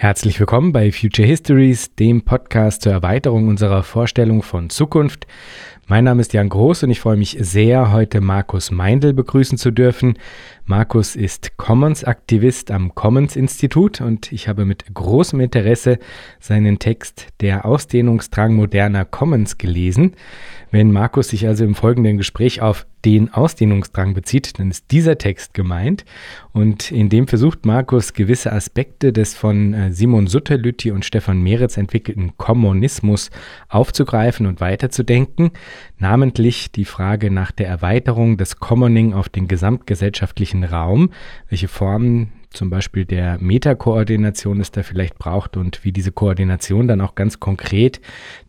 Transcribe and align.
Herzlich 0.00 0.40
willkommen 0.40 0.72
bei 0.72 0.92
Future 0.92 1.28
Histories, 1.28 1.94
dem 1.94 2.22
Podcast 2.22 2.80
zur 2.80 2.92
Erweiterung 2.92 3.48
unserer 3.48 3.82
Vorstellung 3.82 4.42
von 4.42 4.70
Zukunft. 4.70 5.26
Mein 5.90 6.04
Name 6.04 6.20
ist 6.20 6.32
Jan 6.32 6.48
Groß 6.48 6.84
und 6.84 6.90
ich 6.90 7.00
freue 7.00 7.16
mich 7.16 7.36
sehr, 7.40 7.90
heute 7.90 8.20
Markus 8.20 8.70
Meindl 8.70 9.12
begrüßen 9.12 9.58
zu 9.58 9.72
dürfen. 9.72 10.14
Markus 10.64 11.16
ist 11.16 11.56
Commons-Aktivist 11.56 12.70
am 12.70 12.94
Commons-Institut 12.94 14.00
und 14.00 14.30
ich 14.30 14.46
habe 14.46 14.66
mit 14.66 14.84
großem 14.94 15.40
Interesse 15.40 15.98
seinen 16.38 16.78
Text 16.78 17.26
Der 17.40 17.64
Ausdehnungsdrang 17.64 18.54
moderner 18.54 19.04
Commons 19.04 19.58
gelesen. 19.58 20.14
Wenn 20.70 20.92
Markus 20.92 21.30
sich 21.30 21.48
also 21.48 21.64
im 21.64 21.74
folgenden 21.74 22.18
Gespräch 22.18 22.62
auf 22.62 22.86
den 23.04 23.32
Ausdehnungsdrang 23.32 24.14
bezieht, 24.14 24.58
dann 24.58 24.70
ist 24.70 24.90
dieser 24.90 25.18
Text 25.18 25.54
gemeint. 25.54 26.04
Und 26.52 26.92
in 26.92 27.08
dem 27.08 27.26
versucht 27.26 27.66
Markus 27.66 28.12
gewisse 28.12 28.52
Aspekte 28.52 29.12
des 29.12 29.34
von 29.34 29.74
äh, 29.74 29.92
Simon 29.92 30.26
Sutterlütti 30.26 30.90
und 30.92 31.04
Stefan 31.04 31.42
Meretz 31.42 31.76
entwickelten 31.76 32.36
Kommunismus 32.36 33.30
aufzugreifen 33.68 34.46
und 34.46 34.60
weiterzudenken. 34.60 35.50
Namentlich 35.98 36.72
die 36.72 36.84
Frage 36.84 37.30
nach 37.30 37.52
der 37.52 37.68
Erweiterung 37.68 38.36
des 38.36 38.58
Commoning 38.58 39.12
auf 39.12 39.28
den 39.28 39.48
gesamtgesellschaftlichen 39.48 40.64
Raum, 40.64 41.10
welche 41.48 41.68
Formen 41.68 42.32
zum 42.50 42.68
Beispiel 42.70 43.04
der 43.04 43.38
Metakoordination 43.38 44.60
es 44.60 44.72
da 44.72 44.82
vielleicht 44.82 45.18
braucht 45.18 45.56
und 45.56 45.84
wie 45.84 45.92
diese 45.92 46.12
Koordination 46.12 46.88
dann 46.88 47.00
auch 47.00 47.14
ganz 47.14 47.40
konkret 47.40 48.00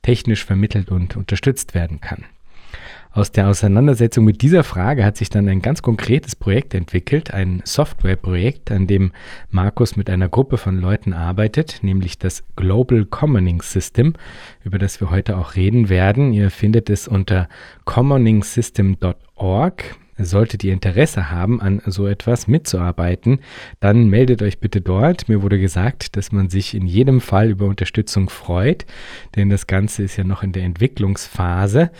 technisch 0.01 0.43
vermittelt 0.43 0.89
und 0.89 1.15
unterstützt 1.15 1.75
werden 1.75 2.01
kann. 2.01 2.25
Aus 3.13 3.33
der 3.33 3.49
Auseinandersetzung 3.49 4.23
mit 4.23 4.41
dieser 4.41 4.63
Frage 4.63 5.03
hat 5.03 5.17
sich 5.17 5.29
dann 5.29 5.49
ein 5.49 5.61
ganz 5.61 5.81
konkretes 5.81 6.33
Projekt 6.33 6.73
entwickelt, 6.73 7.33
ein 7.33 7.61
Softwareprojekt, 7.65 8.71
an 8.71 8.87
dem 8.87 9.11
Markus 9.49 9.97
mit 9.97 10.09
einer 10.09 10.29
Gruppe 10.29 10.57
von 10.57 10.79
Leuten 10.79 11.11
arbeitet, 11.11 11.79
nämlich 11.81 12.19
das 12.19 12.41
Global 12.55 13.03
Commoning 13.03 13.63
System, 13.63 14.13
über 14.63 14.79
das 14.79 15.01
wir 15.01 15.09
heute 15.09 15.37
auch 15.37 15.57
reden 15.57 15.89
werden. 15.89 16.31
Ihr 16.31 16.51
findet 16.51 16.89
es 16.89 17.09
unter 17.09 17.49
commoningsystem.org. 17.83 19.83
Solltet 20.17 20.63
ihr 20.63 20.71
Interesse 20.71 21.31
haben, 21.31 21.61
an 21.61 21.81
so 21.85 22.07
etwas 22.07 22.47
mitzuarbeiten, 22.47 23.39
dann 23.79 24.07
meldet 24.07 24.41
euch 24.41 24.59
bitte 24.59 24.79
dort. 24.79 25.27
Mir 25.27 25.41
wurde 25.41 25.59
gesagt, 25.59 26.15
dass 26.15 26.31
man 26.31 26.49
sich 26.49 26.75
in 26.75 26.85
jedem 26.85 27.19
Fall 27.21 27.49
über 27.49 27.65
Unterstützung 27.65 28.29
freut, 28.29 28.85
denn 29.35 29.49
das 29.49 29.67
Ganze 29.67 30.03
ist 30.03 30.17
ja 30.17 30.23
noch 30.23 30.43
in 30.43 30.53
der 30.53 30.63
Entwicklungsphase. 30.63 31.91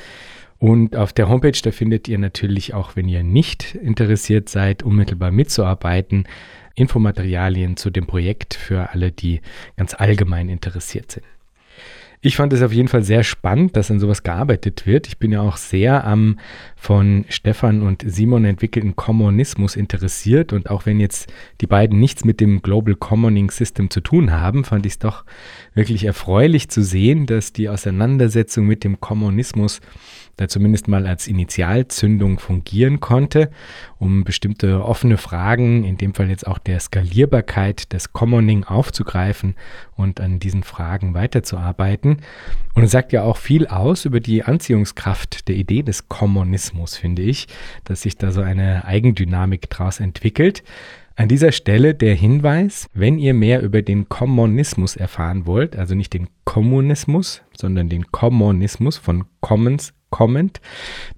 Und 0.61 0.95
auf 0.95 1.11
der 1.11 1.27
Homepage, 1.27 1.59
da 1.63 1.71
findet 1.71 2.07
ihr 2.07 2.19
natürlich 2.19 2.75
auch, 2.75 2.95
wenn 2.95 3.07
ihr 3.09 3.23
nicht 3.23 3.73
interessiert 3.73 4.47
seid, 4.47 4.83
unmittelbar 4.83 5.31
mitzuarbeiten, 5.31 6.27
Infomaterialien 6.75 7.77
zu 7.77 7.89
dem 7.89 8.05
Projekt 8.05 8.53
für 8.53 8.91
alle, 8.91 9.11
die 9.11 9.41
ganz 9.75 9.95
allgemein 9.95 10.49
interessiert 10.49 11.13
sind. 11.13 11.25
Ich 12.23 12.35
fand 12.35 12.53
es 12.53 12.61
auf 12.61 12.71
jeden 12.71 12.89
Fall 12.89 13.01
sehr 13.01 13.23
spannend, 13.23 13.75
dass 13.75 13.89
an 13.89 13.99
sowas 13.99 14.21
gearbeitet 14.21 14.85
wird. 14.85 15.07
Ich 15.07 15.17
bin 15.17 15.31
ja 15.31 15.41
auch 15.41 15.57
sehr 15.57 16.05
am 16.05 16.37
von 16.75 17.25
Stefan 17.29 17.81
und 17.81 18.03
Simon 18.05 18.45
entwickelten 18.45 18.95
Kommunismus 18.95 19.75
interessiert 19.75 20.53
und 20.53 20.69
auch 20.69 20.85
wenn 20.85 20.99
jetzt 20.99 21.33
die 21.61 21.65
beiden 21.65 21.99
nichts 21.99 22.23
mit 22.23 22.39
dem 22.39 22.61
Global 22.61 22.93
Commoning 22.93 23.49
System 23.49 23.89
zu 23.89 24.01
tun 24.01 24.29
haben, 24.29 24.63
fand 24.63 24.85
ich 24.85 24.93
es 24.93 24.99
doch 24.99 25.25
wirklich 25.73 26.03
erfreulich 26.03 26.69
zu 26.69 26.83
sehen, 26.83 27.25
dass 27.25 27.53
die 27.53 27.69
Auseinandersetzung 27.69 28.67
mit 28.67 28.83
dem 28.83 28.99
Kommunismus 28.99 29.81
zumindest 30.47 30.87
mal 30.87 31.07
als 31.07 31.27
Initialzündung 31.27 32.39
fungieren 32.39 32.99
konnte, 32.99 33.51
um 33.99 34.23
bestimmte 34.23 34.83
offene 34.83 35.17
Fragen, 35.17 35.83
in 35.83 35.97
dem 35.97 36.13
Fall 36.13 36.29
jetzt 36.29 36.47
auch 36.47 36.57
der 36.57 36.79
Skalierbarkeit 36.79 37.93
des 37.93 38.13
Commoning 38.13 38.63
aufzugreifen 38.63 39.55
und 39.95 40.19
an 40.19 40.39
diesen 40.39 40.63
Fragen 40.63 41.13
weiterzuarbeiten. 41.13 42.17
Und 42.73 42.83
es 42.83 42.91
sagt 42.91 43.13
ja 43.13 43.23
auch 43.23 43.37
viel 43.37 43.67
aus 43.67 44.05
über 44.05 44.19
die 44.19 44.43
Anziehungskraft 44.43 45.47
der 45.47 45.55
Idee 45.55 45.83
des 45.83 46.09
Kommunismus, 46.09 46.97
finde 46.97 47.21
ich, 47.21 47.47
dass 47.83 48.01
sich 48.01 48.17
da 48.17 48.31
so 48.31 48.41
eine 48.41 48.85
Eigendynamik 48.85 49.69
daraus 49.69 49.99
entwickelt. 49.99 50.63
An 51.15 51.27
dieser 51.27 51.51
Stelle 51.51 51.93
der 51.93 52.15
Hinweis, 52.15 52.87
wenn 52.93 53.19
ihr 53.19 53.33
mehr 53.33 53.61
über 53.61 53.81
den 53.81 54.07
Kommunismus 54.09 54.95
erfahren 54.95 55.45
wollt, 55.45 55.75
also 55.75 55.93
nicht 55.93 56.13
den 56.13 56.29
Kommunismus, 56.45 57.41
sondern 57.55 57.89
den 57.89 58.11
Kommunismus 58.11 58.97
von 58.97 59.25
Commons 59.41 59.93
kommend, 60.11 60.61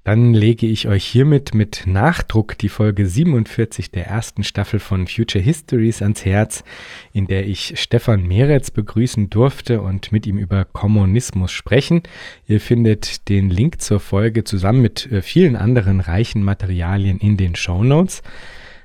dann 0.06 0.34
lege 0.34 0.66
ich 0.66 0.88
euch 0.88 1.04
hiermit 1.04 1.54
mit 1.54 1.84
Nachdruck 1.86 2.58
die 2.58 2.70
Folge 2.70 3.06
47 3.06 3.92
der 3.92 4.08
ersten 4.08 4.46
Staffel 4.46 4.80
von 4.80 5.08
Future 5.08 5.44
Histories 5.44 6.02
ans 6.02 6.24
Herz, 6.24 6.64
in 7.12 7.28
der 7.28 7.46
ich 7.46 7.74
Stefan 7.78 8.26
Meretz 8.26 8.72
begrüßen 8.72 9.30
durfte 9.30 9.82
und 9.82 10.14
mit 10.14 10.26
ihm 10.26 10.38
über 10.38 10.64
Kommunismus 10.64 11.52
sprechen. 11.52 12.04
Ihr 12.48 12.62
findet 12.62 13.28
den 13.28 13.50
Link 13.50 13.82
zur 13.82 14.00
Folge 14.00 14.46
zusammen 14.46 14.82
mit 14.82 15.12
äh, 15.12 15.22
vielen 15.22 15.58
anderen 15.58 16.00
reichen 16.00 16.44
Materialien 16.44 17.18
in 17.18 17.36
den 17.36 17.56
Show 17.56 17.84
Notes. 17.84 18.22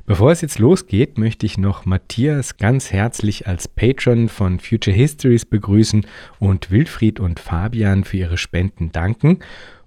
Bevor 0.08 0.32
es 0.32 0.40
jetzt 0.40 0.58
losgeht, 0.58 1.18
möchte 1.18 1.44
ich 1.44 1.58
noch 1.58 1.84
Matthias 1.84 2.56
ganz 2.56 2.92
herzlich 2.92 3.46
als 3.46 3.68
Patron 3.68 4.30
von 4.30 4.58
Future 4.58 4.96
Histories 4.96 5.44
begrüßen 5.44 6.06
und 6.38 6.70
Wilfried 6.70 7.20
und 7.20 7.38
Fabian 7.38 8.04
für 8.04 8.16
ihre 8.16 8.38
Spenden 8.38 8.90
danken 8.90 9.40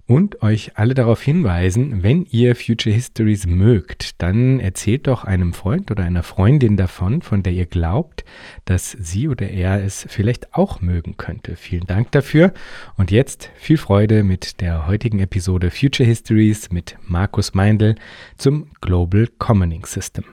und 0.06 0.42
euch 0.42 0.72
alle 0.76 0.94
darauf 0.94 1.22
hinweisen, 1.22 2.02
wenn 2.02 2.26
ihr 2.30 2.56
Future 2.56 2.94
Histories 2.94 3.46
mögt, 3.46 4.20
dann 4.20 4.60
erzählt 4.60 5.06
doch 5.06 5.24
einem 5.24 5.52
Freund 5.52 5.90
oder 5.90 6.04
einer 6.04 6.22
Freundin 6.22 6.76
davon, 6.76 7.22
von 7.22 7.42
der 7.42 7.52
ihr 7.52 7.66
glaubt, 7.66 8.24
dass 8.64 8.90
sie 8.90 9.28
oder 9.28 9.48
er 9.48 9.82
es 9.82 10.06
vielleicht 10.08 10.54
auch 10.54 10.80
mögen 10.80 11.16
könnte. 11.16 11.56
Vielen 11.56 11.86
Dank 11.86 12.10
dafür 12.12 12.52
und 12.96 13.10
jetzt 13.10 13.50
viel 13.54 13.78
Freude 13.78 14.24
mit 14.24 14.60
der 14.60 14.86
heutigen 14.86 15.20
Episode 15.20 15.70
Future 15.70 16.08
Histories 16.08 16.70
mit 16.70 16.96
Markus 17.06 17.54
Meindl 17.54 17.94
zum 18.36 18.70
Global 18.80 19.28
Commoning 19.38 19.86
System. 19.86 20.24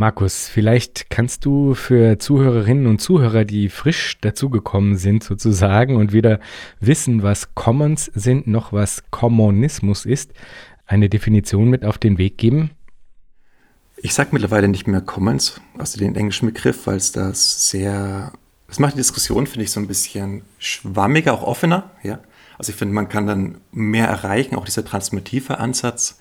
Markus, 0.00 0.48
vielleicht 0.48 1.10
kannst 1.10 1.44
du 1.44 1.74
für 1.74 2.18
Zuhörerinnen 2.18 2.86
und 2.86 3.02
Zuhörer, 3.02 3.44
die 3.44 3.68
frisch 3.68 4.18
dazugekommen 4.22 4.96
sind 4.96 5.22
sozusagen 5.22 5.96
und 5.96 6.14
weder 6.14 6.40
wissen, 6.80 7.22
was 7.22 7.54
Commons 7.54 8.10
sind, 8.14 8.46
noch 8.46 8.72
was 8.72 9.02
Kommunismus 9.10 10.06
ist, 10.06 10.32
eine 10.86 11.10
Definition 11.10 11.68
mit 11.68 11.84
auf 11.84 11.98
den 11.98 12.16
Weg 12.16 12.38
geben? 12.38 12.70
Ich 13.98 14.14
sage 14.14 14.30
mittlerweile 14.32 14.68
nicht 14.68 14.86
mehr 14.86 15.02
Commons, 15.02 15.60
also 15.76 15.98
den 15.98 16.16
englischen 16.16 16.46
Begriff, 16.46 16.86
weil 16.86 16.96
es 16.96 17.12
das 17.12 17.68
sehr, 17.68 18.32
das 18.68 18.78
macht 18.78 18.94
die 18.94 19.00
Diskussion, 19.00 19.46
finde 19.46 19.64
ich, 19.64 19.70
so 19.70 19.80
ein 19.80 19.86
bisschen 19.86 20.40
schwammiger, 20.58 21.34
auch 21.34 21.42
offener, 21.42 21.90
ja. 22.02 22.20
Also 22.56 22.72
ich 22.72 22.76
finde, 22.76 22.94
man 22.94 23.10
kann 23.10 23.26
dann 23.26 23.58
mehr 23.70 24.08
erreichen, 24.08 24.54
auch 24.54 24.64
dieser 24.64 24.82
transformative 24.82 25.58
Ansatz 25.58 26.18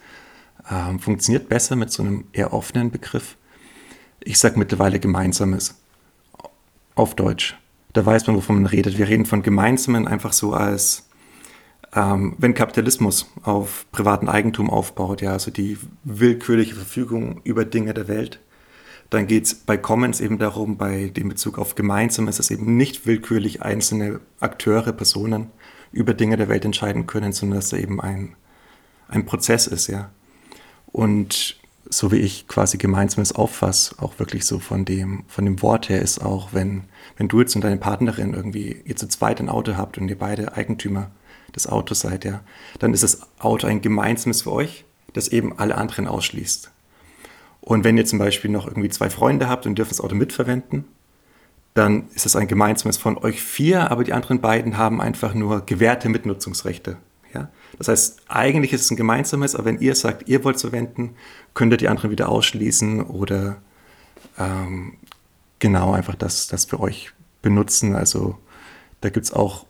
äh, 0.70 0.98
funktioniert 0.98 1.48
besser 1.48 1.78
mit 1.78 1.94
so 1.94 2.04
einem 2.04 2.26
eher 2.34 2.52
offenen 2.52 2.92
Begriff 2.92 3.38
ich 4.22 4.40
sage 4.40 4.60
mittlerweile 4.60 5.00
Gemeinsames 5.00 5.76
auf 6.96 7.16
Deutsch. 7.16 7.58
Da 7.94 8.06
weiß 8.06 8.28
man, 8.28 8.36
wovon 8.36 8.58
man 8.58 8.66
redet. 8.66 8.98
Wir 8.98 9.08
reden 9.08 9.26
von 9.26 9.42
Gemeinsamen 9.42 10.08
einfach 10.08 10.34
so 10.34 10.54
als, 10.54 11.10
ähm, 11.96 12.36
wenn 12.38 12.54
Kapitalismus 12.54 13.28
auf 13.44 13.86
privaten 13.92 14.30
Eigentum 14.30 14.70
aufbaut, 14.70 15.22
ja, 15.22 15.32
also 15.32 15.50
die 15.50 15.78
willkürliche 16.04 16.76
Verfügung 16.76 17.42
über 17.44 17.66
Dinge 17.66 17.94
der 17.94 18.08
Welt, 18.08 18.40
dann 19.10 19.26
geht 19.26 19.46
es 19.46 19.56
bei 19.56 19.76
Commons 19.76 20.22
eben 20.22 20.38
darum, 20.38 20.78
bei 20.78 21.08
dem 21.08 21.30
Bezug 21.30 21.58
auf 21.58 21.74
Gemeinsames, 21.74 22.38
dass 22.38 22.52
eben 22.52 22.78
nicht 22.78 23.08
willkürlich 23.08 23.64
einzelne 23.64 24.20
Akteure, 24.40 24.94
Personen 24.94 25.48
über 25.92 26.14
Dinge 26.14 26.38
der 26.38 26.50
Welt 26.50 26.66
entscheiden 26.66 27.08
können, 27.08 27.34
sondern 27.34 27.58
dass 27.58 27.70
da 27.70 27.78
eben 27.78 28.00
ein, 28.00 28.36
ein 29.08 29.26
Prozess 29.26 29.66
ist, 29.66 29.88
ja. 29.88 30.12
Und 30.92 31.59
so 31.90 32.12
wie 32.12 32.18
ich 32.18 32.48
quasi 32.48 32.78
gemeinsames 32.78 33.34
auffasse, 33.34 33.96
auch 33.98 34.20
wirklich 34.20 34.46
so 34.46 34.60
von 34.60 34.86
dem, 34.86 35.24
von 35.28 35.44
dem 35.46 35.62
Wort 35.64 35.90
her 35.90 36.02
ist 36.02 36.24
auch, 36.24 36.50
wenn, 36.54 36.84
wenn 37.18 37.28
du 37.28 37.42
jetzt 37.42 37.56
und 37.56 37.64
deine 37.64 37.78
Partnerin 37.78 38.34
irgendwie 38.34 38.82
ihr 38.86 38.96
zu 38.96 39.08
zweit 39.08 39.40
ein 39.40 39.50
Auto 39.50 39.76
habt 39.76 39.98
und 39.98 40.08
ihr 40.08 40.18
beide 40.18 40.54
Eigentümer 40.56 41.10
des 41.56 41.68
Autos 41.68 42.02
seid, 42.02 42.26
ja, 42.26 42.42
dann 42.78 42.94
ist 42.94 43.04
das 43.04 43.28
Auto 43.40 43.66
ein 43.66 43.82
gemeinsames 43.82 44.44
für 44.44 44.52
euch, 44.52 44.86
das 45.14 45.30
eben 45.30 45.58
alle 45.58 45.76
anderen 45.76 46.08
ausschließt. 46.08 46.72
Und 47.62 47.84
wenn 47.84 47.98
ihr 47.98 48.06
zum 48.06 48.20
Beispiel 48.20 48.52
noch 48.52 48.68
irgendwie 48.68 48.90
zwei 48.90 49.10
Freunde 49.10 49.50
habt 49.50 49.66
und 49.66 49.76
dürft 49.76 49.92
das 49.92 50.00
Auto 50.00 50.16
mitverwenden, 50.16 50.86
dann 51.74 52.08
ist 52.14 52.26
es 52.26 52.36
ein 52.36 52.48
gemeinsames 52.48 52.98
von 52.98 53.18
euch 53.18 53.42
vier, 53.42 53.90
aber 53.90 54.04
die 54.04 54.14
anderen 54.14 54.42
beiden 54.42 54.78
haben 54.78 55.02
einfach 55.02 55.34
nur 55.34 55.66
gewährte 55.66 56.10
Mitnutzungsrechte. 56.10 56.98
Das 57.78 57.88
heißt, 57.88 58.22
eigentlich 58.28 58.74
ist 58.74 58.82
es 58.82 58.92
ein 58.92 58.98
gemeinsames, 58.98 59.56
aber 59.56 59.66
wenn 59.66 59.80
ihr 59.80 59.96
sagt, 59.96 60.28
ihr 60.28 60.44
wollt 60.44 60.60
verwenden, 60.60 61.16
könnt 61.54 61.74
ihr 61.74 61.78
die 61.78 61.88
anderen 61.88 62.12
wieder 62.12 62.30
ausschließen 62.30 63.04
oder 63.04 63.62
ähm, 64.38 64.94
genau 65.60 65.94
einfach 65.94 66.16
das, 66.16 66.48
das 66.48 66.66
für 66.66 66.80
euch 66.80 67.12
benutzen. 67.42 67.96
Also 67.96 68.38
da 69.02 69.10
gibt 69.10 69.26
es 69.26 69.34
auch, 69.34 69.66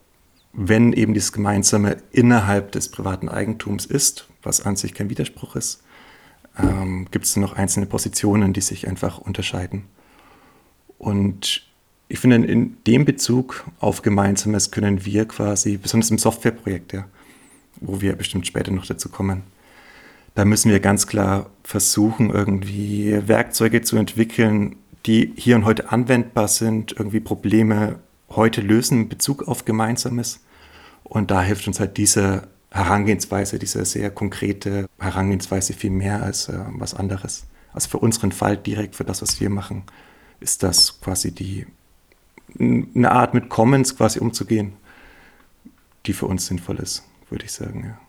wenn 0.53 0.93
eben 0.93 1.13
dieses 1.13 1.31
Gemeinsame 1.31 1.97
innerhalb 2.11 2.71
des 2.71 2.89
privaten 2.89 3.29
Eigentums 3.29 3.85
ist, 3.85 4.27
was 4.41 4.65
an 4.65 4.75
sich 4.75 4.93
kein 4.93 5.09
Widerspruch 5.09 5.55
ist, 5.55 5.83
ähm, 6.57 7.07
gibt 7.11 7.25
es 7.25 7.35
noch 7.35 7.53
einzelne 7.53 7.85
Positionen, 7.85 8.53
die 8.53 8.61
sich 8.61 8.87
einfach 8.87 9.19
unterscheiden. 9.19 9.85
Und 10.97 11.67
ich 12.07 12.19
finde, 12.19 12.37
in 12.47 12.77
dem 12.87 13.05
Bezug 13.05 13.65
auf 13.79 14.01
Gemeinsames 14.01 14.71
können 14.71 15.05
wir 15.05 15.27
quasi, 15.27 15.77
besonders 15.77 16.09
im 16.09 16.17
Softwareprojekt, 16.17 16.93
ja, 16.93 17.05
wo 17.81 18.01
wir 18.01 18.15
bestimmt 18.15 18.47
später 18.47 18.71
noch 18.71 18.85
dazu 18.85 19.09
kommen, 19.09 19.43
da 20.35 20.45
müssen 20.45 20.71
wir 20.71 20.79
ganz 20.79 21.07
klar 21.07 21.49
versuchen, 21.63 22.29
irgendwie 22.29 23.27
Werkzeuge 23.27 23.81
zu 23.81 23.97
entwickeln, 23.97 24.75
die 25.05 25.33
hier 25.35 25.55
und 25.55 25.65
heute 25.65 25.91
anwendbar 25.91 26.47
sind, 26.47 26.93
irgendwie 26.97 27.19
Probleme 27.19 27.99
heute 28.29 28.61
lösen 28.61 29.03
in 29.03 29.09
Bezug 29.09 29.47
auf 29.47 29.65
Gemeinsames. 29.65 30.41
Und 31.03 31.31
da 31.31 31.41
hilft 31.41 31.67
uns 31.67 31.79
halt 31.79 31.97
diese 31.97 32.47
Herangehensweise, 32.71 33.57
diese 33.57 33.83
sehr 33.85 34.11
konkrete 34.11 34.87
Herangehensweise 34.99 35.73
viel 35.73 35.89
mehr 35.89 36.21
als 36.21 36.49
äh, 36.49 36.59
was 36.73 36.93
anderes. 36.93 37.47
Also 37.73 37.89
für 37.89 37.97
unseren 37.97 38.31
Fall 38.31 38.57
direkt, 38.57 38.95
für 38.95 39.03
das, 39.03 39.21
was 39.21 39.39
wir 39.39 39.49
machen, 39.49 39.83
ist 40.39 40.63
das 40.63 41.01
quasi 41.01 41.31
die 41.31 41.65
eine 42.59 43.11
Art 43.11 43.33
mit 43.33 43.49
Commons 43.49 43.95
quasi 43.95 44.19
umzugehen, 44.19 44.73
die 46.05 46.13
für 46.13 46.25
uns 46.25 46.47
sinnvoll 46.47 46.77
ist, 46.77 47.03
würde 47.31 47.45
ich 47.45 47.51
sagen, 47.51 47.85
ja. 47.85 48.08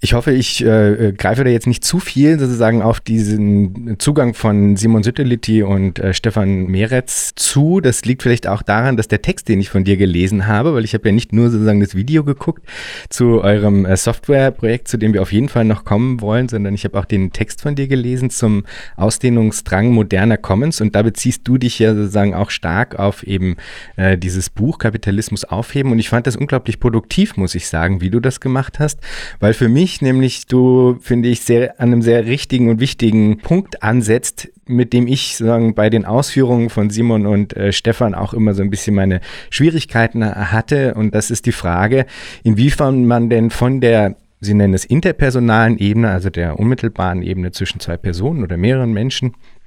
Ich 0.00 0.12
hoffe, 0.12 0.30
ich 0.30 0.64
äh, 0.64 1.12
greife 1.18 1.42
da 1.42 1.50
jetzt 1.50 1.66
nicht 1.66 1.82
zu 1.82 1.98
viel 1.98 2.38
sozusagen 2.38 2.82
auf 2.82 3.00
diesen 3.00 3.96
Zugang 3.98 4.32
von 4.32 4.76
Simon 4.76 5.02
Sütteliti 5.02 5.64
und 5.64 5.98
äh, 5.98 6.14
Stefan 6.14 6.68
Meretz 6.68 7.32
zu. 7.34 7.80
Das 7.80 8.04
liegt 8.04 8.22
vielleicht 8.22 8.46
auch 8.46 8.62
daran, 8.62 8.96
dass 8.96 9.08
der 9.08 9.22
Text, 9.22 9.48
den 9.48 9.58
ich 9.58 9.70
von 9.70 9.82
dir 9.82 9.96
gelesen 9.96 10.46
habe, 10.46 10.72
weil 10.72 10.84
ich 10.84 10.94
habe 10.94 11.08
ja 11.08 11.12
nicht 11.12 11.32
nur 11.32 11.50
sozusagen 11.50 11.80
das 11.80 11.96
Video 11.96 12.22
geguckt 12.22 12.62
zu 13.08 13.42
eurem 13.42 13.86
äh, 13.86 13.96
Softwareprojekt, 13.96 14.86
zu 14.86 14.98
dem 14.98 15.14
wir 15.14 15.20
auf 15.20 15.32
jeden 15.32 15.48
Fall 15.48 15.64
noch 15.64 15.84
kommen 15.84 16.20
wollen, 16.20 16.48
sondern 16.48 16.74
ich 16.74 16.84
habe 16.84 16.96
auch 16.96 17.04
den 17.04 17.32
Text 17.32 17.62
von 17.62 17.74
dir 17.74 17.88
gelesen 17.88 18.30
zum 18.30 18.66
Ausdehnungsdrang 18.96 19.90
moderner 19.90 20.36
Commons. 20.36 20.80
Und 20.80 20.94
da 20.94 21.02
beziehst 21.02 21.40
du 21.42 21.58
dich 21.58 21.80
ja 21.80 21.96
sozusagen 21.96 22.34
auch 22.34 22.50
stark 22.50 23.00
auf 23.00 23.24
eben 23.24 23.56
äh, 23.96 24.16
dieses 24.16 24.48
Buch 24.48 24.78
Kapitalismus 24.78 25.42
aufheben. 25.42 25.90
Und 25.90 25.98
ich 25.98 26.08
fand 26.08 26.28
das 26.28 26.36
unglaublich 26.36 26.78
produktiv, 26.78 27.36
muss 27.36 27.56
ich 27.56 27.66
sagen, 27.66 28.00
wie 28.00 28.10
du 28.10 28.20
das 28.20 28.38
gemacht 28.38 28.78
hast, 28.78 29.00
weil 29.40 29.54
für 29.54 29.68
mich 29.68 29.87
mich, 29.88 30.02
nämlich 30.02 30.46
du, 30.46 30.98
finde 31.00 31.28
ich, 31.28 31.40
sehr 31.40 31.80
an 31.80 31.92
einem 31.92 32.02
sehr 32.02 32.26
richtigen 32.26 32.68
und 32.68 32.78
wichtigen 32.78 33.38
Punkt 33.38 33.82
ansetzt, 33.82 34.48
mit 34.66 34.92
dem 34.92 35.06
ich 35.06 35.36
sagen, 35.36 35.74
bei 35.74 35.88
den 35.88 36.04
Ausführungen 36.04 36.68
von 36.68 36.90
Simon 36.90 37.26
und 37.26 37.56
äh, 37.56 37.72
Stefan 37.72 38.14
auch 38.14 38.34
immer 38.34 38.52
so 38.52 38.62
ein 38.62 38.68
bisschen 38.68 38.94
meine 38.94 39.20
Schwierigkeiten 39.48 40.24
hatte. 40.24 40.92
Und 40.94 41.14
das 41.14 41.30
ist 41.30 41.46
die 41.46 41.52
Frage, 41.52 42.04
inwiefern 42.42 43.06
man 43.06 43.30
denn 43.30 43.50
von 43.50 43.80
der 43.80 44.16
Sie 44.40 44.54
nennen 44.54 44.72
es 44.72 44.84
interpersonalen 44.84 45.78
Ebene, 45.78 46.10
also 46.10 46.30
der 46.30 46.60
unmittelbaren 46.60 47.22
Ebene 47.22 47.50
zwischen 47.50 47.80
zwei 47.80 47.96
Personen 47.96 48.44
oder 48.44 48.56
mehreren 48.56 48.92
Menschen, 48.92 49.30
äh, 49.30 49.57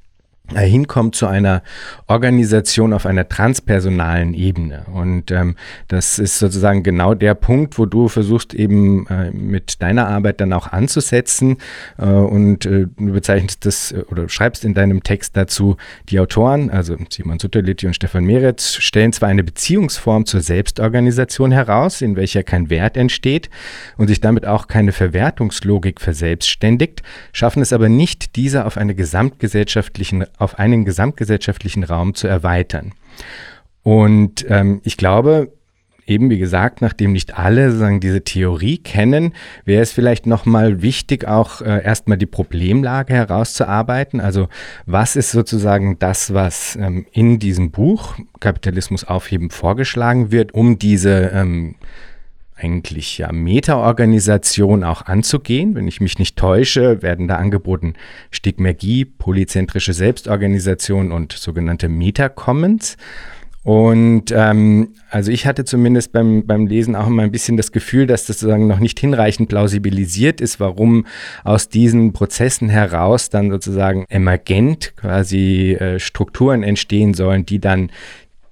hinkommt 0.59 1.15
zu 1.15 1.27
einer 1.27 1.63
Organisation 2.07 2.94
auf 2.94 3.06
einer 3.06 3.27
transpersonalen 3.30 4.33
Ebene. 4.33 4.86
Und 4.94 5.31
ähm, 5.31 5.56
das 5.88 6.19
ist 6.19 6.39
sozusagen 6.39 6.83
genau 6.83 7.13
der 7.13 7.36
Punkt, 7.36 7.77
wo 7.77 7.86
du 7.86 8.07
versuchst 8.07 8.53
eben 8.53 9.07
äh, 9.07 9.31
mit 9.31 9.81
deiner 9.81 10.07
Arbeit 10.07 10.42
dann 10.42 10.53
auch 10.53 10.68
anzusetzen. 10.68 11.57
Äh, 11.98 12.06
und 12.06 12.65
äh, 12.65 12.88
du 12.98 13.13
bezeichnest 13.13 13.65
das 13.65 13.92
äh, 13.92 14.03
oder 14.09 14.27
schreibst 14.30 14.65
in 14.65 14.74
deinem 14.74 15.03
Text 15.03 15.38
dazu, 15.38 15.77
die 16.09 16.19
Autoren, 16.19 16.69
also 16.69 16.95
Simon 17.09 17.39
Sutterlitti 17.39 17.88
und 17.88 17.95
Stefan 17.95 18.25
Meretz, 18.25 18.75
stellen 18.75 19.13
zwar 19.13 19.30
eine 19.30 19.44
Beziehungsform 19.44 20.25
zur 20.25 20.42
Selbstorganisation 20.42 21.51
heraus, 21.51 22.01
in 22.01 22.15
welcher 22.15 22.44
kein 22.44 22.69
Wert 22.69 22.98
entsteht 22.98 23.50
und 23.98 24.07
sich 24.07 24.21
damit 24.21 24.45
auch 24.45 24.68
keine 24.68 24.92
Verwertungslogik 24.92 26.01
verselbstständigt, 26.01 27.03
schaffen 27.33 27.62
es 27.62 27.74
aber 27.74 27.89
nicht, 27.89 28.36
diese 28.36 28.65
auf 28.65 28.77
eine 28.77 28.95
gesamtgesellschaftlichen 28.95 30.25
auf 30.42 30.60
einen 30.60 30.86
gesamtgesellschaftlichen 30.86 31.84
Raum 31.84 32.14
zu 32.16 32.28
erweitern. 32.28 32.94
Und 33.84 34.46
ähm, 34.50 34.82
ich 34.84 34.98
glaube, 34.98 35.52
eben 36.08 36.30
wie 36.30 36.40
gesagt, 36.40 36.82
nachdem 36.82 37.14
nicht 37.14 37.38
alle 37.38 37.70
sozusagen 37.70 38.00
diese 38.00 38.24
Theorie 38.24 38.78
kennen, 38.78 39.34
wäre 39.66 39.82
es 39.82 39.92
vielleicht 39.92 40.26
nochmal 40.26 40.82
wichtig, 40.82 41.28
auch 41.28 41.62
äh, 41.62 41.84
erstmal 41.84 42.18
die 42.18 42.26
Problemlage 42.26 43.14
herauszuarbeiten. 43.14 44.20
Also 44.20 44.48
was 44.86 45.16
ist 45.16 45.32
sozusagen 45.32 45.98
das, 46.00 46.34
was 46.34 46.76
ähm, 46.76 47.06
in 47.12 47.40
diesem 47.40 47.72
Buch 47.72 48.16
Kapitalismus 48.40 49.04
aufheben 49.04 49.50
vorgeschlagen 49.50 50.32
wird, 50.32 50.54
um 50.54 50.78
diese 50.78 51.32
ähm, 51.34 51.76
eigentlich 52.62 53.18
ja 53.18 53.31
Meta-Organisation 53.31 54.84
auch 54.84 55.04
anzugehen. 55.04 55.75
Wenn 55.75 55.88
ich 55.88 56.02
mich 56.02 56.19
nicht 56.19 56.38
täusche, 56.38 57.02
werden 57.02 57.28
da 57.28 57.36
angeboten 57.36 57.94
Stigmergie, 58.30 59.06
polyzentrische 59.06 59.94
Selbstorganisation 59.94 61.12
und 61.12 61.34
sogenannte 61.34 61.90
Meta-Commons. 61.90 62.98
Und 63.63 64.31
ähm, 64.31 64.96
also 65.12 65.31
ich 65.31 65.46
hatte 65.46 65.66
zumindest 65.66 66.12
beim, 66.12 66.48
beim 66.48 66.66
Lesen 66.66 66.96
auch 66.96 67.06
immer 67.06 67.22
ein 67.22 67.31
bisschen 67.31 67.58
das 67.58 67.72
Gefühl, 67.72 68.08
dass 68.08 68.25
das 68.25 68.40
sozusagen 68.40 68.66
noch 68.66 68.80
nicht 68.80 69.00
hinreichend 69.00 69.50
plausibilisiert 69.50 70.42
ist, 70.42 70.60
warum 70.60 71.06
aus 71.44 71.69
diesen 71.69 72.12
Prozessen 72.12 72.69
heraus 72.69 73.30
dann 73.30 73.52
sozusagen 73.52 74.06
emergent 74.10 74.94
quasi 74.96 75.74
äh, 75.74 76.00
Strukturen 76.00 76.63
entstehen 76.63 77.13
sollen, 77.13 77.46
die 77.46 77.60
dann 77.60 77.92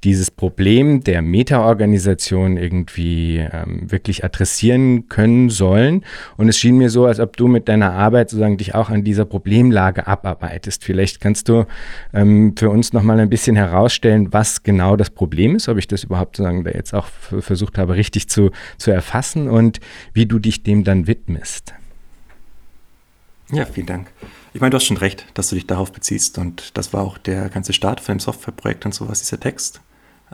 dieses 0.03 0.31
Problem 0.31 1.03
der 1.03 1.21
Meta-Organisation 1.21 2.55
irgendwie 2.57 3.37
ähm, 3.37 3.91
wirklich 3.91 4.23
adressieren 4.23 5.09
können 5.09 5.49
sollen. 5.49 6.05
Und 6.37 6.47
es 6.47 6.57
schien 6.57 6.77
mir 6.77 6.89
so, 6.89 7.05
als 7.05 7.19
ob 7.19 7.35
du 7.35 7.47
mit 7.47 7.67
deiner 7.67 7.91
Arbeit 7.91 8.29
sozusagen 8.29 8.57
dich 8.57 8.75
auch 8.75 8.89
an 8.89 9.03
dieser 9.03 9.25
Problemlage 9.25 10.07
abarbeitest. 10.07 10.83
Vielleicht 10.83 11.19
kannst 11.19 11.49
du 11.49 11.65
ähm, 12.13 12.55
für 12.57 12.69
uns 12.69 12.93
nochmal 12.93 13.19
ein 13.19 13.29
bisschen 13.29 13.57
herausstellen, 13.57 14.31
was 14.31 14.63
genau 14.63 14.95
das 14.95 15.09
Problem 15.09 15.55
ist, 15.55 15.67
ob 15.67 15.77
ich 15.77 15.87
das 15.87 16.05
überhaupt 16.05 16.37
sozusagen 16.37 16.63
da 16.63 16.71
jetzt 16.71 16.93
auch 16.93 17.07
versucht 17.07 17.77
habe, 17.77 17.95
richtig 17.95 18.29
zu, 18.29 18.51
zu 18.77 18.91
erfassen 18.91 19.49
und 19.49 19.79
wie 20.13 20.25
du 20.25 20.39
dich 20.39 20.63
dem 20.63 20.85
dann 20.85 21.07
widmest. 21.07 21.73
Ja, 23.51 23.65
vielen 23.65 23.87
Dank. 23.87 24.11
Ich 24.53 24.61
meine, 24.61 24.71
du 24.71 24.77
hast 24.77 24.85
schon 24.85 24.97
recht, 24.97 25.25
dass 25.33 25.49
du 25.49 25.55
dich 25.55 25.67
darauf 25.67 25.91
beziehst 25.91 26.37
und 26.37 26.77
das 26.77 26.93
war 26.93 27.01
auch 27.01 27.17
der 27.17 27.49
ganze 27.49 27.73
Start 27.73 27.99
von 27.99 28.15
dem 28.15 28.19
Softwareprojekt 28.19 28.85
und 28.85 28.93
sowas, 28.93 29.19
dieser 29.19 29.39
Text 29.39 29.81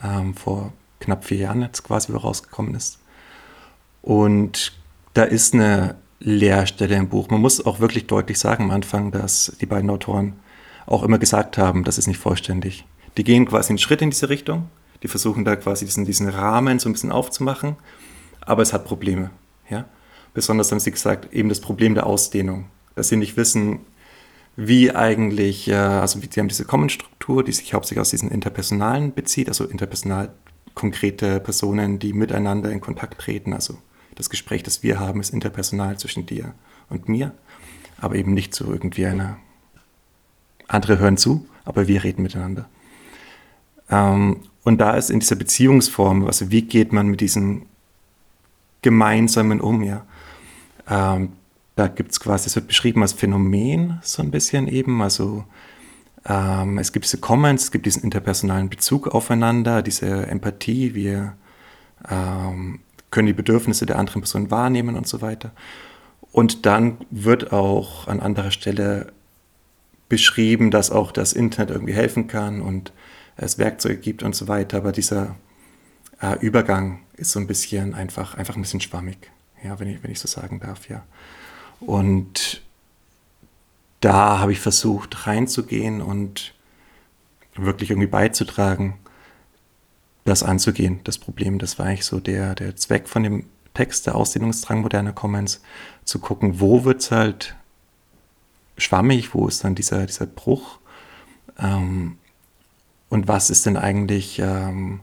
ähm, 0.03 0.33
vor 0.33 0.73
knapp 0.99 1.25
vier 1.25 1.37
Jahren 1.37 1.61
jetzt 1.61 1.83
quasi 1.83 2.11
rausgekommen 2.11 2.75
ist. 2.75 2.99
Und 4.01 4.73
da 5.13 5.23
ist 5.23 5.53
eine 5.53 5.95
Leerstelle 6.19 6.95
im 6.95 7.09
Buch. 7.09 7.29
Man 7.29 7.41
muss 7.41 7.65
auch 7.65 7.79
wirklich 7.79 8.07
deutlich 8.07 8.39
sagen 8.39 8.65
am 8.65 8.71
Anfang, 8.71 9.11
dass 9.11 9.55
die 9.59 9.65
beiden 9.65 9.89
Autoren 9.89 10.33
auch 10.85 11.03
immer 11.03 11.17
gesagt 11.17 11.57
haben, 11.57 11.83
das 11.83 11.97
ist 11.97 12.07
nicht 12.07 12.19
vollständig. 12.19 12.85
Die 13.17 13.23
gehen 13.23 13.45
quasi 13.45 13.69
einen 13.69 13.77
Schritt 13.77 14.01
in 14.01 14.09
diese 14.09 14.29
Richtung, 14.29 14.69
die 15.03 15.07
versuchen 15.07 15.45
da 15.45 15.55
quasi 15.55 15.85
diesen, 15.85 16.05
diesen 16.05 16.29
Rahmen 16.29 16.79
so 16.79 16.89
ein 16.89 16.93
bisschen 16.93 17.11
aufzumachen, 17.11 17.75
aber 18.41 18.61
es 18.61 18.73
hat 18.73 18.85
Probleme. 18.85 19.31
Ja? 19.69 19.85
Besonders 20.33 20.71
haben 20.71 20.79
sie 20.79 20.91
gesagt, 20.91 21.33
eben 21.33 21.49
das 21.49 21.61
Problem 21.61 21.95
der 21.95 22.05
Ausdehnung, 22.05 22.65
dass 22.95 23.09
sie 23.09 23.17
nicht 23.17 23.37
wissen, 23.37 23.79
wie 24.55 24.91
eigentlich, 24.91 25.67
äh, 25.67 25.75
also 25.75 26.19
sie 26.19 26.39
haben 26.39 26.47
diese 26.47 26.65
Common-Struktur, 26.65 27.43
die 27.43 27.51
sich 27.51 27.73
hauptsächlich 27.73 28.01
aus 28.01 28.09
diesen 28.09 28.31
Interpersonalen 28.31 29.13
bezieht, 29.13 29.47
also 29.47 29.65
interpersonal 29.65 30.33
konkrete 30.73 31.39
Personen, 31.39 31.99
die 31.99 32.13
miteinander 32.13 32.71
in 32.71 32.81
Kontakt 32.81 33.19
treten. 33.21 33.53
Also 33.53 33.77
das 34.15 34.29
Gespräch, 34.29 34.63
das 34.63 34.83
wir 34.83 34.99
haben, 34.99 35.19
ist 35.19 35.33
interpersonal 35.33 35.97
zwischen 35.97 36.25
dir 36.25 36.53
und 36.89 37.09
mir, 37.09 37.33
aber 37.97 38.15
eben 38.15 38.33
nicht 38.33 38.53
so 38.53 38.71
irgendwie 38.71 39.05
einer. 39.05 39.37
Andere 40.67 40.97
hören 40.97 41.15
zu, 41.17 41.45
aber 41.63 41.87
wir 41.87 42.03
reden 42.03 42.23
miteinander. 42.23 42.67
Ähm, 43.89 44.41
und 44.63 44.79
da 44.79 44.95
ist 44.95 45.11
in 45.11 45.19
dieser 45.19 45.35
Beziehungsform, 45.35 46.25
also 46.25 46.49
wie 46.49 46.63
geht 46.63 46.91
man 46.91 47.07
mit 47.07 47.21
diesen 47.21 47.67
Gemeinsamen 48.81 49.61
um, 49.61 49.83
ja, 49.83 50.05
ähm, 50.89 51.33
da 51.75 51.87
gibt 51.87 52.11
es 52.11 52.19
quasi, 52.19 52.47
es 52.47 52.55
wird 52.55 52.67
beschrieben 52.67 53.01
als 53.01 53.13
Phänomen, 53.13 53.99
so 54.01 54.21
ein 54.21 54.31
bisschen 54.31 54.67
eben. 54.67 55.01
Also 55.01 55.43
ähm, 56.25 56.77
es 56.77 56.93
gibt 56.93 57.05
diese 57.05 57.19
Comments, 57.19 57.61
es 57.61 57.71
gibt 57.71 57.85
diesen 57.85 58.03
interpersonalen 58.03 58.69
Bezug 58.69 59.07
aufeinander, 59.07 59.81
diese 59.81 60.27
Empathie, 60.27 60.95
wir 60.95 61.35
ähm, 62.09 62.79
können 63.11 63.27
die 63.27 63.33
Bedürfnisse 63.33 63.85
der 63.85 63.99
anderen 63.99 64.21
Person 64.21 64.51
wahrnehmen 64.51 64.95
und 64.95 65.07
so 65.07 65.21
weiter. 65.21 65.51
Und 66.31 66.65
dann 66.65 66.97
wird 67.11 67.53
auch 67.53 68.07
an 68.07 68.19
anderer 68.19 68.51
Stelle 68.51 69.13
beschrieben, 70.09 70.71
dass 70.71 70.91
auch 70.91 71.11
das 71.11 71.33
Internet 71.33 71.73
irgendwie 71.73 71.93
helfen 71.93 72.27
kann 72.27 72.61
und 72.61 72.93
es 73.37 73.57
Werkzeuge 73.57 73.97
gibt 73.97 74.23
und 74.23 74.35
so 74.35 74.47
weiter. 74.47 74.77
Aber 74.77 74.91
dieser 74.91 75.35
äh, 76.21 76.37
Übergang 76.39 77.01
ist 77.15 77.31
so 77.31 77.39
ein 77.39 77.47
bisschen 77.47 77.93
einfach, 77.93 78.35
einfach 78.35 78.55
ein 78.55 78.61
bisschen 78.61 78.81
schwammig, 78.81 79.31
ja, 79.63 79.79
wenn 79.79 79.87
ich, 79.87 80.03
wenn 80.03 80.11
ich 80.11 80.19
so 80.19 80.27
sagen 80.27 80.59
darf, 80.59 80.89
ja. 80.89 81.03
Und 81.79 82.61
da 84.01 84.39
habe 84.39 84.51
ich 84.51 84.59
versucht 84.59 85.27
reinzugehen 85.27 86.01
und 86.01 86.53
wirklich 87.55 87.89
irgendwie 87.89 88.07
beizutragen, 88.07 88.97
das 90.25 90.43
anzugehen, 90.43 90.99
das 91.03 91.17
Problem. 91.17 91.59
Das 91.59 91.79
war 91.79 91.85
eigentlich 91.85 92.05
so 92.05 92.19
der, 92.19 92.55
der 92.55 92.75
Zweck 92.75 93.07
von 93.07 93.23
dem 93.23 93.45
Text, 93.73 94.07
der 94.07 94.15
Ausdehnungsdrang 94.15 94.81
moderner 94.81 95.13
Commons, 95.13 95.61
zu 96.03 96.19
gucken, 96.19 96.59
wo 96.59 96.83
wird 96.83 97.01
es 97.01 97.11
halt 97.11 97.55
schwammig, 98.77 99.33
wo 99.33 99.47
ist 99.47 99.63
dann 99.63 99.75
dieser, 99.75 100.05
dieser 100.05 100.25
Bruch 100.25 100.79
ähm, 101.59 102.17
und 103.09 103.27
was 103.27 103.49
ist 103.49 103.65
denn 103.65 103.77
eigentlich, 103.77 104.39
ähm, 104.39 105.01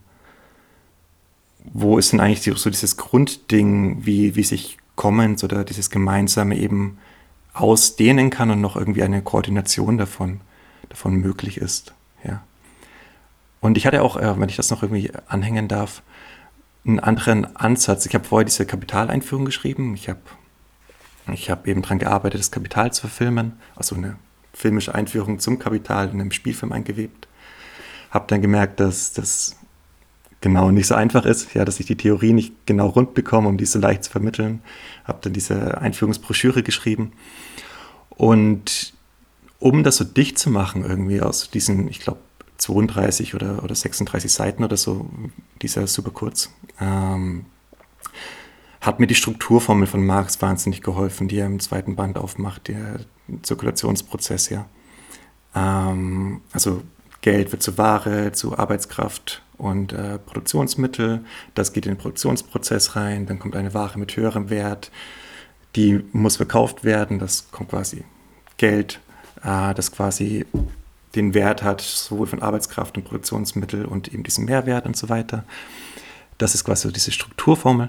wo 1.64 1.98
ist 1.98 2.12
denn 2.12 2.20
eigentlich 2.20 2.58
so 2.58 2.70
dieses 2.70 2.96
Grundding, 2.96 4.04
wie, 4.04 4.34
wie 4.34 4.42
sich 4.42 4.78
Commons 5.02 5.42
oder 5.42 5.64
dieses 5.64 5.90
Gemeinsame 5.90 6.56
eben 6.56 6.96
ausdehnen 7.54 8.30
kann 8.30 8.52
und 8.52 8.60
noch 8.60 8.76
irgendwie 8.76 9.02
eine 9.02 9.20
Koordination 9.20 9.98
davon, 9.98 10.40
davon 10.90 11.16
möglich 11.16 11.56
ist. 11.56 11.92
Ja. 12.22 12.44
Und 13.60 13.76
ich 13.76 13.84
hatte 13.84 14.02
auch, 14.02 14.16
äh, 14.16 14.38
wenn 14.38 14.48
ich 14.48 14.54
das 14.54 14.70
noch 14.70 14.84
irgendwie 14.84 15.10
anhängen 15.26 15.66
darf, 15.66 16.04
einen 16.86 17.00
anderen 17.00 17.56
Ansatz. 17.56 18.06
Ich 18.06 18.14
habe 18.14 18.24
vorher 18.24 18.44
diese 18.44 18.64
Kapitaleinführung 18.64 19.44
geschrieben. 19.44 19.94
Ich 19.96 20.08
habe 20.08 20.20
ich 21.32 21.50
hab 21.50 21.66
eben 21.66 21.82
daran 21.82 21.98
gearbeitet, 21.98 22.38
das 22.38 22.52
Kapital 22.52 22.92
zu 22.92 23.00
verfilmen, 23.00 23.54
also 23.74 23.96
eine 23.96 24.18
filmische 24.54 24.94
Einführung 24.94 25.40
zum 25.40 25.58
Kapital 25.58 26.10
in 26.10 26.20
einem 26.20 26.30
Spielfilm 26.30 26.70
eingewebt. 26.70 27.26
Habe 28.12 28.26
dann 28.28 28.40
gemerkt, 28.40 28.78
dass 28.78 29.12
das 29.12 29.56
genau 30.42 30.70
nicht 30.70 30.86
so 30.86 30.94
einfach 30.94 31.24
ist, 31.24 31.54
ja, 31.54 31.64
dass 31.64 31.80
ich 31.80 31.86
die 31.86 31.96
Theorie 31.96 32.34
nicht 32.34 32.66
genau 32.66 32.88
rund 32.88 33.14
bekomme, 33.14 33.48
um 33.48 33.56
die 33.56 33.64
so 33.64 33.78
leicht 33.78 34.04
zu 34.04 34.10
vermitteln. 34.10 34.60
Habe 35.04 35.20
dann 35.22 35.32
diese 35.32 35.78
Einführungsbroschüre 35.78 36.62
geschrieben. 36.62 37.12
Und 38.10 38.92
um 39.58 39.82
das 39.84 39.96
so 39.96 40.04
dicht 40.04 40.38
zu 40.38 40.50
machen, 40.50 40.84
irgendwie 40.84 41.22
aus 41.22 41.50
diesen, 41.50 41.88
ich 41.88 42.00
glaube, 42.00 42.18
32 42.58 43.34
oder, 43.34 43.64
oder 43.64 43.74
36 43.74 44.32
Seiten 44.32 44.62
oder 44.62 44.76
so, 44.76 45.08
dieser 45.62 45.86
super 45.86 46.10
kurz, 46.10 46.50
ähm, 46.80 47.46
hat 48.80 49.00
mir 49.00 49.06
die 49.06 49.14
Strukturformel 49.14 49.86
von 49.86 50.04
Marx 50.04 50.42
wahnsinnig 50.42 50.82
geholfen, 50.82 51.28
die 51.28 51.38
er 51.38 51.46
im 51.46 51.60
zweiten 51.60 51.96
Band 51.96 52.18
aufmacht, 52.18 52.68
der 52.68 53.00
Zirkulationsprozess, 53.42 54.50
ja. 54.50 54.66
Ähm, 55.54 56.40
also 56.52 56.82
Geld 57.22 57.52
wird 57.52 57.62
zu 57.62 57.78
Ware, 57.78 58.32
zu 58.32 58.58
Arbeitskraft 58.58 59.42
und 59.56 59.92
äh, 59.92 60.18
Produktionsmittel. 60.18 61.24
Das 61.54 61.72
geht 61.72 61.86
in 61.86 61.92
den 61.92 61.98
Produktionsprozess 61.98 62.96
rein, 62.96 63.26
dann 63.26 63.38
kommt 63.38 63.56
eine 63.56 63.72
Ware 63.74 63.98
mit 63.98 64.16
höherem 64.16 64.50
Wert, 64.50 64.90
die 65.74 66.04
muss 66.12 66.36
verkauft 66.36 66.84
werden, 66.84 67.18
das 67.18 67.50
kommt 67.50 67.70
quasi 67.70 68.04
Geld, 68.58 69.00
äh, 69.42 69.72
das 69.72 69.92
quasi 69.92 70.44
den 71.14 71.34
Wert 71.34 71.62
hat, 71.62 71.80
sowohl 71.80 72.26
von 72.26 72.42
Arbeitskraft 72.42 72.96
und 72.96 73.04
Produktionsmittel 73.04 73.84
und 73.84 74.12
eben 74.12 74.22
diesen 74.22 74.44
Mehrwert 74.44 74.86
und 74.86 74.96
so 74.96 75.08
weiter. 75.08 75.44
Das 76.38 76.54
ist 76.54 76.64
quasi 76.64 76.88
so 76.88 76.92
diese 76.92 77.12
Strukturformel. 77.12 77.88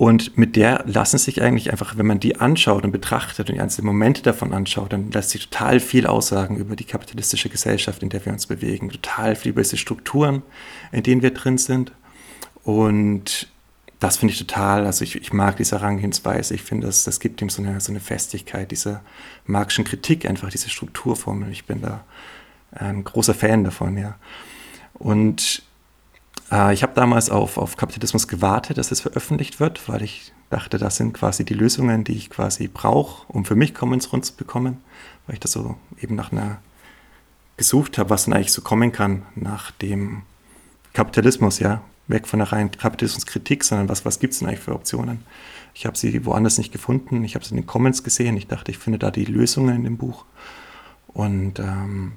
Und 0.00 0.38
mit 0.38 0.56
der 0.56 0.82
lassen 0.86 1.18
sich 1.18 1.42
eigentlich 1.42 1.70
einfach, 1.70 1.98
wenn 1.98 2.06
man 2.06 2.20
die 2.20 2.40
anschaut 2.40 2.84
und 2.84 2.90
betrachtet 2.90 3.50
und 3.50 3.56
die 3.56 3.60
einzelnen 3.60 3.88
Momente 3.88 4.22
davon 4.22 4.54
anschaut, 4.54 4.94
dann 4.94 5.10
lässt 5.10 5.28
sich 5.28 5.50
total 5.50 5.78
viel 5.78 6.06
aussagen 6.06 6.56
über 6.56 6.74
die 6.74 6.84
kapitalistische 6.84 7.50
Gesellschaft, 7.50 8.02
in 8.02 8.08
der 8.08 8.24
wir 8.24 8.32
uns 8.32 8.46
bewegen. 8.46 8.88
Total 8.88 9.36
viel 9.36 9.50
über 9.50 9.60
diese 9.60 9.76
Strukturen, 9.76 10.42
in 10.90 11.02
denen 11.02 11.20
wir 11.20 11.34
drin 11.34 11.58
sind. 11.58 11.92
Und 12.64 13.48
das 13.98 14.16
finde 14.16 14.32
ich 14.32 14.38
total, 14.38 14.86
also 14.86 15.04
ich, 15.04 15.16
ich 15.16 15.34
mag 15.34 15.58
diese 15.58 15.78
Herangehensweise. 15.78 16.54
Ich 16.54 16.62
finde, 16.62 16.86
das, 16.86 17.04
das 17.04 17.20
gibt 17.20 17.42
ihm 17.42 17.50
so 17.50 17.60
eine, 17.60 17.78
so 17.82 17.92
eine 17.92 18.00
Festigkeit, 18.00 18.70
diese 18.70 19.02
marxischen 19.44 19.84
Kritik, 19.84 20.24
einfach 20.24 20.48
diese 20.48 20.70
Strukturformel. 20.70 21.52
Ich 21.52 21.66
bin 21.66 21.82
da 21.82 22.06
ein 22.72 23.04
großer 23.04 23.34
Fan 23.34 23.64
davon, 23.64 23.98
ja. 23.98 24.16
Und 24.94 25.62
äh, 26.50 26.74
ich 26.74 26.82
habe 26.82 26.92
damals 26.94 27.30
auf, 27.30 27.56
auf 27.56 27.76
Kapitalismus 27.76 28.28
gewartet, 28.28 28.78
dass 28.78 28.90
es 28.90 29.00
veröffentlicht 29.00 29.60
wird, 29.60 29.88
weil 29.88 30.02
ich 30.02 30.32
dachte, 30.50 30.78
das 30.78 30.96
sind 30.96 31.12
quasi 31.14 31.44
die 31.44 31.54
Lösungen, 31.54 32.04
die 32.04 32.16
ich 32.16 32.30
quasi 32.30 32.68
brauche, 32.68 33.30
um 33.32 33.44
für 33.44 33.56
mich 33.56 33.74
Commons 33.74 34.12
rund 34.12 34.24
zu 34.24 34.34
bekommen, 34.34 34.78
weil 35.26 35.34
ich 35.34 35.40
da 35.40 35.48
so 35.48 35.76
eben 36.00 36.16
nach 36.16 36.32
einer 36.32 36.58
gesucht 37.56 37.98
habe, 37.98 38.10
was 38.10 38.24
denn 38.24 38.34
eigentlich 38.34 38.52
so 38.52 38.62
kommen 38.62 38.90
kann 38.90 39.22
nach 39.34 39.70
dem 39.70 40.22
Kapitalismus, 40.92 41.58
ja, 41.58 41.82
weg 42.08 42.26
von 42.26 42.38
der 42.40 42.50
reinen 42.50 42.70
Kapitalismuskritik, 42.70 43.62
sondern 43.62 43.88
was, 43.88 44.04
was 44.04 44.18
gibt 44.18 44.32
es 44.32 44.40
denn 44.40 44.48
eigentlich 44.48 44.60
für 44.60 44.74
Optionen? 44.74 45.24
Ich 45.74 45.86
habe 45.86 45.96
sie 45.96 46.24
woanders 46.24 46.58
nicht 46.58 46.72
gefunden, 46.72 47.22
ich 47.22 47.34
habe 47.34 47.44
sie 47.44 47.52
in 47.52 47.58
den 47.58 47.66
Comments 47.66 48.02
gesehen, 48.02 48.36
ich 48.36 48.48
dachte, 48.48 48.70
ich 48.72 48.78
finde 48.78 48.98
da 48.98 49.10
die 49.10 49.24
Lösungen 49.24 49.76
in 49.76 49.84
dem 49.84 49.98
Buch. 49.98 50.24
Und 51.08 51.58
ähm, 51.60 52.12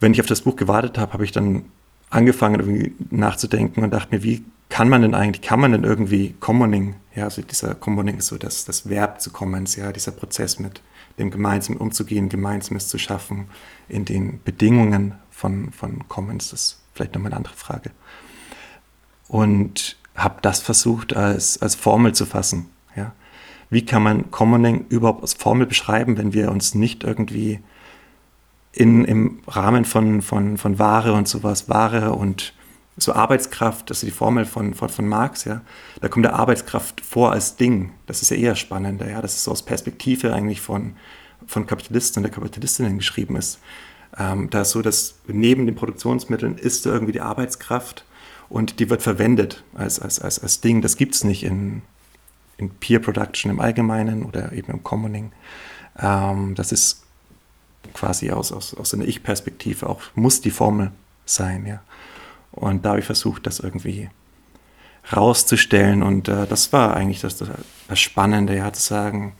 wenn 0.00 0.12
ich 0.12 0.20
auf 0.20 0.26
das 0.26 0.40
Buch 0.40 0.56
gewartet 0.56 0.98
habe, 0.98 1.12
habe 1.12 1.24
ich 1.24 1.32
dann 1.32 1.66
angefangen 2.10 2.60
irgendwie 2.60 2.94
nachzudenken 3.10 3.82
und 3.82 3.90
dachte 3.90 4.14
mir, 4.14 4.22
wie 4.22 4.44
kann 4.68 4.88
man 4.88 5.02
denn 5.02 5.14
eigentlich, 5.14 5.42
kann 5.42 5.60
man 5.60 5.72
denn 5.72 5.84
irgendwie 5.84 6.34
Commoning, 6.40 6.96
ja, 7.14 7.24
also 7.24 7.42
dieser 7.42 7.74
Commoning 7.74 8.18
ist 8.18 8.26
so 8.26 8.36
das, 8.36 8.64
das 8.64 8.88
Verb 8.88 9.20
zu 9.20 9.30
Commons, 9.30 9.76
ja, 9.76 9.92
dieser 9.92 10.12
Prozess 10.12 10.58
mit 10.58 10.82
dem 11.18 11.30
Gemeinsamen 11.30 11.78
umzugehen, 11.78 12.28
Gemeinsames 12.28 12.88
zu 12.88 12.98
schaffen 12.98 13.46
in 13.88 14.04
den 14.04 14.40
Bedingungen 14.44 15.14
von, 15.30 15.72
von 15.72 16.08
Commons, 16.08 16.50
das 16.50 16.60
ist 16.60 16.82
vielleicht 16.94 17.14
nochmal 17.14 17.30
eine 17.30 17.38
andere 17.38 17.54
Frage 17.54 17.90
und 19.28 19.96
habe 20.14 20.38
das 20.42 20.60
versucht 20.60 21.14
als, 21.14 21.60
als 21.60 21.74
Formel 21.74 22.14
zu 22.14 22.26
fassen. 22.26 22.66
Ja. 22.96 23.12
Wie 23.70 23.84
kann 23.84 24.02
man 24.02 24.30
Commoning 24.30 24.86
überhaupt 24.88 25.22
als 25.22 25.34
Formel 25.34 25.66
beschreiben, 25.66 26.16
wenn 26.16 26.32
wir 26.32 26.50
uns 26.50 26.74
nicht 26.74 27.04
irgendwie 27.04 27.60
in, 28.76 29.06
im 29.06 29.38
Rahmen 29.48 29.84
von, 29.86 30.20
von, 30.20 30.58
von 30.58 30.78
Ware 30.78 31.14
und 31.14 31.26
sowas, 31.26 31.68
Ware 31.68 32.12
und 32.12 32.52
so 32.98 33.14
Arbeitskraft, 33.14 33.90
das 33.90 34.02
ist 34.02 34.06
die 34.06 34.16
Formel 34.16 34.44
von, 34.44 34.74
von, 34.74 34.88
von 34.90 35.08
Marx, 35.08 35.44
ja, 35.44 35.62
da 36.00 36.08
kommt 36.08 36.24
der 36.24 36.34
Arbeitskraft 36.34 37.00
vor 37.00 37.32
als 37.32 37.56
Ding. 37.56 37.92
Das 38.06 38.22
ist 38.22 38.30
ja 38.30 38.36
eher 38.36 38.54
spannender, 38.54 39.08
ja, 39.10 39.22
das 39.22 39.34
ist 39.34 39.44
so 39.44 39.50
aus 39.50 39.64
Perspektive 39.64 40.32
eigentlich 40.32 40.60
von, 40.60 40.94
von 41.46 41.66
Kapitalisten 41.66 42.20
und 42.20 42.30
der 42.30 42.34
Kapitalistinnen 42.34 42.98
geschrieben 42.98 43.36
ist. 43.36 43.60
Ähm, 44.18 44.50
da 44.50 44.62
ist 44.62 44.70
so, 44.70 44.82
dass 44.82 45.16
neben 45.26 45.66
den 45.66 45.74
Produktionsmitteln 45.74 46.56
ist 46.58 46.84
da 46.84 46.90
irgendwie 46.90 47.12
die 47.12 47.20
Arbeitskraft 47.20 48.04
und 48.48 48.78
die 48.78 48.90
wird 48.90 49.02
verwendet 49.02 49.64
als, 49.74 50.00
als, 50.00 50.20
als, 50.20 50.38
als 50.38 50.60
Ding. 50.60 50.82
Das 50.82 50.96
gibt 50.96 51.14
es 51.14 51.24
nicht 51.24 51.44
in, 51.44 51.82
in 52.58 52.70
Peer 52.70 53.00
Production 53.00 53.50
im 53.50 53.60
Allgemeinen 53.60 54.22
oder 54.22 54.52
eben 54.52 54.72
im 54.72 54.82
Commoning. 54.82 55.32
Ähm, 55.98 56.54
das 56.54 56.72
ist 56.72 57.05
quasi 57.94 58.30
aus, 58.30 58.52
aus, 58.52 58.74
aus 58.74 58.94
einer 58.94 59.04
Ich-Perspektive 59.04 59.88
auch, 59.88 60.00
muss 60.14 60.40
die 60.40 60.50
Formel 60.50 60.92
sein. 61.24 61.66
Ja. 61.66 61.82
Und 62.52 62.84
da 62.84 62.90
habe 62.90 63.00
ich 63.00 63.06
versucht, 63.06 63.46
das 63.46 63.60
irgendwie 63.60 64.08
rauszustellen. 65.14 66.02
Und 66.02 66.28
äh, 66.28 66.46
das 66.46 66.72
war 66.72 66.96
eigentlich 66.96 67.20
das, 67.20 67.36
das 67.36 68.00
Spannende, 68.00 68.56
ja, 68.56 68.72
zu 68.72 68.82
sagen, 68.82 69.34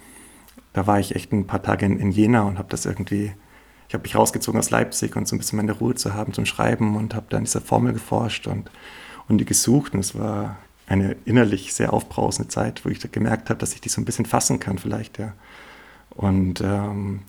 da 0.72 0.86
war 0.86 1.00
ich 1.00 1.14
echt 1.14 1.32
ein 1.32 1.46
paar 1.46 1.62
Tage 1.62 1.86
in, 1.86 1.98
in 1.98 2.10
Jena 2.10 2.42
und 2.42 2.58
habe 2.58 2.68
das 2.68 2.84
irgendwie, 2.84 3.32
ich 3.88 3.94
habe 3.94 4.02
mich 4.02 4.14
rausgezogen 4.14 4.58
aus 4.58 4.70
Leipzig 4.70 5.16
und 5.16 5.26
so 5.26 5.34
ein 5.34 5.38
bisschen 5.38 5.56
meine 5.56 5.72
Ruhe 5.72 5.94
zu 5.94 6.14
haben 6.14 6.32
zum 6.32 6.46
Schreiben 6.46 6.96
und 6.96 7.14
habe 7.14 7.26
dann 7.30 7.44
diese 7.44 7.60
Formel 7.60 7.92
geforscht 7.92 8.46
und 8.46 8.70
und 9.28 9.38
die 9.38 9.44
gesucht. 9.44 9.94
Und 9.94 10.00
es 10.00 10.18
war 10.18 10.56
eine 10.86 11.16
innerlich 11.24 11.74
sehr 11.74 11.92
aufbrausende 11.92 12.48
Zeit, 12.48 12.84
wo 12.84 12.88
ich 12.88 13.00
gemerkt 13.10 13.50
habe, 13.50 13.58
dass 13.58 13.74
ich 13.74 13.80
die 13.80 13.88
so 13.88 14.00
ein 14.00 14.04
bisschen 14.04 14.26
fassen 14.26 14.60
kann 14.60 14.78
vielleicht, 14.78 15.18
ja. 15.18 15.32
Und 16.10 16.60
ähm, 16.60 17.20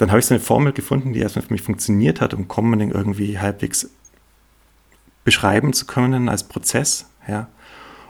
dann 0.00 0.10
habe 0.10 0.18
ich 0.18 0.24
so 0.24 0.34
eine 0.34 0.42
Formel 0.42 0.72
gefunden, 0.72 1.12
die 1.12 1.20
erstmal 1.20 1.44
für 1.44 1.52
mich 1.52 1.60
funktioniert 1.60 2.22
hat, 2.22 2.32
um 2.32 2.48
Commoning 2.48 2.90
irgendwie 2.90 3.38
halbwegs 3.38 3.90
beschreiben 5.24 5.74
zu 5.74 5.84
können 5.84 6.30
als 6.30 6.44
Prozess, 6.44 7.10
ja. 7.28 7.48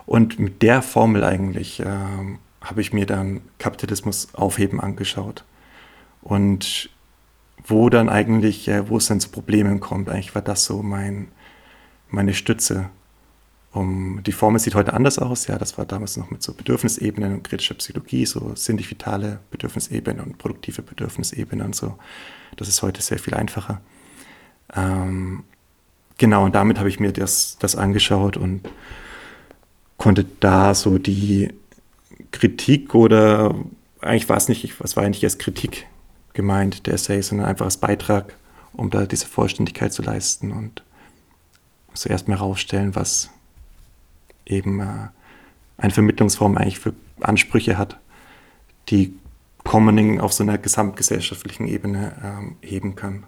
Und 0.06 0.38
mit 0.38 0.62
der 0.62 0.82
Formel 0.82 1.24
eigentlich 1.24 1.82
ähm, 1.84 2.38
habe 2.60 2.80
ich 2.80 2.92
mir 2.92 3.06
dann 3.06 3.40
Kapitalismus 3.58 4.28
aufheben 4.34 4.80
angeschaut. 4.80 5.44
Und 6.22 6.90
wo 7.64 7.90
dann 7.90 8.08
eigentlich, 8.08 8.68
äh, 8.68 8.88
wo 8.88 8.96
es 8.98 9.06
dann 9.06 9.18
zu 9.18 9.30
Problemen 9.30 9.80
kommt, 9.80 10.08
eigentlich 10.08 10.34
war 10.34 10.42
das 10.42 10.64
so 10.64 10.82
mein, 10.82 11.28
meine 12.08 12.34
Stütze. 12.34 12.90
Um, 13.72 14.20
die 14.24 14.32
Formel 14.32 14.58
sieht 14.58 14.74
heute 14.74 14.92
anders 14.94 15.18
aus. 15.18 15.46
Ja, 15.46 15.56
das 15.56 15.78
war 15.78 15.84
damals 15.84 16.16
noch 16.16 16.30
mit 16.30 16.42
so 16.42 16.52
Bedürfnisebenen 16.52 17.34
und 17.34 17.44
kritischer 17.44 17.74
Psychologie, 17.74 18.26
so 18.26 18.52
sinnlich-vitale 18.56 19.38
Bedürfnisebene 19.52 20.22
und 20.22 20.38
produktive 20.38 20.82
Bedürfnisebene 20.82 21.64
und 21.64 21.76
so. 21.76 21.96
Das 22.56 22.66
ist 22.66 22.82
heute 22.82 23.00
sehr 23.00 23.20
viel 23.20 23.34
einfacher. 23.34 23.80
Ähm, 24.74 25.44
genau, 26.18 26.44
und 26.44 26.54
damit 26.56 26.78
habe 26.78 26.88
ich 26.88 26.98
mir 26.98 27.12
das, 27.12 27.58
das 27.60 27.76
angeschaut 27.76 28.36
und 28.36 28.68
konnte 29.98 30.26
da 30.40 30.74
so 30.74 30.98
die 30.98 31.52
Kritik 32.32 32.94
oder 32.94 33.54
eigentlich 34.00 34.28
war 34.28 34.36
es 34.36 34.48
nicht, 34.48 34.80
was 34.80 34.96
war 34.96 35.04
eigentlich 35.04 35.24
als 35.24 35.38
Kritik 35.38 35.86
gemeint, 36.32 36.86
der 36.86 36.94
Essay, 36.94 37.20
sondern 37.22 37.46
einfach 37.46 37.66
als 37.66 37.76
Beitrag, 37.76 38.34
um 38.72 38.90
da 38.90 39.06
diese 39.06 39.26
Vollständigkeit 39.26 39.92
zu 39.92 40.02
leisten 40.02 40.52
und 40.52 40.82
zuerst 41.94 42.28
mal 42.28 42.38
herausstellen, 42.38 42.94
was 42.94 43.30
eben 44.46 44.80
äh, 44.80 45.08
eine 45.78 45.92
Vermittlungsform 45.92 46.56
eigentlich 46.56 46.78
für 46.78 46.94
Ansprüche 47.20 47.78
hat, 47.78 47.98
die 48.88 49.14
Commoning 49.64 50.20
auf 50.20 50.32
so 50.32 50.42
einer 50.42 50.58
gesamtgesellschaftlichen 50.58 51.66
Ebene 51.66 52.12
ähm, 52.22 52.56
heben 52.62 52.96
kann. 52.96 53.24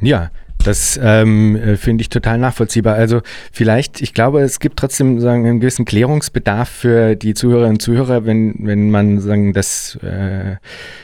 Ja, 0.00 0.30
Das 0.64 0.98
ähm, 1.02 1.56
äh, 1.56 1.76
finde 1.76 2.02
ich 2.02 2.08
total 2.08 2.38
nachvollziehbar. 2.38 2.94
Also 2.94 3.20
vielleicht, 3.52 4.00
ich 4.00 4.14
glaube, 4.14 4.40
es 4.42 4.60
gibt 4.60 4.78
trotzdem 4.78 5.20
sagen, 5.20 5.46
einen 5.46 5.60
gewissen 5.60 5.84
Klärungsbedarf 5.84 6.68
für 6.68 7.16
die 7.16 7.34
Zuhörerinnen 7.34 7.74
und 7.74 7.82
Zuhörer, 7.82 8.26
wenn, 8.26 8.54
wenn 8.60 8.90
man 8.90 9.20
sagen, 9.20 9.52
das 9.52 9.98
äh, 10.02 10.56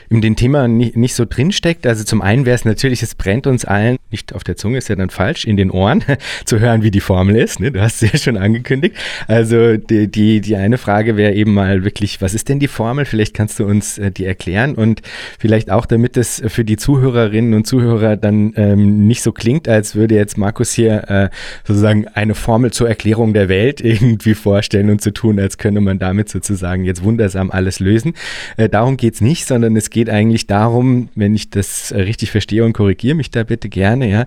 in 0.09 0.21
dem 0.21 0.35
Thema 0.35 0.67
nicht, 0.67 0.95
nicht 0.95 1.13
so 1.13 1.25
drinsteckt. 1.29 1.85
Also 1.85 2.03
zum 2.03 2.21
einen 2.21 2.45
wäre 2.45 2.55
es 2.55 2.65
natürlich, 2.65 3.03
es 3.03 3.15
brennt 3.15 3.47
uns 3.47 3.65
allen, 3.65 3.97
nicht 4.11 4.33
auf 4.33 4.43
der 4.43 4.55
Zunge 4.55 4.77
ist 4.77 4.87
ja 4.87 4.95
dann 4.95 5.09
falsch, 5.09 5.45
in 5.45 5.57
den 5.57 5.71
Ohren, 5.71 6.03
zu 6.45 6.59
hören, 6.59 6.81
wie 6.81 6.91
die 6.91 6.99
Formel 6.99 7.35
ist. 7.35 7.59
Ne? 7.59 7.71
Du 7.71 7.81
hast 7.81 8.01
es 8.01 8.11
ja 8.11 8.17
schon 8.17 8.37
angekündigt. 8.37 8.95
Also 9.27 9.77
die, 9.77 10.09
die, 10.09 10.41
die 10.41 10.55
eine 10.55 10.77
Frage 10.77 11.17
wäre 11.17 11.33
eben 11.33 11.53
mal 11.53 11.83
wirklich, 11.83 12.21
was 12.21 12.33
ist 12.33 12.49
denn 12.49 12.59
die 12.59 12.67
Formel? 12.67 13.05
Vielleicht 13.05 13.33
kannst 13.33 13.59
du 13.59 13.65
uns 13.65 13.97
äh, 13.97 14.11
die 14.11 14.25
erklären 14.25 14.75
und 14.75 15.01
vielleicht 15.37 15.69
auch, 15.69 15.85
damit 15.85 16.17
es 16.17 16.41
für 16.47 16.63
die 16.63 16.77
Zuhörerinnen 16.77 17.53
und 17.53 17.67
Zuhörer 17.67 18.17
dann 18.17 18.53
ähm, 18.55 19.07
nicht 19.07 19.21
so 19.21 19.31
klingt, 19.31 19.48
klingt, 19.49 19.67
als 19.67 19.95
würde 19.95 20.13
jetzt 20.13 20.37
Markus 20.37 20.73
hier 20.73 21.09
äh, 21.09 21.29
sozusagen 21.65 22.07
eine 22.09 22.35
Formel 22.35 22.71
zur 22.71 22.87
Erklärung 22.87 23.33
der 23.33 23.49
Welt 23.49 23.81
irgendwie 23.83 24.35
vorstellen 24.35 24.91
und 24.91 25.01
zu 25.01 25.09
so 25.09 25.13
tun, 25.13 25.39
als 25.39 25.57
könne 25.57 25.81
man 25.81 25.97
damit 25.97 26.29
sozusagen 26.29 26.85
jetzt 26.85 27.03
wundersam 27.03 27.49
alles 27.49 27.79
lösen. 27.79 28.13
Äh, 28.57 28.69
darum 28.69 28.95
geht 28.95 29.15
es 29.15 29.21
nicht, 29.21 29.47
sondern 29.47 29.75
es 29.75 29.89
geht 29.89 30.07
eigentlich 30.07 30.45
darum, 30.45 31.09
wenn 31.15 31.33
ich 31.33 31.49
das 31.49 31.89
äh, 31.89 32.01
richtig 32.01 32.29
verstehe 32.29 32.63
und 32.63 32.73
korrigiere 32.73 33.15
mich 33.15 33.31
da 33.31 33.41
bitte 33.41 33.69
gerne, 33.69 34.07
ja, 34.07 34.25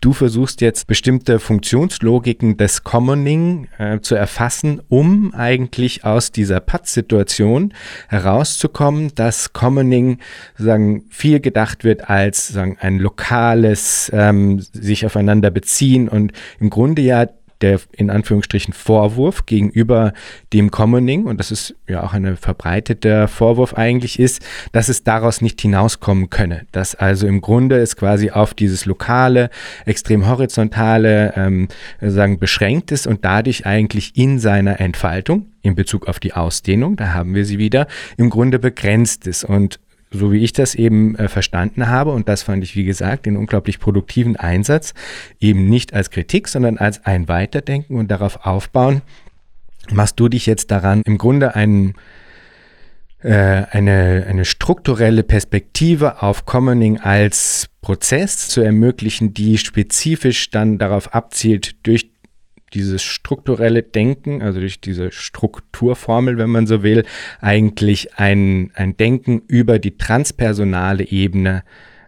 du 0.00 0.14
versuchst 0.14 0.62
jetzt 0.62 0.86
bestimmte 0.86 1.38
Funktionslogiken 1.38 2.56
des 2.56 2.82
Commoning 2.82 3.68
äh, 3.76 4.00
zu 4.00 4.14
erfassen, 4.14 4.80
um 4.88 5.34
eigentlich 5.34 6.06
aus 6.06 6.32
dieser 6.32 6.60
Patz-Situation 6.60 7.74
herauszukommen, 8.08 9.12
dass 9.16 9.52
Commoning 9.52 10.16
sagen 10.56 11.04
viel 11.10 11.40
gedacht 11.40 11.84
wird 11.84 12.08
als 12.08 12.48
sagen 12.48 12.78
ein 12.80 12.98
lokales 12.98 14.10
ähm, 14.14 14.61
sich 14.72 15.06
aufeinander 15.06 15.50
beziehen 15.50 16.08
und 16.08 16.32
im 16.60 16.70
Grunde 16.70 17.02
ja 17.02 17.26
der 17.62 17.80
in 17.92 18.10
Anführungsstrichen 18.10 18.74
Vorwurf 18.74 19.46
gegenüber 19.46 20.12
dem 20.52 20.70
Commoning, 20.70 21.24
und 21.24 21.38
das 21.38 21.50
ist 21.50 21.74
ja 21.88 22.02
auch 22.02 22.12
ein 22.12 22.36
verbreiteter 22.36 23.28
Vorwurf 23.28 23.74
eigentlich 23.74 24.18
ist, 24.18 24.42
dass 24.72 24.88
es 24.88 25.04
daraus 25.04 25.40
nicht 25.40 25.60
hinauskommen 25.60 26.28
könne. 26.28 26.66
Dass 26.72 26.94
also 26.94 27.26
im 27.26 27.40
Grunde 27.40 27.78
es 27.78 27.96
quasi 27.96 28.30
auf 28.30 28.52
dieses 28.52 28.84
lokale, 28.84 29.48
extrem 29.86 30.28
horizontale 30.28 31.32
ähm, 31.36 31.68
sagen 32.00 32.38
beschränkt 32.38 32.92
ist 32.92 33.06
und 33.06 33.24
dadurch 33.24 33.64
eigentlich 33.64 34.16
in 34.16 34.38
seiner 34.38 34.80
Entfaltung 34.80 35.46
in 35.62 35.76
Bezug 35.76 36.08
auf 36.08 36.18
die 36.18 36.34
Ausdehnung, 36.34 36.96
da 36.96 37.14
haben 37.14 37.34
wir 37.34 37.44
sie 37.44 37.58
wieder, 37.58 37.86
im 38.16 38.30
Grunde 38.30 38.58
begrenzt 38.58 39.26
ist. 39.28 39.44
Und 39.44 39.78
so 40.12 40.32
wie 40.32 40.38
ich 40.38 40.52
das 40.52 40.74
eben 40.74 41.16
äh, 41.16 41.28
verstanden 41.28 41.88
habe, 41.88 42.10
und 42.10 42.28
das 42.28 42.42
fand 42.42 42.62
ich, 42.62 42.76
wie 42.76 42.84
gesagt, 42.84 43.26
den 43.26 43.36
unglaublich 43.36 43.80
produktiven 43.80 44.36
Einsatz, 44.36 44.94
eben 45.40 45.68
nicht 45.68 45.94
als 45.94 46.10
Kritik, 46.10 46.48
sondern 46.48 46.78
als 46.78 47.04
ein 47.04 47.28
Weiterdenken 47.28 47.96
und 47.96 48.10
darauf 48.10 48.46
aufbauen, 48.46 49.02
machst 49.90 50.20
du 50.20 50.28
dich 50.28 50.46
jetzt 50.46 50.70
daran, 50.70 51.02
im 51.04 51.18
Grunde 51.18 51.54
einen 51.54 51.94
äh, 53.22 53.64
eine, 53.70 54.26
eine 54.28 54.44
strukturelle 54.44 55.22
Perspektive 55.22 56.22
auf 56.22 56.44
Commoning 56.44 56.98
als 56.98 57.68
Prozess 57.80 58.48
zu 58.48 58.62
ermöglichen, 58.62 59.32
die 59.32 59.58
spezifisch 59.58 60.50
dann 60.50 60.78
darauf 60.78 61.14
abzielt, 61.14 61.76
durch 61.86 62.11
dieses 62.74 63.02
strukturelle 63.02 63.82
Denken, 63.82 64.42
also 64.42 64.60
durch 64.60 64.80
diese 64.80 65.12
Strukturformel, 65.12 66.38
wenn 66.38 66.50
man 66.50 66.66
so 66.66 66.82
will, 66.82 67.04
eigentlich 67.40 68.18
ein, 68.18 68.70
ein 68.74 68.96
Denken 68.96 69.42
über 69.46 69.78
die 69.78 69.96
transpersonale 69.96 71.04
Ebene 71.04 71.62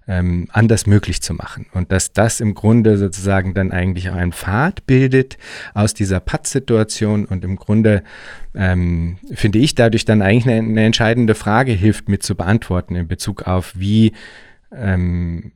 ähm, 0.06 0.48
anders 0.52 0.86
möglich 0.86 1.22
zu 1.22 1.34
machen. 1.34 1.66
Und 1.72 1.90
dass 1.90 2.12
das 2.12 2.40
im 2.40 2.54
Grunde 2.54 2.98
sozusagen 2.98 3.54
dann 3.54 3.72
eigentlich 3.72 4.10
auch 4.10 4.14
einen 4.14 4.32
Pfad 4.32 4.86
bildet 4.86 5.38
aus 5.72 5.94
dieser 5.94 6.20
Pattsituation 6.20 7.24
und 7.24 7.44
im 7.44 7.56
Grunde 7.56 8.02
ähm, 8.54 9.16
finde 9.32 9.58
ich 9.58 9.74
dadurch 9.74 10.04
dann 10.04 10.22
eigentlich 10.22 10.46
eine, 10.46 10.68
eine, 10.68 10.84
entscheidende 10.84 11.34
Frage 11.34 11.72
hilft 11.72 12.08
mit 12.08 12.22
zu 12.22 12.34
beantworten 12.34 12.96
in 12.96 13.08
Bezug 13.08 13.42
auf 13.46 13.72
wie 13.76 14.12
ähm, 14.72 15.52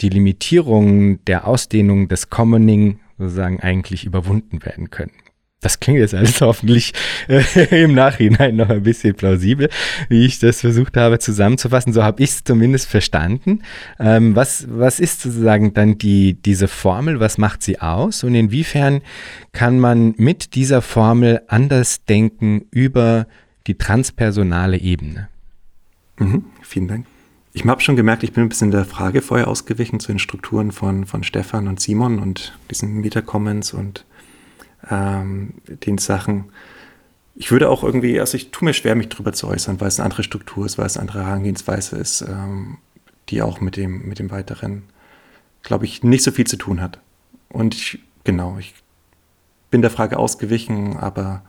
die 0.00 0.08
Limitierungen 0.08 1.24
der 1.24 1.46
Ausdehnung 1.46 2.08
des 2.08 2.28
Commoning 2.28 2.98
sozusagen 3.18 3.60
eigentlich 3.60 4.04
überwunden 4.04 4.64
werden 4.64 4.90
können. 4.90 5.12
Das 5.60 5.80
klingt 5.80 5.98
jetzt 5.98 6.14
alles 6.14 6.40
hoffentlich 6.42 6.92
äh, 7.28 7.82
im 7.82 7.94
Nachhinein 7.94 8.56
noch 8.56 8.68
ein 8.68 8.82
bisschen 8.82 9.14
plausibel, 9.14 9.70
wie 10.08 10.26
ich 10.26 10.38
das 10.38 10.60
versucht 10.60 10.96
habe 10.96 11.18
zusammenzufassen. 11.18 11.92
So 11.92 12.02
habe 12.02 12.22
ich 12.22 12.30
es 12.30 12.44
zumindest 12.44 12.88
verstanden. 12.88 13.62
Ähm, 13.98 14.36
was, 14.36 14.66
was 14.68 15.00
ist 15.00 15.22
sozusagen 15.22 15.72
dann 15.72 15.98
die, 15.98 16.34
diese 16.34 16.68
Formel? 16.68 17.20
Was 17.20 17.38
macht 17.38 17.62
sie 17.62 17.80
aus? 17.80 18.22
Und 18.22 18.34
inwiefern 18.34 19.00
kann 19.52 19.80
man 19.80 20.14
mit 20.18 20.54
dieser 20.54 20.82
Formel 20.82 21.40
anders 21.48 22.04
denken 22.04 22.66
über 22.70 23.26
die 23.66 23.76
transpersonale 23.76 24.78
Ebene? 24.78 25.28
Mhm, 26.18 26.44
vielen 26.62 26.88
Dank. 26.88 27.06
Ich 27.56 27.64
habe 27.64 27.80
schon 27.80 27.96
gemerkt, 27.96 28.22
ich 28.22 28.34
bin 28.34 28.44
ein 28.44 28.50
bisschen 28.50 28.70
der 28.70 28.84
Frage 28.84 29.22
vorher 29.22 29.48
ausgewichen 29.48 29.98
zu 29.98 30.08
den 30.08 30.18
Strukturen 30.18 30.72
von, 30.72 31.06
von 31.06 31.24
Stefan 31.24 31.68
und 31.68 31.80
Simon 31.80 32.18
und 32.18 32.52
diesen 32.70 33.00
Meta-Comments 33.00 33.72
und 33.72 34.04
ähm, 34.90 35.54
den 35.66 35.96
Sachen. 35.96 36.50
Ich 37.34 37.50
würde 37.50 37.70
auch 37.70 37.82
irgendwie, 37.82 38.20
also 38.20 38.36
ich 38.36 38.50
tue 38.50 38.66
mir 38.66 38.74
schwer, 38.74 38.94
mich 38.94 39.08
darüber 39.08 39.32
zu 39.32 39.48
äußern, 39.48 39.80
weil 39.80 39.88
es 39.88 39.98
eine 39.98 40.04
andere 40.04 40.22
Struktur 40.22 40.66
ist, 40.66 40.76
weil 40.76 40.84
es 40.84 40.98
eine 40.98 41.08
andere 41.08 41.24
Herangehensweise 41.24 41.96
ist, 41.96 42.20
ähm, 42.20 42.76
die 43.30 43.40
auch 43.40 43.58
mit 43.62 43.78
dem, 43.78 44.06
mit 44.06 44.18
dem 44.18 44.30
weiteren, 44.30 44.82
glaube 45.62 45.86
ich, 45.86 46.02
nicht 46.02 46.24
so 46.24 46.32
viel 46.32 46.46
zu 46.46 46.58
tun 46.58 46.82
hat. 46.82 47.00
Und 47.48 47.74
ich, 47.74 48.00
genau, 48.24 48.58
ich 48.58 48.74
bin 49.70 49.80
der 49.80 49.90
Frage 49.90 50.18
ausgewichen, 50.18 50.98
aber 50.98 51.42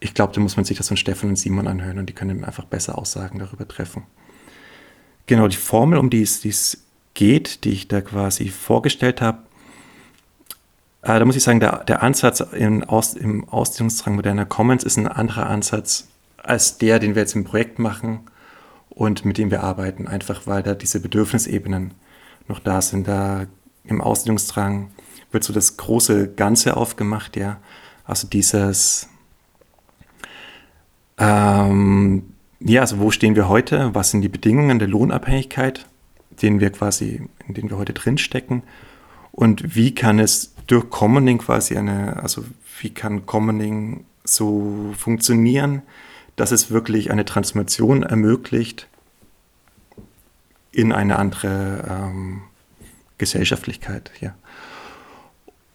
ich 0.00 0.14
glaube, 0.14 0.32
da 0.32 0.40
muss 0.40 0.56
man 0.56 0.64
sich 0.64 0.76
das 0.76 0.88
von 0.88 0.96
Stefan 0.96 1.30
und 1.30 1.36
Simon 1.36 1.68
anhören 1.68 2.00
und 2.00 2.06
die 2.06 2.14
können 2.14 2.44
einfach 2.44 2.64
besser 2.64 2.98
Aussagen 2.98 3.38
darüber 3.38 3.68
treffen. 3.68 4.02
Genau, 5.28 5.46
die 5.46 5.56
Formel, 5.56 5.98
um 5.98 6.08
die 6.08 6.22
es, 6.22 6.78
geht, 7.12 7.64
die 7.64 7.70
ich 7.70 7.86
da 7.86 8.00
quasi 8.00 8.48
vorgestellt 8.48 9.20
habe, 9.20 9.38
äh, 11.02 11.18
da 11.18 11.24
muss 11.24 11.36
ich 11.36 11.42
sagen, 11.42 11.60
der, 11.60 11.84
der 11.84 12.02
Ansatz 12.02 12.40
im, 12.40 12.82
Aus, 12.84 13.12
im 13.12 13.46
Ausdehnungsdrang 13.48 14.14
moderner 14.14 14.46
Commons 14.46 14.84
ist 14.84 14.96
ein 14.96 15.06
anderer 15.06 15.46
Ansatz 15.46 16.08
als 16.38 16.78
der, 16.78 16.98
den 16.98 17.14
wir 17.14 17.22
jetzt 17.22 17.34
im 17.34 17.44
Projekt 17.44 17.78
machen 17.78 18.20
und 18.88 19.26
mit 19.26 19.36
dem 19.36 19.50
wir 19.50 19.62
arbeiten, 19.62 20.08
einfach 20.08 20.46
weil 20.46 20.62
da 20.62 20.74
diese 20.74 20.98
Bedürfnisebenen 20.98 21.92
noch 22.46 22.60
da 22.60 22.80
sind. 22.80 23.06
Da 23.06 23.46
im 23.84 24.00
Ausdehnungsdrang 24.00 24.90
wird 25.30 25.44
so 25.44 25.52
das 25.52 25.76
große 25.76 26.28
Ganze 26.28 26.74
aufgemacht, 26.74 27.36
ja. 27.36 27.58
Also 28.04 28.28
dieses 28.28 29.10
ähm, 31.18 32.32
ja, 32.60 32.80
also 32.80 32.98
wo 32.98 33.10
stehen 33.10 33.36
wir 33.36 33.48
heute? 33.48 33.94
Was 33.94 34.10
sind 34.10 34.22
die 34.22 34.28
Bedingungen 34.28 34.78
der 34.78 34.88
Lohnabhängigkeit, 34.88 35.86
denen 36.42 36.60
wir 36.60 36.70
quasi, 36.70 37.22
in 37.46 37.54
denen 37.54 37.70
wir 37.70 37.78
heute 37.78 37.92
drinstecken? 37.92 38.62
Und 39.32 39.76
wie 39.76 39.94
kann 39.94 40.18
es 40.18 40.54
durch 40.66 40.90
Commoning 40.90 41.38
quasi 41.38 41.76
eine, 41.76 42.20
also 42.22 42.44
wie 42.80 42.90
kann 42.90 43.26
Commoning 43.26 44.04
so 44.24 44.92
funktionieren, 44.96 45.82
dass 46.36 46.50
es 46.52 46.70
wirklich 46.70 47.10
eine 47.10 47.24
Transformation 47.24 48.02
ermöglicht 48.02 48.88
in 50.72 50.92
eine 50.92 51.18
andere 51.18 51.84
ähm, 51.88 52.42
Gesellschaftlichkeit, 53.18 54.10
ja. 54.20 54.34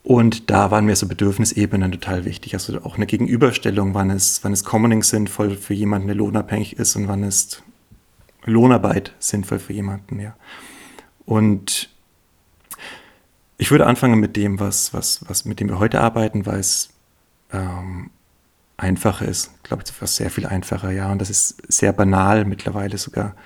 Und 0.03 0.49
da 0.49 0.69
waren 0.69 0.85
mir 0.85 0.97
so 0.97 1.07
Bedürfnisebenen 1.07 1.91
total 1.93 2.25
wichtig. 2.25 2.53
Also 2.53 2.81
auch 2.81 2.97
eine 2.97 3.05
Gegenüberstellung, 3.05 3.93
wann 3.93 4.09
ist, 4.09 4.43
wann 4.43 4.51
ist 4.51 4.65
Commoning 4.65 5.01
sinnvoll 5.01 5.55
für 5.55 5.73
jemanden, 5.73 6.07
der 6.07 6.17
lohnabhängig 6.17 6.77
ist 6.77 6.95
und 6.97 7.07
wann 7.07 7.23
ist 7.23 7.63
Lohnarbeit 8.45 9.13
sinnvoll 9.19 9.59
für 9.59 9.71
jemanden, 9.71 10.19
ja. 10.19 10.35
Und 11.25 11.89
ich 13.57 13.71
würde 13.71 13.87
anfangen 13.87 14.19
mit 14.19 14.35
dem, 14.35 14.59
was, 14.59 14.93
was, 14.93 15.23
was, 15.29 15.45
mit 15.45 15.61
dem 15.61 15.69
wir 15.69 15.79
heute 15.79 16.01
arbeiten, 16.01 16.45
weil 16.45 16.59
es 16.59 16.89
ähm, 17.53 18.09
einfacher 18.75 19.25
ist. 19.25 19.51
Ich 19.57 19.63
glaube, 19.63 19.83
es 19.83 19.89
ist 19.91 20.15
sehr 20.17 20.29
viel 20.29 20.45
einfacher, 20.45 20.91
ja. 20.91 21.09
Und 21.11 21.19
das 21.19 21.29
ist 21.29 21.61
sehr 21.71 21.93
banal 21.93 22.43
mittlerweile 22.43 22.97
sogar. 22.97 23.37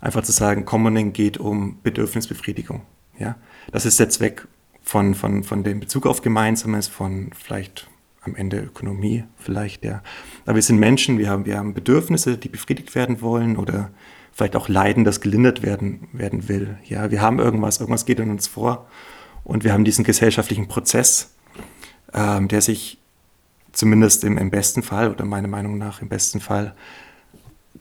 Einfach 0.00 0.22
zu 0.22 0.30
sagen, 0.30 0.64
Commoning 0.64 1.12
geht 1.12 1.38
um 1.38 1.80
Bedürfnisbefriedigung, 1.82 2.82
ja. 3.18 3.34
Das 3.72 3.84
ist 3.84 3.98
der 3.98 4.10
Zweck 4.10 4.46
von, 4.84 5.14
von, 5.14 5.42
von 5.42 5.64
dem 5.64 5.80
Bezug 5.80 6.06
auf 6.06 6.22
Gemeinsames, 6.22 6.86
von 6.86 7.30
vielleicht 7.34 7.88
am 8.20 8.36
Ende 8.36 8.60
Ökonomie 8.60 9.24
vielleicht, 9.36 9.84
ja. 9.84 10.02
Aber 10.46 10.54
wir 10.54 10.62
sind 10.62 10.78
Menschen, 10.78 11.18
wir 11.18 11.28
haben, 11.28 11.44
wir 11.44 11.58
haben 11.58 11.74
Bedürfnisse, 11.74 12.38
die 12.38 12.48
befriedigt 12.48 12.94
werden 12.94 13.20
wollen 13.20 13.56
oder 13.56 13.90
vielleicht 14.32 14.56
auch 14.56 14.68
Leiden, 14.68 15.04
das 15.04 15.20
gelindert 15.20 15.62
werden, 15.62 16.08
werden 16.12 16.48
will. 16.48 16.78
Ja, 16.84 17.10
wir 17.10 17.20
haben 17.20 17.38
irgendwas, 17.38 17.80
irgendwas 17.80 18.06
geht 18.06 18.20
in 18.20 18.30
uns 18.30 18.46
vor 18.46 18.86
und 19.42 19.64
wir 19.64 19.72
haben 19.72 19.84
diesen 19.84 20.04
gesellschaftlichen 20.04 20.68
Prozess, 20.68 21.34
ähm, 22.12 22.48
der 22.48 22.60
sich 22.60 22.98
zumindest 23.72 24.24
im, 24.24 24.38
im 24.38 24.50
besten 24.50 24.82
Fall 24.82 25.10
oder 25.10 25.24
meiner 25.24 25.48
Meinung 25.48 25.78
nach 25.78 26.00
im 26.00 26.08
besten 26.08 26.40
Fall 26.40 26.74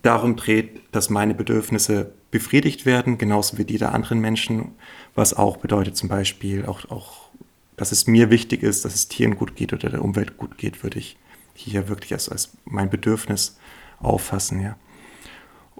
darum 0.04 0.36
dreht, 0.36 0.82
dass 0.92 1.10
meine 1.10 1.34
Bedürfnisse 1.34 2.12
befriedigt 2.30 2.86
werden, 2.86 3.18
genauso 3.18 3.58
wie 3.58 3.66
die 3.66 3.78
der 3.78 3.94
anderen 3.94 4.20
Menschen, 4.20 4.74
was 5.16 5.34
auch 5.34 5.58
bedeutet 5.58 5.98
zum 5.98 6.10
Beispiel 6.10 6.66
auch, 6.66 6.90
auch 6.92 7.30
dass 7.76 7.92
es 7.92 8.06
mir 8.06 8.30
wichtig 8.30 8.62
ist, 8.62 8.86
dass 8.86 8.94
es 8.94 9.08
Tieren 9.08 9.36
gut 9.36 9.56
geht 9.56 9.74
oder 9.74 9.90
der 9.90 10.04
Umwelt 10.04 10.38
gut 10.38 10.58
geht, 10.58 10.84
würde 10.84 11.00
ich 11.00 11.18
hier 11.56 11.88
wirklich 11.88 12.14
als, 12.14 12.30
als 12.30 12.52
mein 12.66 12.90
Bedürfnis 12.90 13.58
auffassen, 14.00 14.62
ja. 14.62 14.76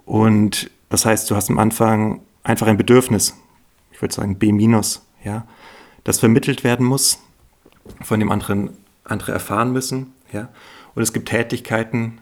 Und 0.04 0.70
das 0.88 1.06
heißt, 1.06 1.30
du 1.30 1.36
hast 1.36 1.50
am 1.50 1.58
Anfang 1.58 2.20
einfach 2.42 2.66
ein 2.66 2.76
Bedürfnis, 2.76 3.34
ich 3.92 4.00
würde 4.02 4.14
sagen 4.14 4.38
B 4.38 4.52
ja, 5.24 5.46
das 6.04 6.18
vermittelt 6.18 6.64
werden 6.64 6.86
muss, 6.86 7.18
von 8.02 8.20
dem 8.20 8.30
anderen 8.30 8.70
andere 9.04 9.32
erfahren 9.32 9.72
müssen, 9.72 10.12
ja. 10.32 10.48
Und 10.94 11.02
es 11.02 11.12
gibt 11.12 11.28
Tätigkeiten, 11.28 12.20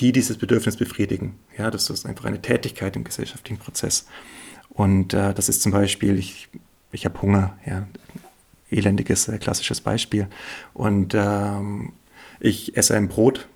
die 0.00 0.12
dieses 0.12 0.38
Bedürfnis 0.38 0.76
befriedigen. 0.76 1.38
Ja, 1.56 1.70
das 1.70 1.90
ist 1.90 2.06
einfach 2.06 2.24
eine 2.24 2.42
Tätigkeit 2.42 2.96
im 2.96 3.04
gesellschaftlichen 3.04 3.58
Prozess. 3.58 4.06
Und 4.70 5.14
äh, 5.14 5.34
das 5.34 5.48
ist 5.48 5.62
zum 5.62 5.72
Beispiel, 5.72 6.18
ich, 6.18 6.48
ich 6.90 7.04
habe 7.04 7.20
Hunger, 7.22 7.56
ja, 7.64 7.86
elendiges 8.70 9.28
äh, 9.28 9.38
klassisches 9.38 9.80
Beispiel. 9.80 10.26
Und 10.72 11.14
ähm, 11.14 11.92
ich 12.40 12.76
esse 12.76 12.96
ein 12.96 13.08
Brot 13.08 13.48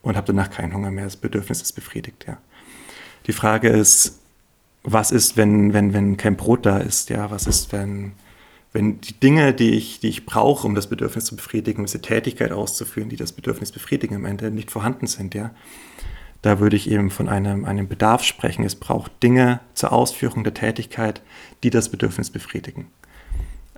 und 0.00 0.16
habe 0.16 0.26
danach 0.26 0.50
keinen 0.50 0.74
Hunger 0.74 0.90
mehr. 0.90 1.04
Das 1.04 1.16
Bedürfnis 1.16 1.60
ist 1.62 1.72
befriedigt, 1.72 2.24
ja. 2.26 2.38
Die 3.26 3.32
Frage 3.32 3.68
ist, 3.68 4.18
was 4.82 5.12
ist, 5.12 5.36
wenn, 5.36 5.72
wenn, 5.72 5.92
wenn 5.92 6.16
kein 6.16 6.36
Brot 6.36 6.66
da 6.66 6.78
ist? 6.78 7.10
Ja, 7.10 7.30
was 7.30 7.46
ist, 7.46 7.72
wenn, 7.72 8.12
wenn 8.72 9.00
die 9.00 9.18
Dinge, 9.18 9.52
die 9.52 9.70
ich, 9.70 10.00
die 10.00 10.08
ich 10.08 10.24
brauche, 10.24 10.66
um 10.66 10.74
das 10.74 10.86
Bedürfnis 10.86 11.26
zu 11.26 11.36
befriedigen, 11.36 11.84
diese 11.84 12.00
Tätigkeit 12.00 12.52
auszuführen, 12.52 13.10
die 13.10 13.16
das 13.16 13.32
Bedürfnis 13.32 13.70
befriedigen, 13.70 14.16
am 14.16 14.24
Ende 14.24 14.50
nicht 14.50 14.70
vorhanden 14.70 15.06
sind, 15.06 15.34
ja? 15.34 15.50
Da 16.40 16.58
würde 16.58 16.74
ich 16.74 16.90
eben 16.90 17.10
von 17.10 17.28
einem, 17.28 17.64
einem 17.64 17.86
Bedarf 17.86 18.24
sprechen. 18.24 18.64
Es 18.64 18.74
braucht 18.74 19.22
Dinge 19.22 19.60
zur 19.74 19.92
Ausführung 19.92 20.42
der 20.42 20.54
Tätigkeit, 20.54 21.22
die 21.62 21.70
das 21.70 21.88
Bedürfnis 21.88 22.30
befriedigen. 22.30 22.88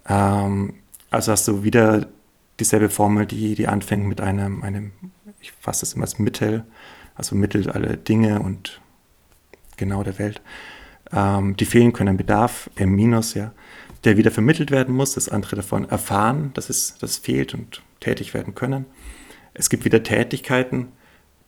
Ähm, 0.08 0.74
also 1.10 1.32
hast 1.32 1.46
du 1.46 1.62
wieder 1.62 2.06
dieselbe 2.58 2.88
Formel, 2.88 3.26
die, 3.26 3.54
die 3.54 3.68
anfängt 3.68 4.06
mit 4.06 4.20
einem, 4.22 4.62
einem, 4.62 4.92
ich 5.40 5.52
fasse 5.52 5.82
das 5.82 5.92
immer 5.92 6.04
als 6.04 6.18
Mittel, 6.18 6.64
also 7.14 7.36
Mittel 7.36 7.70
aller 7.70 7.96
Dinge 7.96 8.40
und 8.40 8.80
genau 9.76 10.02
der 10.02 10.18
Welt, 10.18 10.40
ähm, 11.12 11.56
die 11.56 11.66
fehlen 11.66 11.92
können, 11.92 12.16
Bedarf, 12.16 12.70
M 12.76 12.94
minus, 12.94 13.34
ja, 13.34 13.52
der 14.04 14.16
wieder 14.16 14.30
vermittelt 14.30 14.70
werden 14.70 14.94
muss, 14.94 15.14
das 15.14 15.28
andere 15.28 15.56
davon 15.56 15.88
erfahren, 15.88 16.50
dass 16.54 16.70
es 16.70 16.96
das 16.98 17.16
fehlt 17.16 17.54
und 17.54 17.82
tätig 18.00 18.34
werden 18.34 18.54
können. 18.54 18.84
Es 19.54 19.70
gibt 19.70 19.84
wieder 19.84 20.02
Tätigkeiten, 20.02 20.88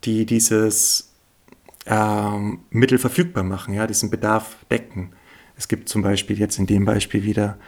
die 0.04 0.26
dieses 0.26 1.12
ähm, 1.86 2.60
Mittel 2.70 2.98
verfügbar 2.98 3.44
machen, 3.44 3.74
ja, 3.74 3.86
diesen 3.86 4.10
Bedarf 4.10 4.56
decken. 4.70 5.12
Es 5.56 5.68
gibt 5.68 5.88
zum 5.88 6.02
Beispiel 6.02 6.38
jetzt 6.38 6.58
in 6.58 6.66
dem 6.66 6.84
Beispiel 6.84 7.24
wieder 7.24 7.58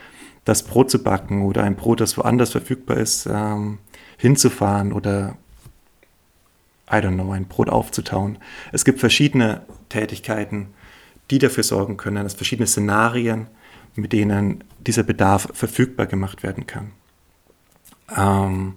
das 0.45 0.63
Brot 0.63 0.91
zu 0.91 1.03
backen 1.03 1.43
oder 1.43 1.65
ein 1.65 1.77
Brot, 1.77 2.01
das 2.01 2.17
woanders 2.17 2.51
verfügbar 2.51 2.97
ist, 2.97 3.27
ähm, 3.27 3.79
hinzufahren 4.17 4.93
oder 4.93 5.37
I 6.91 6.97
don't 6.97 7.15
know, 7.15 7.33
ein 7.33 7.47
Brot 7.47 7.69
aufzutauen. 7.69 8.39
Es 8.73 8.85
gibt 8.85 9.01
verschiedene 9.01 9.63
Tätigkeiten, 9.91 10.69
die 11.31 11.39
dafür 11.39 11.65
sorgen 11.65 11.99
können, 11.99 12.25
dass 12.25 12.35
verschiedene 12.35 12.67
Szenarien, 12.67 13.49
mit 13.99 14.13
denen 14.13 14.65
dieser 14.79 15.03
Bedarf 15.03 15.49
verfügbar 15.53 16.07
gemacht 16.07 16.43
werden 16.43 16.67
kann. 16.67 16.93
Ähm, 18.17 18.75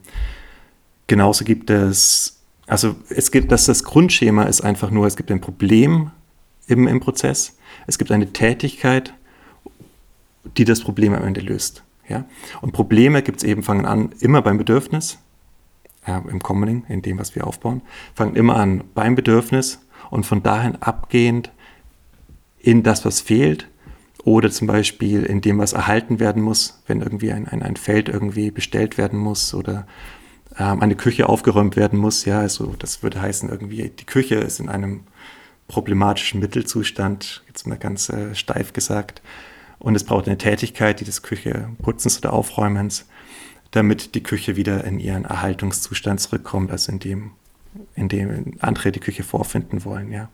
genauso 1.07 1.45
gibt 1.45 1.69
es, 1.69 2.41
also 2.67 2.95
es 3.09 3.31
gibt, 3.31 3.51
dass 3.51 3.65
das 3.65 3.83
Grundschema 3.83 4.43
ist 4.43 4.61
einfach 4.61 4.91
nur, 4.91 5.07
es 5.07 5.15
gibt 5.15 5.31
ein 5.31 5.41
Problem 5.41 6.11
im, 6.67 6.87
im 6.87 6.99
Prozess, 6.99 7.57
es 7.87 7.97
gibt 7.97 8.11
eine 8.11 8.33
Tätigkeit 8.33 9.13
die 10.57 10.65
das 10.65 10.81
Problem 10.81 11.13
am 11.13 11.23
Ende 11.23 11.41
löst. 11.41 11.83
Ja? 12.07 12.25
Und 12.61 12.71
Probleme 12.73 13.21
gibt 13.21 13.39
es 13.39 13.43
eben, 13.43 13.63
fangen 13.63 13.85
an 13.85 14.11
immer 14.19 14.41
beim 14.41 14.57
Bedürfnis, 14.57 15.19
ja, 16.07 16.17
im 16.29 16.41
Commoning, 16.41 16.83
in 16.89 17.01
dem, 17.01 17.19
was 17.19 17.35
wir 17.35 17.45
aufbauen, 17.45 17.81
fangen 18.15 18.35
immer 18.35 18.55
an 18.55 18.83
beim 18.95 19.15
Bedürfnis 19.15 19.79
und 20.09 20.25
von 20.25 20.41
dahin 20.41 20.75
abgehend 20.81 21.51
in 22.59 22.83
das, 22.83 23.05
was 23.05 23.21
fehlt 23.21 23.67
oder 24.23 24.51
zum 24.51 24.67
Beispiel 24.67 25.23
in 25.23 25.41
dem, 25.41 25.59
was 25.59 25.73
erhalten 25.73 26.19
werden 26.19 26.41
muss, 26.41 26.81
wenn 26.87 27.01
irgendwie 27.01 27.31
ein, 27.31 27.47
ein, 27.47 27.63
ein 27.63 27.75
Feld 27.75 28.09
irgendwie 28.09 28.51
bestellt 28.51 28.97
werden 28.97 29.19
muss 29.19 29.53
oder 29.53 29.87
ähm, 30.57 30.81
eine 30.81 30.95
Küche 30.95 31.27
aufgeräumt 31.27 31.75
werden 31.75 31.97
muss. 31.99 32.25
Ja, 32.25 32.39
also 32.39 32.75
das 32.77 33.03
würde 33.03 33.21
heißen, 33.21 33.49
irgendwie 33.49 33.89
die 33.89 34.05
Küche 34.05 34.35
ist 34.35 34.59
in 34.59 34.69
einem 34.69 35.01
problematischen 35.67 36.39
Mittelzustand, 36.39 37.43
jetzt 37.47 37.65
mal 37.65 37.77
ganz 37.77 38.09
äh, 38.09 38.35
steif 38.35 38.73
gesagt. 38.73 39.21
Und 39.79 39.95
es 39.95 40.03
braucht 40.03 40.27
eine 40.27 40.37
Tätigkeit, 40.37 40.99
die 40.99 41.05
des 41.05 41.23
Kücheputzens 41.23 42.19
oder 42.19 42.33
Aufräumens, 42.33 43.07
damit 43.71 44.13
die 44.13 44.21
Küche 44.21 44.55
wieder 44.55 44.83
in 44.83 44.99
ihren 44.99 45.25
Erhaltungszustand 45.25 46.19
zurückkommt, 46.19 46.71
also 46.71 46.91
in 46.91 46.99
dem, 46.99 47.31
in 47.95 48.09
dem 48.09 48.57
andere 48.59 48.91
die 48.91 48.99
Küche 48.99 49.23
vorfinden 49.23 49.83
wollen. 49.83 50.11
Ja. 50.11 50.29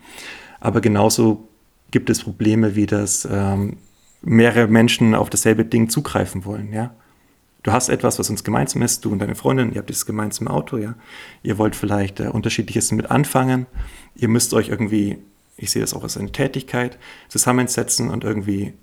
Aber 0.59 0.81
genauso 0.81 1.47
gibt 1.91 2.09
es 2.09 2.23
Probleme, 2.23 2.75
wie 2.75 2.85
das 2.85 3.27
ähm, 3.29 3.77
mehrere 4.21 4.67
Menschen 4.67 5.15
auf 5.15 5.29
dasselbe 5.29 5.65
Ding 5.65 5.89
zugreifen 5.89 6.45
wollen. 6.45 6.73
Ja. 6.73 6.93
Du 7.63 7.71
hast 7.71 7.89
etwas, 7.89 8.19
was 8.19 8.29
uns 8.29 8.43
gemeinsam 8.43 8.81
ist, 8.81 9.03
du 9.03 9.11
und 9.11 9.19
deine 9.19 9.35
Freundin, 9.35 9.71
ihr 9.71 9.79
habt 9.79 9.89
dieses 9.89 10.05
gemeinsame 10.05 10.49
Auto, 10.49 10.77
ja. 10.77 10.95
Ihr 11.43 11.57
wollt 11.57 11.75
vielleicht 11.75 12.19
äh, 12.19 12.27
unterschiedliches 12.27 12.91
mit 12.91 13.11
anfangen. 13.11 13.65
Ihr 14.15 14.27
müsst 14.27 14.53
euch 14.53 14.69
irgendwie, 14.69 15.17
ich 15.57 15.71
sehe 15.71 15.81
das 15.81 15.93
auch 15.93 16.03
als 16.03 16.17
eine 16.17 16.31
Tätigkeit, 16.31 16.97
zusammensetzen 17.29 18.09
und 18.09 18.23
irgendwie 18.23 18.73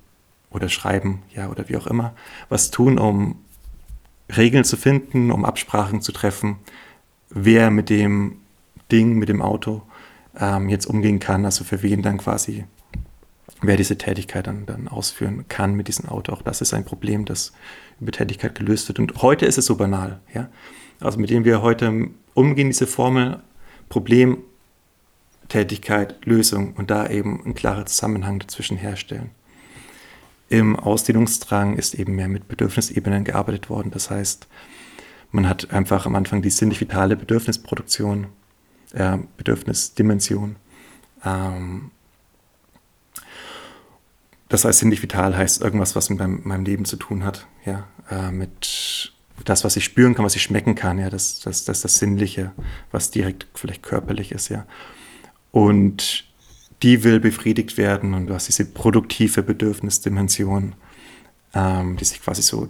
oder 0.51 0.69
schreiben, 0.69 1.23
ja, 1.35 1.51
oder 1.51 1.69
wie 1.69 1.77
auch 1.77 1.87
immer, 1.87 2.14
was 2.49 2.71
tun, 2.71 2.99
um 2.99 3.37
Regeln 4.35 4.64
zu 4.64 4.77
finden, 4.77 5.31
um 5.31 5.45
Absprachen 5.45 6.01
zu 6.01 6.12
treffen, 6.12 6.57
wer 7.29 7.71
mit 7.71 7.90
dem 7.90 8.37
Ding, 8.90 9.14
mit 9.19 9.29
dem 9.29 9.43
Auto 9.43 9.83
ähm, 10.38 10.69
jetzt 10.69 10.87
umgehen 10.87 11.19
kann, 11.19 11.45
also 11.45 11.64
für 11.64 11.83
wen 11.83 12.03
dann 12.03 12.19
quasi, 12.19 12.64
wer 13.62 13.77
diese 13.77 13.99
Tätigkeit 13.99 14.47
dann, 14.47 14.67
dann 14.67 14.88
ausführen 14.88 15.47
kann 15.49 15.75
mit 15.75 15.88
diesem 15.88 16.09
Auto. 16.09 16.33
Auch 16.33 16.43
das 16.43 16.61
ist 16.61 16.75
ein 16.75 16.85
Problem, 16.85 17.25
das 17.25 17.53
über 18.01 18.12
Tätigkeit 18.12 18.55
gelöst 18.55 18.88
wird. 18.88 18.99
Und 18.99 19.23
heute 19.23 19.47
ist 19.47 19.59
es 19.59 19.67
so 19.67 19.77
banal, 19.77 20.21
ja. 20.35 20.49
Also 21.01 21.19
mit 21.19 21.31
dem 21.31 21.45
wir 21.45 21.62
heute 21.62 22.09
umgehen, 22.35 22.69
diese 22.69 22.87
Formel 22.87 23.43
Problem, 23.88 24.38
Tätigkeit, 25.49 26.25
Lösung 26.25 26.73
und 26.75 26.90
da 26.90 27.09
eben 27.09 27.45
einen 27.45 27.55
klaren 27.55 27.87
Zusammenhang 27.87 28.38
dazwischen 28.38 28.77
herstellen. 28.77 29.31
Im 30.49 30.77
Ausdehnungsdrang 30.77 31.77
ist 31.77 31.95
eben 31.95 32.14
mehr 32.14 32.29
mit 32.29 32.49
Bedürfnisebenen 32.49 33.25
gearbeitet 33.25 33.71
worden. 33.71 33.90
Das 33.90 34.11
heißt, 34.11 34.47
man 35.33 35.49
hat 35.49 35.71
einfach 35.73 36.07
am 36.07 36.14
Anfang 36.14 36.43
die 36.43 36.51
sinnlich-vitale 36.51 37.17
Bedürfnisproduktion, 37.17 38.29
äh, 38.93 39.19
Bedürfnisdimension. 39.37 40.57
Ähm, 41.25 41.90
das 44.55 44.64
heißt, 44.64 44.79
sinnlich 44.79 45.03
vital 45.03 45.37
heißt 45.37 45.62
irgendwas, 45.62 45.97
was 45.97 46.11
mit 46.11 46.21
meinem, 46.21 46.40
meinem 46.45 46.64
Leben 46.64 46.85
zu 46.85 46.97
tun 46.97 47.25
hat. 47.25 47.47
Ja, 47.67 47.88
äh, 48.09 48.31
mit 48.31 49.12
das, 49.45 49.64
was 49.64 49.77
ich 49.77 49.85
spüren 49.85 50.14
kann, 50.14 50.25
was 50.25 50.37
ich 50.37 50.43
schmecken 50.43 50.77
kann. 50.77 50.99
Ja, 50.99 51.11
das, 51.11 51.40
das, 51.40 51.64
das, 51.64 51.81
das 51.81 51.99
Sinnliche, 51.99 52.53
was 52.93 53.11
direkt 53.11 53.49
vielleicht 53.55 53.83
körperlich 53.83 54.31
ist. 54.31 54.51
Ja, 54.51 54.64
und 55.51 56.25
die 56.83 57.03
will 57.03 57.19
befriedigt 57.19 57.77
werden 57.77 58.14
und 58.14 58.29
du 58.29 58.35
hast 58.35 58.47
diese 58.47 58.64
produktive 58.64 59.43
Bedürfnisdimension, 59.43 60.77
ähm, 61.53 61.97
die 61.97 62.05
sich 62.05 62.23
quasi 62.23 62.43
so 62.43 62.69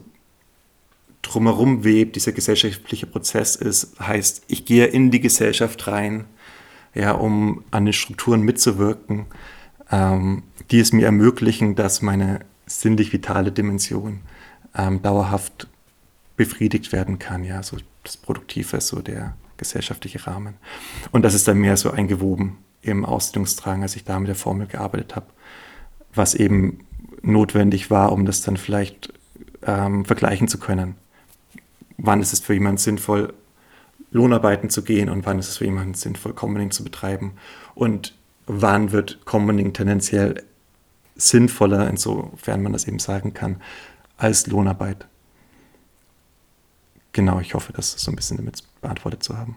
drumherum 1.21 1.85
webt, 1.85 2.17
dieser 2.17 2.33
gesellschaftliche 2.33 3.07
Prozess 3.07 3.57
ist, 3.57 4.01
heißt, 4.01 4.45
ich 4.47 4.65
gehe 4.65 4.87
in 4.87 5.11
die 5.11 5.21
Gesellschaft 5.21 5.87
rein, 5.87 6.25
ja, 6.95 7.13
um 7.13 7.63
an 7.71 7.85
den 7.85 7.93
Strukturen 7.93 8.41
mitzuwirken, 8.41 9.27
ähm, 9.95 10.43
die 10.71 10.81
es 10.81 10.93
mir 10.93 11.07
ermöglichen, 11.07 11.77
dass 11.77 12.03
meine 12.03 12.41
sinnlich 12.67 13.13
vitale 13.13 13.53
Dimension 13.53 14.21
ähm, 14.75 15.01
dauerhaft 15.03 15.69
befriedigt 16.37 16.93
werden 16.93 17.19
kann, 17.21 17.45
ja, 17.45 17.63
so 17.63 17.77
das 18.03 18.17
Produktive, 18.17 18.81
so 18.81 19.01
der 19.01 19.37
gesellschaftliche 19.57 20.27
Rahmen. 20.27 20.55
Und 21.13 21.23
das 21.23 21.35
ist 21.35 21.47
dann 21.47 21.59
mehr 21.59 21.77
so 21.77 21.93
eingewoben 21.93 22.59
im 22.83 23.05
Ausdehnungsdrang, 23.05 23.83
als 23.83 23.95
ich 23.95 24.05
da 24.05 24.19
mit 24.19 24.29
der 24.29 24.35
Formel 24.35 24.67
gearbeitet 24.67 25.15
habe, 25.15 25.27
was 26.13 26.35
eben 26.35 26.81
notwendig 27.23 27.91
war, 27.91 28.11
um 28.13 28.27
das 28.27 28.43
dann 28.43 28.57
vielleicht 28.57 29.13
ähm, 29.63 30.05
vergleichen 30.05 30.49
zu 30.49 30.59
können. 30.59 30.97
Wann 31.99 32.21
ist 32.21 32.33
es 32.33 32.41
für 32.41 32.55
jemanden 32.55 32.79
sinnvoll, 32.79 33.33
Lohnarbeiten 34.11 34.71
zu 34.71 34.83
gehen 34.83 35.09
und 35.09 35.25
wann 35.25 35.39
ist 35.39 35.49
es 35.49 35.59
für 35.59 35.65
jemanden 35.65 35.95
sinnvoll, 35.95 36.33
Commoning 36.33 36.73
zu 36.73 36.83
betreiben 36.83 37.33
und 37.75 38.15
wann 38.47 38.93
wird 38.93 39.25
Commoning 39.25 39.73
tendenziell 39.73 40.43
sinnvoller, 41.17 41.89
insofern 41.89 42.63
man 42.63 42.73
das 42.73 42.87
eben 42.87 42.99
sagen 42.99 43.35
kann, 43.35 43.61
als 44.17 44.47
Lohnarbeit. 44.47 45.07
Genau, 47.13 47.41
ich 47.41 47.55
hoffe, 47.55 47.73
das 47.73 47.93
so 47.93 48.11
ein 48.11 48.17
bisschen 48.17 48.37
damit 48.37 48.63
beantwortet 48.81 49.23
zu 49.23 49.37
haben. 49.37 49.57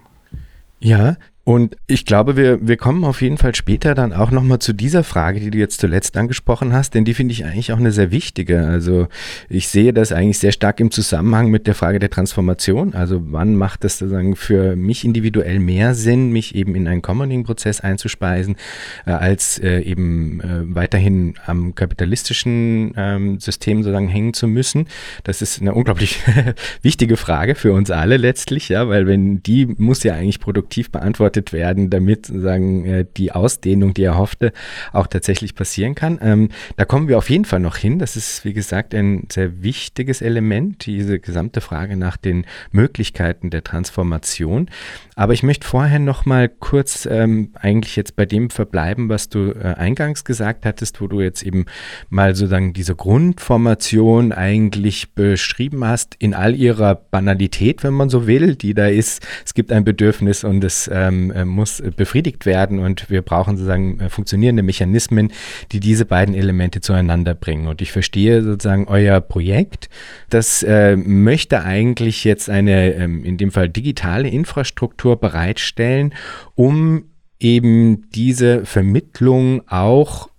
Ja, 0.79 1.17
Und 1.47 1.77
ich 1.87 2.03
glaube, 2.03 2.35
wir, 2.35 2.67
wir 2.67 2.75
kommen 2.75 3.05
auf 3.05 3.21
jeden 3.21 3.37
Fall 3.37 3.55
später 3.55 3.95
dann 3.95 4.11
auch 4.11 4.31
nochmal 4.31 4.59
zu 4.59 4.73
dieser 4.73 5.05
Frage, 5.05 5.39
die 5.39 5.49
du 5.49 5.57
jetzt 5.57 5.79
zuletzt 5.79 6.17
angesprochen 6.17 6.73
hast, 6.73 6.93
denn 6.93 7.05
die 7.05 7.13
finde 7.13 7.31
ich 7.31 7.45
eigentlich 7.45 7.71
auch 7.71 7.77
eine 7.77 7.93
sehr 7.93 8.11
wichtige. 8.11 8.67
Also 8.67 9.07
ich 9.47 9.69
sehe 9.69 9.93
das 9.93 10.11
eigentlich 10.11 10.39
sehr 10.39 10.51
stark 10.51 10.81
im 10.81 10.91
Zusammenhang 10.91 11.49
mit 11.49 11.65
der 11.65 11.73
Frage 11.73 11.99
der 11.99 12.09
Transformation. 12.09 12.93
Also 12.95 13.21
wann 13.31 13.55
macht 13.55 13.85
es 13.85 13.97
sozusagen 13.97 14.35
für 14.35 14.75
mich 14.75 15.05
individuell 15.05 15.59
mehr 15.59 15.95
Sinn, 15.95 16.33
mich 16.33 16.53
eben 16.53 16.75
in 16.75 16.85
einen 16.85 17.01
Commoning-Prozess 17.01 17.79
einzuspeisen, 17.79 18.57
äh, 19.05 19.11
als 19.11 19.57
äh, 19.57 19.79
eben 19.79 20.41
äh, 20.41 20.75
weiterhin 20.75 21.35
am 21.45 21.75
kapitalistischen 21.75 22.91
ähm, 22.97 23.39
System 23.39 23.83
sozusagen 23.83 24.09
hängen 24.09 24.33
zu 24.33 24.49
müssen. 24.49 24.87
Das 25.23 25.41
ist 25.41 25.61
eine 25.61 25.73
unglaublich 25.73 26.19
wichtige 26.81 27.15
Frage 27.15 27.55
für 27.55 27.71
uns 27.71 27.89
alle 27.89 28.17
letztlich, 28.17 28.67
ja, 28.67 28.89
weil 28.89 29.07
wenn 29.07 29.41
die 29.43 29.65
muss 29.65 30.03
ja 30.03 30.13
eigentlich 30.13 30.41
produktiv 30.41 30.91
beantwortet 30.91 31.36
bearbeitet 31.37 31.53
werden, 31.53 31.89
damit 31.89 32.25
sagen 32.25 32.85
äh, 32.85 33.05
die 33.17 33.31
Ausdehnung, 33.31 33.93
die 33.93 34.03
er 34.03 34.17
hoffte, 34.17 34.51
auch 34.93 35.07
tatsächlich 35.07 35.55
passieren 35.55 35.95
kann. 35.95 36.19
Ähm, 36.21 36.49
da 36.75 36.85
kommen 36.85 37.07
wir 37.07 37.17
auf 37.17 37.29
jeden 37.29 37.45
Fall 37.45 37.59
noch 37.59 37.77
hin. 37.77 37.99
Das 37.99 38.15
ist, 38.15 38.45
wie 38.45 38.53
gesagt, 38.53 38.93
ein 38.93 39.27
sehr 39.31 39.61
wichtiges 39.61 40.21
Element, 40.21 40.85
diese 40.85 41.19
gesamte 41.19 41.61
Frage 41.61 41.95
nach 41.97 42.17
den 42.17 42.45
Möglichkeiten 42.71 43.49
der 43.49 43.63
Transformation. 43.63 44.69
Aber 45.15 45.33
ich 45.33 45.43
möchte 45.43 45.67
vorher 45.67 45.99
noch 45.99 46.25
mal 46.25 46.47
kurz 46.47 47.07
ähm, 47.09 47.51
eigentlich 47.55 47.95
jetzt 47.95 48.15
bei 48.15 48.25
dem 48.25 48.49
verbleiben, 48.49 49.09
was 49.09 49.29
du 49.29 49.51
äh, 49.51 49.73
eingangs 49.77 50.23
gesagt 50.23 50.65
hattest, 50.65 51.01
wo 51.01 51.07
du 51.07 51.21
jetzt 51.21 51.43
eben 51.43 51.65
mal 52.09 52.35
sozusagen 52.35 52.73
diese 52.73 52.95
Grundformation 52.95 54.31
eigentlich 54.31 55.13
beschrieben 55.13 55.85
hast, 55.85 56.15
in 56.19 56.33
all 56.33 56.55
ihrer 56.55 56.95
Banalität, 56.95 57.83
wenn 57.83 57.93
man 57.93 58.09
so 58.09 58.27
will, 58.27 58.55
die 58.55 58.73
da 58.73 58.87
ist. 58.87 59.25
Es 59.45 59.53
gibt 59.53 59.71
ein 59.71 59.83
Bedürfnis 59.83 60.43
und 60.43 60.63
es 60.63 60.89
ähm, 60.93 61.26
äh, 61.31 61.45
muss 61.45 61.81
befriedigt 61.95 62.45
werden 62.45 62.79
und 62.79 63.09
wir 63.09 63.21
brauchen 63.21 63.57
sozusagen 63.57 63.99
äh, 63.99 64.09
funktionierende 64.09 64.63
Mechanismen, 64.63 65.31
die 65.71 65.79
diese 65.79 66.05
beiden 66.05 66.35
Elemente 66.35 66.81
zueinander 66.81 67.35
bringen. 67.35 67.67
Und 67.67 67.81
ich 67.81 67.91
verstehe 67.91 68.43
sozusagen 68.43 68.87
euer 68.87 69.21
Projekt, 69.21 69.89
das 70.29 70.63
äh, 70.63 70.95
möchte 70.95 71.63
eigentlich 71.63 72.23
jetzt 72.23 72.49
eine, 72.49 72.93
ähm, 72.93 73.23
in 73.23 73.37
dem 73.37 73.51
Fall 73.51 73.69
digitale 73.69 74.29
Infrastruktur 74.29 75.19
bereitstellen, 75.19 76.13
um 76.55 77.05
eben 77.39 78.09
diese 78.11 78.65
Vermittlung 78.65 79.61
auch 79.67 80.29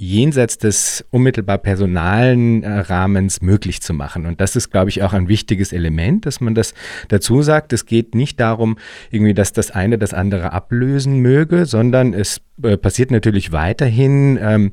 jenseits 0.00 0.56
des 0.56 1.04
unmittelbar 1.10 1.58
personalen 1.58 2.62
äh, 2.62 2.78
Rahmens 2.80 3.42
möglich 3.42 3.82
zu 3.82 3.92
machen. 3.92 4.24
Und 4.24 4.40
das 4.40 4.56
ist, 4.56 4.70
glaube 4.70 4.88
ich, 4.88 5.02
auch 5.02 5.12
ein 5.12 5.28
wichtiges 5.28 5.74
Element, 5.74 6.24
dass 6.24 6.40
man 6.40 6.54
das 6.54 6.72
dazu 7.08 7.42
sagt. 7.42 7.74
Es 7.74 7.84
geht 7.84 8.14
nicht 8.14 8.40
darum, 8.40 8.78
irgendwie, 9.10 9.34
dass 9.34 9.52
das 9.52 9.70
eine 9.70 9.98
das 9.98 10.14
andere 10.14 10.54
ablösen 10.54 11.18
möge, 11.18 11.66
sondern 11.66 12.14
es 12.14 12.40
äh, 12.62 12.76
passiert 12.76 13.10
natürlich 13.10 13.52
weiterhin 13.52 14.38
ähm, 14.40 14.72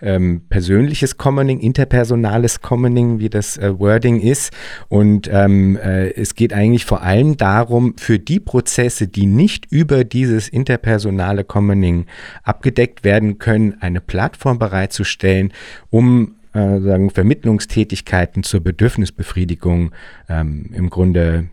ähm, 0.00 0.42
persönliches 0.48 1.16
Commoning, 1.16 1.60
interpersonales 1.60 2.60
Commoning, 2.60 3.18
wie 3.18 3.30
das 3.30 3.56
äh, 3.56 3.78
Wording 3.78 4.20
ist. 4.20 4.52
Und 4.88 5.28
ähm, 5.32 5.76
äh, 5.76 6.10
es 6.10 6.34
geht 6.34 6.52
eigentlich 6.52 6.84
vor 6.84 7.02
allem 7.02 7.36
darum, 7.36 7.94
für 7.96 8.18
die 8.18 8.40
Prozesse, 8.40 9.08
die 9.08 9.26
nicht 9.26 9.70
über 9.70 10.04
dieses 10.04 10.48
interpersonale 10.48 11.44
Commoning 11.44 12.06
abgedeckt 12.42 13.04
werden 13.04 13.38
können, 13.38 13.76
eine 13.80 14.00
Plattform 14.00 14.58
bereitzustellen, 14.58 15.52
um 15.90 16.36
äh, 16.52 16.80
sagen, 16.80 17.10
Vermittlungstätigkeiten 17.10 18.42
zur 18.42 18.60
Bedürfnisbefriedigung 18.60 19.92
ähm, 20.28 20.70
im 20.72 20.90
Grunde 20.90 21.50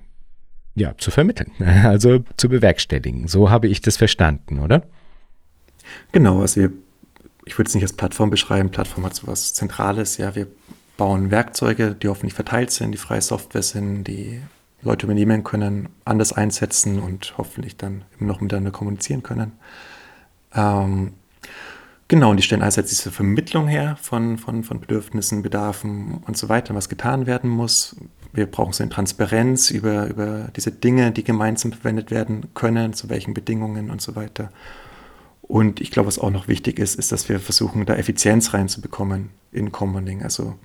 ja, 0.75 0.95
zu 0.97 1.11
vermitteln, 1.11 1.51
also 1.83 2.23
zu 2.37 2.49
bewerkstelligen. 2.49 3.27
So 3.27 3.49
habe 3.49 3.67
ich 3.67 3.81
das 3.81 3.97
verstanden, 3.97 4.59
oder? 4.59 4.83
Genau, 6.13 6.41
also 6.41 6.61
wir, 6.61 6.71
ich 7.43 7.57
würde 7.57 7.67
es 7.67 7.73
nicht 7.73 7.83
als 7.83 7.93
Plattform 7.93 8.29
beschreiben. 8.29 8.69
Plattform 8.69 9.03
hat 9.03 9.15
so 9.15 9.27
was 9.27 9.53
Zentrales. 9.53 10.17
Ja, 10.17 10.35
wir 10.35 10.47
bauen 10.95 11.31
Werkzeuge, 11.31 11.95
die 11.95 12.07
hoffentlich 12.07 12.35
verteilt 12.35 12.71
sind, 12.71 12.91
die 12.91 12.99
freie 12.99 13.21
Software 13.21 13.63
sind, 13.63 14.05
die 14.05 14.39
Leute 14.83 15.07
übernehmen 15.07 15.43
können, 15.43 15.89
anders 16.05 16.31
einsetzen 16.31 16.99
und 16.99 17.33
hoffentlich 17.37 17.77
dann 17.77 18.03
immer 18.19 18.27
noch 18.27 18.41
miteinander 18.41 18.69
kommunizieren 18.69 19.23
können. 19.23 19.53
Ähm, 20.53 21.13
genau, 22.07 22.29
und 22.29 22.37
die 22.37 22.43
stellen 22.43 22.61
einerseits 22.61 22.89
diese 22.89 23.09
Vermittlung 23.09 23.67
her 23.67 23.97
von, 23.99 24.37
von, 24.37 24.63
von 24.63 24.81
Bedürfnissen, 24.81 25.41
Bedarfen 25.41 26.21
und 26.27 26.37
so 26.37 26.47
weiter, 26.47 26.75
was 26.75 26.89
getan 26.89 27.25
werden 27.25 27.49
muss. 27.49 27.95
Wir 28.33 28.45
brauchen 28.45 28.73
so 28.73 28.83
eine 28.83 28.91
Transparenz 28.91 29.71
über, 29.71 30.07
über 30.07 30.49
diese 30.55 30.71
Dinge, 30.71 31.11
die 31.11 31.23
gemeinsam 31.23 31.71
verwendet 31.71 32.11
werden 32.11 32.53
können, 32.53 32.93
zu 32.93 33.09
welchen 33.09 33.33
Bedingungen 33.33 33.89
und 33.89 34.01
so 34.01 34.15
weiter. 34.15 34.51
Und 35.43 35.81
ich 35.81 35.91
glaube, 35.91 36.07
was 36.07 36.19
auch 36.19 36.31
noch 36.31 36.47
wichtig 36.47 36.79
ist, 36.79 36.95
ist, 36.95 37.11
dass 37.11 37.29
wir 37.29 37.39
versuchen, 37.39 37.85
da 37.85 37.95
Effizienz 37.95 38.53
reinzubekommen 38.53 39.29
in 39.51 39.71
Commoning, 39.71 40.23
also 40.23 40.55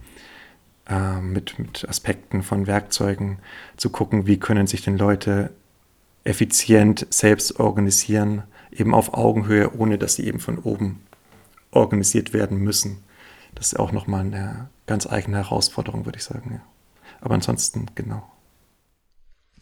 äh, 0.89 1.21
mit, 1.21 1.59
mit 1.59 1.87
Aspekten 1.89 2.43
von 2.43 2.67
Werkzeugen 2.67 3.39
zu 3.77 3.91
gucken, 3.91 4.27
wie 4.27 4.39
können 4.39 4.67
sich 4.67 4.83
denn 4.83 4.97
Leute 4.97 5.51
effizient 6.25 7.07
selbst 7.11 7.59
organisieren, 7.59 8.45
eben 8.71 8.95
auf 8.95 9.15
Augenhöhe, 9.15 9.75
ohne 9.77 9.99
dass 9.99 10.15
sie 10.15 10.27
eben 10.27 10.41
von 10.41 10.59
oben 10.59 11.03
organisiert 11.71 12.33
werden 12.33 12.59
müssen. 12.59 13.03
Das 13.55 13.69
ist 13.69 13.79
auch 13.79 13.93
nochmal 13.93 14.21
eine 14.21 14.69
ganz 14.87 15.07
eigene 15.07 15.39
Herausforderung, 15.39 16.05
würde 16.05 16.19
ich 16.19 16.25
sagen. 16.25 16.53
Ja. 16.55 16.61
Aber 17.21 17.35
ansonsten, 17.35 17.87
genau. 17.95 18.23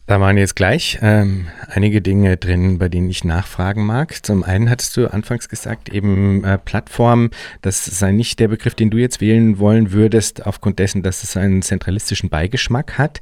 Da 0.07 0.21
waren 0.21 0.37
jetzt 0.37 0.55
gleich 0.55 0.99
ähm, 1.01 1.47
einige 1.67 2.01
Dinge 2.01 2.37
drin, 2.37 2.77
bei 2.77 2.87
denen 2.87 3.09
ich 3.09 3.25
nachfragen 3.25 3.85
mag. 3.85 4.25
Zum 4.25 4.41
einen 4.41 4.69
hattest 4.69 4.95
du 4.95 5.11
anfangs 5.11 5.49
gesagt, 5.49 5.89
eben 5.89 6.45
äh, 6.45 6.57
Plattform, 6.57 7.29
das 7.61 7.83
sei 7.83 8.13
nicht 8.13 8.39
der 8.39 8.47
Begriff, 8.47 8.73
den 8.73 8.89
du 8.89 8.99
jetzt 8.99 9.19
wählen 9.19 9.59
wollen 9.59 9.91
würdest, 9.91 10.45
aufgrund 10.45 10.79
dessen, 10.79 11.03
dass 11.03 11.23
es 11.23 11.35
einen 11.35 11.61
zentralistischen 11.61 12.29
Beigeschmack 12.29 12.97
hat. 12.97 13.19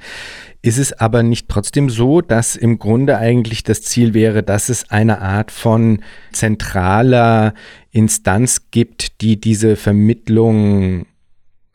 Ist 0.61 0.77
es 0.77 0.93
aber 0.93 1.23
nicht 1.23 1.49
trotzdem 1.49 1.89
so, 1.89 2.21
dass 2.21 2.55
im 2.55 2.77
Grunde 2.77 3.17
eigentlich 3.17 3.63
das 3.63 3.81
Ziel 3.81 4.13
wäre, 4.13 4.43
dass 4.43 4.69
es 4.69 4.91
eine 4.91 5.21
Art 5.21 5.49
von 5.49 6.03
zentraler 6.33 7.55
Instanz 7.89 8.69
gibt, 8.69 9.21
die 9.21 9.41
diese 9.41 9.75
Vermittlung 9.75 11.07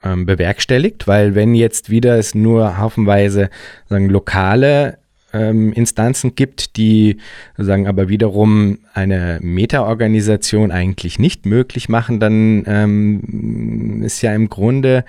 ähm, 0.03 0.27
bewerkstelligt, 0.27 1.07
weil 1.07 1.35
wenn 1.35 1.55
jetzt 1.55 1.91
wieder 1.91 2.19
es 2.19 2.35
nur 2.35 2.79
haufenweise 2.79 3.51
sagen, 3.89 4.09
lokale 4.09 4.99
ähm, 5.33 5.73
Instanzen 5.73 6.35
gibt, 6.35 6.77
die 6.77 7.19
sagen 7.57 7.87
aber 7.87 8.09
wiederum 8.09 8.79
eine 8.95 9.39
Meta-Organisation 9.43 10.71
eigentlich 10.71 11.19
nicht 11.19 11.47
möglich 11.47 11.89
machen, 11.89 12.21
dann 12.21 12.65
ähm, 12.67 14.03
ist 14.03 14.23
ja 14.23 14.35
im 14.35 14.49
Grunde 14.49 15.05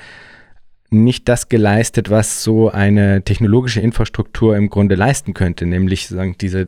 nicht 0.90 1.30
das 1.30 1.48
geleistet, 1.48 2.10
was 2.10 2.44
so 2.44 2.70
eine 2.70 3.24
technologische 3.24 3.80
Infrastruktur 3.80 4.58
im 4.58 4.70
Grunde 4.70 4.96
leisten 4.96 5.34
könnte, 5.34 5.66
nämlich 5.66 6.08
sagen, 6.08 6.36
diese 6.40 6.68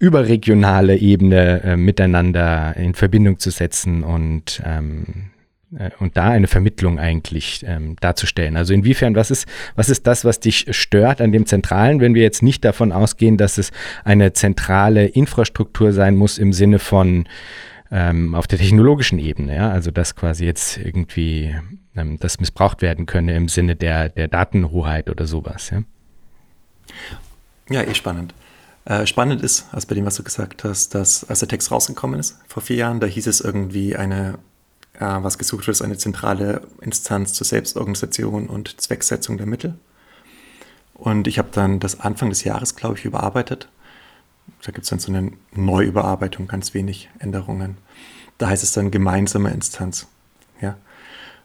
überregionale 0.00 0.96
Ebene 0.96 1.62
äh, 1.62 1.76
miteinander 1.76 2.76
in 2.76 2.94
Verbindung 2.94 3.38
zu 3.38 3.50
setzen 3.50 4.02
und 4.02 4.60
ähm, 4.66 5.30
äh, 5.78 5.90
und 5.98 6.16
da 6.16 6.30
eine 6.30 6.46
Vermittlung 6.46 6.98
eigentlich 6.98 7.64
ähm, 7.66 7.96
darzustellen. 8.00 8.56
Also 8.56 8.74
inwiefern, 8.74 9.14
was 9.14 9.30
ist, 9.30 9.46
was 9.74 9.88
ist 9.88 10.06
das, 10.06 10.24
was 10.24 10.40
dich 10.40 10.66
stört 10.70 11.20
an 11.20 11.32
dem 11.32 11.46
Zentralen, 11.46 12.00
wenn 12.00 12.14
wir 12.14 12.22
jetzt 12.22 12.42
nicht 12.42 12.64
davon 12.64 12.92
ausgehen, 12.92 13.36
dass 13.36 13.58
es 13.58 13.70
eine 14.04 14.32
zentrale 14.32 15.06
Infrastruktur 15.06 15.92
sein 15.92 16.16
muss 16.16 16.38
im 16.38 16.52
Sinne 16.52 16.78
von 16.78 17.26
ähm, 17.90 18.34
auf 18.34 18.46
der 18.46 18.58
technologischen 18.58 19.18
Ebene, 19.18 19.54
ja, 19.54 19.70
also 19.70 19.90
dass 19.90 20.16
quasi 20.16 20.46
jetzt 20.46 20.78
irgendwie 20.78 21.54
ähm, 21.94 22.18
das 22.18 22.40
missbraucht 22.40 22.80
werden 22.80 23.04
könne 23.04 23.36
im 23.36 23.48
Sinne 23.48 23.76
der, 23.76 24.08
der 24.08 24.28
Datenhoheit 24.28 25.10
oder 25.10 25.26
sowas, 25.26 25.70
ja. 25.70 25.82
Ja, 27.68 27.82
eh 27.82 27.94
spannend. 27.94 28.34
Äh, 28.84 29.06
spannend 29.06 29.42
ist, 29.42 29.66
also 29.72 29.86
bei 29.86 29.94
dem, 29.94 30.04
was 30.04 30.16
du 30.16 30.24
gesagt 30.24 30.64
hast, 30.64 30.94
dass 30.94 31.24
als 31.24 31.40
der 31.40 31.48
Text 31.48 31.70
rausgekommen 31.70 32.18
ist 32.18 32.38
vor 32.48 32.62
vier 32.62 32.76
Jahren, 32.76 32.98
da 32.98 33.06
hieß 33.06 33.26
es 33.26 33.40
irgendwie 33.40 33.94
eine 33.94 34.38
was 35.02 35.38
gesucht 35.38 35.66
wird, 35.66 35.76
ist 35.76 35.82
eine 35.82 35.98
zentrale 35.98 36.62
Instanz 36.80 37.32
zur 37.32 37.46
Selbstorganisation 37.46 38.48
und 38.48 38.80
Zwecksetzung 38.80 39.36
der 39.36 39.46
Mittel. 39.46 39.74
Und 40.94 41.26
ich 41.26 41.38
habe 41.38 41.48
dann 41.52 41.80
das 41.80 42.00
Anfang 42.00 42.28
des 42.28 42.44
Jahres, 42.44 42.76
glaube 42.76 42.96
ich, 42.96 43.04
überarbeitet. 43.04 43.68
Da 44.64 44.72
gibt 44.72 44.84
es 44.84 44.90
dann 44.90 44.98
so 44.98 45.12
eine 45.12 45.32
Neuüberarbeitung, 45.52 46.46
ganz 46.46 46.74
wenig 46.74 47.10
Änderungen. 47.18 47.76
Da 48.38 48.48
heißt 48.48 48.62
es 48.62 48.72
dann 48.72 48.90
gemeinsame 48.90 49.50
Instanz. 49.50 50.06
Ja? 50.60 50.76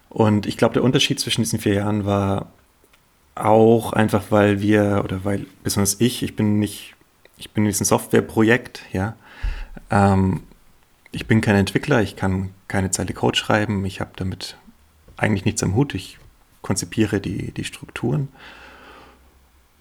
Und 0.10 0.46
ich 0.46 0.58
glaube, 0.58 0.74
der 0.74 0.84
Unterschied 0.84 1.20
zwischen 1.20 1.42
diesen 1.42 1.60
vier 1.60 1.76
Jahren 1.76 2.06
war 2.06 2.52
auch 3.36 3.94
einfach, 3.94 4.26
weil 4.30 4.62
wir, 4.62 5.02
oder 5.04 5.24
weil, 5.24 5.46
besonders 5.64 5.98
ich, 6.00 6.24
ich 6.24 6.36
bin 6.36 6.60
nicht, 6.60 6.96
ich 7.38 7.52
bin 7.52 7.66
in 7.66 7.70
diesem 7.70 7.86
Softwareprojekt, 7.86 8.82
ja. 8.94 9.16
Ähm, 9.92 10.44
ich 11.12 11.28
bin 11.28 11.42
kein 11.42 11.56
Entwickler, 11.56 12.02
ich 12.02 12.16
kann 12.16 12.52
keine 12.68 12.92
Zeile 12.92 13.14
Code 13.14 13.38
schreiben, 13.38 13.86
ich 13.86 14.02
habe 14.02 14.12
damit 14.16 14.58
eigentlich 15.16 15.46
nichts 15.46 15.64
am 15.64 15.76
Hut, 15.76 15.96
ich 15.96 16.20
konzipiere 16.62 17.20
die, 17.20 17.52
die 17.52 17.64
Strukturen. 17.64 18.30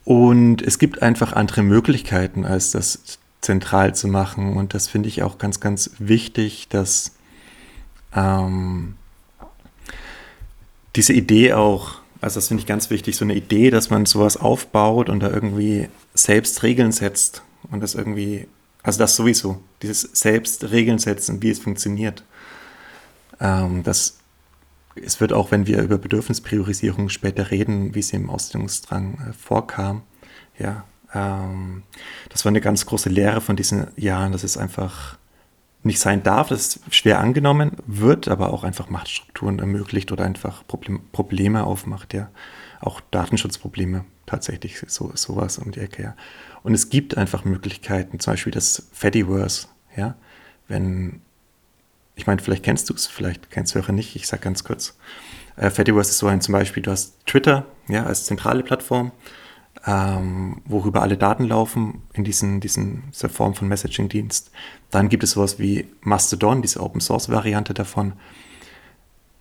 Und 0.05 0.63
es 0.63 0.79
gibt 0.79 1.03
einfach 1.03 1.33
andere 1.33 1.63
Möglichkeiten, 1.63 2.45
als 2.45 2.71
dass 2.71 3.19
zentral 3.41 3.95
zu 3.95 4.09
machen. 4.09 4.57
Und 4.57 4.75
das 4.75 4.89
finde 4.89 5.09
ich 5.09 5.23
auch 5.23 5.39
ganz, 5.39 5.61
ganz 5.61 5.91
wichtig, 5.99 6.69
dass 6.69 7.13
ähm, 8.15 8.95
diese 10.95 11.13
Idee 11.13 11.55
auch, 11.55 11.97
also 12.21 12.37
das 12.37 12.49
finde 12.49 12.63
ich 12.63 12.67
ganz 12.67 12.91
wichtig, 12.91 13.17
so 13.17 13.25
eine 13.25 13.35
Idee, 13.35 13.71
dass 13.71 13.91
man 13.91 14.07
sowas 14.07 14.37
aufbaut 14.37 15.09
und 15.09 15.21
da 15.21 15.31
irgendwie 15.31 15.89
selbst 16.15 16.63
Regeln 16.63 16.93
setzt 16.93 17.43
und 17.71 17.81
das 17.81 17.95
irgendwie, 17.95 18.49
also 18.87 19.01
das 19.01 19.17
sowieso, 19.17 19.61
dieses 19.83 20.03
selbst 20.03 20.71
Regeln 20.71 20.99
setzen, 20.99 21.43
wie 21.43 21.51
es 21.51 21.59
funktioniert. 21.59 22.23
Ähm, 23.41 23.83
das 23.83 24.19
es 24.95 25.21
wird 25.21 25.35
auch, 25.35 25.51
wenn 25.51 25.67
wir 25.67 25.83
über 25.83 25.99
Bedürfnispriorisierung 25.99 27.11
später 27.11 27.51
reden, 27.51 27.95
wie 27.95 28.01
sie 28.01 28.17
im 28.17 28.31
Ausstellungsdrang 28.31 29.19
äh, 29.29 29.33
vorkam, 29.35 30.03
ja, 30.59 30.85
ähm, 31.13 31.83
das 32.31 32.45
war 32.45 32.51
eine 32.51 32.63
ganz 32.63 32.87
große 32.87 33.11
Lehre 33.11 33.41
von 33.41 33.57
diesen 33.57 33.89
Jahren, 33.97 34.33
dass 34.33 34.45
es 34.45 34.57
einfach 34.57 35.19
nicht 35.83 35.99
sein 35.99 36.23
darf, 36.23 36.49
dass 36.49 36.61
es 36.61 36.81
schwer 36.91 37.19
angenommen 37.19 37.73
wird, 37.87 38.29
aber 38.29 38.53
auch 38.53 38.65
einfach 38.65 38.89
Machtstrukturen 38.89 39.59
ermöglicht 39.59 40.13
oder 40.13 40.25
einfach 40.25 40.67
Problem, 40.67 41.01
Probleme 41.11 41.65
aufmacht, 41.65 42.15
ja. 42.15 42.31
Auch 42.81 43.01
Datenschutzprobleme 43.11 44.05
tatsächlich, 44.27 44.79
so, 44.89 45.13
sowas 45.15 45.59
um 45.59 45.73
die 45.73 45.81
Ecke, 45.81 46.03
ja. 46.03 46.17
Und 46.63 46.75
es 46.75 46.91
gibt 46.91 47.17
einfach 47.17 47.45
Möglichkeiten, 47.45 48.19
zum 48.19 48.33
Beispiel 48.33 48.53
das 48.53 48.89
Fediverse, 48.93 49.69
ja. 49.97 50.17
Wenn, 50.69 51.21
ich 52.17 52.27
meine, 52.27 52.43
vielleicht 52.43 52.65
kennst 52.65 52.91
du 52.91 52.95
es, 52.95 53.07
vielleicht 53.07 53.51
kennst 53.51 53.75
du 53.75 53.79
es 53.79 53.89
nicht, 53.89 54.17
ich 54.17 54.27
sag 54.27 54.43
ganz 54.43 54.65
kurz. 54.65 54.97
Äh, 55.57 55.71
Fediverse 55.71 56.11
ist 56.11 56.19
so 56.19 56.27
ein 56.27 56.41
zum 56.41 56.53
Beispiel, 56.53 56.83
du 56.83 56.91
hast 56.91 57.25
Twitter, 57.27 57.67
ja, 57.89 58.05
als 58.05 58.27
zentrale 58.27 58.63
Plattform 58.63 59.13
ähm, 59.87 60.63
worüber 60.65 61.03
alle 61.03 61.17
Daten 61.17 61.45
laufen 61.45 62.03
in 62.13 62.25
diesen, 62.25 62.61
diesen, 62.61 63.05
dieser 63.13 63.29
Form 63.29 63.55
von 63.55 63.69
Messaging-Dienst. 63.69 64.51
Dann 64.91 65.09
gibt 65.09 65.23
es 65.23 65.33
sowas 65.33 65.59
wie 65.59 65.87
Mastodon, 66.01 66.63
diese 66.63 66.81
Open-Source-Variante 66.81 67.75
davon, 67.75 68.15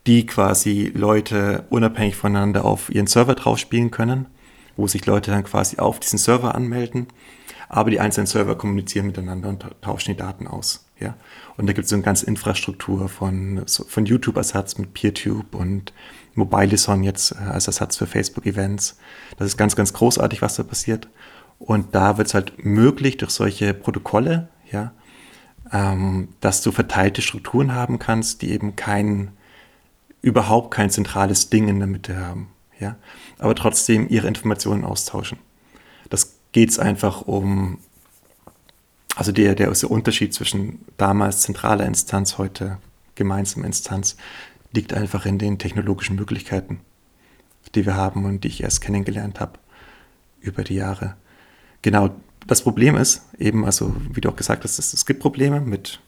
die 0.07 0.25
quasi 0.25 0.91
Leute 0.93 1.65
unabhängig 1.69 2.15
voneinander 2.15 2.65
auf 2.65 2.93
ihren 2.93 3.07
Server 3.07 3.35
drauf 3.35 3.57
spielen 3.57 3.91
können, 3.91 4.27
wo 4.77 4.87
sich 4.87 5.05
Leute 5.05 5.31
dann 5.31 5.43
quasi 5.43 5.77
auf 5.77 5.99
diesen 5.99 6.19
Server 6.19 6.55
anmelden, 6.55 7.07
aber 7.69 7.91
die 7.91 7.99
einzelnen 7.99 8.27
Server 8.27 8.55
kommunizieren 8.55 9.07
miteinander 9.07 9.49
und 9.49 9.65
tauschen 9.81 10.11
die 10.11 10.17
Daten 10.17 10.47
aus. 10.47 10.85
Ja? 10.99 11.15
Und 11.57 11.67
da 11.67 11.73
gibt 11.73 11.85
es 11.85 11.89
so 11.89 11.95
eine 11.95 12.03
ganze 12.03 12.25
Infrastruktur 12.25 13.09
von, 13.09 13.65
von 13.67 14.05
YouTube-Ersatz 14.05 14.77
mit 14.77 14.93
PeerTube 14.93 15.55
und 15.55 15.93
Mobilison 16.35 17.03
jetzt 17.03 17.31
äh, 17.31 17.49
als 17.49 17.67
Ersatz 17.67 17.97
für 17.97 18.07
Facebook-Events. 18.07 18.97
Das 19.37 19.47
ist 19.47 19.57
ganz, 19.57 19.75
ganz 19.75 19.93
großartig, 19.93 20.41
was 20.41 20.55
da 20.55 20.63
passiert. 20.63 21.07
Und 21.57 21.95
da 21.95 22.17
wird 22.17 22.27
es 22.27 22.33
halt 22.33 22.65
möglich 22.65 23.17
durch 23.17 23.31
solche 23.31 23.73
Protokolle, 23.73 24.49
ja, 24.71 24.91
ähm, 25.71 26.29
dass 26.41 26.61
du 26.61 26.71
verteilte 26.71 27.21
Strukturen 27.21 27.73
haben 27.73 27.97
kannst, 27.97 28.41
die 28.41 28.51
eben 28.51 28.75
kein, 28.75 29.31
überhaupt 30.21 30.71
kein 30.71 30.89
zentrales 30.89 31.49
Ding 31.49 31.67
in 31.67 31.79
der 31.79 31.87
Mitte 31.87 32.17
haben, 32.17 32.49
ja, 32.79 32.97
aber 33.39 33.55
trotzdem 33.55 34.07
ihre 34.09 34.27
Informationen 34.27 34.83
austauschen. 34.83 35.37
Das 36.09 36.35
geht 36.51 36.69
es 36.69 36.79
einfach 36.79 37.21
um, 37.21 37.79
also 39.15 39.31
der, 39.31 39.55
der, 39.55 39.71
der 39.71 39.91
Unterschied 39.91 40.33
zwischen 40.33 40.79
damals 40.97 41.41
zentraler 41.41 41.85
Instanz, 41.85 42.37
heute 42.37 42.77
gemeinsamer 43.15 43.65
Instanz, 43.65 44.17
liegt 44.73 44.93
einfach 44.93 45.25
in 45.25 45.37
den 45.37 45.57
technologischen 45.57 46.15
Möglichkeiten, 46.15 46.81
die 47.73 47.85
wir 47.85 47.95
haben 47.95 48.25
und 48.25 48.43
die 48.43 48.49
ich 48.49 48.63
erst 48.63 48.81
kennengelernt 48.81 49.39
habe 49.39 49.59
über 50.41 50.63
die 50.63 50.75
Jahre. 50.75 51.15
Genau, 51.81 52.15
das 52.47 52.61
Problem 52.61 52.95
ist 52.95 53.25
eben, 53.39 53.65
also 53.65 53.95
wie 54.11 54.21
du 54.21 54.29
auch 54.29 54.35
gesagt 54.35 54.63
hast, 54.63 54.77
es, 54.77 55.05
gibt 55.05 55.19
Probleme 55.19 55.61
mit, 55.61 55.99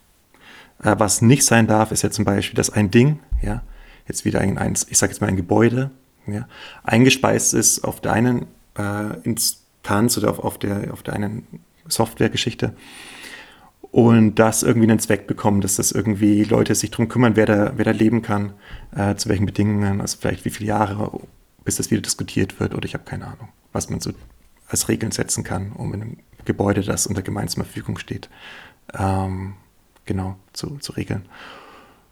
äh, 0.83 0.95
was 0.97 1.21
nicht 1.21 1.43
sein 1.43 1.67
darf, 1.67 1.91
ist 1.91 2.03
ja 2.03 2.11
zum 2.11 2.25
Beispiel, 2.25 2.55
dass 2.55 2.69
ein 2.69 2.91
Ding, 2.91 3.19
ja, 3.41 3.63
jetzt 4.07 4.25
wieder 4.25 4.39
ein, 4.39 4.57
ein 4.57 4.73
ich 4.73 4.97
sage 4.97 5.11
jetzt 5.11 5.19
mal 5.19 5.27
ein 5.27 5.35
Gebäude, 5.35 5.91
ja, 6.27 6.47
eingespeist 6.83 7.53
ist 7.53 7.83
auf 7.83 8.01
der 8.01 8.13
einen 8.13 8.47
äh, 8.77 9.19
Instanz 9.23 10.17
oder 10.17 10.29
auf, 10.29 10.39
auf, 10.39 10.57
der, 10.57 10.93
auf 10.93 11.03
der 11.03 11.13
einen 11.13 11.47
Softwaregeschichte 11.87 12.73
und 13.91 14.35
das 14.35 14.63
irgendwie 14.63 14.89
einen 14.89 14.99
Zweck 14.99 15.27
bekommen, 15.27 15.61
dass 15.61 15.77
das 15.77 15.91
irgendwie 15.91 16.43
Leute 16.43 16.75
sich 16.75 16.91
darum 16.91 17.07
kümmern, 17.07 17.35
wer 17.35 17.45
da, 17.45 17.73
wer 17.77 17.85
da 17.85 17.91
leben 17.91 18.21
kann, 18.21 18.53
äh, 18.95 19.15
zu 19.15 19.29
welchen 19.29 19.45
Bedingungen, 19.45 20.01
also 20.01 20.17
vielleicht 20.19 20.45
wie 20.45 20.49
viele 20.49 20.69
Jahre, 20.69 21.19
bis 21.63 21.77
das 21.77 21.91
wieder 21.91 22.01
diskutiert 22.01 22.59
wird 22.59 22.73
oder 22.73 22.85
ich 22.85 22.93
habe 22.93 23.05
keine 23.05 23.25
Ahnung, 23.25 23.49
was 23.71 23.89
man 23.89 23.99
so 23.99 24.11
als 24.67 24.89
Regeln 24.89 25.11
setzen 25.11 25.43
kann, 25.43 25.71
um 25.71 25.93
in 25.93 26.01
einem 26.01 26.17
Gebäude, 26.45 26.81
das 26.81 27.07
unter 27.07 27.21
gemeinsamer 27.21 27.65
Verfügung 27.65 27.97
steht, 27.97 28.29
ähm, 28.93 29.53
genau 30.05 30.37
zu, 30.53 30.77
zu 30.77 30.93
regeln. 30.93 31.25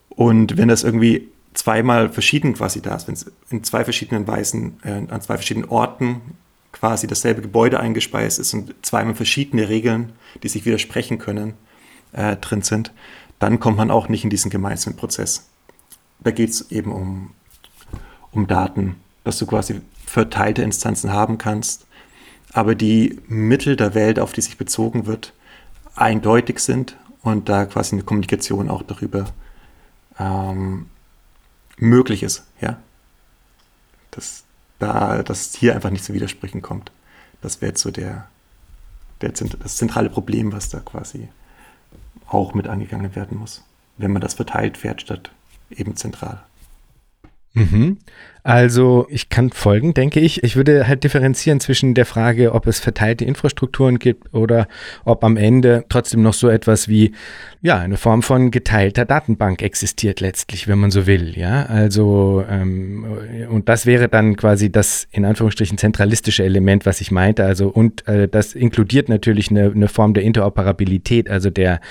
Und 0.10 0.58
wenn 0.58 0.70
das 0.70 0.84
irgendwie 0.84 1.30
zweimal 1.56 2.10
verschieden 2.10 2.54
quasi 2.54 2.82
da 2.82 2.96
ist, 2.96 3.08
wenn 3.08 3.16
es 3.16 3.32
in 3.50 3.64
zwei 3.64 3.84
verschiedenen 3.84 4.28
Weisen, 4.28 4.78
äh, 4.84 5.12
an 5.12 5.22
zwei 5.22 5.36
verschiedenen 5.36 5.70
Orten 5.70 6.22
quasi 6.72 7.08
dasselbe 7.08 7.42
Gebäude 7.42 7.80
eingespeist 7.80 8.38
ist 8.40 8.54
und 8.54 8.76
zweimal 8.82 9.16
verschiedene 9.16 9.70
Regeln, 9.70 10.12
die 10.44 10.50
sich 10.50 10.66
widersprechen 10.66 11.18
können, 11.18 11.54
äh, 12.12 12.36
drin 12.36 12.62
sind, 12.62 12.92
dann 13.40 13.60
kommt 13.60 13.78
man 13.78 13.92
auch 13.92 14.10
nicht 14.10 14.24
in 14.24 14.30
diesen 14.30 14.52
gemeinsamen 14.52 14.98
Prozess. 14.98 15.50
Da 16.20 16.32
geht 16.32 16.50
es 16.50 16.72
eben 16.72 16.92
um, 16.92 17.32
um 18.32 18.48
Daten, 18.48 18.98
dass 19.24 19.38
du 19.38 19.46
quasi 19.46 19.82
verteilte 20.06 20.62
Instanzen 20.62 21.12
haben 21.12 21.38
kannst, 21.38 21.88
aber 22.52 22.76
die 22.76 23.20
Mittel 23.28 23.76
der 23.76 23.96
Welt, 23.96 24.20
auf 24.20 24.34
die 24.34 24.42
sich 24.42 24.58
bezogen 24.58 25.06
wird, 25.06 25.34
eindeutig 25.96 26.60
sind 26.60 26.98
und 27.22 27.50
da 27.50 27.66
quasi 27.66 27.96
eine 27.96 28.04
Kommunikation 28.04 28.70
auch 28.70 28.84
darüber 28.84 29.26
ähm, 30.20 30.88
möglich 31.78 32.24
ist, 32.24 32.46
ja. 32.62 32.80
Dass, 34.12 34.44
da, 34.80 35.24
dass 35.24 35.56
hier 35.56 35.76
einfach 35.76 35.90
nicht 35.90 36.04
zu 36.04 36.14
Widersprüchen 36.14 36.62
kommt. 36.62 36.92
Das 37.42 37.62
wäre 37.62 37.72
jetzt 37.72 37.82
so 37.82 37.92
der, 37.92 38.28
der, 39.22 39.32
das 39.32 39.78
zentrale 39.78 40.10
Problem, 40.10 40.52
was 40.52 40.70
da 40.70 40.80
quasi 40.80 41.28
auch 42.28 42.54
mit 42.54 42.68
angegangen 42.68 43.16
werden 43.16 43.38
muss, 43.38 43.64
wenn 43.98 44.12
man 44.12 44.22
das 44.22 44.34
verteilt 44.34 44.78
fährt 44.78 45.02
statt 45.02 45.32
eben 45.70 45.96
zentral. 45.96 46.44
Mhm. 47.54 48.00
Also 48.46 49.08
ich 49.10 49.30
kann 49.30 49.50
folgen, 49.50 49.96
denke 49.96 50.20
ich. 50.20 50.44
Ich 50.44 50.56
würde 50.56 50.88
halt 50.88 51.04
differenzieren 51.04 51.60
zwischen 51.60 51.96
der 51.96 52.06
Frage, 52.06 52.54
ob 52.54 52.68
es 52.68 52.80
verteilte 52.80 53.26
Infrastrukturen 53.26 53.98
gibt 53.98 54.32
oder 54.36 54.68
ob 55.04 55.24
am 55.24 55.36
Ende 55.36 55.84
trotzdem 55.90 56.22
noch 56.22 56.36
so 56.36 56.48
etwas 56.48 56.88
wie 56.88 57.14
ja 57.64 57.80
eine 57.80 57.98
Form 57.98 58.22
von 58.22 58.52
geteilter 58.52 59.04
Datenbank 59.04 59.64
existiert 59.64 60.20
letztlich, 60.20 60.68
wenn 60.68 60.78
man 60.78 60.92
so 60.92 61.08
will. 61.08 61.36
Ja, 61.36 61.66
also 61.66 62.46
ähm, 62.48 63.48
und 63.50 63.68
das 63.68 63.88
wäre 63.88 64.10
dann 64.10 64.36
quasi 64.36 64.72
das 64.72 65.08
in 65.12 65.26
Anführungsstrichen 65.26 65.80
zentralistische 65.80 66.44
Element, 66.44 66.86
was 66.86 67.02
ich 67.02 67.10
meinte. 67.10 67.46
Also 67.46 67.70
und 67.70 68.08
äh, 68.08 68.28
das 68.28 68.54
inkludiert 68.54 69.10
natürlich 69.10 69.50
eine, 69.50 69.72
eine 69.72 69.88
Form 69.88 70.14
der 70.14 70.22
Interoperabilität, 70.22 71.32
also 71.32 71.50
der 71.50 71.82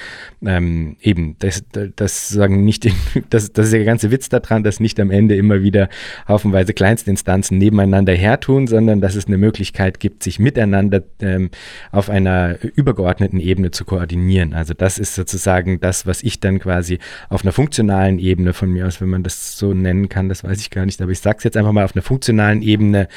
ähm, 0.46 0.98
eben 1.02 1.34
das, 1.40 1.64
das 1.96 2.28
sagen 2.28 2.64
nicht, 2.64 2.86
das, 3.30 3.52
das 3.52 3.64
ist 3.66 3.72
der 3.72 3.84
ganze 3.84 4.12
Witz 4.12 4.28
daran, 4.28 4.62
dass 4.62 4.78
nicht 4.78 5.00
am 5.00 5.10
Ende 5.10 5.34
immer 5.34 5.60
wieder 5.64 5.88
auf 6.26 6.43
haufenweise 6.44 6.74
Kleinstinstanzen 6.74 7.56
nebeneinander 7.56 8.12
hertun, 8.12 8.66
sondern 8.66 9.00
dass 9.00 9.14
es 9.14 9.26
eine 9.26 9.38
Möglichkeit 9.38 9.98
gibt, 9.98 10.22
sich 10.22 10.38
miteinander 10.38 11.02
ähm, 11.20 11.50
auf 11.90 12.10
einer 12.10 12.58
übergeordneten 12.62 13.40
Ebene 13.40 13.70
zu 13.70 13.86
koordinieren. 13.86 14.52
Also 14.52 14.74
das 14.74 14.98
ist 14.98 15.14
sozusagen 15.14 15.80
das, 15.80 16.06
was 16.06 16.22
ich 16.22 16.40
dann 16.40 16.58
quasi 16.58 16.98
auf 17.30 17.42
einer 17.42 17.52
funktionalen 17.52 18.18
Ebene 18.18 18.52
von 18.52 18.70
mir 18.70 18.86
aus, 18.86 19.00
wenn 19.00 19.08
man 19.08 19.22
das 19.22 19.56
so 19.56 19.72
nennen 19.72 20.10
kann, 20.10 20.28
das 20.28 20.44
weiß 20.44 20.60
ich 20.60 20.70
gar 20.70 20.84
nicht, 20.84 21.00
aber 21.00 21.12
ich 21.12 21.20
sage 21.20 21.38
es 21.38 21.44
jetzt 21.44 21.56
einfach 21.56 21.72
mal 21.72 21.84
auf 21.84 21.96
einer 21.96 22.02
funktionalen 22.02 22.60
Ebene, 22.60 23.08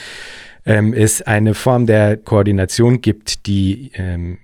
ähm, 0.66 0.94
es 0.94 1.22
eine 1.22 1.54
Form 1.54 1.86
der 1.86 2.16
Koordination 2.16 3.02
gibt, 3.02 3.46
die 3.48 3.92
ähm, 3.96 4.38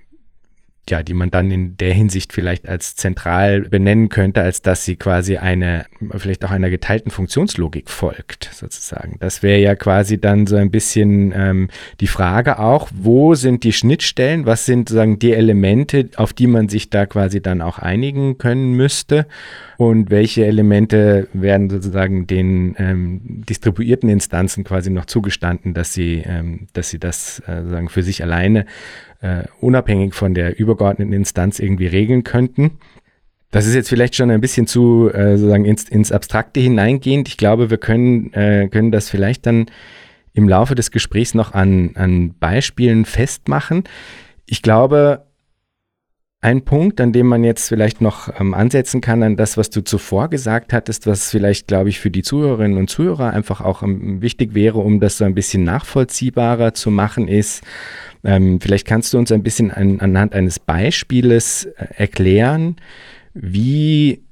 ja, 0.89 1.01
die 1.01 1.13
man 1.13 1.31
dann 1.31 1.49
in 1.49 1.77
der 1.77 1.93
Hinsicht 1.93 2.33
vielleicht 2.33 2.67
als 2.67 2.95
zentral 2.95 3.61
benennen 3.61 4.09
könnte, 4.09 4.41
als 4.41 4.61
dass 4.61 4.83
sie 4.83 4.97
quasi 4.97 5.37
eine, 5.37 5.85
vielleicht 6.17 6.43
auch 6.43 6.51
einer 6.51 6.69
geteilten 6.69 7.09
Funktionslogik 7.09 7.89
folgt, 7.89 8.49
sozusagen. 8.53 9.17
Das 9.19 9.43
wäre 9.43 9.59
ja 9.59 9.75
quasi 9.75 10.19
dann 10.19 10.45
so 10.45 10.57
ein 10.57 10.71
bisschen 10.71 11.33
ähm, 11.35 11.69
die 12.01 12.07
Frage 12.07 12.59
auch, 12.59 12.89
wo 12.93 13.33
sind 13.33 13.63
die 13.63 13.71
Schnittstellen, 13.71 14.45
was 14.45 14.65
sind 14.65 14.89
sozusagen 14.89 15.19
die 15.19 15.31
Elemente, 15.31 16.09
auf 16.17 16.33
die 16.33 16.47
man 16.47 16.67
sich 16.67 16.89
da 16.89 17.05
quasi 17.05 17.41
dann 17.41 17.61
auch 17.61 17.79
einigen 17.79 18.37
können 18.37 18.73
müsste 18.73 19.25
und 19.77 20.09
welche 20.09 20.45
Elemente 20.45 21.27
werden 21.33 21.69
sozusagen 21.69 22.27
den 22.27 22.75
ähm, 22.77 23.21
distribuierten 23.47 24.09
Instanzen 24.09 24.65
quasi 24.65 24.89
noch 24.89 25.05
zugestanden, 25.05 25.73
dass 25.73 25.93
sie, 25.93 26.23
ähm, 26.25 26.67
dass 26.73 26.89
sie 26.89 26.99
das 26.99 27.39
äh, 27.47 27.61
sozusagen 27.61 27.89
für 27.89 28.03
sich 28.03 28.21
alleine 28.21 28.65
äh, 29.23 29.45
unabhängig 29.61 30.13
von 30.13 30.33
der 30.33 30.59
übergeordneten 30.59 31.13
Instanz 31.13 31.59
irgendwie 31.59 31.87
regeln 31.87 32.23
könnten. 32.23 32.71
Das 33.51 33.65
ist 33.65 33.73
jetzt 33.73 33.87
vielleicht 33.87 34.15
schon 34.15 34.29
ein 34.31 34.41
bisschen 34.41 34.67
zu 34.67 35.09
äh, 35.13 35.37
sozusagen 35.37 35.65
ins, 35.65 35.87
ins 35.87 36.11
Abstrakte 36.11 36.59
hineingehend. 36.59 37.29
Ich 37.29 37.37
glaube, 37.37 37.69
wir 37.69 37.77
können, 37.77 38.33
äh, 38.33 38.67
können 38.67 38.91
das 38.91 39.09
vielleicht 39.09 39.45
dann 39.45 39.67
im 40.33 40.49
Laufe 40.49 40.75
des 40.75 40.91
Gesprächs 40.91 41.35
noch 41.35 41.53
an, 41.53 41.91
an 41.95 42.35
Beispielen 42.37 43.05
festmachen. 43.05 43.83
Ich 44.45 44.61
glaube, 44.61 45.25
ein 46.41 46.65
Punkt, 46.65 46.99
an 46.99 47.13
dem 47.13 47.27
man 47.27 47.45
jetzt 47.45 47.69
vielleicht 47.69 48.01
noch 48.01 48.27
ähm, 48.37 48.53
ansetzen 48.53 48.99
kann, 48.99 49.23
an 49.23 49.37
das, 49.37 49.55
was 49.55 49.69
du 49.69 49.81
zuvor 49.81 50.27
gesagt 50.27 50.73
hattest, 50.73 51.07
was 51.07 51.29
vielleicht, 51.29 51.67
glaube 51.67 51.87
ich, 51.87 52.01
für 52.01 52.11
die 52.11 52.23
Zuhörerinnen 52.23 52.77
und 52.77 52.89
Zuhörer 52.89 53.31
einfach 53.31 53.61
auch 53.61 53.83
ähm, 53.83 54.21
wichtig 54.21 54.53
wäre, 54.53 54.79
um 54.79 54.99
das 54.99 55.17
so 55.17 55.23
ein 55.23 55.35
bisschen 55.35 55.63
nachvollziehbarer 55.63 56.73
zu 56.73 56.91
machen, 56.91 57.29
ist, 57.29 57.63
ähm, 58.23 58.59
vielleicht 58.61 58.87
kannst 58.87 59.13
du 59.13 59.17
uns 59.17 59.31
ein 59.31 59.43
bisschen 59.43 59.71
an, 59.71 59.99
anhand 59.99 60.33
eines 60.33 60.59
Beispieles 60.59 61.65
äh, 61.65 61.87
erklären, 61.95 62.77
wie 63.33 64.23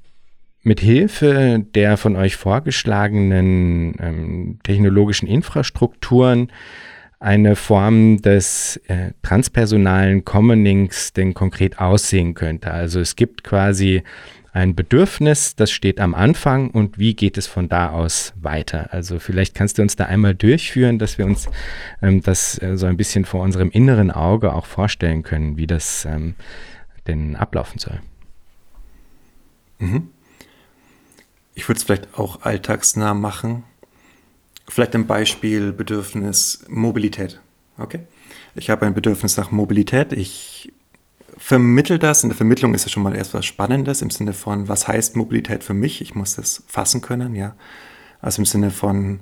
mit 0.63 0.79
Hilfe 0.79 1.65
der 1.73 1.97
von 1.97 2.15
euch 2.15 2.35
vorgeschlagenen 2.35 3.95
ähm, 3.99 4.59
technologischen 4.63 5.27
Infrastrukturen 5.27 6.51
eine 7.19 7.55
Form 7.55 8.21
des 8.21 8.77
äh, 8.87 9.11
transpersonalen 9.21 10.25
Commonings 10.25 11.13
denn 11.13 11.33
konkret 11.33 11.79
aussehen 11.79 12.33
könnte. 12.33 12.71
Also 12.71 12.99
es 12.99 13.15
gibt 13.15 13.43
quasi 13.43 14.03
ein 14.53 14.75
Bedürfnis, 14.75 15.55
das 15.55 15.71
steht 15.71 15.99
am 15.99 16.13
Anfang 16.13 16.71
und 16.71 16.97
wie 16.99 17.15
geht 17.15 17.37
es 17.37 17.47
von 17.47 17.69
da 17.69 17.91
aus 17.91 18.33
weiter? 18.35 18.91
Also 18.91 19.17
vielleicht 19.19 19.55
kannst 19.55 19.77
du 19.77 19.81
uns 19.81 19.95
da 19.95 20.05
einmal 20.05 20.35
durchführen, 20.35 20.99
dass 20.99 21.17
wir 21.17 21.25
uns 21.25 21.47
ähm, 22.01 22.21
das 22.21 22.61
äh, 22.61 22.75
so 22.77 22.85
ein 22.85 22.97
bisschen 22.97 23.23
vor 23.23 23.41
unserem 23.41 23.71
inneren 23.71 24.11
Auge 24.11 24.53
auch 24.53 24.65
vorstellen 24.65 25.23
können, 25.23 25.55
wie 25.55 25.67
das 25.67 26.05
ähm, 26.05 26.35
denn 27.07 27.37
ablaufen 27.37 27.79
soll. 27.79 28.01
Mhm. 29.79 30.09
Ich 31.53 31.67
würde 31.67 31.77
es 31.77 31.83
vielleicht 31.83 32.17
auch 32.17 32.41
alltagsnah 32.41 33.13
machen. 33.13 33.63
Vielleicht 34.67 34.95
ein 34.95 35.07
Beispiel 35.07 35.71
Bedürfnis 35.71 36.65
Mobilität. 36.69 37.39
Okay? 37.77 38.01
Ich 38.55 38.69
habe 38.69 38.85
ein 38.85 38.93
Bedürfnis 38.93 39.37
nach 39.37 39.51
Mobilität. 39.51 40.13
Ich 40.13 40.70
vermittel 41.41 41.97
das. 41.97 42.23
In 42.23 42.29
der 42.29 42.37
Vermittlung 42.37 42.73
ist 42.75 42.85
ja 42.85 42.89
schon 42.89 43.03
mal 43.03 43.15
erst 43.15 43.33
was 43.33 43.45
Spannendes 43.45 44.01
im 44.01 44.11
Sinne 44.11 44.33
von, 44.33 44.67
was 44.67 44.87
heißt 44.87 45.15
Mobilität 45.15 45.63
für 45.63 45.73
mich? 45.73 45.99
Ich 46.01 46.13
muss 46.13 46.35
das 46.35 46.63
fassen 46.67 47.01
können, 47.01 47.35
ja. 47.35 47.55
Also 48.21 48.41
im 48.43 48.45
Sinne 48.45 48.69
von, 48.69 49.21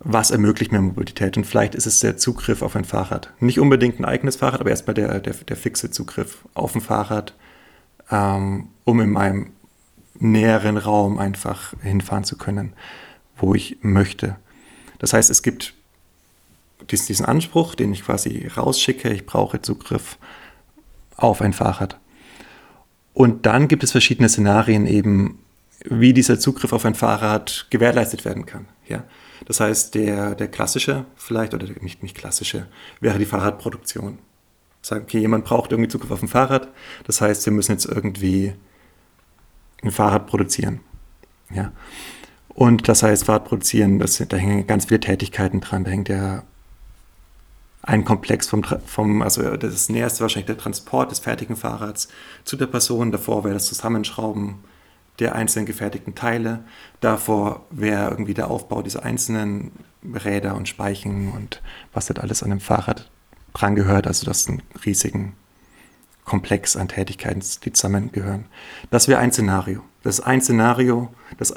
was 0.00 0.30
ermöglicht 0.30 0.72
mir 0.72 0.80
Mobilität? 0.80 1.36
Und 1.36 1.46
vielleicht 1.46 1.74
ist 1.74 1.86
es 1.86 2.00
der 2.00 2.16
Zugriff 2.16 2.62
auf 2.62 2.74
ein 2.74 2.86
Fahrrad. 2.86 3.32
Nicht 3.38 3.60
unbedingt 3.60 4.00
ein 4.00 4.06
eigenes 4.06 4.36
Fahrrad, 4.36 4.60
aber 4.60 4.70
erstmal 4.70 4.94
der, 4.94 5.20
der, 5.20 5.34
der 5.34 5.56
fixe 5.56 5.90
Zugriff 5.90 6.38
auf 6.54 6.74
ein 6.74 6.80
Fahrrad, 6.80 7.34
ähm, 8.10 8.68
um 8.84 9.00
in 9.00 9.10
meinem 9.10 9.52
näheren 10.18 10.78
Raum 10.78 11.18
einfach 11.18 11.74
hinfahren 11.82 12.24
zu 12.24 12.38
können, 12.38 12.72
wo 13.36 13.54
ich 13.54 13.76
möchte. 13.82 14.36
Das 14.98 15.12
heißt, 15.12 15.28
es 15.28 15.42
gibt 15.42 15.74
diesen 16.90 17.26
Anspruch, 17.26 17.74
den 17.74 17.92
ich 17.92 18.04
quasi 18.04 18.50
rausschicke, 18.56 19.10
ich 19.10 19.26
brauche 19.26 19.60
Zugriff 19.60 20.16
auf 21.16 21.40
ein 21.40 21.52
Fahrrad. 21.52 21.98
Und 23.14 23.46
dann 23.46 23.68
gibt 23.68 23.82
es 23.82 23.92
verschiedene 23.92 24.28
Szenarien 24.28 24.86
eben, 24.86 25.38
wie 25.84 26.12
dieser 26.12 26.38
Zugriff 26.38 26.72
auf 26.72 26.84
ein 26.84 26.94
Fahrrad 26.94 27.66
gewährleistet 27.70 28.24
werden 28.24 28.46
kann. 28.46 28.66
Ja? 28.86 29.04
Das 29.46 29.60
heißt, 29.60 29.94
der, 29.94 30.34
der 30.34 30.48
klassische, 30.48 31.06
vielleicht, 31.16 31.54
oder 31.54 31.66
nicht, 31.80 32.02
nicht 32.02 32.16
klassische, 32.16 32.66
wäre 33.00 33.18
die 33.18 33.24
Fahrradproduktion. 33.24 34.18
Sagen, 34.82 35.04
okay, 35.04 35.18
jemand 35.18 35.44
braucht 35.44 35.72
irgendwie 35.72 35.88
Zugriff 35.88 36.10
auf 36.10 36.22
ein 36.22 36.28
Fahrrad, 36.28 36.68
das 37.04 37.20
heißt, 37.20 37.44
wir 37.46 37.52
müssen 37.52 37.72
jetzt 37.72 37.86
irgendwie 37.86 38.54
ein 39.82 39.90
Fahrrad 39.90 40.26
produzieren. 40.26 40.80
Ja? 41.52 41.72
Und 42.48 42.88
das 42.88 43.02
heißt, 43.02 43.24
Fahrrad 43.24 43.44
produzieren, 43.44 43.98
das, 43.98 44.22
da 44.28 44.36
hängen 44.36 44.66
ganz 44.66 44.86
viele 44.86 45.00
Tätigkeiten 45.00 45.60
dran. 45.60 45.84
Da 45.84 45.90
hängt 45.90 46.08
ja 46.08 46.44
ein 47.86 48.04
Komplex 48.04 48.48
vom, 48.48 48.64
vom, 48.64 49.22
also 49.22 49.56
das 49.56 49.88
Näherste 49.88 50.20
wahrscheinlich 50.20 50.46
der 50.46 50.58
Transport 50.58 51.12
des 51.12 51.20
fertigen 51.20 51.56
Fahrrads 51.56 52.08
zu 52.44 52.56
der 52.56 52.66
Person. 52.66 53.12
Davor 53.12 53.44
wäre 53.44 53.54
das 53.54 53.66
Zusammenschrauben 53.66 54.56
der 55.20 55.34
einzelnen 55.34 55.66
gefertigten 55.66 56.14
Teile. 56.14 56.64
Davor 57.00 57.64
wäre 57.70 58.10
irgendwie 58.10 58.34
der 58.34 58.50
Aufbau 58.50 58.82
dieser 58.82 59.04
einzelnen 59.04 59.70
Räder 60.02 60.56
und 60.56 60.68
Speichen 60.68 61.32
und 61.32 61.62
was 61.92 62.06
das 62.06 62.18
alles 62.18 62.42
an 62.42 62.50
dem 62.50 62.60
Fahrrad 62.60 63.08
dran 63.54 63.76
gehört. 63.76 64.06
Also 64.06 64.26
das 64.26 64.40
ist 64.40 64.48
ein 64.48 64.62
riesigen 64.84 65.34
Komplex 66.24 66.76
an 66.76 66.88
Tätigkeiten, 66.88 67.42
die 67.64 67.72
zusammengehören. 67.72 68.46
Das 68.90 69.06
wäre 69.06 69.20
ein 69.20 69.32
Szenario. 69.32 69.82
Das 70.02 70.18
ist 70.18 70.24
ein 70.24 70.42
Szenario, 70.42 71.14
das 71.38 71.54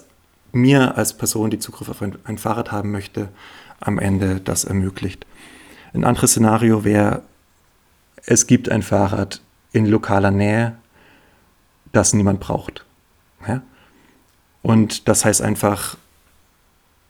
mir 0.52 0.96
als 0.96 1.18
Person, 1.18 1.50
die 1.50 1.60
Zugriff 1.60 1.90
auf 1.90 2.02
ein, 2.04 2.18
ein 2.24 2.38
Fahrrad 2.38 2.72
haben 2.72 2.92
möchte, 2.92 3.30
am 3.80 3.98
Ende 3.98 4.40
das 4.40 4.64
ermöglicht. 4.64 5.26
Ein 5.94 6.04
anderes 6.04 6.32
Szenario 6.32 6.84
wäre, 6.84 7.24
es 8.26 8.48
gibt 8.48 8.70
ein 8.70 8.82
Fahrrad 8.82 9.42
in 9.72 9.86
lokaler 9.86 10.32
Nähe, 10.32 10.76
das 11.92 12.14
niemand 12.14 12.40
braucht. 12.40 12.86
Ja? 13.48 13.62
Und 14.62 15.08
das 15.08 15.26
heißt 15.26 15.42
einfach, 15.42 15.98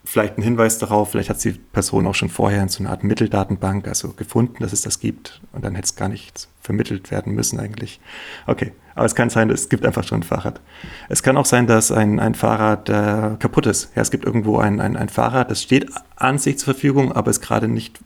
vielleicht 0.05 0.37
ein 0.37 0.43
Hinweis 0.43 0.77
darauf, 0.77 1.11
vielleicht 1.11 1.29
hat 1.29 1.43
die 1.43 1.51
Person 1.51 2.07
auch 2.07 2.15
schon 2.15 2.29
vorher 2.29 2.63
in 2.63 2.69
so 2.69 2.81
einer 2.81 2.91
Art 2.91 3.03
Mitteldatenbank 3.03 3.87
also 3.87 4.13
gefunden, 4.13 4.57
dass 4.59 4.73
es 4.73 4.81
das 4.81 4.99
gibt 4.99 5.41
und 5.51 5.63
dann 5.63 5.75
hätte 5.75 5.85
es 5.85 5.95
gar 5.95 6.09
nicht 6.09 6.47
vermittelt 6.61 7.11
werden 7.11 7.33
müssen 7.33 7.59
eigentlich. 7.59 7.99
Okay, 8.47 8.71
aber 8.95 9.05
es 9.05 9.15
kann 9.15 9.29
sein, 9.29 9.49
es 9.49 9.69
gibt 9.69 9.85
einfach 9.85 10.03
schon 10.03 10.21
ein 10.21 10.23
Fahrrad. 10.23 10.61
Es 11.09 11.23
kann 11.23 11.37
auch 11.37 11.45
sein, 11.45 11.67
dass 11.67 11.91
ein, 11.91 12.19
ein 12.19 12.35
Fahrrad 12.35 12.89
äh, 12.89 13.37
kaputt 13.37 13.65
ist. 13.65 13.91
Ja, 13.95 14.01
es 14.01 14.11
gibt 14.11 14.25
irgendwo 14.25 14.57
ein, 14.57 14.79
ein, 14.79 14.97
ein 14.97 15.09
Fahrrad, 15.09 15.51
das 15.51 15.61
steht 15.61 15.89
an 16.15 16.37
sich 16.37 16.57
zur 16.57 16.73
Verfügung, 16.73 17.11
aber 17.11 17.29
ist 17.29 17.41
gerade 17.41 17.67
nicht 17.67 17.99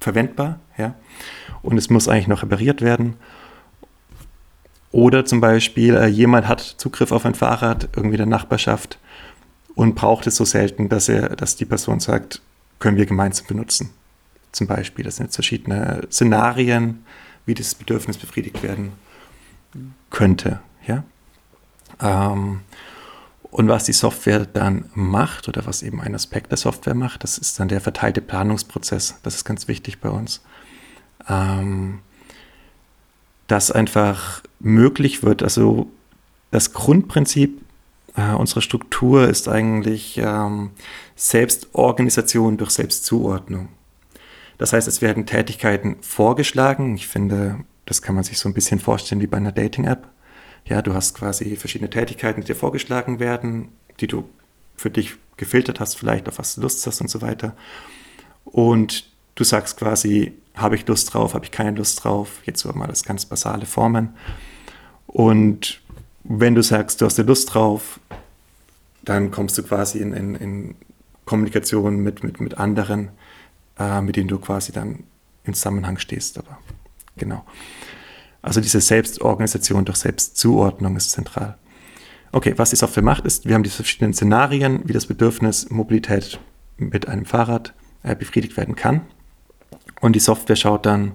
verwendbar. 0.00 0.58
Ja? 0.76 0.94
Und 1.62 1.78
es 1.78 1.90
muss 1.90 2.08
eigentlich 2.08 2.28
noch 2.28 2.42
repariert 2.42 2.82
werden. 2.82 3.16
Oder 4.92 5.24
zum 5.24 5.40
Beispiel, 5.40 5.94
äh, 5.94 6.06
jemand 6.06 6.48
hat 6.48 6.60
Zugriff 6.60 7.12
auf 7.12 7.24
ein 7.24 7.34
Fahrrad 7.34 7.90
irgendwie 7.94 8.16
der 8.16 8.26
Nachbarschaft 8.26 8.98
und 9.74 9.94
braucht 9.94 10.26
es 10.26 10.36
so 10.36 10.44
selten, 10.44 10.88
dass, 10.88 11.08
er, 11.08 11.36
dass 11.36 11.56
die 11.56 11.64
Person 11.64 12.00
sagt, 12.00 12.42
können 12.80 12.96
wir 12.96 13.06
gemeinsam 13.06 13.46
benutzen. 13.46 13.90
Zum 14.52 14.66
Beispiel, 14.66 15.04
das 15.04 15.16
sind 15.16 15.26
jetzt 15.26 15.36
verschiedene 15.36 16.02
Szenarien, 16.10 17.04
wie 17.46 17.54
dieses 17.54 17.76
Bedürfnis 17.76 18.18
befriedigt 18.18 18.62
werden 18.62 18.92
könnte. 20.10 20.60
Ja? 20.86 21.04
Ähm, 22.00 22.62
und 23.50 23.68
was 23.68 23.84
die 23.84 23.92
Software 23.92 24.46
dann 24.46 24.90
macht 24.94 25.48
oder 25.48 25.66
was 25.66 25.82
eben 25.82 26.00
ein 26.00 26.14
Aspekt 26.14 26.50
der 26.50 26.58
Software 26.58 26.94
macht, 26.94 27.24
das 27.24 27.36
ist 27.36 27.58
dann 27.58 27.68
der 27.68 27.80
verteilte 27.80 28.20
Planungsprozess. 28.20 29.16
Das 29.22 29.34
ist 29.34 29.44
ganz 29.44 29.66
wichtig 29.66 30.00
bei 30.00 30.08
uns. 30.08 30.42
Ähm, 31.28 32.00
dass 33.48 33.72
einfach 33.72 34.42
möglich 34.60 35.24
wird, 35.24 35.42
also 35.42 35.88
das 36.52 36.72
Grundprinzip 36.72 37.60
äh, 38.14 38.32
unserer 38.34 38.60
Struktur 38.60 39.28
ist 39.28 39.48
eigentlich 39.48 40.18
ähm, 40.18 40.70
Selbstorganisation 41.16 42.56
durch 42.56 42.70
Selbstzuordnung. 42.70 43.68
Das 44.58 44.72
heißt, 44.72 44.86
es 44.86 45.02
werden 45.02 45.26
Tätigkeiten 45.26 45.96
vorgeschlagen. 46.00 46.94
Ich 46.94 47.08
finde, 47.08 47.64
das 47.86 48.02
kann 48.02 48.14
man 48.14 48.24
sich 48.24 48.38
so 48.38 48.48
ein 48.48 48.54
bisschen 48.54 48.78
vorstellen 48.78 49.20
wie 49.20 49.26
bei 49.26 49.38
einer 49.38 49.52
Dating-App. 49.52 50.06
Ja, 50.66 50.82
du 50.82 50.94
hast 50.94 51.14
quasi 51.14 51.56
verschiedene 51.56 51.90
Tätigkeiten, 51.90 52.40
die 52.40 52.46
dir 52.46 52.54
vorgeschlagen 52.54 53.18
werden, 53.18 53.68
die 54.00 54.06
du 54.06 54.28
für 54.76 54.90
dich 54.90 55.14
gefiltert 55.36 55.80
hast, 55.80 55.96
vielleicht 55.96 56.28
auf 56.28 56.38
was 56.38 56.54
du 56.54 56.60
Lust 56.60 56.86
hast 56.86 57.00
und 57.00 57.08
so 57.08 57.20
weiter. 57.22 57.54
Und 58.44 59.10
du 59.34 59.44
sagst 59.44 59.76
quasi, 59.78 60.34
habe 60.54 60.74
ich 60.74 60.86
Lust 60.86 61.12
drauf, 61.12 61.34
habe 61.34 61.44
ich 61.44 61.50
keine 61.50 61.76
Lust 61.76 62.04
drauf, 62.04 62.40
jetzt 62.44 62.60
so 62.60 62.72
mal 62.72 62.86
das 62.86 63.04
ganz 63.04 63.24
basale 63.26 63.66
Formen. 63.66 64.14
Und 65.06 65.80
wenn 66.24 66.54
du 66.54 66.62
sagst, 66.62 67.00
du 67.00 67.06
hast 67.06 67.18
Lust 67.18 67.54
drauf, 67.54 68.00
dann 69.02 69.30
kommst 69.30 69.56
du 69.58 69.62
quasi 69.62 69.98
in, 69.98 70.12
in, 70.12 70.34
in 70.34 70.74
Kommunikation 71.24 72.00
mit, 72.00 72.22
mit, 72.22 72.40
mit 72.40 72.58
anderen, 72.58 73.10
äh, 73.78 74.00
mit 74.00 74.16
denen 74.16 74.28
du 74.28 74.38
quasi 74.38 74.72
dann 74.72 75.04
im 75.44 75.54
Zusammenhang 75.54 75.98
stehst. 75.98 76.38
Aber 76.38 76.58
genau. 77.16 77.44
Also 78.42 78.60
diese 78.60 78.80
Selbstorganisation 78.80 79.84
durch 79.84 79.98
Selbstzuordnung 79.98 80.96
ist 80.96 81.10
zentral. 81.10 81.58
Okay, 82.32 82.54
was 82.56 82.70
die 82.70 82.76
Software 82.76 83.02
macht, 83.02 83.24
ist, 83.26 83.46
wir 83.46 83.54
haben 83.54 83.62
diese 83.62 83.76
verschiedenen 83.76 84.14
Szenarien, 84.14 84.82
wie 84.84 84.92
das 84.92 85.06
Bedürfnis 85.06 85.68
Mobilität 85.70 86.40
mit 86.76 87.08
einem 87.08 87.26
Fahrrad 87.26 87.74
äh, 88.02 88.14
befriedigt 88.14 88.56
werden 88.56 88.76
kann. 88.76 89.02
Und 90.00 90.14
die 90.14 90.20
Software 90.20 90.56
schaut 90.56 90.86
dann, 90.86 91.12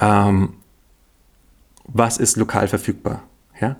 ähm, 0.00 0.54
was 1.84 2.18
ist 2.18 2.36
lokal 2.36 2.66
verfügbar. 2.66 3.22
Ja? 3.60 3.76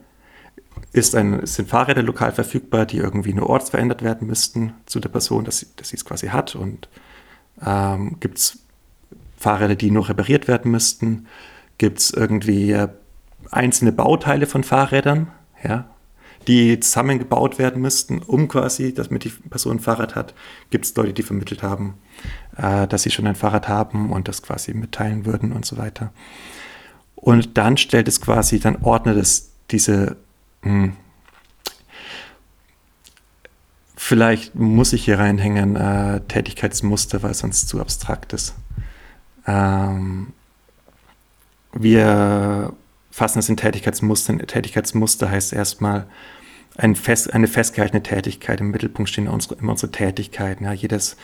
Ist 0.92 1.14
ein, 1.16 1.44
sind 1.46 1.68
Fahrräder 1.68 2.02
lokal 2.02 2.32
verfügbar, 2.32 2.86
die 2.86 2.98
irgendwie 2.98 3.32
nur 3.32 3.48
ortsverändert 3.48 4.02
werden 4.02 4.28
müssten 4.28 4.74
zu 4.84 5.00
der 5.00 5.08
Person, 5.08 5.44
dass 5.44 5.58
sie, 5.58 5.66
dass 5.76 5.88
sie 5.88 5.96
es 5.96 6.04
quasi 6.04 6.28
hat? 6.28 6.54
Und 6.54 6.88
ähm, 7.64 8.18
gibt 8.20 8.38
es 8.38 8.58
Fahrräder, 9.38 9.74
die 9.74 9.90
nur 9.90 10.08
repariert 10.08 10.48
werden 10.48 10.70
müssten? 10.70 11.26
Gibt 11.78 11.98
es 11.98 12.10
irgendwie 12.10 12.72
äh, 12.72 12.88
einzelne 13.50 13.92
Bauteile 13.92 14.46
von 14.46 14.64
Fahrrädern, 14.64 15.28
ja, 15.62 15.88
die 16.46 16.78
zusammengebaut 16.80 17.58
werden 17.58 17.82
müssten, 17.82 18.22
um 18.22 18.48
quasi, 18.48 18.94
damit 18.94 19.24
die 19.24 19.30
Person 19.30 19.76
ein 19.76 19.80
Fahrrad 19.80 20.14
hat? 20.14 20.34
Gibt 20.70 20.84
es 20.84 20.94
Leute, 20.94 21.12
die 21.12 21.22
vermittelt 21.22 21.62
haben, 21.62 21.94
äh, 22.56 22.86
dass 22.86 23.02
sie 23.02 23.10
schon 23.10 23.26
ein 23.26 23.34
Fahrrad 23.34 23.68
haben 23.68 24.12
und 24.12 24.28
das 24.28 24.42
quasi 24.42 24.72
mitteilen 24.74 25.26
würden 25.26 25.52
und 25.52 25.66
so 25.66 25.76
weiter? 25.76 26.12
Und 27.16 27.58
dann 27.58 27.76
stellt 27.76 28.08
es 28.08 28.20
quasi, 28.20 28.60
dann 28.60 28.76
ordnet 28.82 29.16
es 29.16 29.50
diese, 29.70 30.16
hm, 30.62 30.96
vielleicht 33.96 34.54
muss 34.54 34.92
ich 34.92 35.04
hier 35.04 35.18
reinhängen, 35.18 35.74
äh, 35.74 36.20
Tätigkeitsmuster, 36.28 37.22
weil 37.22 37.32
es 37.32 37.40
sonst 37.40 37.68
zu 37.68 37.80
abstrakt 37.80 38.32
ist. 38.32 38.54
Ähm, 39.46 40.32
wir 41.78 42.72
fassen 43.10 43.38
es 43.38 43.48
in 43.48 43.56
Tätigkeitsmuster. 43.56 44.36
Tätigkeitsmuster 44.38 45.30
heißt 45.30 45.52
erstmal 45.52 46.06
ein 46.76 46.94
fest, 46.94 47.32
eine 47.32 47.48
festgehaltene 47.48 48.02
Tätigkeit. 48.02 48.60
Im 48.60 48.70
Mittelpunkt 48.70 49.10
stehen 49.10 49.28
unsere, 49.28 49.56
immer 49.56 49.72
unsere 49.72 49.92
Tätigkeiten. 49.92 50.64
Ja, 50.64 50.72
jedes 50.72 51.16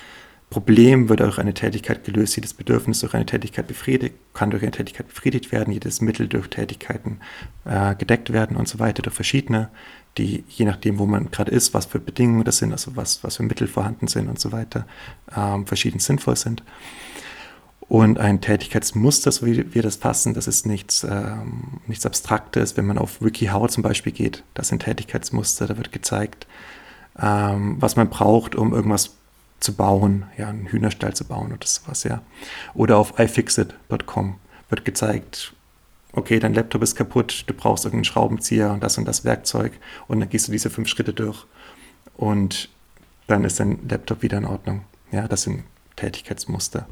Problem 0.53 1.09
wird 1.09 1.20
durch 1.20 1.38
eine 1.38 1.55
Tätigkeit 1.55 2.05
gelöst, 2.05 2.36
jedes 2.36 2.53
Bedürfnis 2.53 3.00
durch 3.00 3.14
eine 3.14 3.24
Tätigkeit 3.24 3.66
befriedigt, 3.66 4.14
kann 4.34 4.50
durch 4.50 4.62
eine 4.62 4.70
Tätigkeit 4.70 5.09
befriedigt 5.09 5.50
werden, 5.50 5.72
jedes 5.72 6.03
Mittel 6.03 6.28
durch 6.28 6.48
Tätigkeiten 6.48 7.20
äh, 7.64 7.94
gedeckt 7.94 8.32
werden 8.34 8.57
und 8.59 8.68
so 8.68 8.78
weiter, 8.78 9.03
durch 9.03 9.14
verschiedene, 9.14 9.70
die 10.18 10.44
je 10.48 10.66
nachdem, 10.66 10.98
wo 10.98 11.07
man 11.07 11.30
gerade 11.30 11.50
ist, 11.50 11.72
was 11.72 11.86
für 11.86 11.98
Bedingungen 11.98 12.44
das 12.44 12.59
sind, 12.59 12.72
also 12.72 12.94
was, 12.96 13.24
was 13.24 13.36
für 13.36 13.44
Mittel 13.44 13.66
vorhanden 13.66 14.09
sind 14.09 14.28
und 14.28 14.38
so 14.38 14.53
weiter, 14.53 14.86
ähm, 15.34 15.66
verschieden 15.66 16.00
sinnvoll 16.00 16.36
sind. 16.36 16.62
Und 17.93 18.18
ein 18.18 18.40
Tätigkeitsmuster, 18.40 19.30
so 19.30 19.45
wie 19.45 19.74
wir 19.74 19.82
das 19.82 19.97
fassen, 19.97 20.32
das 20.32 20.47
ist 20.47 20.64
nichts, 20.64 21.05
ähm, 21.05 21.82
nichts 21.86 22.07
Abstraktes. 22.07 22.78
Wenn 22.78 22.86
man 22.86 22.97
auf 22.97 23.20
WikiHow 23.20 23.68
zum 23.68 23.82
Beispiel 23.82 24.12
geht, 24.12 24.45
das 24.55 24.68
sind 24.68 24.82
Tätigkeitsmuster, 24.82 25.66
da 25.66 25.76
wird 25.76 25.93
gezeigt, 25.93 26.47
ähm, 27.20 27.76
was 27.80 27.97
man 27.97 28.09
braucht, 28.09 28.55
um 28.55 28.72
irgendwas 28.72 29.11
zu 29.61 29.74
bauen, 29.74 30.24
ja, 30.38 30.49
einen 30.49 30.68
Hühnerstall 30.68 31.12
zu 31.12 31.26
bauen 31.26 31.53
oder 31.53 31.66
sowas, 31.66 32.05
ja. 32.05 32.22
Oder 32.72 32.97
auf 32.97 33.18
iFixit.com 33.18 34.36
wird 34.70 34.86
gezeigt, 34.86 35.53
okay, 36.14 36.38
dein 36.38 36.55
Laptop 36.55 36.82
ist 36.82 36.97
kaputt, 36.97 37.45
du 37.47 37.53
brauchst 37.53 37.84
irgendeinen 37.84 38.07
Schraubenzieher 38.07 38.72
und 38.72 38.82
das 38.82 38.97
und 38.97 39.05
das 39.05 39.26
Werkzeug 39.26 39.72
und 40.09 40.18
dann 40.18 40.30
gehst 40.30 40.49
du 40.49 40.53
diese 40.53 40.70
fünf 40.70 40.88
Schritte 40.88 41.12
durch 41.12 41.45
und 42.16 42.70
dann 43.26 43.45
ist 43.45 43.61
dein 43.61 43.86
Laptop 43.86 44.22
wieder 44.22 44.38
in 44.38 44.47
Ordnung. 44.47 44.86
Ja, 45.11 45.28
das 45.28 45.43
sind 45.43 45.64
Tätigkeitsmuster. 45.97 46.86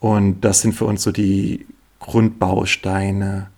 Und 0.00 0.40
das 0.42 0.60
sind 0.60 0.74
für 0.74 0.84
uns 0.84 1.02
so 1.02 1.12
die 1.12 1.66
Grundbausteine. 2.00 3.50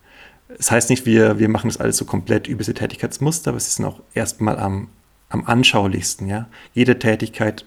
Das 0.57 0.71
heißt 0.71 0.91
nicht, 0.91 1.07
wir, 1.07 1.39
wir 1.39 1.49
machen 1.49 1.69
das 1.69 1.79
alles 1.79 1.97
so 1.97 2.05
komplett 2.05 2.47
über 2.47 2.59
diese 2.59 2.75
Tätigkeitsmuster, 2.75 3.51
aber 3.51 3.59
es 3.59 3.69
ist 3.69 3.85
auch 3.85 4.01
erstmal 4.15 4.59
am, 4.59 4.89
am 5.29 5.45
anschaulichsten. 5.45 6.27
Ja? 6.27 6.49
Jede 6.75 6.99
Tätigkeit 6.99 7.65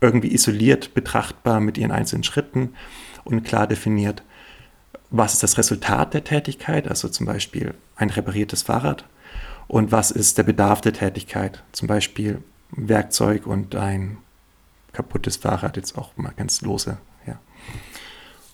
irgendwie 0.00 0.32
isoliert 0.32 0.94
betrachtbar 0.94 1.60
mit 1.60 1.78
ihren 1.78 1.92
einzelnen 1.92 2.24
Schritten 2.24 2.74
und 3.24 3.44
klar 3.44 3.66
definiert, 3.66 4.22
was 5.10 5.34
ist 5.34 5.42
das 5.42 5.58
Resultat 5.58 6.14
der 6.14 6.24
Tätigkeit, 6.24 6.88
also 6.88 7.08
zum 7.08 7.26
Beispiel 7.26 7.74
ein 7.96 8.10
repariertes 8.10 8.62
Fahrrad, 8.62 9.04
und 9.68 9.90
was 9.90 10.10
ist 10.10 10.38
der 10.38 10.44
Bedarf 10.44 10.80
der 10.80 10.92
Tätigkeit, 10.92 11.62
zum 11.72 11.88
Beispiel 11.88 12.42
Werkzeug 12.70 13.46
und 13.46 13.74
ein 13.74 14.18
kaputtes 14.92 15.36
Fahrrad, 15.36 15.76
jetzt 15.76 15.98
auch 15.98 16.16
mal 16.16 16.32
ganz 16.36 16.60
lose. 16.62 16.98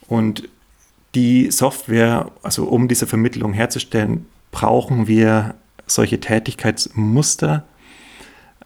Und 0.08 0.48
die 1.14 1.50
Software, 1.50 2.30
also 2.42 2.64
um 2.64 2.88
diese 2.88 3.06
Vermittlung 3.06 3.52
herzustellen, 3.52 4.26
brauchen 4.50 5.06
wir 5.06 5.54
solche 5.86 6.20
Tätigkeitsmuster, 6.20 7.64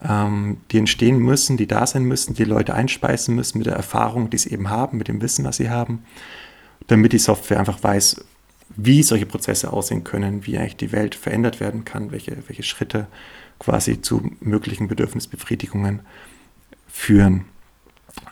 ähm, 0.01 0.57
die 0.71 0.77
entstehen 0.77 1.19
müssen, 1.19 1.57
die 1.57 1.67
da 1.67 1.85
sein 1.87 2.03
müssen, 2.03 2.33
die 2.35 2.43
Leute 2.43 2.73
einspeisen 2.73 3.35
müssen 3.35 3.57
mit 3.57 3.67
der 3.67 3.75
Erfahrung, 3.75 4.29
die 4.29 4.37
sie 4.37 4.51
eben 4.51 4.69
haben, 4.69 4.97
mit 4.97 5.07
dem 5.07 5.21
Wissen, 5.21 5.43
was 5.43 5.57
sie 5.57 5.69
haben, 5.69 6.03
damit 6.87 7.13
die 7.13 7.17
Software 7.17 7.59
einfach 7.59 7.81
weiß, 7.81 8.23
wie 8.75 9.01
solche 9.01 9.25
Prozesse 9.25 9.73
aussehen 9.73 10.03
können, 10.03 10.45
wie 10.45 10.57
eigentlich 10.57 10.77
die 10.77 10.91
Welt 10.91 11.15
verändert 11.15 11.59
werden 11.59 11.85
kann, 11.85 12.11
welche, 12.11 12.37
welche 12.47 12.63
Schritte 12.63 13.07
quasi 13.59 14.01
zu 14.01 14.31
möglichen 14.39 14.87
Bedürfnisbefriedigungen 14.87 16.01
führen. 16.87 17.45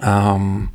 Ähm, 0.01 0.69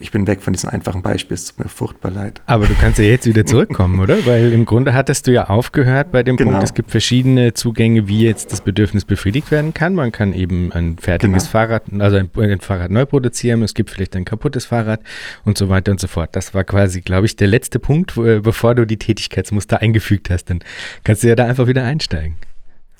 ich 0.00 0.10
bin 0.10 0.26
weg 0.26 0.42
von 0.42 0.52
diesem 0.52 0.70
einfachen 0.70 1.02
Beispiel, 1.02 1.34
es 1.34 1.46
tut 1.46 1.58
mir 1.58 1.68
furchtbar 1.68 2.10
leid. 2.10 2.42
Aber 2.46 2.66
du 2.66 2.74
kannst 2.74 2.98
ja 2.98 3.04
jetzt 3.04 3.26
wieder 3.26 3.46
zurückkommen, 3.46 4.00
oder? 4.00 4.24
Weil 4.26 4.52
im 4.52 4.64
Grunde 4.64 4.94
hattest 4.94 5.26
du 5.26 5.32
ja 5.32 5.48
aufgehört 5.48 6.12
bei 6.12 6.22
dem 6.22 6.36
genau. 6.36 6.52
Punkt, 6.52 6.64
es 6.64 6.74
gibt 6.74 6.90
verschiedene 6.90 7.54
Zugänge, 7.54 8.08
wie 8.08 8.22
jetzt 8.22 8.52
das 8.52 8.60
Bedürfnis 8.60 9.04
befriedigt 9.04 9.50
werden 9.50 9.74
kann. 9.74 9.94
Man 9.94 10.12
kann 10.12 10.32
eben 10.32 10.72
ein 10.72 10.98
fertiges 10.98 11.44
genau. 11.44 11.52
Fahrrad, 11.52 11.84
also 11.98 12.16
ein, 12.16 12.30
ein, 12.36 12.60
Fahrrad 12.60 12.90
neu 12.90 13.06
produzieren, 13.06 13.62
es 13.62 13.74
gibt 13.74 13.90
vielleicht 13.90 14.16
ein 14.16 14.24
kaputtes 14.24 14.66
Fahrrad 14.66 15.00
und 15.44 15.58
so 15.58 15.68
weiter 15.68 15.92
und 15.92 16.00
so 16.00 16.06
fort. 16.06 16.30
Das 16.36 16.54
war 16.54 16.64
quasi, 16.64 17.00
glaube 17.00 17.26
ich, 17.26 17.36
der 17.36 17.48
letzte 17.48 17.78
Punkt, 17.78 18.16
wo, 18.16 18.22
bevor 18.40 18.74
du 18.74 18.86
die 18.86 18.98
Tätigkeitsmuster 18.98 19.80
eingefügt 19.80 20.30
hast. 20.30 20.50
Dann 20.50 20.60
kannst 21.04 21.22
du 21.22 21.28
ja 21.28 21.34
da 21.34 21.46
einfach 21.46 21.66
wieder 21.66 21.84
einsteigen. 21.84 22.36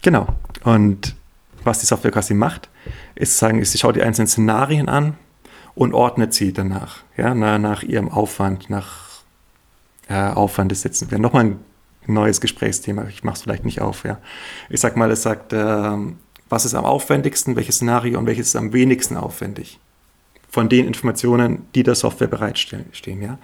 Genau. 0.02 0.28
Und 0.62 1.16
was 1.64 1.80
die 1.80 1.86
Software 1.86 2.12
quasi 2.12 2.34
macht, 2.34 2.68
ist 3.14 3.38
sagen, 3.38 3.64
sie 3.64 3.78
schaut 3.78 3.96
die 3.96 4.02
einzelnen 4.02 4.28
Szenarien 4.28 4.88
an, 4.88 5.14
und 5.76 5.94
ordnet 5.94 6.34
sie 6.34 6.52
danach, 6.52 7.04
ja, 7.16 7.34
nach, 7.34 7.84
ihrem 7.84 8.08
Aufwand, 8.08 8.68
nach 8.70 9.20
äh, 10.08 10.30
Aufwand 10.30 10.72
des 10.72 10.80
Sitzens. 10.80 11.10
Wäre 11.12 11.20
nochmal 11.20 11.44
ein 11.44 11.60
neues 12.06 12.40
Gesprächsthema, 12.40 13.06
ich 13.08 13.22
mache 13.22 13.36
es 13.36 13.42
vielleicht 13.42 13.64
nicht 13.64 13.80
auf, 13.80 14.02
ja. 14.04 14.18
Ich 14.70 14.80
sag 14.80 14.96
mal, 14.96 15.10
es 15.10 15.22
sagt, 15.22 15.52
äh, 15.52 15.96
was 16.48 16.64
ist 16.64 16.74
am 16.74 16.84
aufwendigsten, 16.84 17.56
welches 17.56 17.76
Szenario 17.76 18.18
und 18.18 18.26
welches 18.26 18.48
ist 18.48 18.56
am 18.56 18.72
wenigsten 18.72 19.16
aufwendig 19.16 19.78
von 20.48 20.68
den 20.68 20.86
Informationen, 20.86 21.66
die 21.74 21.82
der 21.82 21.94
Software 21.94 22.28
bereitstehen, 22.28 23.22
ja. 23.22 23.38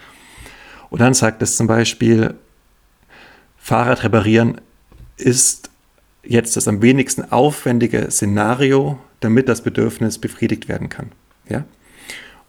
Und 0.88 1.00
dann 1.00 1.14
sagt 1.14 1.42
es 1.42 1.56
zum 1.56 1.66
Beispiel, 1.66 2.34
Fahrrad 3.58 4.04
reparieren 4.04 4.60
ist 5.16 5.70
jetzt 6.22 6.56
das 6.56 6.66
am 6.66 6.80
wenigsten 6.80 7.30
aufwendige 7.30 8.10
Szenario, 8.10 8.98
damit 9.20 9.48
das 9.48 9.62
Bedürfnis 9.62 10.18
befriedigt 10.18 10.68
werden 10.68 10.88
kann. 10.88 11.12
Ja? 11.48 11.64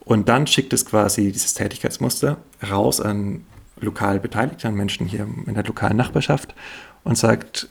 Und 0.05 0.27
dann 0.29 0.47
schickt 0.47 0.73
es 0.73 0.85
quasi 0.85 1.31
dieses 1.31 1.53
Tätigkeitsmuster 1.53 2.37
raus 2.69 2.99
an 2.99 3.45
lokal 3.79 4.19
Beteiligte, 4.19 4.67
an 4.67 4.75
Menschen 4.75 5.07
hier 5.07 5.27
in 5.45 5.53
der 5.53 5.63
lokalen 5.63 5.97
Nachbarschaft 5.97 6.53
und 7.03 7.17
sagt 7.17 7.69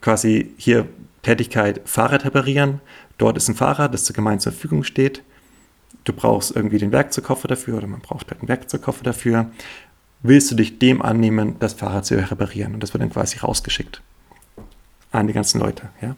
quasi 0.00 0.52
hier 0.56 0.88
Tätigkeit 1.22 1.80
Fahrrad 1.84 2.24
reparieren. 2.24 2.80
Dort 3.18 3.36
ist 3.36 3.48
ein 3.48 3.54
Fahrrad, 3.54 3.94
das 3.94 4.04
zur 4.04 4.16
Gemeinde 4.16 4.42
zur 4.42 4.52
Verfügung 4.52 4.84
steht. 4.84 5.22
Du 6.04 6.12
brauchst 6.12 6.54
irgendwie 6.56 6.78
den 6.78 6.90
Werkzeugkoffer 6.90 7.46
dafür 7.46 7.78
oder 7.78 7.86
man 7.86 8.00
braucht 8.00 8.30
halt 8.30 8.40
einen 8.40 8.48
Werkzeugkoffer 8.48 9.04
dafür. 9.04 9.50
Willst 10.22 10.50
du 10.50 10.54
dich 10.54 10.78
dem 10.78 11.02
annehmen, 11.02 11.56
das 11.60 11.74
Fahrrad 11.74 12.06
zu 12.06 12.16
reparieren? 12.16 12.74
Und 12.74 12.82
das 12.82 12.92
wird 12.92 13.02
dann 13.02 13.10
quasi 13.10 13.38
rausgeschickt 13.38 14.02
an 15.12 15.26
die 15.26 15.32
ganzen 15.32 15.60
Leute. 15.60 15.90
Ja? 16.00 16.16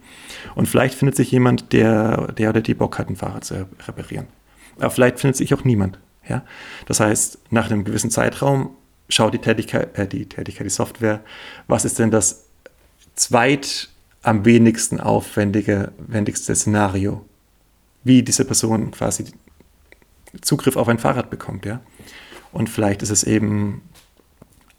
Und 0.55 0.69
vielleicht 0.69 0.95
findet 0.95 1.17
sich 1.17 1.31
jemand, 1.31 1.73
der, 1.73 2.33
der 2.33 2.51
oder 2.51 2.61
die 2.61 2.75
Bock 2.75 2.99
hat, 2.99 3.11
ein 3.11 3.17
Fahrrad 3.17 3.45
zu 3.45 3.67
reparieren. 3.87 4.27
Aber 4.77 4.91
vielleicht 4.91 5.21
findet 5.21 5.37
sich 5.37 5.55
auch 5.55 5.65
niemand. 5.65 5.99
Ja? 6.29 6.45
Das 6.87 7.01
heißt, 7.01 7.39
nach 7.51 7.71
einem 7.71 7.85
gewissen 7.85 8.11
Zeitraum 8.11 8.71
schaut 9.09 9.35
die 9.35 9.39
Tätigkeit, 9.39 9.97
äh, 9.99 10.07
die 10.07 10.27
Tätigkeit, 10.27 10.67
die 10.67 10.71
Software, 10.71 11.21
was 11.67 11.85
ist 11.85 11.99
denn 11.99 12.11
das 12.11 12.47
zweit 13.15 13.91
am 14.23 14.45
wenigsten 14.45 15.01
aufwendige, 15.01 15.93
wendigste 15.99 16.55
Szenario, 16.55 17.25
wie 18.03 18.23
diese 18.23 18.45
Person 18.45 18.91
quasi 18.91 19.27
Zugriff 20.41 20.77
auf 20.77 20.89
ein 20.89 20.99
Fahrrad 20.99 21.31
bekommt, 21.31 21.65
ja. 21.65 21.81
Und 22.53 22.69
vielleicht 22.69 23.03
ist 23.03 23.11
es 23.11 23.25
eben, 23.25 23.83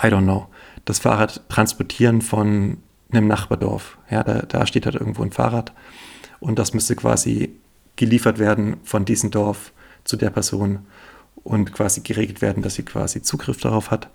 I 0.02 0.08
don't 0.08 0.24
know, 0.24 0.48
das 0.86 1.00
Fahrrad 1.00 1.48
transportieren 1.50 2.22
von 2.22 2.78
einem 3.12 3.28
Nachbardorf. 3.28 3.98
Ja, 4.10 4.24
da, 4.24 4.40
da 4.42 4.66
steht 4.66 4.86
halt 4.86 4.96
irgendwo 4.96 5.24
ein 5.24 5.32
Fahrrad 5.32 5.74
und 6.40 6.60
das 6.60 6.74
müsste 6.74 6.96
quasi 6.96 7.56
geliefert 7.96 8.40
werden 8.40 8.78
von 8.84 9.06
diesem 9.06 9.32
Dorf 9.32 9.72
zu 10.06 10.16
der 10.16 10.30
Person 10.30 10.86
und 11.44 11.74
quasi 11.74 12.02
geregelt 12.02 12.42
werden, 12.42 12.64
dass 12.64 12.76
sie 12.76 12.84
quasi 12.84 13.22
Zugriff 13.22 13.58
darauf 13.60 13.92
hat. 13.92 14.10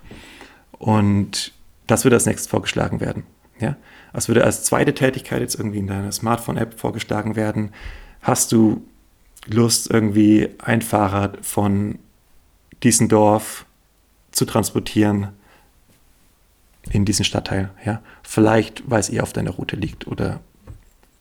Und 0.73 1.53
das 1.87 2.05
würde 2.05 2.17
als 2.17 2.27
nächstes 2.27 2.49
vorgeschlagen 2.49 3.01
werden. 3.01 3.25
Ja? 3.61 3.77
Das 4.13 4.29
würde 4.29 4.45
als 4.45 4.65
zweite 4.65 4.95
Tätigkeit 4.95 5.41
jetzt 5.41 5.57
irgendwie 5.57 5.79
in 5.79 5.87
deiner 5.87 6.13
Smartphone-App 6.13 6.79
vorgeschlagen 6.79 7.37
werden. 7.37 7.73
Hast 8.23 8.53
du 8.53 8.87
Lust, 9.47 9.91
irgendwie 9.91 10.49
ein 10.59 10.83
Fahrrad 10.83 11.45
von 11.45 11.99
diesem 12.83 13.09
Dorf 13.09 13.67
zu 14.33 14.45
transportieren 14.45 15.29
in 16.91 17.05
diesen 17.05 17.25
Stadtteil? 17.25 17.71
Ja? 17.85 18.03
Vielleicht, 18.23 18.89
weil 18.91 19.01
es 19.01 19.09
eher 19.09 19.23
auf 19.23 19.33
deiner 19.33 19.53
Route 19.53 19.77
liegt 19.77 20.07
oder 20.07 20.41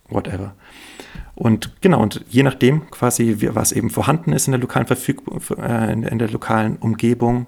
whatever. 0.07 0.55
Und 1.39 1.71
genau, 1.79 2.01
und 2.01 2.25
je 2.29 2.43
nachdem 2.43 2.91
quasi, 2.91 3.37
was 3.53 3.71
eben 3.71 3.89
vorhanden 3.89 4.33
ist 4.33 4.47
in 4.47 4.51
der 4.51 4.59
lokalen 4.59 4.87
Verfügung, 4.87 5.39
äh, 5.57 5.93
in 5.93 6.19
der 6.19 6.29
lokalen 6.29 6.75
Umgebung, 6.75 7.45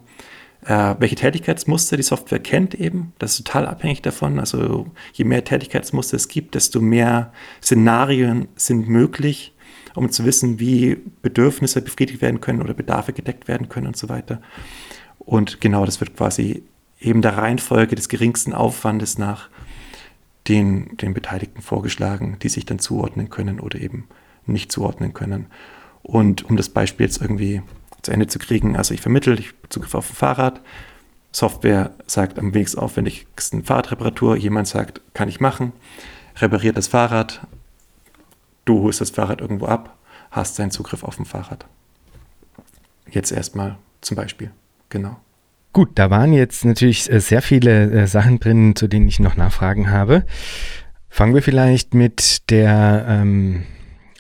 äh, 0.64 0.96
welche 0.98 1.18
Tätigkeitsmuster 1.18 1.98
die 1.98 2.04
Software 2.04 2.40
kennt 2.40 2.74
eben, 2.74 3.12
das 3.20 3.32
ist 3.32 3.46
total 3.46 3.68
abhängig 3.68 4.02
davon. 4.02 4.40
Also 4.40 4.88
je 5.12 5.26
mehr 5.26 5.44
Tätigkeitsmuster 5.44 6.16
es 6.16 6.30
gibt, 6.30 6.56
desto 6.56 6.80
mehr 6.80 7.34
Szenarien 7.62 8.48
sind 8.56 8.88
möglich, 8.88 9.54
um 9.94 10.10
zu 10.10 10.24
wissen, 10.24 10.58
wie 10.58 10.98
Bedürfnisse 11.22 11.82
befriedigt 11.82 12.22
werden 12.22 12.40
können 12.40 12.62
oder 12.62 12.74
Bedarfe 12.74 13.12
gedeckt 13.12 13.50
werden 13.50 13.68
können 13.68 13.88
und 13.88 13.98
so 13.98 14.08
weiter. 14.08 14.42
Und 15.20 15.60
genau, 15.60 15.86
das 15.86 16.00
wird 16.00 16.16
quasi 16.16 16.64
eben 17.02 17.22
der 17.22 17.36
Reihenfolge 17.36 17.98
des 17.98 18.08
geringsten 18.08 18.54
Aufwandes 18.54 19.18
nach 19.18 19.50
den, 20.48 20.98
den 20.98 21.14
Beteiligten 21.14 21.62
vorgeschlagen, 21.62 22.38
die 22.42 22.50
sich 22.50 22.66
dann 22.66 22.80
zuordnen 22.80 23.30
können 23.30 23.60
oder 23.60 23.80
eben 23.80 24.08
nicht 24.46 24.72
zuordnen 24.72 25.14
können. 25.14 25.48
Und 26.04 26.44
um 26.50 26.58
das 26.58 26.70
Beispiel 26.70 27.06
jetzt 27.06 27.22
irgendwie 27.22 27.62
zu 28.02 28.12
Ende 28.12 28.28
zu 28.28 28.40
kriegen, 28.40 28.76
also 28.76 28.94
ich 28.94 29.02
vermittle, 29.02 29.36
ich 29.36 29.54
Zugriff 29.70 29.94
auf 29.94 30.10
ein 30.10 30.16
Fahrrad, 30.16 30.62
Software 31.32 31.92
sagt 32.08 32.40
am 32.40 32.54
wenigsten 32.54 32.80
aufwendigsten 32.80 33.64
Fahrradreparatur, 33.64 34.36
jemand 34.36 34.68
sagt, 34.68 35.02
kann 35.14 35.30
ich 35.30 35.40
machen, 35.40 35.72
repariert 36.38 36.78
das 36.78 36.88
Fahrrad, 36.88 37.46
du 38.66 38.82
holst 38.82 39.00
das 39.00 39.12
Fahrrad 39.12 39.40
irgendwo 39.40 39.68
ab, 39.68 39.98
hast 40.32 40.56
seinen 40.56 40.72
Zugriff 40.72 41.04
auf 41.04 41.20
ein 41.20 41.26
Fahrrad. 41.26 41.66
Jetzt 43.10 43.32
erstmal 43.32 43.78
zum 44.02 44.18
Beispiel, 44.18 44.52
genau. 44.90 45.20
Gut, 45.74 45.92
da 45.96 46.10
waren 46.10 46.34
jetzt 46.34 46.66
natürlich 46.66 47.10
äh, 47.12 47.20
sehr 47.20 47.42
viele 47.42 47.92
äh, 47.92 48.08
Sachen 48.08 48.40
drin, 48.40 48.76
zu 48.76 48.88
denen 48.88 49.08
ich 49.08 49.20
noch 49.20 49.38
Nachfragen 49.38 49.90
habe. 49.90 50.26
Fangen 51.08 51.34
wir 51.34 51.42
vielleicht 51.42 51.94
mit 51.94 52.50
der 52.50 53.06
ähm, 53.08 53.64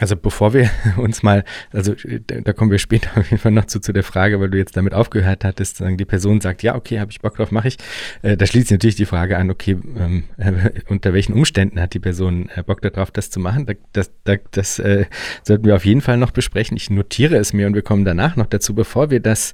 also 0.02 0.16
bevor 0.16 0.54
wir 0.54 0.70
uns 0.97 1.24
mal, 1.24 1.43
also 1.72 1.93
da 2.26 2.54
kommen 2.54 2.72
wir 2.72 2.80
später 2.80 3.12
auf 3.18 3.30
jeden 3.30 3.41
Fall 3.41 3.52
noch 3.52 3.66
zu, 3.66 3.80
zu 3.80 3.93
der 3.93 4.04
Frage, 4.04 4.39
weil 4.39 4.49
du 4.49 4.58
jetzt 4.58 4.76
damit 4.76 4.93
aufgehört 4.93 5.45
hattest, 5.45 5.80
die 5.80 6.06
Person 6.06 6.41
sagt, 6.41 6.64
ja, 6.64 6.76
okay, 6.76 6.99
habe 6.99 7.12
ich 7.12 7.22
Bock 7.22 7.36
drauf, 7.36 7.52
mache 7.52 7.70
ich. 7.70 7.78
Äh, 8.22 8.36
da 8.36 8.45
schließt 8.45 8.68
sich 8.68 8.76
natürlich 8.76 8.95
die 8.95 9.06
Frage 9.06 9.38
an, 9.38 9.49
okay, 9.49 9.78
ähm, 9.97 10.24
äh, 10.38 10.72
unter 10.89 11.14
welchen 11.14 11.34
Umständen 11.34 11.80
hat 11.80 11.93
die 11.93 11.99
Person 11.99 12.49
äh, 12.56 12.64
Bock 12.64 12.82
darauf, 12.82 13.12
das 13.12 13.30
zu 13.30 13.39
machen? 13.39 13.66
Da, 13.66 13.74
das 13.93 14.12
das, 14.24 14.39
das 14.52 14.80
äh, 14.80 15.06
sollten 15.43 15.66
wir 15.66 15.76
auf 15.76 15.86
jeden 15.86 16.02
Fall 16.02 16.18
noch 16.18 16.32
besprechen. 16.32 16.78
Ich 16.78 16.89
notiere 16.89 17.38
es 17.38 17.54
mir 17.54 17.68
und 17.68 17.76
wir 17.76 17.82
kommen 17.82 18.06
danach 18.06 18.36
noch 18.36 18.47
dazu, 18.47 18.74
bevor 18.74 19.12
wir 19.12 19.20
das 19.20 19.54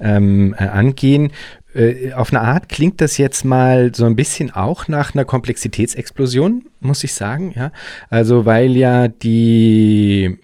ähm, 0.00 0.54
äh, 0.58 0.64
angehen. 0.64 1.32
Äh, 1.74 2.12
auf 2.12 2.32
eine 2.32 2.42
Art 2.42 2.68
klingt 2.68 3.00
das 3.00 3.18
jetzt 3.18 3.44
mal 3.44 3.94
so 3.94 4.04
ein 4.04 4.16
bisschen 4.16 4.50
auch 4.50 4.88
nach 4.88 5.14
einer 5.14 5.24
Komplexitätsexplosion, 5.24 6.66
muss 6.80 7.04
ich 7.04 7.14
sagen. 7.14 7.52
Ja? 7.56 7.72
Also 8.10 8.44
weil 8.44 8.76
ja 8.76 9.08
die 9.08 10.38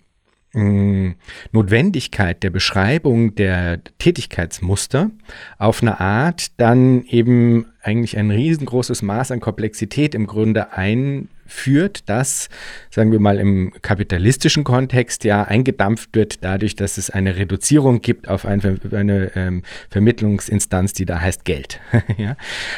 mh, 0.52 0.60
hm, 0.62 1.14
Notwendigkeit 1.52 2.42
der 2.42 2.50
Beschreibung 2.50 3.34
der 3.34 3.82
Tätigkeitsmuster 3.98 5.10
auf 5.58 5.82
eine 5.82 6.00
Art 6.00 6.58
dann 6.58 7.04
eben 7.04 7.66
eigentlich 7.82 8.16
ein 8.16 8.30
riesengroßes 8.30 9.02
Maß 9.02 9.30
an 9.32 9.40
Komplexität 9.40 10.14
im 10.14 10.26
Grunde 10.26 10.72
ein 10.72 11.28
führt, 11.49 12.09
dass, 12.09 12.49
sagen 12.90 13.11
wir 13.11 13.18
mal, 13.18 13.38
im 13.38 13.72
kapitalistischen 13.82 14.62
Kontext 14.62 15.24
ja 15.24 15.42
eingedampft 15.42 16.11
wird 16.14 16.44
dadurch, 16.44 16.76
dass 16.76 16.99
es 16.99 17.11
eine 17.11 17.36
Reduzierung 17.36 18.01
gibt 18.03 18.28
auf 18.28 18.46
eine, 18.46 18.78
eine 18.92 19.32
ähm, 19.34 19.62
Vermittlungsinstanz, 19.90 20.92
die 20.92 21.07
da 21.07 21.20
heißt 21.20 21.44
Geld. 21.44 21.80
ja? 22.16 22.36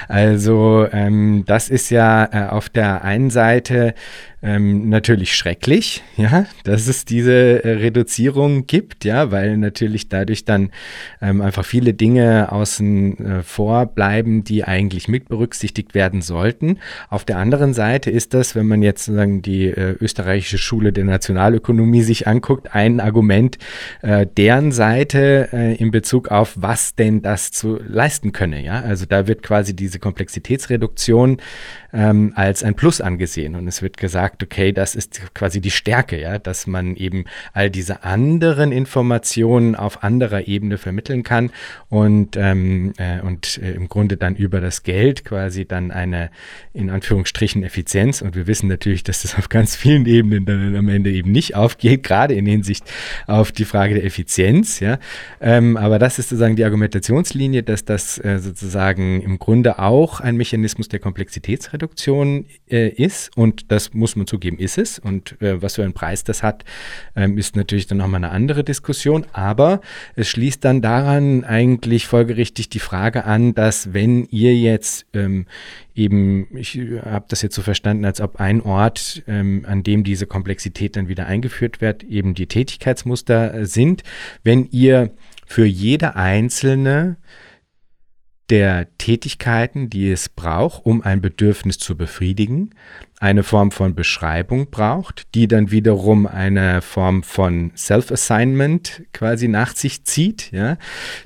Also 0.09 0.87
ähm, 0.93 1.45
das 1.47 1.69
ist 1.69 1.91
ja 1.91 2.29
äh, 2.33 2.49
auf 2.49 2.69
der 2.69 3.05
einen 3.05 3.31
Seite 3.31 3.95
ähm, 4.43 4.89
natürlich 4.89 5.35
schrecklich, 5.35 6.03
ja, 6.17 6.47
dass 6.65 6.87
es 6.89 7.05
diese 7.05 7.63
äh, 7.65 7.73
Reduzierung 7.73 8.67
gibt, 8.67 9.05
ja, 9.05 9.31
weil 9.31 9.57
natürlich 9.57 10.09
dadurch 10.09 10.45
dann 10.45 10.71
ähm, 11.21 11.41
einfach 11.41 11.65
viele 11.65 11.95
Dinge 11.95 12.51
außen 12.51 13.19
äh, 13.19 13.43
vor 13.43 13.87
bleiben, 13.87 14.45
die 14.45 14.65
eigentlich 14.65 15.09
mit 15.09 15.29
berücksichtigt 15.29 15.95
werden 15.95 16.23
sollten. 16.23 16.79
Auf 17.09 17.25
der 17.25 17.39
anderen 17.39 17.75
Seite 17.75 18.11
ist 18.11 18.35
das, 18.35 18.55
wenn 18.55 18.67
man 18.67 18.83
jetzt 18.83 19.05
sozusagen 19.05 19.43
die 19.43 19.67
äh, 19.67 19.97
österreichische 20.01 20.59
Schule 20.59 20.93
der 20.93 21.05
Nationalökonomie 21.05 22.03
sich 22.03 22.27
anguckt, 22.27 22.75
ein 22.75 23.01
Argument 23.01 23.59
äh, 24.03 24.27
deren 24.27 24.73
Seite 24.73 25.49
äh, 25.53 25.75
in 25.75 25.91
Bezug 25.91 26.29
auf 26.29 26.55
was 26.57 26.95
denn 26.95 27.23
das 27.23 27.51
zu 27.51 27.79
leisten 27.87 28.33
könne, 28.33 28.63
ja. 28.63 28.81
Also 28.81 29.07
da 29.07 29.27
wird 29.27 29.43
quasi 29.43 29.75
diese 29.75 29.99
Komplexitätsreduktion 29.99 31.39
ähm, 31.93 32.33
als 32.37 32.63
ein 32.63 32.75
Plus 32.75 33.01
angesehen 33.01 33.55
und 33.55 33.67
es 33.69 33.83
wird 33.83 33.97
gesagt, 33.97 34.21
sagt, 34.21 34.43
okay, 34.43 34.73
das 34.73 34.95
ist 34.95 35.35
quasi 35.35 35.61
die 35.61 35.71
Stärke, 35.71 36.21
ja, 36.21 36.39
dass 36.39 36.67
man 36.67 36.95
eben 36.97 37.25
all 37.53 37.71
diese 37.71 38.05
anderen 38.05 38.71
Informationen 38.71 39.75
auf 39.75 40.03
anderer 40.03 40.47
Ebene 40.47 40.79
vermitteln 40.79 41.23
kann 41.23 41.51
und, 41.89 42.37
ähm, 42.37 42.93
äh, 42.99 43.21
und 43.21 43.59
äh, 43.63 43.73
im 43.73 43.89
Grunde 43.89 44.17
dann 44.17 44.37
über 44.37 44.61
das 44.61 44.83
Geld 44.83 45.25
quasi 45.25 45.65
dann 45.65 45.91
eine 45.91 46.31
in 46.75 46.91
Anführungsstrichen 46.91 47.63
Effizienz 47.63 48.21
und 48.21 48.37
wir 48.37 48.47
wissen 48.47 48.69
natürlich, 48.69 49.03
dass 49.03 49.23
das 49.23 49.37
auf 49.39 49.49
ganz 49.49 49.75
vielen 49.75 50.07
Ebenen 50.07 50.45
dann 50.45 50.77
am 50.77 50.89
Ende 50.89 51.11
eben 51.11 51.33
nicht 51.33 51.55
aufgeht, 51.57 52.03
gerade 52.03 52.35
in 52.35 52.47
Hinsicht 52.47 52.85
auf 53.27 53.53
die 53.53 53.65
Frage 53.65 53.95
der 53.95 54.05
Effizienz, 54.05 54.81
ja. 54.81 54.99
Ähm, 55.41 55.77
aber 55.77 55.99
das 55.99 56.19
ist 56.19 56.29
sozusagen 56.29 56.57
die 56.57 56.65
Argumentationslinie, 56.65 57.63
dass 57.63 57.85
das 57.85 58.19
äh, 58.19 58.39
sozusagen 58.39 59.23
im 59.23 59.39
Grunde 59.39 59.79
auch 59.79 60.21
ein 60.21 60.37
Mechanismus 60.37 60.89
der 60.89 61.01
Komplexitätsreduktion 61.01 61.80
äh, 62.71 62.89
ist 62.89 63.37
und 63.37 63.71
das 63.71 63.95
muss 63.95 64.17
man 64.17 64.27
zugeben, 64.27 64.59
ist 64.59 64.79
es. 64.79 64.99
Und 64.99 65.41
äh, 65.41 65.63
was 65.63 65.77
für 65.77 65.83
einen 65.83 65.93
Preis 65.93 66.25
das 66.25 66.43
hat, 66.43 66.65
ähm, 67.17 67.39
ist 67.39 67.57
natürlich 67.57 67.87
dann 67.87 67.99
nochmal 67.99 68.25
eine 68.25 68.31
andere 68.31 68.65
Diskussion. 68.65 69.27
Aber 69.33 69.81
es 70.17 70.29
schließt 70.29 70.65
dann 70.65 70.83
daran 70.83 71.45
eigentlich 71.45 72.07
folgerichtig 72.07 72.69
die 72.69 72.79
Frage 72.79 73.25
an, 73.25 73.55
dass 73.55 73.95
wenn 73.95 74.27
ihr 74.31 74.57
jetzt 74.57 75.07
ähm, 75.15 75.47
eben, 75.95 76.47
ich 76.57 76.79
habe 77.05 77.27
das 77.29 77.43
jetzt 77.43 77.55
so 77.55 77.63
verstanden, 77.63 78.05
als 78.05 78.21
ob 78.21 78.41
ein 78.41 78.63
Ort, 78.63 79.23
ähm, 79.27 79.65
an 79.67 79.83
dem 79.83 80.05
diese 80.05 80.27
Komplexität 80.27 80.97
dann 80.97 81.09
wieder 81.09 81.27
eingeführt 81.27 81.81
wird, 81.81 82.03
eben 82.05 82.35
die 82.35 82.47
Tätigkeitsmuster 82.47 83.55
äh, 83.55 83.67
sind, 83.67 84.03
wenn 84.43 84.69
ihr 84.71 85.11
für 85.47 85.67
jede 85.67 86.15
einzelne 86.15 87.17
der 88.51 88.89
Tätigkeiten, 88.99 89.89
die 89.89 90.11
es 90.11 90.29
braucht, 90.29 90.85
um 90.85 91.03
ein 91.03 91.21
Bedürfnis 91.21 91.79
zu 91.79 91.97
befriedigen, 91.97 92.71
eine 93.21 93.43
Form 93.43 93.71
von 93.71 93.95
Beschreibung 93.95 94.71
braucht, 94.71 95.35
die 95.35 95.47
dann 95.47 95.71
wiederum 95.71 96.27
eine 96.27 96.81
Form 96.81 97.23
von 97.23 97.71
Self-Assignment 97.77 99.03
quasi 99.13 99.47
nach 99.47 99.77
sich 99.77 100.05
zieht, 100.05 100.51
ja, 100.53 100.79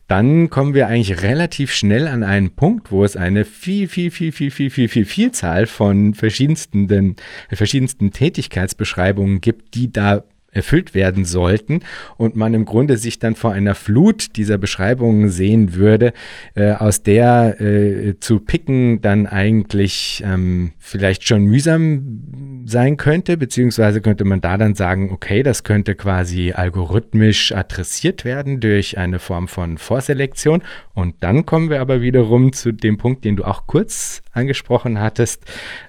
dann 0.09 0.51
kommen 0.51 0.75
wir 0.75 0.89
eigentlich 0.89 1.23
relativ 1.23 1.73
schnell 1.73 2.09
an 2.09 2.23
einen 2.23 2.51
Punkt, 2.51 2.91
wo 2.91 3.05
es 3.05 3.17
eine 3.17 3.45
viel, 3.45 3.89
viel, 3.89 4.11
viel, 4.11 4.33
viel, 4.33 4.51
viel, 4.51 4.71
viel, 4.71 4.89
viel 4.89 5.05
Vielzahl 5.05 5.67
von 5.67 6.15
verschiedensten, 6.15 7.17
verschiedensten 7.49 8.11
Tätigkeitsbeschreibungen 8.11 9.41
gibt, 9.41 9.75
die 9.75 9.93
da 9.93 10.25
erfüllt 10.55 10.95
werden 10.95 11.25
sollten 11.25 11.81
und 12.17 12.37
man 12.37 12.55
im 12.55 12.65
Grunde 12.65 12.97
sich 12.97 13.19
dann 13.19 13.35
vor 13.35 13.53
einer 13.53 13.75
Flut 13.75 14.37
dieser 14.37 14.59
Beschreibungen 14.59 15.29
sehen 15.29 15.75
würde, 15.75 16.13
äh, 16.55 16.73
aus 16.73 17.03
der 17.03 17.61
äh, 17.61 18.15
zu 18.21 18.41
picken 18.41 19.01
dann 19.01 19.27
eigentlich 19.27 20.23
ähm, 20.27 20.73
vielleicht 20.79 21.27
schon 21.27 21.45
mühsam 21.45 22.65
sein 22.67 22.97
könnte, 22.97 23.37
beziehungsweise 23.37 24.01
könnte 24.01 24.25
man 24.25 24.41
da 24.41 24.57
dann 24.57 24.75
sagen, 24.75 25.11
okay, 25.13 25.43
das 25.43 25.65
könnte 25.65 25.95
quasi 25.95 26.53
algorithmisch 26.53 27.53
adressiert 27.53 28.25
werden 28.25 28.61
durch 28.61 28.99
eine 28.99 29.19
Form 29.19 29.49
von 29.49 29.79
Vorselektion. 29.79 30.63
Und 30.95 31.17
dann 31.21 31.47
kommen 31.47 31.71
wir 31.71 31.81
aber 31.81 32.01
wiederum 32.01 32.53
zu 32.53 32.73
dem 32.73 32.97
Punkt, 32.97 33.25
den 33.25 33.37
du 33.37 33.45
auch 33.45 33.67
kurz 33.67 34.24
angesprochen 34.35 35.01
hattest, 35.01 35.43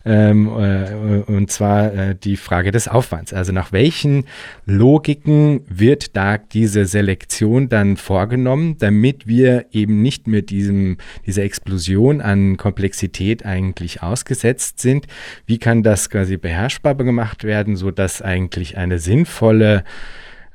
ähm, 0.06 0.48
äh, 0.48 1.22
und 1.32 1.52
zwar 1.52 1.94
äh, 1.94 2.16
die 2.16 2.38
Frage 2.38 2.72
des 2.72 2.88
Aufwands. 2.88 3.34
Also 3.34 3.52
nach 3.52 3.72
welchen 3.72 4.26
Logiken 4.66 5.62
wird 5.68 6.16
da 6.16 6.38
diese 6.38 6.86
Selektion 6.86 7.70
dann 7.70 7.98
vorgenommen, 7.98 8.78
damit 8.78 9.28
wir 9.28 9.66
eben 9.72 10.02
nicht 10.02 10.28
mit 10.28 10.50
diesem, 10.50 10.98
dieser 11.26 11.44
Explosion 11.44 12.22
an 12.22 12.58
Komplexität 12.58 13.46
eigentlich 13.46 14.02
ausgesetzt 14.02 14.80
sind? 14.80 15.08
Wie 15.46 15.58
kann 15.58 15.84
das 15.84 16.10
quasi 16.10 16.38
beherrschbar 16.38 16.96
gemacht 16.96 17.44
werden, 17.44 17.76
sodass 17.76 18.22
eigentlich 18.22 18.78
eine 18.78 19.00
sinnvolle 19.00 19.84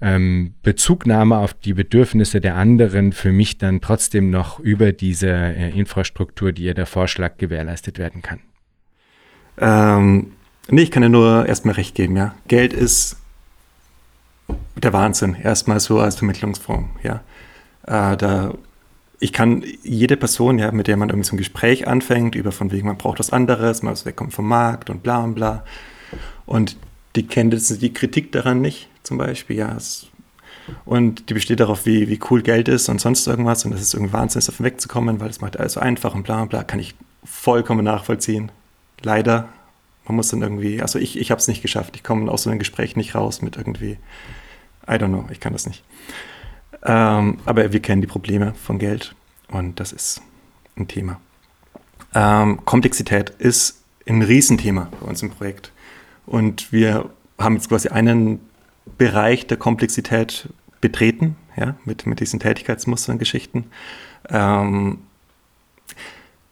ähm, 0.01 0.55
Bezugnahme 0.63 1.39
auf 1.39 1.55
die 1.55 1.75
Bedürfnisse 1.75 2.41
der 2.41 2.57
anderen 2.57 3.13
für 3.13 3.33
mich 3.33 3.59
dann 3.59 3.81
trotzdem 3.81 4.31
noch 4.31 4.59
über 4.59 4.93
diese 4.93 5.29
äh, 5.29 5.71
Infrastruktur, 5.71 6.53
die 6.53 6.65
ihr 6.65 6.75
der 6.75 6.87
Vorschlag 6.87 7.37
gewährleistet 7.37 7.99
werden 7.99 8.23
kann? 8.23 8.41
Ähm, 9.59 10.33
nee, 10.69 10.83
ich 10.83 10.91
kann 10.91 11.03
dir 11.03 11.11
nur 11.11 11.47
erstmal 11.47 11.75
recht 11.75 11.95
geben, 11.95 12.17
ja. 12.17 12.35
Geld 12.49 12.73
ist 12.73 13.17
der 14.77 14.93
Wahnsinn, 14.93 15.35
erstmal 15.35 15.81
so 15.81 16.01
als 16.01 16.17
Vermittlungsform, 16.17 16.91
ja. 17.03 17.23
Äh, 17.87 18.17
da, 18.17 18.55
ich 19.19 19.35
kann 19.35 19.65
jede 19.83 20.17
Person, 20.17 20.59
ja, 20.59 20.73
mit 20.73 20.87
der 20.87 20.97
man 20.97 21.11
irgendwie 21.11 21.29
so 21.29 21.35
ein 21.35 21.39
Gespräch 21.39 21.87
anfängt, 21.87 22.35
über 22.35 22.53
von 22.53 22.73
wegen, 22.73 22.87
man 22.87 22.97
braucht 22.97 23.19
was 23.19 23.31
anderes, 23.31 23.83
man 23.83 23.93
muss 23.93 24.07
wegkommen 24.07 24.31
vom 24.31 24.49
Markt 24.49 24.89
und 24.89 25.03
bla 25.03 25.23
und 25.23 25.35
bla. 25.35 25.63
Und 26.47 26.77
die 27.17 27.27
kennt 27.27 27.53
jetzt 27.53 27.83
die 27.83 27.93
Kritik 27.93 28.33
daran 28.33 28.63
nicht, 28.63 28.89
zum 29.03 29.19
Beispiel, 29.19 29.57
ja. 29.57 29.77
Und 30.85 31.29
die 31.29 31.35
besteht 31.35 31.61
darauf, 31.61 31.87
wie, 31.87 32.09
wie 32.09 32.21
cool 32.31 32.43
Geld 32.43 32.69
ist 32.69 32.89
und 32.89 33.01
sonst 33.01 33.27
irgendwas 33.27 33.65
und 33.65 33.73
dass 33.73 33.81
es 33.81 33.95
irgendwie 33.95 34.13
Wahnsinn 34.13 34.39
ist, 34.39 34.49
davon 34.49 34.67
wegzukommen, 34.67 35.21
weil 35.21 35.31
es 35.31 35.41
macht 35.41 35.59
alles 35.59 35.75
so 35.75 35.81
einfach 35.81 36.15
und 36.15 36.23
bla 36.23 36.45
bla, 36.45 36.63
kann 36.63 36.79
ich 36.79 36.95
vollkommen 37.25 37.85
nachvollziehen. 37.85 38.53
Leider, 39.03 39.49
man 40.07 40.17
muss 40.17 40.29
dann 40.29 40.43
irgendwie, 40.43 40.83
also 40.83 40.99
ich, 40.99 41.19
ich 41.19 41.31
habe 41.31 41.41
es 41.41 41.49
nicht 41.49 41.63
geschafft, 41.63 41.97
ich 41.97 42.05
komme 42.05 42.31
aus 42.31 42.45
so 42.45 42.51
einem 42.51 42.59
Gespräch 42.59 42.97
nicht 42.97 43.15
raus 43.15 43.43
mit 43.43 43.57
irgendwie, 43.57 43.99
I 44.89 44.93
don't 44.93 45.09
know, 45.09 45.27
ich 45.31 45.41
kann 45.41 45.53
das 45.53 45.67
nicht. 45.67 45.83
Ähm, 46.83 47.39
aber 47.45 47.73
wir 47.73 47.81
kennen 47.81 48.01
die 48.01 48.07
Probleme 48.07 48.55
von 48.55 48.79
Geld 48.79 49.15
Und 49.49 49.81
das 49.81 49.93
ist 49.93 50.23
ein 50.77 50.89
Thema. 50.89 51.21
Ähm, 52.15 52.65
Komplexität 52.65 53.31
ist 53.31 53.83
ein 54.09 54.23
Riesenthema 54.23 54.89
bei 55.01 55.07
uns 55.07 55.23
im 55.23 55.31
Projekt. 55.31 55.73
Und 56.27 56.73
wir 56.73 57.11
haben 57.39 57.55
jetzt 57.55 57.69
quasi 57.69 57.89
einen 57.89 58.41
Bereich 59.01 59.47
der 59.47 59.57
Komplexität 59.57 60.51
betreten, 60.83 61.37
ja, 61.57 61.75
mit, 61.87 62.05
mit 62.05 62.21
diesen 62.21 62.39
Tätigkeitsmustern, 62.39 63.19
Geschichten. 63.19 63.65
Ähm, 64.29 64.99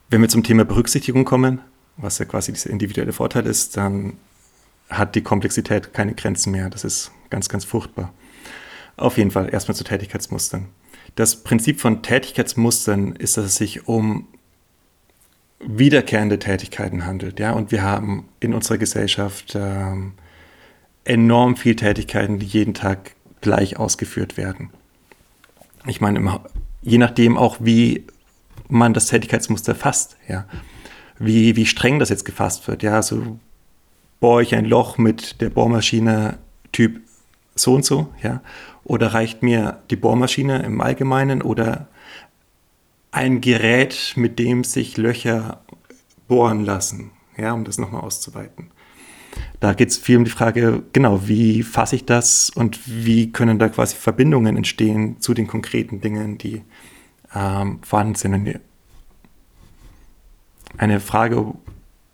wenn 0.08 0.22
wir 0.22 0.30
zum 0.30 0.42
Thema 0.42 0.64
Berücksichtigung 0.64 1.26
kommen, 1.26 1.60
was 1.98 2.16
ja 2.16 2.24
quasi 2.24 2.54
dieser 2.54 2.70
individuelle 2.70 3.12
Vorteil 3.12 3.44
ist, 3.44 3.76
dann 3.76 4.14
hat 4.88 5.14
die 5.14 5.20
Komplexität 5.20 5.92
keine 5.92 6.14
Grenzen 6.14 6.50
mehr. 6.52 6.70
Das 6.70 6.84
ist 6.84 7.12
ganz, 7.28 7.50
ganz 7.50 7.66
furchtbar. 7.66 8.14
Auf 8.96 9.18
jeden 9.18 9.30
Fall 9.30 9.52
erstmal 9.52 9.76
zu 9.76 9.84
Tätigkeitsmustern. 9.84 10.68
Das 11.16 11.44
Prinzip 11.44 11.82
von 11.82 12.02
Tätigkeitsmustern 12.02 13.12
ist, 13.12 13.36
dass 13.36 13.44
es 13.44 13.56
sich 13.56 13.86
um 13.86 14.26
wiederkehrende 15.60 16.38
Tätigkeiten 16.38 17.04
handelt. 17.04 17.40
Ja? 17.40 17.52
Und 17.52 17.72
wir 17.72 17.82
haben 17.82 18.26
in 18.40 18.54
unserer 18.54 18.78
Gesellschaft 18.78 19.52
ähm, 19.54 20.14
enorm 21.08 21.56
viel 21.56 21.74
Tätigkeiten, 21.74 22.38
die 22.38 22.46
jeden 22.46 22.74
Tag 22.74 23.14
gleich 23.40 23.78
ausgeführt 23.78 24.36
werden. 24.36 24.70
Ich 25.86 26.00
meine, 26.00 26.40
je 26.82 26.98
nachdem 26.98 27.36
auch, 27.36 27.56
wie 27.60 28.04
man 28.68 28.92
das 28.92 29.06
Tätigkeitsmuster 29.06 29.74
fasst, 29.74 30.16
ja. 30.28 30.46
Wie, 31.20 31.56
wie 31.56 31.66
streng 31.66 31.98
das 31.98 32.10
jetzt 32.10 32.24
gefasst 32.24 32.68
wird, 32.68 32.82
ja. 32.82 32.94
Also 32.94 33.38
bohre 34.20 34.42
ich 34.42 34.54
ein 34.54 34.66
Loch 34.66 34.98
mit 34.98 35.40
der 35.40 35.50
Bohrmaschine 35.50 36.38
Typ 36.72 37.00
so 37.54 37.74
und 37.74 37.84
so, 37.84 38.12
ja. 38.22 38.42
Oder 38.84 39.14
reicht 39.14 39.42
mir 39.42 39.78
die 39.90 39.96
Bohrmaschine 39.96 40.62
im 40.62 40.80
Allgemeinen 40.80 41.42
oder 41.42 41.88
ein 43.10 43.40
Gerät, 43.40 44.12
mit 44.16 44.38
dem 44.38 44.64
sich 44.64 44.96
Löcher 44.96 45.62
bohren 46.28 46.64
lassen, 46.64 47.10
ja, 47.36 47.52
um 47.52 47.64
das 47.64 47.78
nochmal 47.78 48.02
auszuweiten. 48.02 48.70
Da 49.60 49.72
geht 49.72 49.88
es 49.88 49.98
viel 49.98 50.16
um 50.16 50.24
die 50.24 50.30
Frage, 50.30 50.82
genau, 50.92 51.26
wie 51.26 51.62
fasse 51.62 51.96
ich 51.96 52.04
das 52.04 52.50
und 52.50 52.78
wie 52.86 53.32
können 53.32 53.58
da 53.58 53.68
quasi 53.68 53.96
Verbindungen 53.96 54.56
entstehen 54.56 55.20
zu 55.20 55.34
den 55.34 55.46
konkreten 55.46 56.00
Dingen, 56.00 56.38
die 56.38 56.62
ähm, 57.34 57.80
vorhanden 57.82 58.14
sind. 58.14 58.60
Eine 60.76 61.00
Frage, 61.00 61.54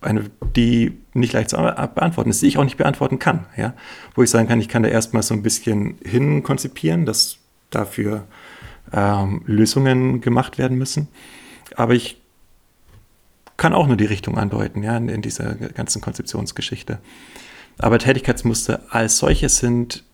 eine, 0.01 0.31
die 0.57 0.99
nicht 1.13 1.33
leicht 1.33 1.51
zu 1.51 1.57
beantworten 1.57 2.31
ist, 2.31 2.43
die 2.43 2.47
ich 2.47 2.59
auch 2.59 2.65
nicht 2.65 2.77
beantworten 2.77 3.19
kann. 3.19 3.47
Ja? 3.57 3.75
Wo 4.15 4.23
ich 4.23 4.31
sagen 4.31 4.49
kann, 4.49 4.61
ich 4.61 4.69
kann 4.69 4.83
da 4.83 4.89
erstmal 4.89 5.23
so 5.23 5.35
ein 5.35 5.43
bisschen 5.43 5.99
hin 6.05 6.43
konzipieren, 6.43 7.05
dass 7.05 7.39
dafür 7.71 8.27
ähm, 8.93 9.43
Lösungen 9.47 10.21
gemacht 10.21 10.59
werden 10.59 10.79
müssen. 10.79 11.09
Aber 11.77 11.95
ich 11.95 12.21
kann 13.57 13.73
auch 13.73 13.87
nur 13.87 13.97
die 13.97 14.05
Richtung 14.05 14.37
andeuten, 14.37 14.83
ja, 14.83 14.97
in, 14.97 15.09
in 15.09 15.23
dieser 15.23 15.55
ganzen 15.55 16.01
Konzeptionsgeschichte. 16.01 16.99
Aber 17.79 17.99
Tätigkeitsmuster 17.99 18.83
als 18.91 19.19
solche 19.19 19.49
sind 19.49 20.05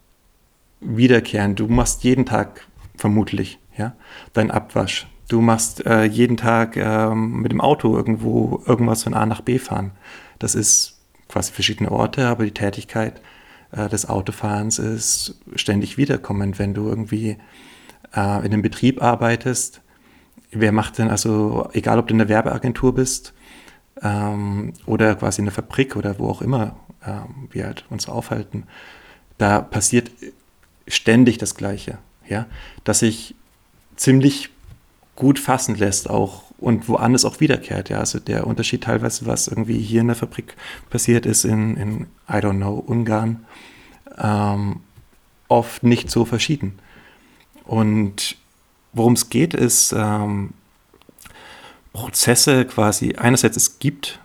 wiederkehrend. 0.80 1.58
Du 1.60 1.68
machst 1.68 2.04
jeden 2.04 2.26
Tag 2.26 2.66
vermutlich, 2.96 3.58
ja, 3.76 3.94
dein 4.32 4.50
Abwasch. 4.50 5.06
Du 5.28 5.40
machst 5.40 5.86
äh, 5.86 6.04
jeden 6.04 6.36
Tag 6.36 6.76
ähm, 6.76 7.40
mit 7.40 7.52
dem 7.52 7.60
Auto 7.60 7.96
irgendwo 7.96 8.62
irgendwas 8.66 9.04
von 9.04 9.14
A 9.14 9.26
nach 9.26 9.42
B 9.42 9.58
fahren. 9.58 9.92
Das 10.38 10.54
ist 10.54 10.98
quasi 11.28 11.52
verschiedene 11.52 11.92
Orte, 11.92 12.26
aber 12.26 12.44
die 12.44 12.50
Tätigkeit 12.50 13.20
äh, 13.72 13.88
des 13.88 14.08
Autofahrens 14.08 14.78
ist 14.78 15.40
ständig 15.54 15.96
wiederkommend, 15.96 16.58
wenn 16.58 16.74
du 16.74 16.88
irgendwie 16.88 17.36
äh, 18.14 18.38
in 18.38 18.52
einem 18.52 18.62
Betrieb 18.62 19.02
arbeitest. 19.02 19.82
Wer 20.52 20.72
macht 20.72 20.98
denn 20.98 21.10
also, 21.10 21.68
egal 21.72 21.98
ob 21.98 22.08
du 22.08 22.14
in 22.14 22.18
der 22.18 22.28
Werbeagentur 22.28 22.94
bist 22.94 23.32
ähm, 24.02 24.72
oder 24.86 25.14
quasi 25.14 25.40
in 25.40 25.46
der 25.46 25.54
Fabrik 25.54 25.96
oder 25.96 26.18
wo 26.18 26.28
auch 26.28 26.42
immer 26.42 26.76
ähm, 27.06 27.48
wir 27.50 27.66
halt 27.66 27.84
uns 27.90 28.08
aufhalten, 28.08 28.64
da 29.38 29.60
passiert 29.60 30.10
ständig 30.88 31.38
das 31.38 31.54
Gleiche. 31.54 31.98
Ja? 32.28 32.46
Dass 32.84 33.00
sich 33.00 33.34
ziemlich 33.96 34.50
gut 35.16 35.38
fassen 35.38 35.74
lässt 35.74 36.08
auch 36.08 36.44
und 36.58 36.88
woanders 36.88 37.24
auch 37.24 37.40
wiederkehrt. 37.40 37.88
Ja? 37.88 37.98
Also 37.98 38.18
der 38.18 38.46
Unterschied 38.46 38.84
teilweise, 38.84 39.26
was 39.26 39.48
irgendwie 39.48 39.78
hier 39.78 40.00
in 40.00 40.08
der 40.08 40.16
Fabrik 40.16 40.56
passiert 40.88 41.26
ist, 41.26 41.44
in, 41.44 41.76
in 41.76 42.06
I 42.28 42.34
don't 42.34 42.56
know, 42.56 42.74
Ungarn, 42.74 43.46
ähm, 44.18 44.80
oft 45.48 45.82
nicht 45.82 46.10
so 46.10 46.24
verschieden. 46.24 46.78
Und 47.64 48.36
worum 48.92 49.14
es 49.14 49.30
geht, 49.30 49.54
ist 49.54 49.92
ähm, 49.96 50.54
Prozesse 51.92 52.64
quasi. 52.64 53.14
Einerseits, 53.16 53.56
es 53.56 53.78
gibt 53.78 54.20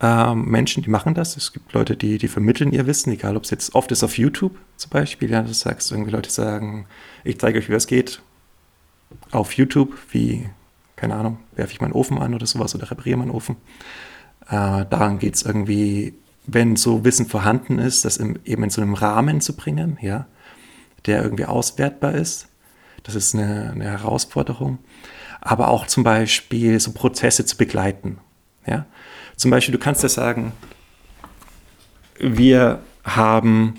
ähm, 0.00 0.44
Menschen, 0.44 0.82
die 0.82 0.90
machen 0.90 1.14
das. 1.14 1.36
Es 1.36 1.52
gibt 1.52 1.72
Leute, 1.72 1.96
die, 1.96 2.18
die 2.18 2.28
vermitteln 2.28 2.72
ihr 2.72 2.86
Wissen, 2.86 3.12
egal 3.12 3.36
ob 3.36 3.44
es 3.44 3.50
jetzt 3.50 3.74
oft 3.74 3.90
ist 3.92 4.04
auf 4.04 4.18
YouTube 4.18 4.56
zum 4.76 4.90
Beispiel. 4.90 5.30
Ja, 5.30 5.42
du 5.42 5.54
sagst 5.54 5.90
irgendwie 5.90 6.10
Leute 6.10 6.30
sagen, 6.30 6.86
ich 7.24 7.38
zeige 7.38 7.58
euch, 7.58 7.68
wie 7.68 7.72
das 7.72 7.86
geht. 7.86 8.20
Auf 9.30 9.52
YouTube, 9.52 9.96
wie, 10.10 10.48
keine 10.96 11.14
Ahnung, 11.14 11.38
werfe 11.54 11.72
ich 11.72 11.80
meinen 11.80 11.92
Ofen 11.92 12.18
an 12.18 12.34
oder 12.34 12.46
sowas 12.46 12.74
oder 12.74 12.90
repariere 12.90 13.18
meinen 13.18 13.30
Ofen. 13.30 13.56
Äh, 14.48 14.84
daran 14.90 15.18
geht 15.18 15.36
es 15.36 15.42
irgendwie, 15.42 16.14
wenn 16.46 16.76
so 16.76 17.04
Wissen 17.04 17.26
vorhanden 17.26 17.78
ist, 17.78 18.04
das 18.04 18.18
im, 18.18 18.38
eben 18.44 18.64
in 18.64 18.70
so 18.70 18.82
einem 18.82 18.94
Rahmen 18.94 19.40
zu 19.40 19.56
bringen, 19.56 19.98
ja, 20.02 20.26
der 21.06 21.22
irgendwie 21.22 21.46
auswertbar 21.46 22.14
ist. 22.14 22.48
Das 23.06 23.14
ist 23.14 23.34
eine, 23.34 23.70
eine 23.70 23.84
Herausforderung. 23.84 24.78
Aber 25.40 25.68
auch 25.68 25.86
zum 25.86 26.02
Beispiel 26.02 26.80
so 26.80 26.92
Prozesse 26.92 27.46
zu 27.46 27.56
begleiten. 27.56 28.18
Ja? 28.66 28.86
Zum 29.36 29.52
Beispiel, 29.52 29.72
du 29.72 29.78
kannst 29.78 30.02
ja 30.02 30.08
sagen, 30.08 30.52
wir 32.18 32.80
haben 33.04 33.74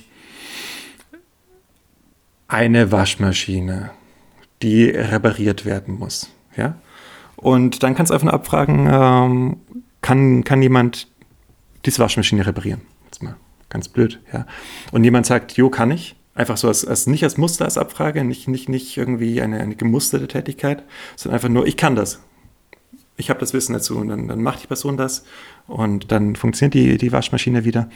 eine 2.48 2.94
Waschmaschine, 2.94 3.92
die 4.62 4.86
repariert 4.86 5.66
werden 5.66 6.00
muss. 6.00 6.30
Ja? 6.56 6.76
Und 7.36 7.84
dann 7.84 7.96
kannst 7.96 8.12
du 8.12 8.14
einfach 8.14 8.30
abfragen, 8.30 8.88
ähm, 8.90 9.58
kann, 10.02 10.46
kann 10.46 10.62
jemand 10.62 11.10
diese 11.86 12.00
Waschmaschine 12.00 12.46
reparieren? 12.46 12.82
Jetzt 13.06 13.22
mal 13.22 13.36
ganz 13.68 13.90
blöd. 13.90 14.22
Ja? 14.32 14.46
Und 14.94 15.04
jemand 15.04 15.26
sagt, 15.26 15.58
jo, 15.58 15.70
kann 15.70 15.92
ich 15.92 16.16
einfach 16.38 16.58
so 16.58 16.68
als, 16.68 16.86
als 16.86 17.08
nicht 17.08 17.24
als 17.24 17.38
Muster, 17.38 17.66
als 17.66 17.78
Abfrage, 17.78 18.24
nicht, 18.24 18.48
nicht, 18.48 18.70
nicht 18.70 18.96
irgendwie 18.96 19.42
eine, 19.42 19.60
eine 19.60 19.76
gemusterte 19.76 20.28
Tätigkeit, 20.28 20.84
sondern 21.16 21.36
einfach 21.36 21.50
nur, 21.50 21.66
ich 21.66 21.78
kann 21.78 21.96
das. 21.96 22.22
Ich 23.18 23.32
habe 23.32 23.40
das 23.40 23.54
Wissen 23.54 23.74
dazu 23.74 23.98
und 23.98 24.10
dann, 24.10 24.28
dann 24.28 24.44
macht 24.44 24.62
die 24.62 24.68
Person 24.68 24.96
das 24.96 25.26
und 25.66 26.12
dann 26.12 26.36
funktioniert 26.36 26.76
die, 26.76 26.98
die 27.00 27.12
Waschmaschine 27.12 27.66
wieder. 27.66 27.90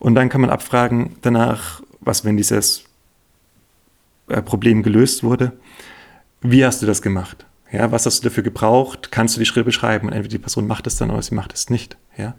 Und 0.00 0.16
dann 0.16 0.28
kann 0.28 0.40
man 0.40 0.50
abfragen 0.50 1.16
danach, 1.22 1.80
was, 2.00 2.24
wenn 2.24 2.36
dieses 2.36 2.84
äh, 4.26 4.42
Problem 4.42 4.82
gelöst 4.82 5.22
wurde, 5.22 5.52
wie 6.40 6.64
hast 6.64 6.82
du 6.82 6.86
das 6.86 7.02
gemacht? 7.02 7.46
Ja, 7.70 7.92
was 7.92 8.04
hast 8.06 8.24
du 8.24 8.28
dafür 8.28 8.42
gebraucht? 8.42 9.12
Kannst 9.12 9.36
du 9.36 9.38
die 9.38 9.46
Schritte 9.46 9.64
beschreiben? 9.66 10.08
Und 10.08 10.12
entweder 10.12 10.32
die 10.32 10.38
Person 10.38 10.66
macht 10.66 10.88
es 10.88 10.96
dann 10.96 11.10
oder 11.10 11.22
sie 11.22 11.36
macht 11.36 11.52
es 11.52 11.70
nicht. 11.70 11.96
Ja, 12.16 12.34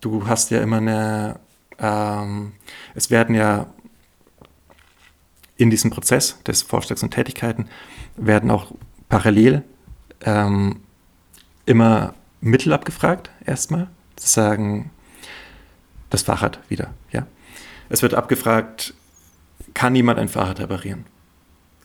du 0.00 0.26
hast 0.26 0.50
ja 0.50 0.62
immer 0.62 0.78
eine, 0.78 1.40
ähm, 1.78 2.52
es 2.94 3.10
werden 3.10 3.34
ja 3.34 3.66
in 5.56 5.70
diesem 5.70 5.90
Prozess 5.90 6.42
des 6.46 6.62
Vorschlags 6.62 7.02
und 7.02 7.10
Tätigkeiten 7.10 7.68
werden 8.16 8.50
auch 8.50 8.72
parallel 9.08 9.62
ähm, 10.22 10.80
immer 11.64 12.14
Mittel 12.40 12.72
abgefragt, 12.72 13.30
erstmal. 13.44 13.88
Zu 14.16 14.28
sagen, 14.28 14.90
das 16.10 16.22
Fahrrad 16.22 16.58
wieder, 16.68 16.94
ja. 17.12 17.26
Es 17.88 18.02
wird 18.02 18.14
abgefragt, 18.14 18.94
kann 19.74 19.94
jemand 19.94 20.18
ein 20.18 20.28
Fahrrad 20.28 20.60
reparieren? 20.60 21.04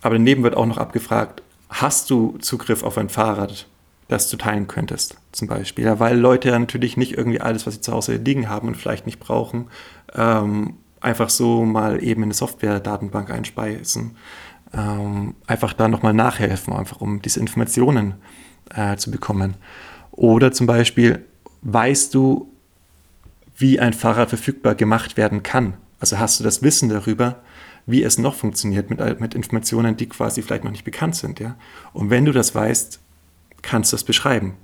Aber 0.02 0.16
daneben 0.16 0.44
wird 0.44 0.56
auch 0.56 0.66
noch 0.66 0.78
abgefragt, 0.78 1.44
hast 1.70 2.10
du 2.10 2.38
Zugriff 2.40 2.84
auf 2.84 2.98
ein 2.98 3.10
Fahrrad, 3.10 3.68
das 4.08 4.30
du 4.30 4.38
teilen 4.38 4.68
könntest, 4.68 5.18
zum 5.32 5.48
Beispiel? 5.48 5.86
Ja, 5.86 6.00
weil 6.00 6.18
Leute 6.18 6.50
ja 6.50 6.60
natürlich 6.60 6.98
nicht 6.98 7.18
irgendwie 7.18 7.42
alles, 7.42 7.68
was 7.68 7.76
sie 7.76 7.82
zu 7.82 7.92
Hause 7.92 8.16
liegen 8.16 8.50
haben 8.50 8.68
und 8.68 8.76
vielleicht 8.76 9.06
nicht 9.06 9.20
brauchen, 9.20 9.70
ähm, 10.16 10.76
einfach 11.02 11.30
so 11.30 11.66
mal 11.66 12.02
eben 12.02 12.22
in 12.22 12.28
eine 12.28 12.34
Software-Datenbank 12.34 13.30
einspeisen. 13.30 14.16
Ähm, 14.74 15.36
einfach 15.48 15.74
da 15.74 15.88
nochmal 15.88 16.14
nachhelfen, 16.14 16.74
einfach 16.74 17.02
um 17.02 17.22
diese 17.22 17.40
Informationen 17.40 18.14
äh, 18.74 18.96
zu 18.96 19.12
bekommen. 19.12 19.56
Oder 20.12 20.52
zum 20.52 20.68
Beispiel, 20.68 21.26
weißt 21.64 22.14
du, 22.14 22.50
wie 23.58 23.80
ein 23.80 23.94
Fahrrad 23.94 24.30
verfügbar 24.30 24.76
gemacht 24.76 25.18
werden 25.18 25.44
kann? 25.44 25.74
Also 26.00 26.20
hast 26.20 26.40
du 26.40 26.44
das 26.44 26.64
Wissen 26.64 26.90
darüber, 26.90 27.42
wie 27.86 28.04
es 28.04 28.18
noch 28.18 28.36
funktioniert 28.36 28.90
mit, 28.90 29.20
mit 29.20 29.36
Informationen, 29.36 29.98
die 29.98 30.08
quasi 30.08 30.42
vielleicht 30.42 30.64
noch 30.64 30.72
nicht 30.72 30.86
bekannt 30.86 31.16
sind. 31.16 31.40
Ja? 31.40 31.56
Und 31.94 32.10
wenn 32.10 32.26
du 32.26 32.32
das 32.32 32.56
weißt, 32.56 33.00
kannst 33.62 33.92
du 33.92 33.96
das 33.96 34.04
beschreiben. 34.04 34.56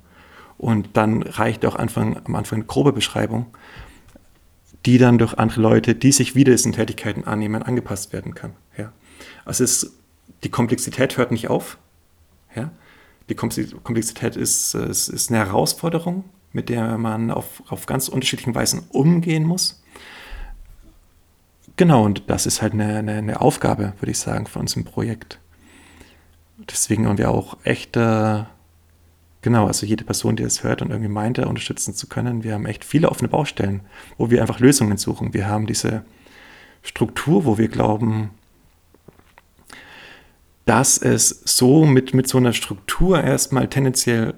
Und 0.57 0.89
dann 0.93 1.23
reicht 1.23 1.65
auch 1.65 1.75
Anfang, 1.75 2.19
am 2.25 2.35
Anfang 2.35 2.57
eine 2.59 2.65
grobe 2.65 2.93
Beschreibung 2.93 3.47
die 4.87 4.97
dann 4.97 5.17
durch 5.17 5.37
andere 5.37 5.59
Leute, 5.59 5.95
die 5.95 6.13
sich 6.13 6.33
wieder 6.33 6.53
diesen 6.53 6.71
Tätigkeiten 6.71 7.25
annehmen, 7.25 7.61
angepasst 7.61 8.13
werden 8.13 8.33
kann. 8.33 8.53
Ja. 8.77 8.93
Also 9.43 9.65
es, 9.65 9.97
die 10.45 10.49
Komplexität 10.49 11.17
hört 11.17 11.31
nicht 11.31 11.49
auf. 11.49 11.77
Ja. 12.55 12.71
Die 13.27 13.35
Komplexität 13.35 14.37
ist, 14.37 14.73
ist, 14.75 15.09
ist 15.09 15.29
eine 15.29 15.39
Herausforderung, 15.39 16.23
mit 16.53 16.69
der 16.69 16.97
man 16.97 17.31
auf, 17.31 17.61
auf 17.67 17.85
ganz 17.85 18.07
unterschiedlichen 18.07 18.55
Weisen 18.55 18.83
umgehen 18.87 19.43
muss. 19.43 19.83
Genau, 21.75 22.05
und 22.05 22.23
das 22.27 22.45
ist 22.45 22.61
halt 22.61 22.71
eine, 22.71 22.95
eine, 22.95 23.15
eine 23.15 23.41
Aufgabe, 23.41 23.91
würde 23.99 24.11
ich 24.11 24.19
sagen, 24.19 24.47
von 24.47 24.61
uns 24.61 24.77
im 24.77 24.85
Projekt. 24.85 25.39
Deswegen 26.71 27.07
haben 27.07 27.17
wir 27.17 27.29
auch 27.29 27.57
echte, 27.65 28.47
genau, 29.41 29.67
also 29.67 29.85
jede 29.85 30.03
Person, 30.03 30.35
die 30.35 30.43
es 30.43 30.63
hört 30.63 30.81
und 30.81 30.89
irgendwie 30.89 31.09
meinte, 31.09 31.47
unterstützen 31.47 31.93
zu 31.93 32.07
können, 32.07 32.43
wir 32.43 32.53
haben 32.53 32.65
echt 32.65 32.83
viele 32.83 33.09
offene 33.09 33.27
Baustellen, 33.27 33.81
wo 34.17 34.29
wir 34.29 34.41
einfach 34.41 34.59
Lösungen 34.59 34.97
suchen. 34.97 35.33
Wir 35.33 35.47
haben 35.47 35.67
diese 35.67 36.03
Struktur, 36.81 37.45
wo 37.45 37.57
wir 37.57 37.67
glauben, 37.67 38.31
dass 40.65 40.97
es 40.97 41.41
so 41.45 41.85
mit, 41.85 42.13
mit 42.13 42.27
so 42.27 42.37
einer 42.37 42.53
Struktur 42.53 43.23
erstmal 43.23 43.69
tendenziell 43.69 44.33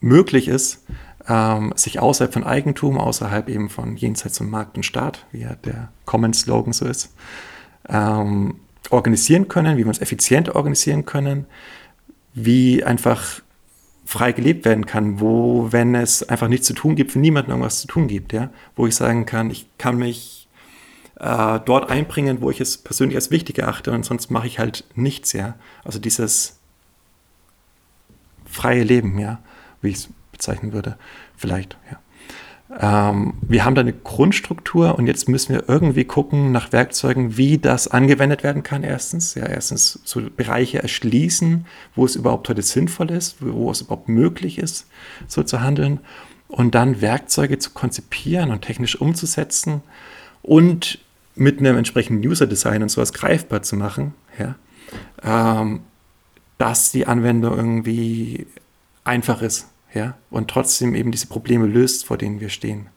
möglich 0.00 0.48
ist, 0.48 0.84
ähm, 1.28 1.72
sich 1.76 2.00
außerhalb 2.00 2.32
von 2.32 2.44
Eigentum, 2.44 2.98
außerhalb 2.98 3.48
eben 3.48 3.68
von 3.68 3.96
jenseits 3.96 4.38
von 4.38 4.48
Markt 4.48 4.76
und 4.76 4.84
Staat, 4.84 5.26
wie 5.32 5.40
ja 5.40 5.54
der 5.54 5.90
Common-Slogan 6.04 6.72
so 6.72 6.86
ist, 6.86 7.14
ähm, 7.88 8.56
organisieren 8.90 9.48
können, 9.48 9.76
wie 9.76 9.82
wir 9.82 9.88
uns 9.88 10.00
effizient 10.00 10.54
organisieren 10.54 11.04
können, 11.04 11.46
wie 12.34 12.84
einfach 12.84 13.42
frei 14.06 14.30
gelebt 14.30 14.64
werden 14.64 14.86
kann, 14.86 15.20
wo, 15.20 15.72
wenn 15.72 15.96
es 15.96 16.22
einfach 16.22 16.46
nichts 16.46 16.68
zu 16.68 16.74
tun 16.74 16.94
gibt, 16.94 17.10
für 17.10 17.18
niemanden 17.18 17.50
irgendwas 17.50 17.80
zu 17.80 17.88
tun 17.88 18.06
gibt, 18.06 18.32
ja, 18.32 18.50
wo 18.76 18.86
ich 18.86 18.94
sagen 18.94 19.26
kann, 19.26 19.50
ich 19.50 19.66
kann 19.78 19.98
mich 19.98 20.48
äh, 21.18 21.58
dort 21.64 21.90
einbringen, 21.90 22.40
wo 22.40 22.50
ich 22.50 22.60
es 22.60 22.78
persönlich 22.78 23.16
als 23.16 23.32
wichtig 23.32 23.58
erachte 23.58 23.90
und 23.90 24.04
sonst 24.04 24.30
mache 24.30 24.46
ich 24.46 24.60
halt 24.60 24.84
nichts, 24.94 25.32
ja. 25.32 25.56
Also 25.82 25.98
dieses 25.98 26.60
freie 28.44 28.84
Leben, 28.84 29.18
ja, 29.18 29.40
wie 29.82 29.88
ich 29.88 29.96
es 29.96 30.08
bezeichnen 30.30 30.72
würde, 30.72 30.96
vielleicht, 31.36 31.76
ja. 31.90 31.98
Ähm, 32.80 33.34
wir 33.42 33.64
haben 33.64 33.74
da 33.74 33.80
eine 33.80 33.92
Grundstruktur 33.92 34.96
und 34.96 35.06
jetzt 35.06 35.28
müssen 35.28 35.54
wir 35.54 35.68
irgendwie 35.68 36.04
gucken 36.04 36.50
nach 36.50 36.72
Werkzeugen, 36.72 37.36
wie 37.36 37.58
das 37.58 37.88
angewendet 37.88 38.42
werden 38.42 38.62
kann. 38.62 38.82
Erstens, 38.82 39.34
ja, 39.34 39.46
erstens 39.46 40.00
so 40.04 40.20
Bereiche 40.36 40.82
erschließen, 40.82 41.66
wo 41.94 42.04
es 42.04 42.16
überhaupt 42.16 42.48
heute 42.48 42.62
sinnvoll 42.62 43.10
ist, 43.10 43.36
wo 43.40 43.70
es 43.70 43.82
überhaupt 43.82 44.08
möglich 44.08 44.58
ist, 44.58 44.88
so 45.28 45.42
zu 45.42 45.60
handeln. 45.60 46.00
Und 46.48 46.74
dann 46.74 47.00
Werkzeuge 47.00 47.58
zu 47.58 47.70
konzipieren 47.70 48.50
und 48.50 48.62
technisch 48.62 49.00
umzusetzen 49.00 49.82
und 50.42 50.98
mit 51.34 51.58
einem 51.58 51.76
entsprechenden 51.76 52.26
User-Design 52.26 52.82
und 52.82 52.88
sowas 52.88 53.12
greifbar 53.12 53.62
zu 53.62 53.76
machen, 53.76 54.14
ja, 54.38 54.54
ähm, 55.22 55.80
dass 56.58 56.92
die 56.92 57.06
Anwendung 57.06 57.56
irgendwie 57.56 58.46
einfach 59.04 59.42
ist, 59.42 59.68
ja, 59.96 60.16
und 60.30 60.48
trotzdem 60.48 60.94
eben 60.94 61.10
diese 61.10 61.26
Probleme 61.26 61.66
löst, 61.66 62.04
vor 62.04 62.18
denen 62.18 62.40
wir 62.40 62.50
stehen. 62.50 62.88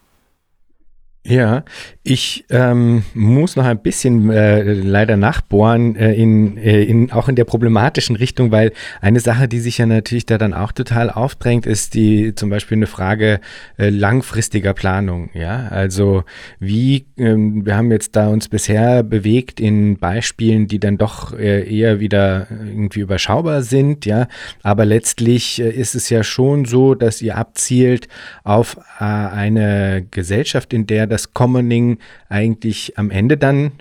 Ja, 1.30 1.64
ich 2.02 2.46
ähm, 2.50 3.04
muss 3.14 3.56
noch 3.56 3.66
ein 3.66 3.84
bisschen 3.84 4.32
äh, 4.32 4.64
leider 4.64 5.16
nachbohren, 5.16 5.96
äh, 5.96 6.16
in, 6.16 6.58
äh, 6.58 6.82
in, 6.82 7.12
auch 7.12 7.30
in 7.30 7.36
der 7.36 7.44
problematischen 7.44 8.16
Richtung, 8.16 8.50
weil 8.52 8.72
eine 9.00 9.20
Sache, 9.20 9.48
die 9.48 9.60
sich 9.60 9.78
ja 9.78 9.86
natürlich 9.86 10.26
da 10.26 10.40
dann 10.40 10.56
auch 10.56 10.72
total 10.72 11.12
aufdrängt, 11.12 11.68
ist 11.68 11.94
die 11.94 12.34
zum 12.34 12.50
Beispiel 12.50 12.78
eine 12.78 12.88
Frage 12.88 13.42
äh, 13.78 13.90
langfristiger 13.90 14.74
Planung. 14.74 15.30
Ja, 15.36 15.68
also 15.68 16.24
wie, 16.60 17.06
ähm, 17.18 17.64
wir 17.64 17.78
haben 17.78 17.92
jetzt 17.92 18.16
da 18.16 18.28
uns 18.28 18.48
bisher 18.48 19.04
bewegt 19.04 19.60
in 19.60 20.00
Beispielen, 20.00 20.68
die 20.68 20.80
dann 20.80 20.98
doch 20.98 21.38
äh, 21.38 21.62
eher 21.72 22.00
wieder 22.00 22.48
irgendwie 22.50 23.02
überschaubar 23.02 23.62
sind, 23.62 24.08
ja, 24.08 24.28
aber 24.64 24.84
letztlich 24.84 25.62
äh, 25.62 25.70
ist 25.70 25.94
es 25.94 26.10
ja 26.10 26.24
schon 26.24 26.66
so, 26.66 26.96
dass 26.96 27.22
ihr 27.22 27.38
abzielt 27.38 28.08
auf 28.44 28.80
eine 28.98 30.08
Gesellschaft, 30.10 30.74
in 30.74 30.88
der 30.88 31.06
das 31.06 31.19
Commoning 31.34 32.00
eigentlich 32.30 32.98
am 32.98 33.12
Ende 33.12 33.38
dann 33.38 33.72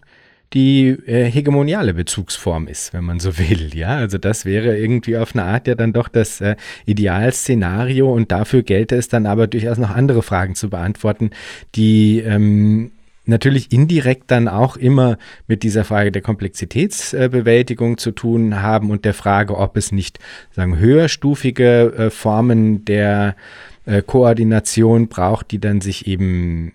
die 0.54 0.88
äh, 0.88 1.30
hegemoniale 1.30 1.92
Bezugsform 1.92 2.68
ist, 2.68 2.94
wenn 2.94 3.04
man 3.04 3.20
so 3.20 3.38
will. 3.38 3.70
Ja, 3.74 3.96
also 3.96 4.16
das 4.16 4.44
wäre 4.44 4.78
irgendwie 4.78 5.18
auf 5.18 5.34
eine 5.34 5.44
Art 5.44 5.66
ja 5.66 5.74
dann 5.74 5.92
doch 5.92 6.08
das 6.08 6.40
äh, 6.40 6.56
Idealszenario 6.86 8.10
und 8.10 8.32
dafür 8.32 8.62
gelte 8.62 8.96
es 8.96 9.08
dann 9.08 9.26
aber 9.26 9.46
durchaus 9.46 9.78
noch 9.78 9.90
andere 9.90 10.22
Fragen 10.22 10.54
zu 10.54 10.70
beantworten, 10.70 11.30
die 11.74 12.20
ähm, 12.20 12.92
natürlich 13.28 13.70
indirekt 13.72 14.30
dann 14.30 14.48
auch 14.48 14.76
immer 14.76 15.18
mit 15.46 15.62
dieser 15.62 15.84
Frage 15.84 16.10
der 16.10 16.22
Komplexitätsbewältigung 16.22 17.92
äh, 17.92 17.96
zu 17.96 18.12
tun 18.12 18.62
haben 18.62 18.90
und 18.90 19.04
der 19.04 19.14
Frage, 19.14 19.56
ob 19.56 19.76
es 19.76 19.92
nicht 19.92 20.18
sagen 20.50 20.78
höherstufige 20.78 21.92
äh, 21.96 22.10
Formen 22.10 22.86
der 22.86 23.36
äh, 23.84 24.02
Koordination 24.02 25.08
braucht, 25.08 25.50
die 25.50 25.60
dann 25.60 25.82
sich 25.82 26.06
eben 26.06 26.72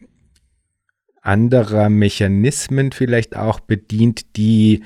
anderer 1.24 1.90
Mechanismen 1.90 2.92
vielleicht 2.92 3.36
auch 3.36 3.60
bedient, 3.60 4.36
die 4.36 4.84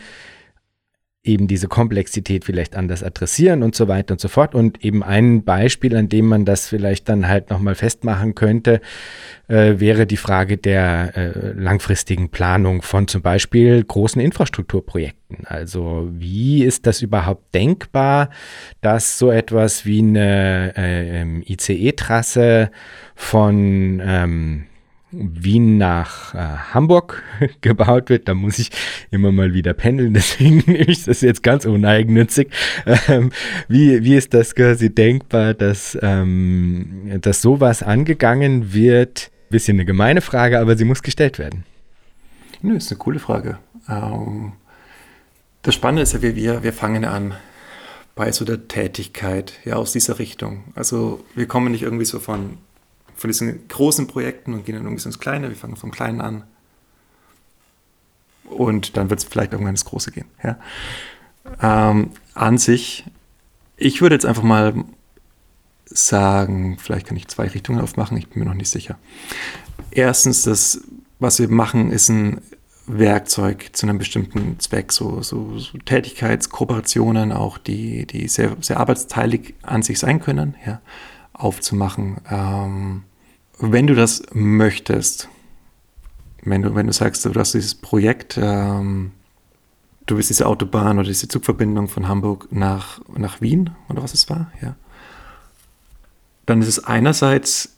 eben 1.28 1.48
diese 1.48 1.68
Komplexität 1.68 2.46
vielleicht 2.46 2.76
anders 2.76 3.04
adressieren 3.04 3.62
und 3.62 3.76
so 3.76 3.88
weiter 3.88 4.14
und 4.14 4.22
so 4.22 4.28
fort. 4.28 4.56
Und 4.56 4.84
eben 4.84 5.04
ein 5.04 5.44
Beispiel, 5.44 5.96
an 5.96 6.10
dem 6.10 6.26
man 6.26 6.46
das 6.46 6.68
vielleicht 6.68 7.10
dann 7.10 7.28
halt 7.28 7.50
nochmal 7.50 7.76
festmachen 7.76 8.34
könnte, 8.34 8.82
äh, 9.48 9.76
wäre 9.78 10.08
die 10.08 10.18
Frage 10.18 10.58
der 10.58 11.16
äh, 11.16 11.52
langfristigen 11.52 12.30
Planung 12.30 12.82
von 12.82 13.08
zum 13.08 13.22
Beispiel 13.22 13.84
großen 13.84 14.22
Infrastrukturprojekten. 14.22 15.46
Also 15.46 16.08
wie 16.12 16.64
ist 16.64 16.88
das 16.88 17.02
überhaupt 17.02 17.54
denkbar, 17.54 18.30
dass 18.82 19.20
so 19.20 19.30
etwas 19.30 19.86
wie 19.86 20.00
eine 20.00 20.74
äh, 20.78 21.22
ähm, 21.22 21.44
ICE-Trasse 21.46 22.72
von 23.16 24.02
ähm, 24.04 24.67
Wien 25.12 25.78
nach 25.78 26.36
äh, 26.36 26.38
Hamburg 26.74 27.24
gebaut 27.62 28.10
wird. 28.10 28.28
Da 28.28 28.34
muss 28.34 28.60
ich 28.60 28.72
immer 29.12 29.32
mal 29.32 29.54
wieder 29.54 29.74
pendeln, 29.74 30.14
deswegen 30.16 30.64
nehme 30.66 30.86
ich 30.86 31.06
das 31.06 31.22
jetzt 31.22 31.44
ganz 31.44 31.66
uneigennützig. 31.66 32.50
Ähm, 33.08 33.32
wie, 33.68 34.04
wie 34.04 34.16
ist 34.16 34.34
das 34.34 34.56
quasi 34.56 34.94
denkbar, 34.94 35.54
dass, 35.54 35.98
ähm, 36.02 37.20
dass 37.22 37.42
sowas 37.42 37.84
angegangen 37.84 38.74
wird? 38.74 39.32
Bisschen 39.50 39.78
eine 39.78 39.86
gemeine 39.86 40.22
Frage, 40.22 40.60
aber 40.60 40.76
sie 40.76 40.84
muss 40.84 41.04
gestellt 41.04 41.40
werden. 41.40 41.64
Nö, 42.62 42.76
ist 42.76 42.92
eine 42.92 42.98
coole 42.98 43.20
Frage. 43.20 43.60
Ähm, 43.88 44.54
das 45.62 45.76
Spannende 45.76 46.02
ist 46.02 46.14
ja, 46.14 46.22
wir, 46.22 46.64
wir 46.64 46.74
fangen 46.74 47.06
an 47.06 47.34
bei 48.16 48.32
so 48.32 48.44
der 48.44 48.68
Tätigkeit, 48.68 49.54
ja, 49.64 49.76
aus 49.76 49.94
dieser 49.94 50.20
Richtung. 50.20 50.66
Also 50.76 51.24
wir 51.36 51.48
kommen 51.48 51.72
nicht 51.72 51.84
irgendwie 51.84 52.06
so 52.06 52.20
von 52.20 52.58
von 53.18 53.30
diesen 53.30 53.68
großen 53.68 54.08
Projekten 54.08 54.54
und 54.54 54.66
gehen 54.66 54.76
dann 54.76 54.86
irgendwie 54.86 55.04
ins 55.04 55.20
Kleine. 55.20 55.50
Wir 55.50 55.56
fangen 55.56 55.76
vom 55.76 55.92
Kleinen 55.92 56.22
an. 56.22 56.44
Und 58.46 58.96
dann 58.96 59.10
wird 59.10 59.20
es 59.20 59.26
vielleicht 59.26 59.52
irgendwann 59.52 59.74
ins 59.74 59.86
Große 59.86 60.12
gehen. 60.12 60.28
Ja. 60.44 60.58
Ähm, 61.62 62.12
an 62.34 62.58
sich, 62.58 63.06
ich 63.76 64.02
würde 64.02 64.16
jetzt 64.16 64.26
einfach 64.26 64.44
mal 64.44 64.86
sagen, 65.86 66.78
vielleicht 66.80 67.08
kann 67.08 67.18
ich 67.18 67.28
zwei 67.28 67.48
Richtungen 67.48 67.82
aufmachen, 67.82 68.18
ich 68.18 68.30
bin 68.30 68.44
mir 68.44 68.50
noch 68.50 68.56
nicht 68.56 68.70
sicher. 68.70 68.98
Erstens, 69.92 70.44
das, 70.44 70.82
was 71.20 71.40
wir 71.40 71.50
machen, 71.50 71.92
ist 71.92 72.10
ein 72.10 72.42
Werkzeug 72.86 73.70
zu 73.74 73.86
einem 73.86 73.98
bestimmten 73.98 74.60
Zweck, 74.60 74.92
so, 74.92 75.22
so, 75.22 75.58
so 75.60 75.78
Tätigkeitskooperationen, 75.78 77.32
auch 77.32 77.58
die, 77.58 78.06
die 78.06 78.28
sehr, 78.28 78.56
sehr 78.62 78.80
arbeitsteilig 78.80 79.56
an 79.64 79.82
sich 79.82 80.00
sein 80.00 80.22
können, 80.22 80.56
ja, 80.66 80.82
aufzumachen. 81.34 82.18
Ähm, 82.30 83.04
wenn 83.60 83.88
du 83.88 83.96
das 83.96 84.24
möchtest, 84.34 85.30
wenn 86.44 86.62
du, 86.62 86.76
wenn 86.76 86.88
du 86.88 86.94
sagst, 86.94 87.26
du 87.26 87.34
hast 87.34 87.54
dieses 87.54 87.76
Projekt, 87.76 88.40
ähm, 88.42 89.12
du 90.06 90.16
bist 90.16 90.30
diese 90.30 90.46
Autobahn 90.46 91.00
oder 91.00 91.08
diese 91.08 91.28
Zugverbindung 91.28 91.88
von 91.88 92.08
Hamburg 92.08 92.48
nach, 92.52 93.02
nach 93.16 93.42
Wien 93.42 93.72
oder 93.90 94.04
was 94.04 94.14
es 94.14 94.30
war, 94.30 94.52
ja, 94.62 94.76
dann 96.46 96.62
ist 96.62 96.68
es 96.68 96.86
einerseits, 96.86 97.76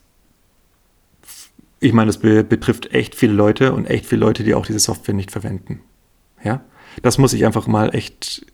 ich 1.80 1.94
meine, 1.94 2.08
das 2.08 2.20
be 2.20 2.44
betrifft 2.44 2.94
echt 2.94 3.16
viele 3.16 3.34
Leute 3.34 3.74
und 3.74 3.86
echt 3.86 4.06
viele 4.06 4.22
Leute, 4.22 4.44
die 4.44 4.54
auch 4.54 4.66
diese 4.66 4.80
Software 4.80 5.16
nicht 5.16 5.32
verwenden. 5.32 5.82
Ja, 6.44 6.62
das 7.02 7.18
muss 7.18 7.34
ich 7.34 7.46
einfach 7.46 7.68
mal 7.68 7.96
echt 7.96 8.46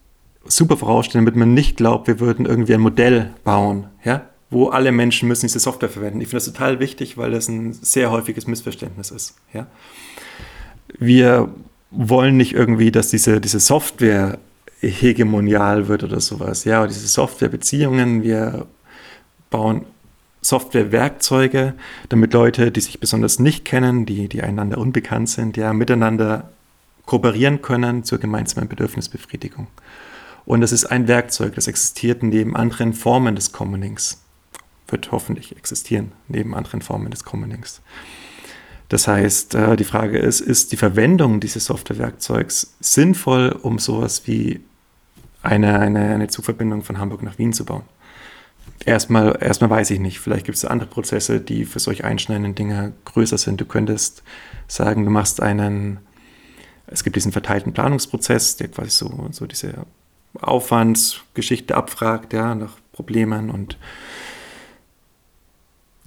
super 0.46 0.78
vorausstellen, 0.78 1.26
damit 1.26 1.38
man 1.38 1.54
nicht 1.54 1.78
glaubt, 1.78 2.08
wir 2.08 2.20
würden 2.20 2.46
irgendwie 2.46 2.76
ein 2.76 2.82
Modell 2.82 3.34
bauen, 3.44 3.88
ja, 4.04 4.30
wo 4.56 4.70
alle 4.70 4.94
Menschen 4.94 5.28
müssen 5.28 5.48
diese 5.48 5.60
Software 5.60 5.90
verwenden. 5.90 6.22
Ich 6.22 6.30
finde 6.30 6.38
das 6.38 6.46
total 6.46 6.80
wichtig, 6.80 7.18
weil 7.18 7.32
das 7.32 7.50
ein 7.50 7.74
sehr 7.74 8.10
häufiges 8.10 8.48
Missverständnis 8.48 9.12
ist. 9.12 9.36
Ja? 9.52 9.68
Wir 10.98 11.50
wollen 11.92 12.38
nicht 12.38 12.54
irgendwie, 12.54 12.90
dass 12.90 13.10
diese, 13.10 13.42
diese 13.42 13.60
Software 13.60 14.40
hegemonial 14.80 15.90
wird 15.90 16.06
oder 16.06 16.22
sowas. 16.22 16.64
Ja, 16.64 16.78
aber 16.78 16.88
diese 16.88 17.06
Softwarebeziehungen, 17.06 18.24
wir 18.24 18.66
bauen 19.50 19.82
Softwarewerkzeuge, 20.40 21.74
damit 22.08 22.32
Leute, 22.32 22.72
die 22.72 22.80
sich 22.80 23.02
besonders 23.02 23.40
nicht 23.40 23.66
kennen, 23.66 24.06
die, 24.06 24.30
die 24.30 24.42
einander 24.42 24.78
unbekannt 24.78 25.28
sind, 25.28 25.58
ja, 25.58 25.74
miteinander 25.74 26.50
kooperieren 27.06 27.62
können 27.62 28.06
zur 28.06 28.20
gemeinsamen 28.20 28.70
Bedürfnisbefriedigung. 28.70 29.68
Und 30.46 30.62
das 30.62 30.72
ist 30.72 30.86
ein 30.86 31.10
Werkzeug, 31.10 31.56
das 31.56 31.68
existiert 31.68 32.24
neben 32.24 32.56
anderen 32.56 32.94
Formen 32.94 33.36
des 33.36 33.52
Commonings. 33.52 34.22
Wird 34.88 35.12
hoffentlich 35.12 35.56
existieren 35.56 36.12
neben 36.28 36.54
anderen 36.54 36.82
Formen 36.82 37.12
des 37.12 37.24
Commonings. 37.24 37.82
Das 38.90 39.08
heißt, 39.08 39.56
äh, 39.56 39.76
die 39.76 39.84
Frage 39.84 40.20
ist, 40.20 40.42
ist 40.42 40.72
die 40.72 40.78
Verwendung 40.78 41.40
dieses 41.40 41.66
Softwarewerkzeugs 41.66 42.76
sinnvoll, 42.80 43.58
um 43.62 43.80
sowas 43.80 44.28
wie 44.28 44.62
eine, 45.42 45.80
eine, 45.80 46.14
eine 46.14 46.28
Zugverbindung 46.28 46.84
von 46.84 47.00
Hamburg 47.00 47.24
nach 47.24 47.38
Wien 47.38 47.54
zu 47.54 47.66
bauen? 47.66 47.84
Erstmal, 48.86 49.38
erstmal 49.42 49.70
weiß 49.70 49.90
ich 49.92 50.00
nicht. 50.00 50.20
Vielleicht 50.20 50.46
gibt 50.46 50.58
es 50.58 50.66
andere 50.66 50.90
Prozesse, 50.90 51.40
die 51.40 51.66
für 51.66 51.80
solche 51.80 52.04
einschneidenden 52.04 52.54
Dinge 52.54 52.94
größer 53.06 53.38
sind. 53.38 53.60
Du 53.60 53.66
könntest 53.66 54.24
sagen, 54.68 55.06
du 55.06 55.12
machst 55.12 55.42
einen, 55.42 56.00
es 56.86 57.04
gibt 57.04 57.16
diesen 57.16 57.32
verteilten 57.32 57.74
Planungsprozess, 57.74 58.58
der 58.58 58.68
quasi 58.68 58.92
so, 58.92 59.28
so 59.32 59.48
diese 59.48 59.86
Aufwandsgeschichte 60.40 61.76
abfragt, 61.76 62.34
ja, 62.34 62.54
nach 62.54 62.74
Problemen 62.92 63.50
und 63.50 63.78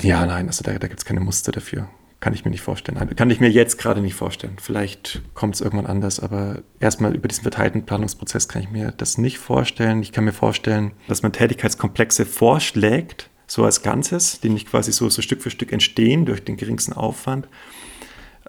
ja, 0.01 0.25
nein, 0.27 0.47
also 0.47 0.63
da, 0.63 0.79
da 0.79 0.87
gibt 0.87 1.01
es 1.01 1.05
keine 1.05 1.21
Muster 1.21 1.53
dafür. 1.53 1.89
Kann 2.21 2.35
ich 2.35 2.45
mir 2.45 2.51
nicht 2.51 2.63
vorstellen. 2.63 3.15
Kann 3.15 3.31
ich 3.31 3.39
mir 3.39 3.49
jetzt 3.49 3.79
gerade 3.79 4.01
nicht 4.01 4.15
vorstellen. 4.15 4.57
Vielleicht 4.61 5.23
kommt 5.35 5.55
es 5.55 5.61
irgendwann 5.61 5.87
anders, 5.87 6.19
aber 6.19 6.63
erstmal 6.81 7.15
über 7.15 7.29
diesen 7.29 7.43
verteilten 7.43 7.87
Planungsprozess 7.87 8.49
kann 8.49 8.63
ich 8.63 8.71
mir 8.71 8.91
das 8.91 9.19
nicht 9.19 9.39
vorstellen. 9.39 10.03
Ich 10.03 10.11
kann 10.11 10.25
mir 10.25 10.33
vorstellen, 10.33 10.93
dass 11.07 11.23
man 11.23 11.33
Tätigkeitskomplexe 11.33 12.27
vorschlägt, 12.27 13.31
so 13.47 13.65
als 13.65 13.83
Ganzes, 13.83 14.41
die 14.41 14.51
nicht 14.51 14.69
quasi 14.69 14.91
so, 14.91 15.09
so 15.09 15.23
Stück 15.23 15.43
für 15.43 15.51
Stück 15.51 15.73
entstehen 15.73 16.27
durch 16.27 16.45
den 16.45 16.57
geringsten 16.57 16.93
Aufwand, 16.93 17.47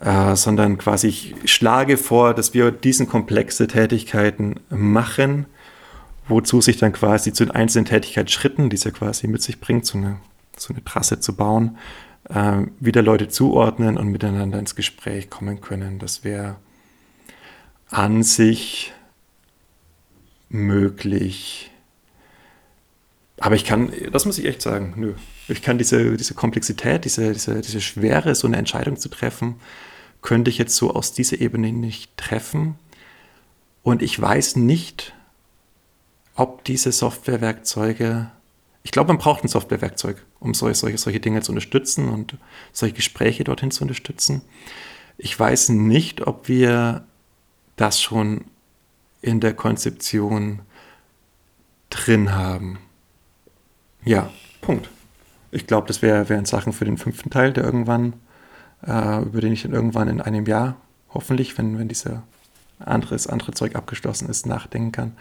äh, 0.01 0.35
sondern 0.35 0.79
quasi 0.79 1.07
ich 1.07 1.35
schlage 1.45 1.97
vor, 1.97 2.33
dass 2.33 2.55
wir 2.55 2.71
diesen 2.71 3.07
komplexe 3.07 3.67
Tätigkeiten 3.67 4.59
machen, 4.69 5.45
wozu 6.27 6.59
sich 6.59 6.77
dann 6.77 6.91
quasi 6.91 7.33
zu 7.33 7.45
den 7.45 7.51
einzelnen 7.51 7.85
Tätigkeitsschritten, 7.85 8.69
die 8.69 8.75
es 8.75 8.83
ja 8.83 8.91
quasi 8.91 9.27
mit 9.27 9.41
sich 9.41 9.59
bringt, 9.59 9.85
so 9.85 9.97
eine, 9.97 10.17
so 10.60 10.74
eine 10.74 10.84
Trasse 10.84 11.20
zu 11.20 11.36
bauen, 11.36 11.78
äh, 12.30 12.64
wieder 12.80 13.01
Leute 13.01 13.28
zuordnen 13.28 13.97
und 13.97 14.10
miteinander 14.10 14.60
ins 14.60 14.76
Gespräch 14.76 15.30
kommen 15.30 15.62
können. 15.62 15.99
Das 15.99 16.24
wäre 16.24 16.57
an 17.89 18.24
sich 18.24 18.93
möglich. 20.49 21.72
Aber 23.39 23.55
ich 23.55 23.66
kann, 23.66 23.91
das 24.12 24.26
muss 24.26 24.38
ich 24.38 24.45
echt 24.45 24.62
sagen, 24.62 24.93
nö. 24.97 25.14
Ich 25.47 25.62
kann 25.62 25.78
diese, 25.78 26.18
diese 26.18 26.34
Komplexität, 26.34 27.05
diese, 27.05 27.32
diese, 27.34 27.62
diese 27.62 27.82
Schwere, 27.82 28.36
so 28.36 28.47
eine 28.47 28.57
Entscheidung 28.57 28.97
zu 28.97 29.10
treffen, 29.10 29.55
könnte 30.22 30.51
ich 30.51 30.57
jetzt 30.57 30.76
so 30.76 30.93
aus 30.93 31.14
dieser 31.14 31.39
Ebene 31.39 31.72
nicht 31.72 32.16
treffen. 32.18 32.76
Und 33.82 34.01
ich 34.01 34.20
weiß 34.20 34.57
nicht, 34.57 35.14
ob 36.36 36.64
diese 36.66 36.91
Softwarewerkzeuge 36.91 38.30
ich 38.84 38.91
glaube, 38.91 39.09
man 39.09 39.17
braucht 39.17 39.43
ein 39.43 39.49
Softwarewerkzeug, 39.49 40.25
um 40.39 40.53
solche, 40.53 40.97
solche, 40.97 41.19
Dinge 41.19 41.41
zu 41.41 41.51
unterstützen 41.51 42.09
und 42.09 42.38
solche 42.71 42.95
Gespräche 42.95 43.43
dorthin 43.43 43.71
zu 43.71 43.84
unterstützen. 43.84 44.41
Ich 45.17 45.38
weiß 45.38 45.69
nicht, 45.69 46.25
ob 46.27 46.47
wir 46.47 47.03
das 47.75 48.01
schon 48.01 48.45
in 49.21 49.39
der 49.41 49.53
Konzeption 49.53 50.61
drin 51.89 52.34
haben. 52.34 52.80
Ja, 54.05 54.30
Punkt. 54.61 54.89
Ich 55.51 55.67
glaube, 55.67 55.88
das 55.88 56.01
wären 56.01 56.30
wär 56.30 56.45
Sachen 56.45 56.73
für 56.73 56.86
den 56.86 56.97
fünften 56.97 57.30
Teil, 57.30 57.51
der 57.51 57.63
irgendwann, 57.63 58.13
äh, 58.86 59.21
über 59.21 59.41
den 59.41 59.51
ich 59.51 59.63
dann 59.63 59.73
irgendwann 59.73 60.07
in 60.07 60.21
einem 60.21 60.45
Jahr, 60.45 60.77
hoffentlich, 61.09 61.57
wenn, 61.57 61.80
wenn 61.80 61.89
anderes, 62.80 63.27
andere 63.27 63.51
Zeug 63.51 63.75
abgeschlossen 63.75 64.30
ist, 64.30 64.45
nachdenken 64.45 64.91
kann. 64.91 65.17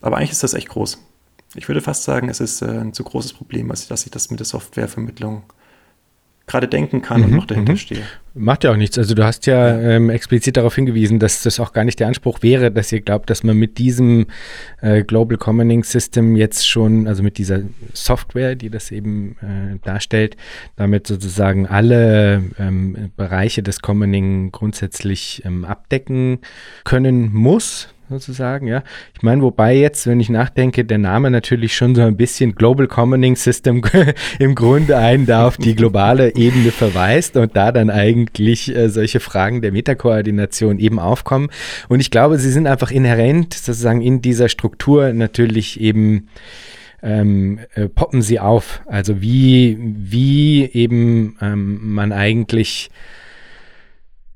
Aber 0.00 0.16
eigentlich 0.16 0.32
ist 0.32 0.42
das 0.42 0.54
echt 0.54 0.68
groß. 0.68 0.98
Ich 1.54 1.68
würde 1.68 1.80
fast 1.80 2.04
sagen, 2.04 2.28
es 2.28 2.40
ist 2.40 2.62
äh, 2.62 2.66
ein 2.66 2.92
zu 2.92 3.04
großes 3.04 3.32
Problem, 3.32 3.68
dass 3.68 4.04
ich 4.04 4.10
das 4.10 4.30
mit 4.30 4.40
der 4.40 4.46
Softwarevermittlung 4.46 5.44
gerade 6.48 6.66
denken 6.66 7.02
kann 7.02 7.20
mhm, 7.20 7.26
und 7.26 7.32
noch 7.34 7.46
dahinter 7.46 7.72
mhm. 7.72 7.76
stehe. 7.76 8.02
Macht 8.34 8.64
ja 8.64 8.72
auch 8.72 8.76
nichts. 8.76 8.98
Also 8.98 9.14
du 9.14 9.24
hast 9.24 9.46
ja 9.46 9.78
ähm, 9.78 10.10
explizit 10.10 10.56
darauf 10.56 10.74
hingewiesen, 10.74 11.18
dass 11.18 11.42
das 11.42 11.60
auch 11.60 11.72
gar 11.72 11.84
nicht 11.84 12.00
der 12.00 12.06
Anspruch 12.06 12.42
wäre, 12.42 12.70
dass 12.70 12.90
ihr 12.90 13.00
glaubt, 13.00 13.30
dass 13.30 13.42
man 13.42 13.56
mit 13.56 13.78
diesem 13.78 14.26
äh, 14.80 15.02
Global 15.02 15.36
Commoning 15.36 15.84
System 15.84 16.36
jetzt 16.36 16.66
schon, 16.66 17.06
also 17.06 17.22
mit 17.22 17.38
dieser 17.38 17.60
Software, 17.92 18.54
die 18.54 18.70
das 18.70 18.90
eben 18.90 19.36
äh, 19.42 19.78
darstellt, 19.84 20.36
damit 20.76 21.06
sozusagen 21.06 21.66
alle 21.66 22.42
ähm, 22.58 23.12
Bereiche 23.16 23.62
des 23.62 23.82
Commoning 23.82 24.50
grundsätzlich 24.52 25.42
ähm, 25.44 25.64
abdecken 25.64 26.38
können 26.84 27.32
muss 27.32 27.88
sozusagen, 28.08 28.66
ja. 28.66 28.82
Ich 29.14 29.22
meine, 29.22 29.42
wobei 29.42 29.76
jetzt, 29.76 30.06
wenn 30.06 30.20
ich 30.20 30.28
nachdenke, 30.28 30.84
der 30.84 30.98
Name 30.98 31.30
natürlich 31.30 31.74
schon 31.74 31.94
so 31.94 32.02
ein 32.02 32.16
bisschen 32.16 32.54
Global 32.54 32.86
Commoning 32.86 33.36
System 33.36 33.82
im 34.38 34.54
Grunde 34.54 34.96
einen 34.96 35.26
da 35.26 35.46
auf 35.46 35.56
die 35.56 35.74
globale 35.74 36.34
Ebene 36.34 36.70
verweist 36.70 37.36
und 37.36 37.56
da 37.56 37.72
dann 37.72 37.90
eigentlich 37.90 38.74
äh, 38.74 38.88
solche 38.88 39.20
Fragen 39.20 39.62
der 39.62 39.72
Metakoordination 39.72 40.78
eben 40.78 40.98
aufkommen. 40.98 41.50
Und 41.88 42.00
ich 42.00 42.10
glaube, 42.10 42.38
sie 42.38 42.50
sind 42.50 42.66
einfach 42.66 42.90
inhärent 42.90 43.54
sozusagen 43.54 44.02
in 44.02 44.22
dieser 44.22 44.48
Struktur 44.48 45.12
natürlich 45.12 45.80
eben 45.80 46.28
ähm, 47.02 47.60
äh, 47.74 47.88
poppen 47.88 48.22
sie 48.22 48.40
auf. 48.40 48.82
Also 48.86 49.20
wie, 49.20 49.78
wie 49.80 50.64
eben 50.72 51.36
ähm, 51.40 51.94
man 51.94 52.12
eigentlich 52.12 52.90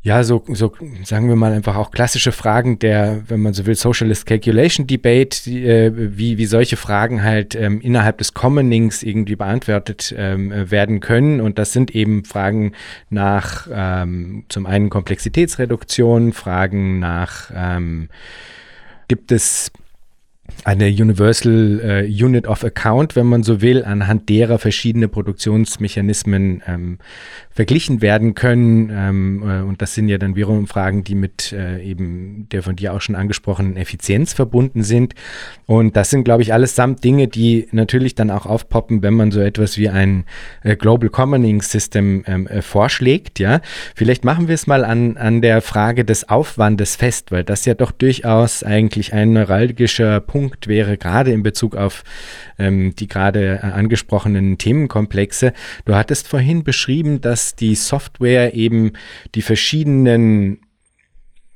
ja, 0.04 0.24
so, 0.24 0.42
so 0.48 0.72
sagen 1.04 1.28
wir 1.28 1.36
mal 1.36 1.52
einfach 1.52 1.76
auch 1.76 1.92
klassische 1.92 2.32
Fragen 2.32 2.80
der, 2.80 3.22
wenn 3.28 3.40
man 3.40 3.54
so 3.54 3.66
will, 3.66 3.76
Socialist 3.76 4.26
Calculation 4.26 4.88
Debate, 4.88 5.44
die, 5.44 5.64
äh, 5.64 5.92
wie, 5.94 6.38
wie 6.38 6.46
solche 6.46 6.76
Fragen 6.76 7.22
halt 7.22 7.54
ähm, 7.54 7.80
innerhalb 7.80 8.18
des 8.18 8.34
Commonings 8.34 9.04
irgendwie 9.04 9.36
beantwortet 9.36 10.12
ähm, 10.18 10.70
werden 10.70 10.98
können. 10.98 11.40
Und 11.40 11.58
das 11.58 11.72
sind 11.72 11.94
eben 11.94 12.24
Fragen 12.24 12.72
nach 13.10 13.68
ähm, 13.72 14.44
zum 14.48 14.66
einen 14.66 14.90
Komplexitätsreduktion, 14.90 16.32
Fragen 16.32 16.98
nach 16.98 17.52
ähm, 17.54 18.08
gibt 19.06 19.30
es 19.30 19.70
eine 20.64 20.86
Universal 20.86 21.80
äh, 21.82 22.24
Unit 22.24 22.46
of 22.46 22.64
Account, 22.64 23.16
wenn 23.16 23.26
man 23.26 23.42
so 23.42 23.60
will, 23.60 23.84
anhand 23.84 24.28
derer 24.28 24.58
verschiedene 24.58 25.08
Produktionsmechanismen 25.08 26.62
ähm, 26.66 26.98
verglichen 27.50 28.00
werden 28.00 28.34
können. 28.34 28.90
Ähm, 28.92 29.42
äh, 29.42 29.62
und 29.62 29.82
das 29.82 29.94
sind 29.94 30.08
ja 30.08 30.18
dann 30.18 30.36
wiederum 30.36 30.68
Fragen, 30.68 31.02
die 31.02 31.16
mit 31.16 31.52
äh, 31.52 31.82
eben 31.82 32.46
der 32.52 32.62
von 32.62 32.76
dir 32.76 32.94
auch 32.94 33.00
schon 33.00 33.16
angesprochenen 33.16 33.76
Effizienz 33.76 34.32
verbunden 34.32 34.84
sind. 34.84 35.14
Und 35.66 35.96
das 35.96 36.10
sind, 36.10 36.22
glaube 36.24 36.42
ich, 36.42 36.52
allesamt 36.52 37.02
Dinge, 37.02 37.26
die 37.26 37.66
natürlich 37.72 38.14
dann 38.14 38.30
auch 38.30 38.46
aufpoppen, 38.46 39.02
wenn 39.02 39.14
man 39.14 39.32
so 39.32 39.40
etwas 39.40 39.76
wie 39.78 39.88
ein 39.88 40.24
äh, 40.62 40.76
Global 40.76 41.08
Commoning 41.08 41.60
System 41.60 42.22
ähm, 42.26 42.46
äh, 42.46 42.62
vorschlägt. 42.62 43.40
Ja, 43.40 43.60
vielleicht 43.96 44.24
machen 44.24 44.46
wir 44.46 44.54
es 44.54 44.68
mal 44.68 44.84
an, 44.84 45.16
an 45.16 45.42
der 45.42 45.60
Frage 45.60 46.04
des 46.04 46.28
Aufwandes 46.28 46.94
fest, 46.94 47.32
weil 47.32 47.42
das 47.42 47.64
ja 47.64 47.74
doch 47.74 47.90
durchaus 47.90 48.62
eigentlich 48.62 49.12
ein 49.12 49.32
neuralgischer 49.32 50.20
Punkt 50.20 50.41
wäre, 50.64 50.96
gerade 50.96 51.32
in 51.32 51.42
Bezug 51.42 51.76
auf 51.76 52.04
ähm, 52.58 52.94
die 52.96 53.08
gerade 53.08 53.60
äh, 53.62 53.66
angesprochenen 53.66 54.58
Themenkomplexe. 54.58 55.52
Du 55.84 55.94
hattest 55.94 56.28
vorhin 56.28 56.64
beschrieben, 56.64 57.20
dass 57.20 57.54
die 57.54 57.74
Software 57.74 58.54
eben 58.54 58.92
die 59.34 59.42
verschiedenen 59.42 60.58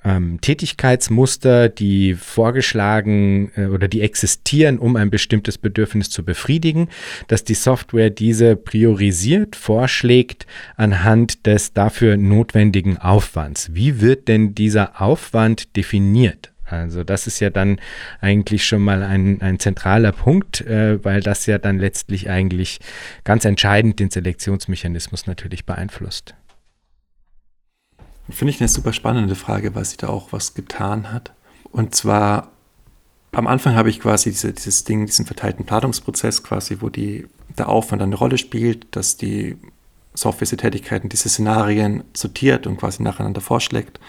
ähm, 0.07 0.41
Tätigkeitsmuster, 0.41 1.69
die 1.69 2.15
vorgeschlagen 2.15 3.51
äh, 3.57 3.67
oder 3.67 3.89
die 3.89 4.03
existieren, 4.03 4.79
um 4.79 4.97
ein 4.97 5.11
bestimmtes 5.11 5.59
Bedürfnis 5.59 6.11
zu 6.11 6.25
befriedigen, 6.25 6.89
dass 7.27 7.45
die 7.45 7.55
Software 7.55 8.11
diese 8.11 8.57
priorisiert, 8.57 9.57
vorschlägt 9.57 10.47
anhand 10.77 11.47
des 11.47 11.73
dafür 11.73 12.17
notwendigen 12.17 12.99
Aufwands. 12.99 13.75
Wie 13.75 14.01
wird 14.01 14.29
denn 14.29 14.55
dieser 14.55 15.01
Aufwand 15.01 15.77
definiert? 15.77 16.53
Also 16.67 17.05
das 17.05 17.27
ist 17.27 17.41
ja 17.41 17.51
dann 17.51 17.81
eigentlich 18.21 18.65
schon 18.65 18.83
mal 18.83 19.03
ein, 19.03 19.41
ein 19.41 19.59
zentraler 19.59 20.13
Punkt, 20.13 20.61
äh, 20.63 21.03
weil 21.05 21.21
das 21.21 21.47
ja 21.47 21.59
dann 21.59 21.79
letztlich 21.79 22.29
eigentlich 22.29 22.81
ganz 23.25 23.45
entscheidend 23.45 24.01
den 24.01 24.11
Selektionsmechanismus 24.11 25.27
natürlich 25.27 25.65
beeinflusst. 25.65 26.35
Finde 28.29 28.53
ich 28.53 28.61
eine 28.61 28.69
super 28.69 28.93
spannende 28.93 29.37
Frage, 29.37 29.75
weil 29.75 29.85
sie 29.85 29.97
da 29.97 30.09
auch 30.09 30.33
was 30.33 30.55
getan 30.55 31.13
hat. 31.13 31.33
Und 31.71 31.95
zwar 31.95 32.51
am 33.33 33.47
Anfang 33.47 33.75
habe 33.77 33.91
ich 33.91 34.01
quasi 34.01 34.31
diese, 34.31 34.53
dieses 34.53 34.85
Ding, 34.85 35.07
diesen 35.07 35.27
verteilten 35.27 35.65
Planungsprozess 35.65 36.43
quasi, 36.43 36.79
wo 36.81 36.89
die, 36.89 37.27
der 37.59 37.69
Aufwand 37.69 38.03
eine 38.03 38.17
Rolle 38.17 38.39
spielt, 38.39 38.87
dass 38.97 39.17
die 39.17 39.57
Software 40.15 40.47
diese 40.47 40.57
Tätigkeiten, 40.57 41.09
diese 41.09 41.29
Szenarien 41.29 42.03
sortiert 42.15 42.67
und 42.67 42.79
quasi 42.79 43.03
nacheinander 43.03 43.41
vorschlägt. 43.41 44.01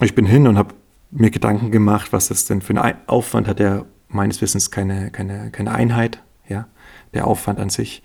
Ich 0.00 0.14
bin 0.14 0.24
hin 0.24 0.48
und 0.48 0.56
habe 0.56 0.74
mir 1.10 1.30
Gedanken 1.30 1.70
gemacht, 1.70 2.12
was 2.12 2.28
das 2.28 2.44
denn 2.44 2.62
für 2.62 2.80
ein 2.80 2.96
Aufwand 3.06 3.48
hat, 3.48 3.58
der 3.58 3.86
meines 4.08 4.40
Wissens 4.40 4.70
keine, 4.70 5.10
keine, 5.10 5.50
keine 5.50 5.72
Einheit, 5.72 6.22
ja, 6.48 6.66
der 7.14 7.26
Aufwand 7.26 7.58
an 7.58 7.70
sich, 7.70 8.02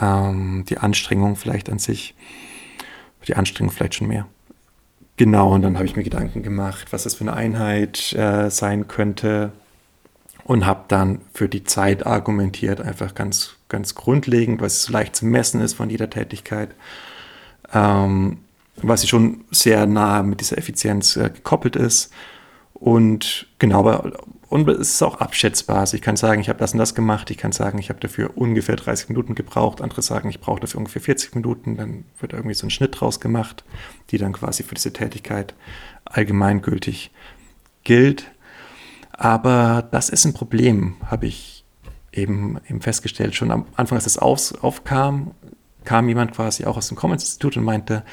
ähm, 0.00 0.64
die 0.68 0.78
Anstrengung 0.78 1.36
vielleicht 1.36 1.70
an 1.70 1.78
sich, 1.78 2.14
die 3.26 3.34
Anstrengung 3.34 3.72
vielleicht 3.72 3.94
schon 3.94 4.08
mehr. 4.08 4.26
Genau, 5.16 5.54
und 5.54 5.62
dann 5.62 5.76
habe 5.76 5.86
ich 5.86 5.96
mir 5.96 6.04
Gedanken 6.04 6.42
gemacht, 6.42 6.92
was 6.92 7.04
das 7.04 7.14
für 7.14 7.22
eine 7.22 7.32
Einheit 7.32 8.12
äh, 8.12 8.50
sein 8.50 8.86
könnte. 8.88 9.52
und 10.44 10.64
habe 10.64 10.84
dann 10.86 11.22
für 11.34 11.48
die 11.48 11.64
Zeit 11.64 12.06
argumentiert, 12.06 12.80
einfach 12.80 13.16
ganz, 13.16 13.56
ganz 13.68 13.96
grundlegend, 13.96 14.60
was 14.60 14.84
so 14.84 14.92
leicht 14.92 15.16
zu 15.16 15.26
messen 15.26 15.60
ist 15.60 15.74
von 15.74 15.90
jeder 15.90 16.08
Tätigkeit, 16.08 16.70
ähm, 17.72 18.38
was 18.82 19.00
sie 19.00 19.08
schon 19.08 19.44
sehr 19.50 19.86
nah 19.86 20.22
mit 20.22 20.40
dieser 20.40 20.58
Effizienz 20.58 21.16
äh, 21.16 21.30
gekoppelt 21.30 21.76
ist. 21.76 22.12
Und 22.74 23.46
genau, 23.58 23.80
aber 23.80 24.12
und 24.48 24.68
es 24.68 24.94
ist 24.94 25.02
auch 25.02 25.20
abschätzbar. 25.20 25.78
Also 25.78 25.96
ich 25.96 26.02
kann 26.02 26.16
sagen, 26.16 26.40
ich 26.40 26.48
habe 26.48 26.58
das 26.58 26.72
und 26.72 26.78
das 26.78 26.94
gemacht. 26.94 27.30
Ich 27.30 27.36
kann 27.36 27.52
sagen, 27.52 27.78
ich 27.78 27.88
habe 27.88 27.98
dafür 27.98 28.36
ungefähr 28.36 28.76
30 28.76 29.08
Minuten 29.08 29.34
gebraucht. 29.34 29.80
Andere 29.80 30.02
sagen, 30.02 30.28
ich 30.30 30.40
brauche 30.40 30.60
dafür 30.60 30.78
ungefähr 30.78 31.02
40 31.02 31.34
Minuten. 31.34 31.76
Dann 31.76 32.04
wird 32.20 32.32
irgendwie 32.32 32.54
so 32.54 32.66
ein 32.66 32.70
Schnitt 32.70 33.00
draus 33.00 33.18
gemacht, 33.18 33.64
die 34.10 34.18
dann 34.18 34.32
quasi 34.32 34.62
für 34.62 34.74
diese 34.74 34.92
Tätigkeit 34.92 35.54
allgemeingültig 36.04 37.10
gilt. 37.82 38.30
Aber 39.10 39.88
das 39.90 40.10
ist 40.10 40.24
ein 40.26 40.34
Problem, 40.34 40.96
habe 41.06 41.26
ich 41.26 41.64
eben, 42.12 42.60
eben 42.68 42.80
festgestellt. 42.80 43.34
Schon 43.34 43.50
am 43.50 43.66
Anfang, 43.74 43.96
als 43.96 44.04
das 44.04 44.18
auf, 44.18 44.62
aufkam, 44.62 45.32
kam 45.84 46.08
jemand 46.08 46.32
quasi 46.32 46.66
auch 46.66 46.76
aus 46.76 46.88
dem 46.88 46.96
Commons-Institut 46.96 47.56
und 47.56 47.64
meinte, 47.64 48.04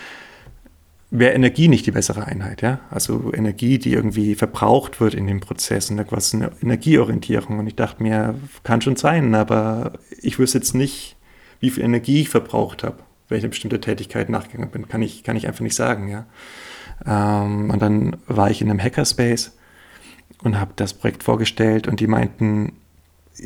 wäre 1.14 1.34
Energie 1.34 1.68
nicht 1.68 1.86
die 1.86 1.92
bessere 1.92 2.26
Einheit, 2.26 2.64
ja? 2.64 2.80
Also 2.90 3.32
Energie, 3.34 3.78
die 3.78 3.94
irgendwie 3.94 4.34
verbraucht 4.34 5.00
wird 5.00 5.14
in 5.14 5.28
dem 5.28 5.40
Prozess 5.40 5.92
und 5.92 6.00
etwas 6.00 6.34
eine 6.34 6.52
Energieorientierung. 6.62 7.60
Und 7.60 7.68
ich 7.68 7.76
dachte 7.76 8.02
mir, 8.02 8.34
kann 8.64 8.82
schon 8.82 8.96
sein, 8.96 9.36
aber 9.36 9.94
ich 10.22 10.40
wüsste 10.40 10.58
jetzt 10.58 10.74
nicht, 10.74 11.16
wie 11.60 11.70
viel 11.70 11.84
Energie 11.84 12.22
ich 12.22 12.30
verbraucht 12.30 12.84
habe, 12.84 12.98
wenn 13.30 13.38
ich 13.38 13.44
eine 13.44 13.52
bestimmte 13.52 13.80
Tätigkeit 13.80 14.30
nachgegangen 14.30 14.72
bin. 14.72 14.88
Kann 14.88 15.04
ich, 15.04 15.24
kann 15.24 15.36
ich 15.36 15.48
einfach 15.48 15.62
nicht 15.62 15.76
sagen, 15.76 16.10
ja. 16.10 16.26
Ähm, 17.06 17.70
und 17.70 17.80
dann 17.80 18.18
war 18.26 18.50
ich 18.50 18.62
in 18.62 18.70
einem 18.72 18.82
Hackerspace 18.82 19.56
und 20.42 20.60
habe 20.60 20.74
das 20.76 20.96
Projekt 20.96 21.22
vorgestellt 21.22 21.88
und 21.88 22.00
die 22.00 22.08
meinten, 22.08 22.74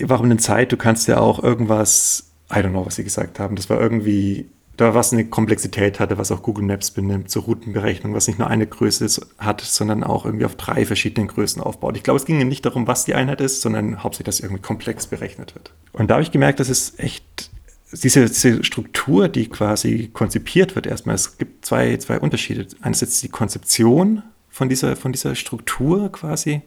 warum 0.03 0.29
denn 0.29 0.39
Zeit? 0.39 0.71
Du 0.71 0.77
kannst 0.77 1.09
ja 1.09 1.19
auch 1.19 1.43
irgendwas, 1.43 2.31
I 2.49 2.59
don't 2.59 2.69
know, 2.69 2.85
was 2.85 2.95
sie 2.95 3.03
gesagt 3.03 3.41
haben. 3.41 3.57
Das 3.57 3.69
war 3.69 3.79
irgendwie, 3.79 4.49
da 4.77 4.93
was 4.93 5.11
eine 5.11 5.25
Komplexität 5.25 5.99
hatte, 5.99 6.19
was 6.19 6.31
auch 6.31 6.43
Google 6.43 6.63
Maps 6.63 6.91
benimmt 6.91 7.31
zur 7.31 7.43
Routenberechnung, 7.43 8.13
was 8.13 8.27
nicht 8.27 8.37
nur 8.37 8.47
eine 8.47 8.67
Größe 8.67 9.07
hat, 9.39 9.61
sondern 9.61 10.03
auch 10.03 10.23
irgendwie 10.25 10.45
auf 10.45 10.55
drei 10.55 10.85
verschiedenen 10.85 11.27
Größen 11.27 11.61
aufbaut. 11.61 11.97
Ich 11.97 12.03
glaube, 12.03 12.19
es 12.19 12.25
ging 12.25 12.47
nicht 12.47 12.65
darum, 12.65 12.87
was 12.87 13.03
die 13.03 13.15
Einheit 13.15 13.41
ist, 13.41 13.61
sondern 13.61 14.03
hauptsächlich, 14.03 14.25
dass 14.25 14.39
irgendwie 14.39 14.61
komplex 14.61 15.07
berechnet 15.07 15.55
wird. 15.55 15.73
Und 15.93 16.09
da 16.09 16.15
habe 16.15 16.23
ich 16.23 16.31
gemerkt, 16.31 16.59
dass 16.59 16.69
es 16.69 16.97
echt 16.99 17.49
diese, 17.91 18.27
diese, 18.27 18.63
Struktur, 18.63 19.29
die 19.29 19.49
quasi 19.49 20.09
konzipiert 20.13 20.75
wird, 20.75 20.85
erstmal, 20.85 21.15
es 21.15 21.37
gibt 21.37 21.65
zwei, 21.65 21.97
zwei 21.97 22.19
Unterschiede. 22.19 22.67
Einerseits 22.81 23.19
die 23.21 23.29
Konzeption 23.29 24.21
von 24.49 24.69
dieser, 24.69 24.95
von 24.95 25.11
dieser 25.11 25.33
Struktur 25.33 26.11
quasi, 26.11 26.61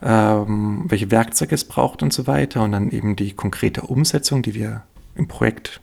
ähm, 0.00 0.84
welche 0.88 1.10
Werkzeuge 1.10 1.54
es 1.54 1.64
braucht 1.64 2.02
und 2.02 2.14
so 2.14 2.26
weiter. 2.26 2.62
Und 2.62 2.72
dann 2.72 2.90
eben 2.90 3.14
die 3.14 3.34
konkrete 3.34 3.82
Umsetzung, 3.82 4.42
die 4.42 4.54
wir 4.54 4.84
im 5.16 5.28
Projekt 5.28 5.82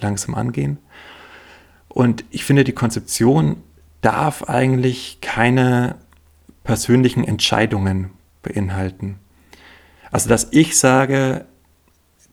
langsam 0.00 0.34
angehen. 0.34 0.78
Und 1.92 2.24
ich 2.30 2.44
finde, 2.44 2.64
die 2.64 2.72
Konzeption 2.72 3.56
darf 4.00 4.44
eigentlich 4.44 5.18
keine 5.20 5.96
persönlichen 6.64 7.24
Entscheidungen 7.24 8.10
beinhalten. 8.42 9.18
Also, 10.10 10.28
dass 10.28 10.48
ich 10.52 10.78
sage, 10.78 11.44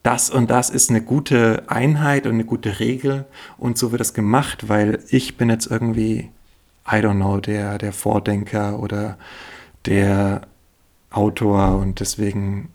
das 0.03 0.29
und 0.29 0.49
das 0.49 0.69
ist 0.69 0.89
eine 0.89 1.01
gute 1.01 1.63
Einheit 1.67 2.25
und 2.25 2.33
eine 2.35 2.45
gute 2.45 2.79
Regel 2.79 3.25
und 3.57 3.77
so 3.77 3.91
wird 3.91 3.99
das 3.99 4.13
gemacht, 4.13 4.69
weil 4.69 5.03
ich 5.09 5.37
bin 5.37 5.49
jetzt 5.49 5.69
irgendwie 5.69 6.29
I 6.89 6.95
don't 6.95 7.15
know, 7.15 7.39
der, 7.39 7.77
der 7.77 7.91
Vordenker 7.91 8.79
oder 8.79 9.17
der 9.85 10.41
Autor 11.09 11.77
und 11.77 11.99
deswegen 11.99 12.69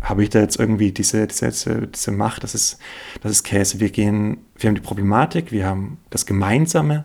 habe 0.00 0.22
ich 0.22 0.30
da 0.30 0.40
jetzt 0.40 0.58
irgendwie 0.58 0.92
diese, 0.92 1.26
diese, 1.26 1.86
diese 1.86 2.10
Macht, 2.10 2.42
das 2.44 2.54
ist, 2.54 2.78
das 3.20 3.32
ist 3.32 3.44
Käse. 3.44 3.80
Wir 3.80 3.90
gehen, 3.90 4.38
wir 4.56 4.68
haben 4.68 4.74
die 4.74 4.80
Problematik, 4.80 5.52
wir 5.52 5.66
haben 5.66 5.98
das 6.10 6.26
Gemeinsame, 6.26 7.04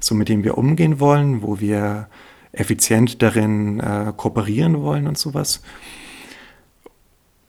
so 0.00 0.14
mit 0.14 0.28
dem 0.28 0.44
wir 0.44 0.58
umgehen 0.58 1.00
wollen, 1.00 1.42
wo 1.42 1.60
wir 1.60 2.08
effizient 2.52 3.22
darin 3.22 3.80
äh, 3.80 4.12
kooperieren 4.16 4.80
wollen 4.82 5.06
und 5.06 5.18
sowas. 5.18 5.62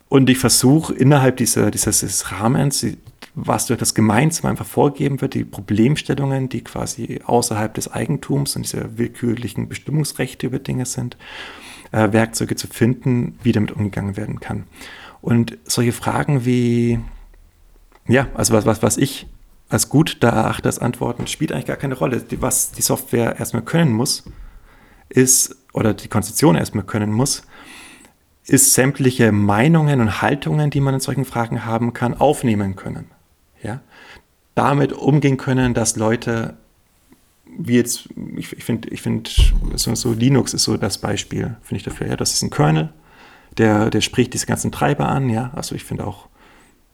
Und 0.10 0.30
ich 0.30 0.38
versuche 0.38 0.94
innerhalb 0.94 1.38
dieser, 1.38 1.72
dieses 1.72 2.32
Rahmens 2.32 2.86
was 3.36 3.68
durch 3.68 3.80
das 3.80 3.94
Gemeinsame 3.94 4.50
einfach 4.50 4.66
vorgegeben 4.66 5.20
wird, 5.22 5.34
die 5.34 5.44
Problemstellungen, 5.44 6.48
die 6.50 6.64
quasi 6.64 7.20
außerhalb 7.26 7.74
des 7.74 7.92
Eigentums 7.92 8.56
und 8.56 8.64
dieser 8.64 8.98
willkürlichen 8.98 9.68
Bestimmungsrechte 9.68 10.48
über 10.48 10.60
Dinge 10.60 10.86
sind, 10.86 11.18
äh, 11.96 12.14
Werkzeuge 12.14 12.56
zu 12.56 12.68
finden, 12.68 13.40
wie 13.44 13.52
damit 13.52 13.72
umgegangen 13.72 14.18
werden 14.18 14.40
kann. 14.40 14.66
Und 15.22 15.58
solche 15.64 15.92
Fragen 15.92 16.46
wie, 16.46 17.00
ja, 18.08 18.28
also 18.36 18.54
was, 18.54 18.66
was, 18.66 18.84
was 18.84 18.98
ich 18.98 19.28
als 19.70 19.90
gut 19.90 20.18
da 20.20 20.30
erachte 20.30 20.68
als 20.68 20.80
Antworten, 20.80 21.26
spielt 21.26 21.52
eigentlich 21.52 21.66
gar 21.66 21.78
keine 21.78 21.96
Rolle. 21.96 22.24
Was 22.40 22.72
die 22.72 22.84
Software 22.84 23.40
erstmal 23.40 23.64
können 23.64 23.94
muss, 23.94 24.24
ist, 25.10 25.56
oder 25.74 25.94
die 25.94 26.08
Konzeption 26.08 26.56
erstmal 26.56 26.86
können 26.86 27.12
muss, 27.12 27.44
ist 28.46 28.74
sämtliche 28.74 29.32
Meinungen 29.32 30.02
und 30.02 30.22
Haltungen, 30.22 30.70
die 30.70 30.82
man 30.82 30.94
in 30.94 31.00
solchen 31.00 31.26
Fragen 31.26 31.66
haben 31.66 31.94
kann, 31.94 32.14
aufnehmen 32.14 32.76
können 32.76 33.10
ja, 33.66 33.82
damit 34.54 34.94
umgehen 34.94 35.38
können, 35.38 35.74
dass 35.74 35.96
Leute, 35.96 36.56
wie 37.58 37.76
jetzt, 37.76 38.10
ich, 38.36 38.48
finde, 38.48 38.90
ich 38.90 39.02
find, 39.02 39.54
so, 39.76 39.96
so, 39.96 40.14
Linux 40.14 40.54
ist 40.54 40.64
so 40.64 40.78
das 40.78 40.98
Beispiel, 40.98 41.56
finde 41.62 41.78
ich 41.78 41.84
dafür, 41.84 42.08
ja, 42.08 42.16
das 42.16 42.34
ist 42.34 42.42
ein 42.42 42.50
Kernel, 42.50 42.94
der, 43.58 43.90
der 43.90 44.02
spricht 44.02 44.34
diese 44.34 44.46
ganzen 44.46 44.72
Treiber 44.72 45.08
an, 45.08 45.30
ja, 45.30 45.52
also 45.56 45.76
ich 45.76 45.84
finde 45.84 46.06
auch, 46.06 46.28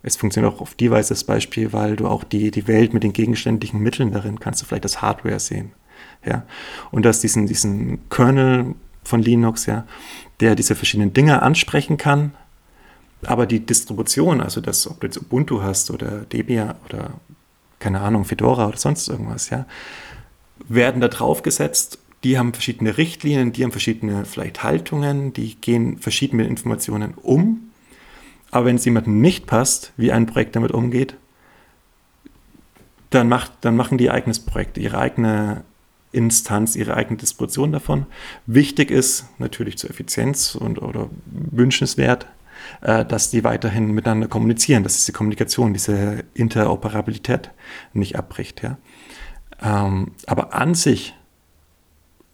es 0.03 0.16
funktioniert 0.16 0.53
auch 0.53 0.62
auf 0.62 0.74
die 0.76 0.89
Weise 0.89 1.09
das 1.09 1.24
Beispiel, 1.24 1.74
weil 1.74 1.95
du 1.95 2.07
auch 2.07 2.24
die, 2.24 2.51
die 2.51 2.68
Welt 2.68 2.93
mit 2.93 3.03
den 3.03 3.14
gegenständlichen 3.14 3.80
Mitteln 3.80 4.12
darin 4.12 4.39
kannst 4.39 4.62
du 4.62 4.66
vielleicht 4.66 4.84
als 4.84 5.01
Hardware 5.01 5.39
sehen, 5.39 5.72
ja, 6.26 6.43
und 6.91 7.03
dass 7.05 7.22
diesen, 7.22 7.47
diesen 7.47 8.09
Kernel 8.09 8.76
von 9.03 9.22
Linux, 9.22 9.66
ja, 9.66 9.86
der 10.39 10.55
diese 10.55 10.76
verschiedenen 10.76 11.14
Dinge 11.14 11.41
ansprechen 11.41 11.97
kann, 11.97 12.34
aber 13.24 13.45
die 13.45 13.59
Distribution, 13.59 14.41
also 14.41 14.62
das, 14.62 14.89
ob 14.89 14.99
du 14.99 15.07
jetzt 15.07 15.18
Ubuntu 15.18 15.62
hast 15.62 15.91
oder 15.91 16.22
Debian 16.22 16.76
oder 16.86 17.12
keine 17.82 18.01
Ahnung, 18.01 18.26
Fedora 18.26 18.68
oder 18.68 18.78
sonst 18.78 19.09
irgendwas, 19.09 19.49
ja, 19.49 19.66
werden 20.76 21.01
da 21.01 21.07
drauf 21.07 21.41
gesetzt. 21.41 21.99
Die 22.24 22.38
haben 22.38 22.53
verschiedene 22.53 22.97
Richtlinien, 22.97 23.51
die 23.51 23.63
haben 23.63 23.72
verschiedene 23.72 24.26
vielleicht 24.26 24.63
Haltungen, 24.63 25.34
die 25.34 25.55
gehen 25.55 25.97
verschiedene 25.97 26.45
Informationen 26.45 27.13
um. 27.15 27.72
Aber 28.51 28.65
wenn 28.65 28.76
es 28.76 28.86
jemandem 28.86 29.22
nicht 29.22 29.47
passt, 29.47 29.93
wie 29.97 30.11
ein 30.11 30.26
Projekt 30.28 30.55
damit 30.55 30.72
umgeht, 30.72 31.15
dann, 33.09 33.28
macht, 33.28 33.51
dann 33.61 33.76
machen 33.76 33.97
die 33.97 34.05
ihr 34.05 34.13
eigenes 34.13 34.39
Projekt, 34.39 34.78
ihre 34.78 34.97
eigene 34.97 35.63
Instanz, 36.11 36.76
ihre 36.76 36.95
eigene 36.95 37.17
Distribution 37.17 37.72
davon. 37.72 38.05
Wichtig 38.45 38.91
ist 38.91 39.25
natürlich 39.39 39.78
zur 39.78 39.89
Effizienz 39.89 40.55
und 40.55 40.82
oder 40.82 41.09
wünschenswert, 41.25 42.28
äh, 42.82 43.05
dass 43.05 43.32
die 43.32 43.43
weiterhin 43.43 43.91
miteinander 43.91 44.28
kommunizieren, 44.28 44.83
dass 44.83 44.97
diese 44.97 45.13
Kommunikation, 45.13 45.74
diese 45.74 46.24
Interoperabilität 46.33 47.51
nicht 47.93 48.17
abbricht. 48.17 48.62
Ja? 48.62 48.78
Ähm, 49.62 50.12
aber 50.25 50.54
an 50.54 50.75
sich 50.75 51.13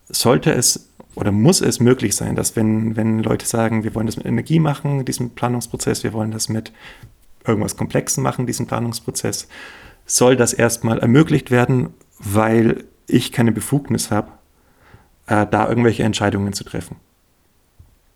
sollte 0.08 0.52
es 0.54 0.90
oder 1.16 1.32
muss 1.32 1.62
es 1.62 1.80
möglich 1.80 2.16
sein, 2.16 2.36
dass 2.36 2.56
wenn, 2.56 2.96
wenn 2.96 3.20
Leute 3.24 3.46
sagen, 3.48 3.84
wir 3.84 3.96
wollen 3.96 4.06
das 4.06 4.18
mit 4.18 4.28
Energie 4.28 4.60
machen, 4.60 5.04
diesen 5.04 5.32
Planungsprozess, 5.32 6.04
wir 6.04 6.14
wollen 6.14 6.32
das 6.32 6.48
mit 6.48 6.72
irgendwas 7.46 7.76
Komplexen 7.76 8.22
machen, 8.22 8.46
diesen 8.46 8.68
Planungsprozess, 8.68 9.48
soll 10.06 10.36
das 10.36 10.54
erstmal 10.54 11.00
ermöglicht 11.00 11.50
werden, 11.50 11.90
weil 12.20 12.84
ich 13.08 13.32
keine 13.32 13.52
Befugnis 13.52 14.12
habe, 14.12 14.32
äh, 15.26 15.48
da 15.50 15.68
irgendwelche 15.68 16.04
Entscheidungen 16.04 16.54
zu 16.54 16.64
treffen 16.64 16.98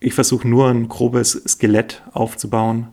ich 0.01 0.15
versuche 0.15 0.47
nur 0.47 0.67
ein 0.67 0.89
grobes 0.89 1.41
Skelett 1.47 2.01
aufzubauen 2.11 2.87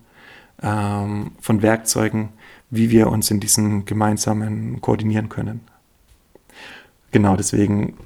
ähm, 0.63 1.33
von 1.41 1.63
Werkzeugen, 1.63 2.29
wie 2.71 2.91
wir 2.91 3.09
uns 3.09 3.31
in 3.31 3.41
diesen 3.41 3.87
gemeinsamen 3.87 4.81
koordinieren 4.81 5.31
können. 5.31 5.63
Genau, 7.11 7.37
deswegen 7.37 7.97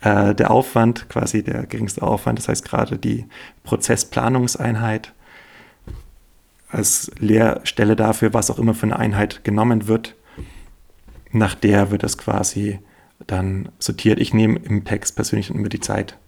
äh, 0.00 0.34
der 0.34 0.50
Aufwand, 0.50 1.08
quasi 1.08 1.42
der 1.42 1.66
geringste 1.66 2.02
Aufwand, 2.02 2.38
das 2.38 2.48
heißt 2.48 2.64
gerade 2.64 2.98
die 2.98 3.26
Prozessplanungseinheit 3.64 5.12
als 6.68 7.10
Leerstelle 7.18 7.96
dafür, 7.96 8.34
was 8.34 8.50
auch 8.50 8.58
immer 8.58 8.74
für 8.74 8.86
eine 8.86 8.98
Einheit 8.98 9.44
genommen 9.44 9.86
wird. 9.86 10.16
Nach 11.30 11.54
der 11.54 11.90
wird 11.90 12.02
das 12.02 12.18
quasi 12.18 12.80
dann 13.26 13.68
sortiert. 13.78 14.18
Ich 14.18 14.34
nehme 14.34 14.58
im 14.58 14.84
Text 14.84 15.14
persönlich 15.16 15.50
immer 15.50 15.68
die 15.68 15.80
Zeit. 15.80 16.18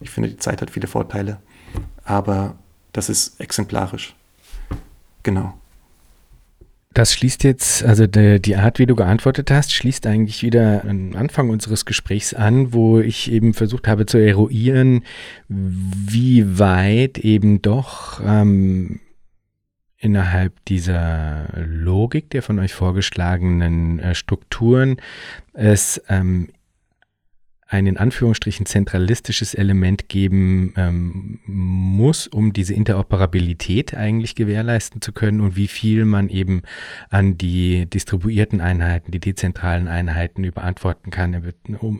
Ich 0.00 0.10
finde, 0.10 0.28
die 0.28 0.38
Zeit 0.38 0.62
hat 0.62 0.70
viele 0.70 0.86
Vorteile 0.86 1.38
aber 2.06 2.56
das 2.92 3.08
ist 3.08 3.38
exemplarisch. 3.40 4.14
Genau. 5.22 5.54
Das 6.96 7.12
schließt 7.12 7.44
jetzt, 7.44 7.84
also 7.84 8.06
die, 8.06 8.40
die, 8.40 8.56
Art, 8.56 8.78
wie 8.78 8.86
du 8.86 8.96
geantwortet 8.96 9.50
hast, 9.50 9.74
schließt 9.74 10.06
eigentlich 10.06 10.42
wieder 10.42 10.82
am 10.88 11.14
Anfang 11.14 11.50
unseres 11.50 11.84
Gesprächs 11.84 12.32
an, 12.32 12.72
wo 12.72 13.00
ich 13.00 13.30
eben 13.30 13.52
versucht 13.52 13.86
habe 13.86 14.06
zu 14.06 14.16
eruieren, 14.16 15.04
wie 15.46 16.58
weit 16.58 17.18
eben 17.18 17.60
doch 17.60 18.22
ähm, 18.24 19.00
innerhalb 19.98 20.64
dieser 20.64 21.48
Logik 21.66 22.30
der 22.30 22.42
von 22.42 22.58
euch 22.60 22.72
vorgeschlagenen 22.72 23.98
äh, 23.98 24.14
Strukturen 24.14 24.96
es 25.52 26.00
ähm, 26.08 26.48
ein 27.68 27.88
in 27.88 27.96
Anführungsstrichen 27.96 28.64
zentralistisches 28.64 29.52
Element 29.52 30.08
geben 30.08 30.72
ähm, 30.76 31.40
muss, 31.46 32.28
um 32.28 32.52
diese 32.52 32.74
Interoperabilität 32.74 33.92
eigentlich 33.94 34.36
gewährleisten 34.36 35.00
zu 35.00 35.12
können 35.12 35.40
und 35.40 35.56
wie 35.56 35.66
viel 35.66 36.04
man 36.04 36.28
eben 36.28 36.62
an 37.10 37.36
die 37.36 37.86
distribuierten 37.86 38.60
Einheiten, 38.60 39.10
die 39.10 39.18
dezentralen 39.18 39.88
Einheiten 39.88 40.44
überantworten 40.44 41.10
kann, 41.10 41.52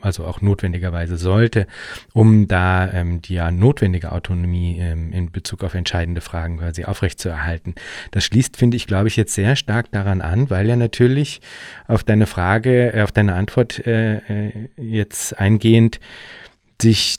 also 0.02 0.24
auch 0.24 0.40
notwendigerweise 0.40 1.16
sollte, 1.16 1.66
um 2.12 2.46
da 2.46 2.88
ähm, 2.92 3.20
die 3.20 3.34
ja 3.34 3.50
notwendige 3.50 4.12
Autonomie 4.12 4.78
ähm, 4.78 5.12
in 5.12 5.32
Bezug 5.32 5.64
auf 5.64 5.74
entscheidende 5.74 6.20
Fragen 6.20 6.58
quasi 6.58 6.84
aufrechtzuerhalten. 6.84 7.74
Das 8.12 8.24
schließt, 8.24 8.56
finde 8.56 8.76
ich, 8.76 8.86
glaube 8.86 9.08
ich, 9.08 9.16
jetzt 9.16 9.34
sehr 9.34 9.56
stark 9.56 9.90
daran 9.90 10.20
an, 10.20 10.48
weil 10.48 10.68
ja 10.68 10.76
natürlich 10.76 11.40
auf 11.88 12.04
deine 12.04 12.26
Frage, 12.26 12.94
äh, 12.94 13.02
auf 13.02 13.10
deine 13.10 13.34
Antwort 13.34 13.84
äh, 13.84 14.18
äh 14.18 14.68
jetzt 14.76 15.38
ein 15.38 15.55
eingehend 15.56 16.00
sich 16.80 17.16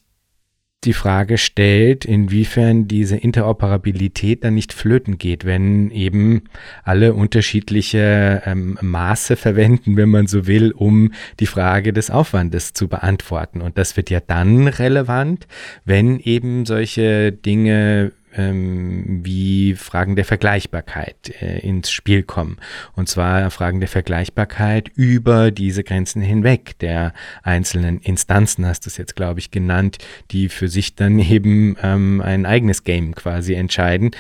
die 0.84 0.94
Frage 0.94 1.40
stellt, 1.40 2.06
inwiefern 2.06 2.88
diese 2.88 3.18
Interoperabilität 3.18 4.44
dann 4.44 4.54
nicht 4.54 4.74
flöten 4.74 5.18
geht, 5.18 5.44
wenn 5.44 5.90
eben 5.90 6.44
alle 6.84 7.16
unterschiedliche 7.16 8.44
ähm, 8.46 8.78
Maße 8.82 9.36
verwenden, 9.38 9.98
wenn 9.98 10.10
man 10.10 10.28
so 10.28 10.46
will, 10.46 10.72
um 10.72 11.14
die 11.40 11.48
Frage 11.48 11.94
des 11.94 12.12
Aufwandes 12.12 12.74
zu 12.74 12.88
beantworten. 12.88 13.62
Und 13.62 13.78
das 13.80 13.98
wird 13.98 14.12
ja 14.12 14.20
dann 14.20 14.68
relevant, 14.68 15.48
wenn 15.84 16.20
eben 16.20 16.66
solche 16.66 17.32
Dinge 17.32 18.12
ähm, 18.38 19.22
wie 19.24 19.76
Fragen 19.76 20.16
der 20.16 20.26
Vergleichbarkeit 20.26 21.34
äh, 21.42 21.60
ins 21.60 21.92
Spiel 21.92 22.24
kommen. 22.24 22.58
Und 22.96 23.10
zwar 23.10 23.50
Fragen 23.52 23.80
der 23.80 23.90
Vergleichbarkeit 23.90 24.90
über 24.96 25.52
diese 25.52 25.84
Grenzen 25.84 26.22
hinweg 26.22 26.78
der 26.80 27.14
einzelnen 27.44 28.00
Instanzen, 28.00 28.66
hast 28.66 28.86
du 28.86 28.90
es 28.90 28.98
jetzt, 28.98 29.16
glaube 29.16 29.40
ich, 29.40 29.52
genannt, 29.52 29.98
die 30.32 30.50
für 30.50 30.68
sich 30.68 30.96
dann 30.96 31.20
eben 31.20 31.76
ähm, 31.82 32.22
ein 32.22 32.46
eigenes 32.46 32.84
Game 32.84 33.16
quasi 33.16 33.54
entscheiden 33.54 34.12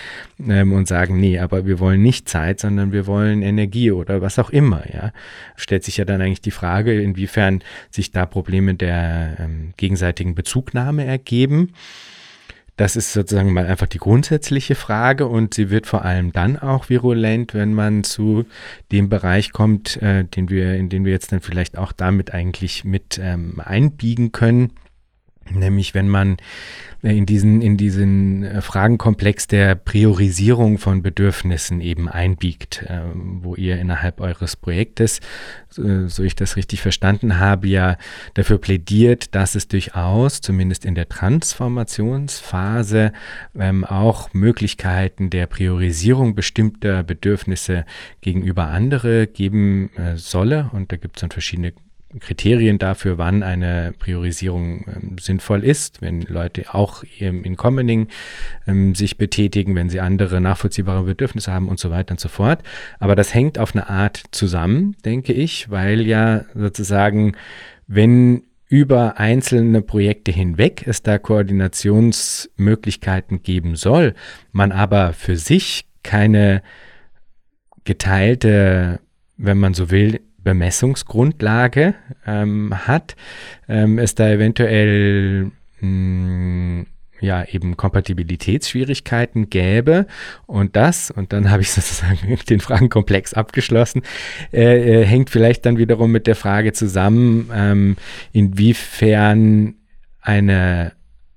ähm, 0.47 0.73
und 0.73 0.87
sagen, 0.87 1.19
nee, 1.19 1.39
aber 1.39 1.65
wir 1.65 1.79
wollen 1.79 2.01
nicht 2.01 2.29
Zeit, 2.29 2.59
sondern 2.59 2.91
wir 2.91 3.07
wollen 3.07 3.41
Energie 3.41 3.91
oder 3.91 4.21
was 4.21 4.39
auch 4.39 4.49
immer. 4.49 4.83
Ja, 4.93 5.11
stellt 5.55 5.83
sich 5.83 5.97
ja 5.97 6.05
dann 6.05 6.21
eigentlich 6.21 6.41
die 6.41 6.51
Frage, 6.51 7.01
inwiefern 7.01 7.63
sich 7.89 8.11
da 8.11 8.25
Probleme 8.25 8.75
der 8.75 9.37
ähm, 9.39 9.73
gegenseitigen 9.77 10.35
Bezugnahme 10.35 11.05
ergeben. 11.05 11.73
Das 12.77 12.95
ist 12.95 13.11
sozusagen 13.11 13.53
mal 13.53 13.65
einfach 13.65 13.87
die 13.87 13.97
grundsätzliche 13.97 14.75
Frage 14.75 15.25
und 15.25 15.55
sie 15.55 15.71
wird 15.71 15.87
vor 15.87 16.05
allem 16.05 16.31
dann 16.31 16.57
auch 16.57 16.89
virulent, 16.89 17.55
wenn 17.55 17.73
man 17.73 18.03
zu 18.03 18.45
dem 18.91 19.09
Bereich 19.09 19.51
kommt, 19.51 19.99
äh, 20.03 20.23
den 20.23 20.49
wir, 20.49 20.75
in 20.75 20.87
den 20.87 21.03
wir 21.03 21.11
jetzt 21.11 21.31
dann 21.31 21.41
vielleicht 21.41 21.77
auch 21.77 21.91
damit 21.91 22.35
eigentlich 22.35 22.85
mit 22.85 23.19
ähm, 23.21 23.59
einbiegen 23.59 24.31
können. 24.31 24.73
Nämlich 25.51 25.93
wenn 25.93 26.09
man 26.09 26.37
in 27.01 27.25
diesen, 27.25 27.61
in 27.61 27.77
diesen 27.77 28.43
äh, 28.43 28.61
Fragenkomplex 28.61 29.47
der 29.47 29.75
Priorisierung 29.75 30.77
von 30.77 31.01
Bedürfnissen 31.01 31.81
eben 31.81 32.09
einbiegt, 32.09 32.83
äh, 32.83 33.01
wo 33.13 33.55
ihr 33.55 33.77
innerhalb 33.77 34.19
eures 34.19 34.55
Projektes, 34.55 35.19
so 35.69 36.23
ich 36.23 36.35
das 36.35 36.55
richtig 36.55 36.81
verstanden 36.81 37.39
habe, 37.39 37.67
ja 37.67 37.97
dafür 38.33 38.57
plädiert, 38.57 39.35
dass 39.35 39.53
es 39.53 39.67
durchaus, 39.67 40.41
zumindest 40.41 40.85
in 40.85 40.95
der 40.95 41.07
Transformationsphase, 41.07 43.11
ähm, 43.59 43.85
auch 43.85 44.33
Möglichkeiten 44.33 45.29
der 45.29 45.45
Priorisierung 45.45 46.33
bestimmter 46.33 47.03
Bedürfnisse 47.03 47.85
gegenüber 48.21 48.67
andere 48.67 49.27
geben 49.27 49.91
äh, 49.97 50.17
solle. 50.17 50.71
Und 50.73 50.91
da 50.91 50.95
gibt 50.95 51.17
es 51.17 51.21
dann 51.21 51.31
verschiedene 51.31 51.73
Kriterien 52.19 52.77
dafür, 52.77 53.17
wann 53.17 53.43
eine 53.43 53.93
Priorisierung 53.99 54.85
ähm, 54.87 55.17
sinnvoll 55.19 55.65
ist, 55.65 56.01
wenn 56.01 56.21
Leute 56.21 56.73
auch 56.73 57.03
in 57.19 57.57
Commoning 57.57 58.07
ähm, 58.65 58.95
sich 58.95 59.17
betätigen, 59.17 59.75
wenn 59.75 59.89
sie 59.89 59.99
andere 59.99 60.39
nachvollziehbare 60.39 61.03
Bedürfnisse 61.03 61.51
haben 61.51 61.67
und 61.67 61.79
so 61.79 61.91
weiter 61.91 62.11
und 62.11 62.19
so 62.19 62.29
fort. 62.29 62.63
Aber 62.99 63.15
das 63.15 63.33
hängt 63.33 63.59
auf 63.59 63.75
eine 63.75 63.89
Art 63.89 64.23
zusammen, 64.31 64.95
denke 65.03 65.33
ich, 65.33 65.69
weil 65.69 66.07
ja 66.07 66.45
sozusagen, 66.55 67.35
wenn 67.87 68.43
über 68.69 69.17
einzelne 69.17 69.81
Projekte 69.81 70.31
hinweg 70.31 70.85
es 70.87 71.03
da 71.03 71.17
Koordinationsmöglichkeiten 71.17 73.43
geben 73.43 73.75
soll, 73.75 74.13
man 74.51 74.71
aber 74.71 75.11
für 75.13 75.35
sich 75.37 75.85
keine 76.03 76.61
geteilte, 77.85 78.99
wenn 79.37 79.57
man 79.57 79.73
so 79.73 79.89
will, 79.89 80.19
Bemessungsgrundlage 80.47 81.93
ähm, 82.25 82.73
hat, 82.87 83.17
ähm, 83.67 83.99
es 83.99 84.15
da 84.15 84.29
eventuell 84.29 85.51
mh, 85.81 85.81
hm, 85.81 86.85
ja 87.19 87.43
eben 87.43 87.75
Kompatibilitätsschwierigkeiten 87.75 89.49
gäbe. 89.49 90.07
Und 90.45 90.77
das, 90.77 91.11
und 91.11 91.33
dann 91.33 91.51
habe 91.51 91.63
ich 91.63 91.71
sozusagen 91.71 92.37
den 92.49 92.61
Fragenkomplex 92.61 93.33
abgeschlossen, 93.33 94.03
äh, 94.53 95.01
äh, 95.01 95.05
hängt 95.05 95.29
vielleicht 95.29 95.65
dann 95.65 95.77
wiederum 95.77 96.13
mit 96.13 96.27
der 96.27 96.37
Frage 96.37 96.71
zusammen, 96.71 97.49
ähm, 97.53 97.97
inwiefern 98.31 99.75
eine 100.21 100.93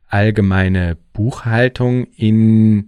allgemeine 0.07 0.97
Buchhaltung 1.15 2.05
in 2.15 2.87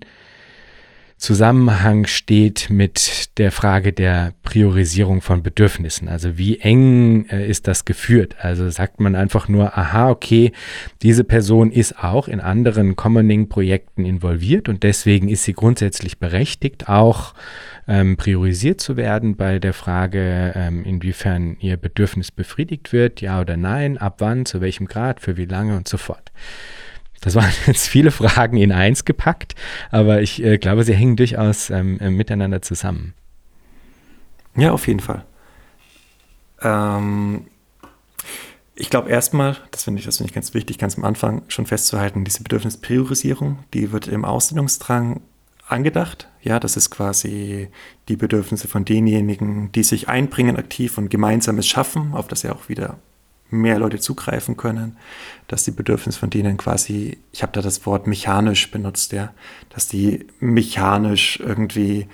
Zusammenhang 1.23 2.07
steht 2.07 2.69
mit 2.69 3.39
der 3.39 3.53
Frage 3.53 3.93
der 3.93 4.35
Priorisierung 4.43 5.21
von 5.21 5.45
Bedürfnissen. 5.45 6.09
Also 6.09 6.37
wie 6.37 6.59
eng 6.59 7.27
äh, 7.27 7.49
ist 7.49 7.69
das 7.69 7.85
geführt? 7.85 8.35
Also 8.41 8.69
sagt 8.71 8.99
man 8.99 9.15
einfach 9.15 9.47
nur, 9.47 9.79
aha, 9.79 10.11
okay, 10.11 10.51
diese 11.01 11.23
Person 11.23 11.71
ist 11.71 12.03
auch 12.03 12.27
in 12.27 12.41
anderen 12.41 12.97
Commoning-Projekten 12.97 14.05
involviert 14.05 14.69
und 14.69 14.83
deswegen 14.83 15.29
ist 15.29 15.45
sie 15.45 15.53
grundsätzlich 15.53 16.19
berechtigt, 16.19 16.89
auch 16.89 17.35
ähm, 17.87 18.17
priorisiert 18.17 18.81
zu 18.81 18.97
werden 18.97 19.37
bei 19.37 19.61
der 19.61 19.75
Frage, 19.75 20.53
ähm, 20.57 20.83
inwiefern 20.83 21.57
ihr 21.61 21.77
Bedürfnis 21.77 22.33
befriedigt 22.33 22.93
wird, 22.93 23.21
ja 23.21 23.41
oder 23.41 23.57
nein, 23.57 23.97
ab 23.97 24.17
wann, 24.19 24.45
zu 24.45 24.61
welchem 24.61 24.89
Grad, 24.89 25.21
für 25.21 25.37
wie 25.37 25.45
lange 25.45 25.77
und 25.77 25.87
so 25.87 25.99
fort. 25.99 26.33
Das 27.23 27.35
waren 27.35 27.51
jetzt 27.67 27.89
viele 27.89 28.11
Fragen 28.11 28.59
in 28.59 28.71
eins 28.71 29.07
gepackt, 29.07 29.55
aber 29.91 30.21
ich 30.21 30.43
äh, 30.45 30.59
glaube, 30.59 30.85
sie 30.85 30.95
hängen 30.95 31.17
durchaus 31.17 31.71
ähm, 31.71 31.99
äh, 32.01 32.11
miteinander 32.11 32.61
zusammen. 32.61 33.15
Ja, 34.55 34.73
auf 34.73 34.87
jeden 34.87 35.01
Fall. 35.01 35.25
Ähm, 36.61 37.47
ich 38.75 38.91
glaube 38.91 39.09
erstmal, 39.09 39.57
das 39.71 39.85
finde 39.85 40.01
ich, 40.01 40.07
das 40.07 40.21
ich 40.21 40.33
ganz 40.33 40.53
wichtig, 40.53 40.77
ganz 40.77 40.99
am 40.99 41.05
Anfang 41.05 41.43
schon 41.49 41.67
festzuhalten, 41.67 42.25
diese 42.25 42.43
Bedürfnispriorisierung, 42.43 43.61
die 43.73 43.93
wird 43.93 44.09
im 44.09 44.25
Ausbildungsdrang 44.25 45.23
angedacht. 45.69 46.29
Ja, 46.43 46.59
das 46.59 46.77
ist 46.77 46.91
quasi 46.91 47.69
die 48.09 48.17
Bedürfnisse 48.17 48.69
von 48.69 48.85
denjenigen, 48.85 49.71
die 49.73 49.85
sich 49.85 50.09
einbringen 50.09 50.57
aktiv 50.57 50.99
und 50.99 51.11
gemeinsames 51.11 51.67
schaffen, 51.67 52.13
auf 52.13 52.29
das 52.29 52.43
ja 52.43 52.53
auch 52.53 52.69
wieder 52.69 52.99
mehr 53.53 53.79
Leute 53.79 54.01
zugreifen 54.01 54.57
können, 54.57 54.97
dass 55.47 55.65
die 55.65 55.71
Bedürfnisse 55.71 56.19
von 56.19 56.31
denen 56.31 56.57
quasi, 56.57 57.19
ich 57.33 57.43
habe 57.43 57.53
da 57.53 57.61
das 57.61 57.85
Wort 57.87 58.07
mechanisch 58.07 58.71
benutzt, 58.71 59.13
ja, 59.13 59.33
dass 59.71 59.89
die 59.89 60.27
mechanisch 60.41 61.39
irgendwie 61.39 62.09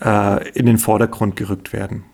äh, 0.00 0.48
in 0.50 0.66
den 0.66 0.78
Vordergrund 0.78 1.36
gerückt 1.36 1.72
werden. 1.72 2.04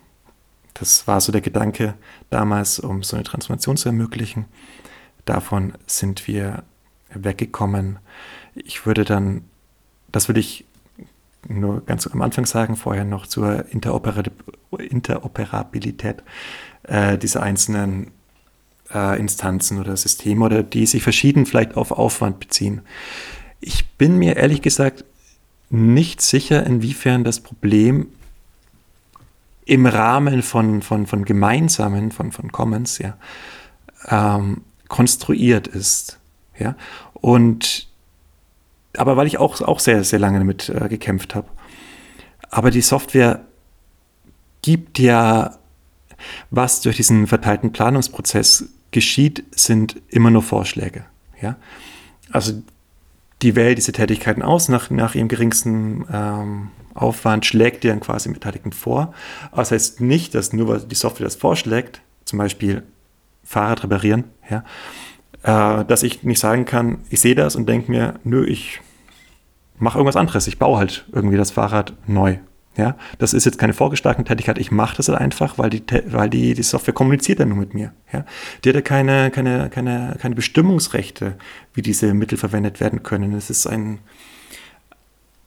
Das 0.74 1.06
war 1.06 1.20
so 1.20 1.32
der 1.32 1.43
Gedanke 1.43 1.94
damals, 2.30 2.78
um 2.78 3.02
so 3.02 3.16
eine 3.16 3.24
Transformation 3.24 3.76
zu 3.76 3.89
ermöglichen. 3.89 4.47
Davon 5.24 5.74
sind 5.86 6.26
wir 6.26 6.62
weggekommen. 7.12 7.98
Ich 8.55 8.86
würde 8.86 9.05
dann, 9.05 9.44
das 10.10 10.28
würde 10.28 10.40
ich 10.40 10.64
nur 11.48 11.84
ganz 11.84 12.06
am 12.06 12.22
Anfang 12.22 12.47
sagen, 12.47 12.76
vorher 12.76 13.05
noch 13.05 13.26
zur 13.26 13.66
Interoperabilität 13.70 16.22
äh, 16.84 17.18
dieser 17.18 17.43
einzelnen 17.43 18.12
äh, 18.94 19.19
Instanzen 19.19 19.81
oder 19.81 19.97
Systeme 19.97 20.44
oder 20.44 20.62
die 20.62 20.86
sich 20.86 21.02
verschieden 21.02 21.47
vielleicht 21.47 21.77
auf 21.77 21.93
Aufwand 21.93 22.40
beziehen. 22.40 22.82
Ich 23.60 23.89
bin 23.90 24.19
mir 24.19 24.36
ehrlich 24.36 24.62
gesagt 24.62 25.05
nicht 25.70 26.20
sicher, 26.20 26.66
inwiefern 26.66 27.24
das 27.24 27.40
Problem 27.40 28.09
im 29.64 29.86
Rahmen 29.86 30.43
von, 30.43 30.82
von, 30.82 31.06
von 31.06 31.24
gemeinsamen, 31.24 32.10
von, 32.10 32.32
von 32.32 32.51
Commons, 32.52 32.98
ja, 32.98 33.16
ähm, 34.09 34.62
konstruiert 34.89 35.69
ist. 35.69 36.19
Ja? 36.59 36.77
Und 37.14 37.89
aber 38.97 39.16
weil 39.16 39.27
ich 39.27 39.39
auch, 39.39 39.60
auch 39.62 39.81
sehr, 39.81 40.05
sehr 40.05 40.19
lange 40.19 40.39
damit 40.39 40.69
äh, 40.69 40.89
gekämpft 40.89 41.35
habe. 41.35 41.48
Aber 42.51 42.70
die 42.70 42.82
Software 42.82 43.47
gibt 44.60 44.98
ja, 44.98 45.59
was 46.51 46.82
durch 46.82 46.97
diesen 46.97 47.27
verteilten 47.27 47.73
Planungsprozess 47.73 48.69
geschieht, 48.93 49.44
sind 49.51 50.01
immer 50.09 50.31
nur 50.31 50.43
Vorschläge. 50.43 51.05
Ja? 51.40 51.56
Also 52.31 52.62
die 53.43 53.56
wählt 53.56 53.78
diese 53.78 53.93
Tätigkeiten 53.93 54.43
aus 54.43 54.69
nach, 54.69 54.90
nach 54.90 55.14
ihrem 55.14 55.28
geringsten 55.28 56.06
ähm, 56.12 56.69
Aufwand, 56.94 57.44
schlägt 57.44 57.82
die 57.82 57.89
dann 57.89 58.01
quasi 58.01 58.31
Beteiligten 58.31 58.73
vor. 58.73 59.12
Aber 59.51 59.62
das 59.62 59.73
heißt 59.73 60.01
nicht, 60.01 60.35
dass 60.35 60.52
nur 60.52 60.69
weil 60.69 60.81
die 60.81 60.94
Software 60.94 61.27
das 61.27 61.35
vorschlägt, 61.35 62.02
zum 62.24 62.39
Beispiel 62.39 62.85
Fahrrad 63.43 63.82
reparieren, 63.82 64.24
ja, 64.48 64.64
äh, 65.43 65.85
dass 65.85 66.05
ich 66.05 66.23
nicht 66.23 66.39
sagen 66.39 66.64
kann, 66.64 66.98
ich 67.10 67.20
sehe 67.20 67.35
das 67.35 67.56
und 67.56 67.69
denke 67.69 67.90
mir, 67.90 68.20
nö, 68.23 68.44
ich 68.47 68.81
mache 69.78 69.98
irgendwas 69.98 70.16
anderes. 70.16 70.47
Ich 70.47 70.59
baue 70.59 70.78
halt 70.78 71.05
irgendwie 71.12 71.36
das 71.36 71.51
Fahrrad 71.51 71.94
neu. 72.06 72.39
Ja, 72.74 72.97
das 73.19 73.35
ist 73.35 73.44
jetzt 73.44 73.59
keine 73.59 73.74
vorgeschlagene 73.74 74.24
Tätigkeit. 74.24 74.57
Ich 74.57 74.70
mache 74.70 74.97
das 74.97 75.09
halt 75.09 75.20
einfach, 75.20 75.59
weil 75.59 75.69
die, 75.69 75.82
weil 76.07 76.31
die, 76.31 76.55
die 76.55 76.62
Software 76.62 76.94
kommuniziert 76.94 77.39
ja 77.39 77.44
nur 77.44 77.59
mit 77.59 77.74
mir. 77.74 77.93
Ja, 78.12 78.24
die 78.65 78.70
hat 78.70 78.77
ja 78.77 78.81
keine, 78.81 79.31
keine, 79.31 79.69
keine, 79.69 80.16
keine 80.19 80.35
Bestimmungsrechte, 80.35 81.36
wie 81.74 81.82
diese 81.82 82.15
Mittel 82.15 82.39
verwendet 82.39 82.81
werden 82.81 83.03
können. 83.03 83.35
Es 83.35 83.51
ist 83.51 83.66
ein, 83.66 83.99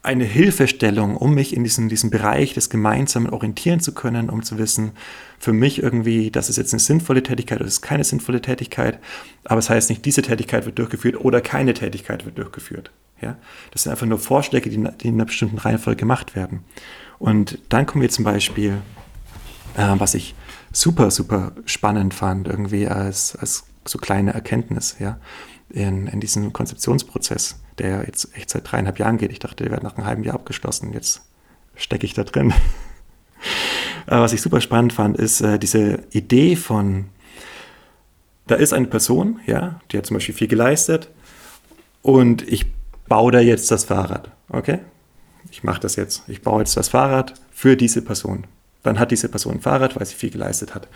eine 0.03 0.23
Hilfestellung, 0.23 1.17
um 1.17 1.33
mich 1.33 1.55
in 1.55 1.63
diesem, 1.63 1.89
diesem 1.89 2.11
Bereich 2.11 2.53
des 2.53 2.69
Gemeinsamen 2.69 3.31
orientieren 3.31 3.79
zu 3.79 3.95
können, 3.95 4.29
um 4.29 4.43
zu 4.43 4.59
wissen, 4.59 4.91
für 5.39 5.51
mich 5.51 5.81
irgendwie, 5.81 6.29
das 6.29 6.49
ist 6.49 6.57
jetzt 6.57 6.73
eine 6.73 6.79
sinnvolle 6.79 7.23
Tätigkeit 7.23 7.57
oder 7.57 7.65
das 7.65 7.75
ist 7.75 7.81
keine 7.81 8.03
sinnvolle 8.03 8.39
Tätigkeit. 8.39 8.99
Aber 9.45 9.57
es 9.57 9.65
das 9.65 9.75
heißt 9.75 9.89
nicht, 9.89 10.05
diese 10.05 10.21
Tätigkeit 10.21 10.67
wird 10.67 10.77
durchgeführt 10.77 11.19
oder 11.19 11.41
keine 11.41 11.73
Tätigkeit 11.73 12.23
wird 12.23 12.37
durchgeführt. 12.37 12.91
Ja? 13.19 13.37
Das 13.71 13.83
sind 13.83 13.91
einfach 13.91 14.05
nur 14.05 14.19
Vorschläge, 14.19 14.69
die, 14.69 14.77
die 15.01 15.07
in 15.07 15.15
einer 15.15 15.25
bestimmten 15.25 15.57
Reihenfolge 15.57 15.97
gemacht 15.97 16.35
werden. 16.35 16.59
Und 17.19 17.59
dann 17.69 17.85
kommen 17.85 18.01
wir 18.01 18.09
zum 18.09 18.25
Beispiel, 18.25 18.81
äh, 19.75 19.93
was 19.97 20.13
ich 20.13 20.35
super, 20.71 21.11
super 21.11 21.53
spannend 21.65 22.13
fand, 22.13 22.47
irgendwie 22.47 22.87
als, 22.87 23.35
als 23.35 23.65
so 23.85 23.97
kleine 23.97 24.33
Erkenntnis, 24.33 24.97
ja, 24.99 25.17
in, 25.69 26.07
in 26.07 26.19
diesem 26.19 26.53
Konzeptionsprozess, 26.53 27.59
der 27.77 28.05
jetzt 28.05 28.35
echt 28.35 28.49
seit 28.49 28.71
dreieinhalb 28.71 28.99
Jahren 28.99 29.17
geht. 29.17 29.31
Ich 29.31 29.39
dachte, 29.39 29.63
der 29.63 29.71
wird 29.71 29.83
nach 29.83 29.97
einem 29.97 30.05
halben 30.05 30.23
Jahr 30.23 30.35
abgeschlossen. 30.35 30.93
Jetzt 30.93 31.21
stecke 31.75 32.05
ich 32.05 32.13
da 32.13 32.23
drin. 32.23 32.53
was 34.05 34.33
ich 34.33 34.41
super 34.41 34.61
spannend 34.61 34.93
fand, 34.93 35.17
ist 35.17 35.41
äh, 35.41 35.59
diese 35.59 36.03
Idee 36.11 36.55
von, 36.55 37.05
da 38.47 38.55
ist 38.55 38.73
eine 38.73 38.87
Person, 38.87 39.39
ja, 39.45 39.79
die 39.91 39.97
hat 39.97 40.05
zum 40.05 40.15
Beispiel 40.15 40.35
viel 40.35 40.47
geleistet 40.47 41.09
und 42.01 42.47
ich 42.47 42.65
baue 43.07 43.31
da 43.31 43.39
jetzt 43.39 43.71
das 43.71 43.85
Fahrrad, 43.85 44.31
okay? 44.49 44.79
Ich 45.55 45.63
mache 45.63 45.79
das 45.79 45.95
jetzt. 45.95 46.23
Ich 46.27 46.41
baue 46.41 46.59
jetzt 46.59 46.75
das 46.75 46.89
Fahrrad 46.89 47.33
für 47.49 47.77
diese 47.77 48.01
Person. 48.01 48.45
Dann 48.83 48.99
hat 48.99 49.11
diese 49.11 49.29
Person 49.29 49.53
ein 49.53 49.61
Fahrrad, 49.61 49.95
weil 49.95 50.05
sie 50.05 50.15
viel 50.15 50.29
geleistet 50.29 50.75
hat. 50.75 50.89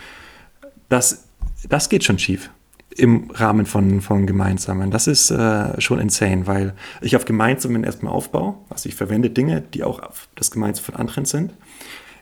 Das, 0.89 1.23
das 1.69 1.87
geht 1.87 2.03
schon 2.03 2.19
schief 2.19 2.49
im 2.89 3.31
Rahmen 3.31 3.65
von, 3.65 4.01
von 4.01 4.27
Gemeinsamen. 4.27 4.91
Das 4.91 5.07
ist 5.07 5.31
äh, 5.31 5.79
schon 5.79 5.99
insane, 5.99 6.45
weil 6.45 6.73
ich 6.99 7.15
auf 7.15 7.23
Gemeinsamen 7.23 7.85
erstmal 7.85 8.11
aufbaue. 8.11 8.55
Also 8.69 8.89
ich 8.89 8.95
verwende 8.95 9.29
Dinge, 9.29 9.61
die 9.61 9.85
auch 9.85 10.01
auf 10.03 10.27
das 10.35 10.51
Gemeinsame 10.51 10.87
von 10.87 10.95
anderen 10.97 11.23
sind. 11.23 11.53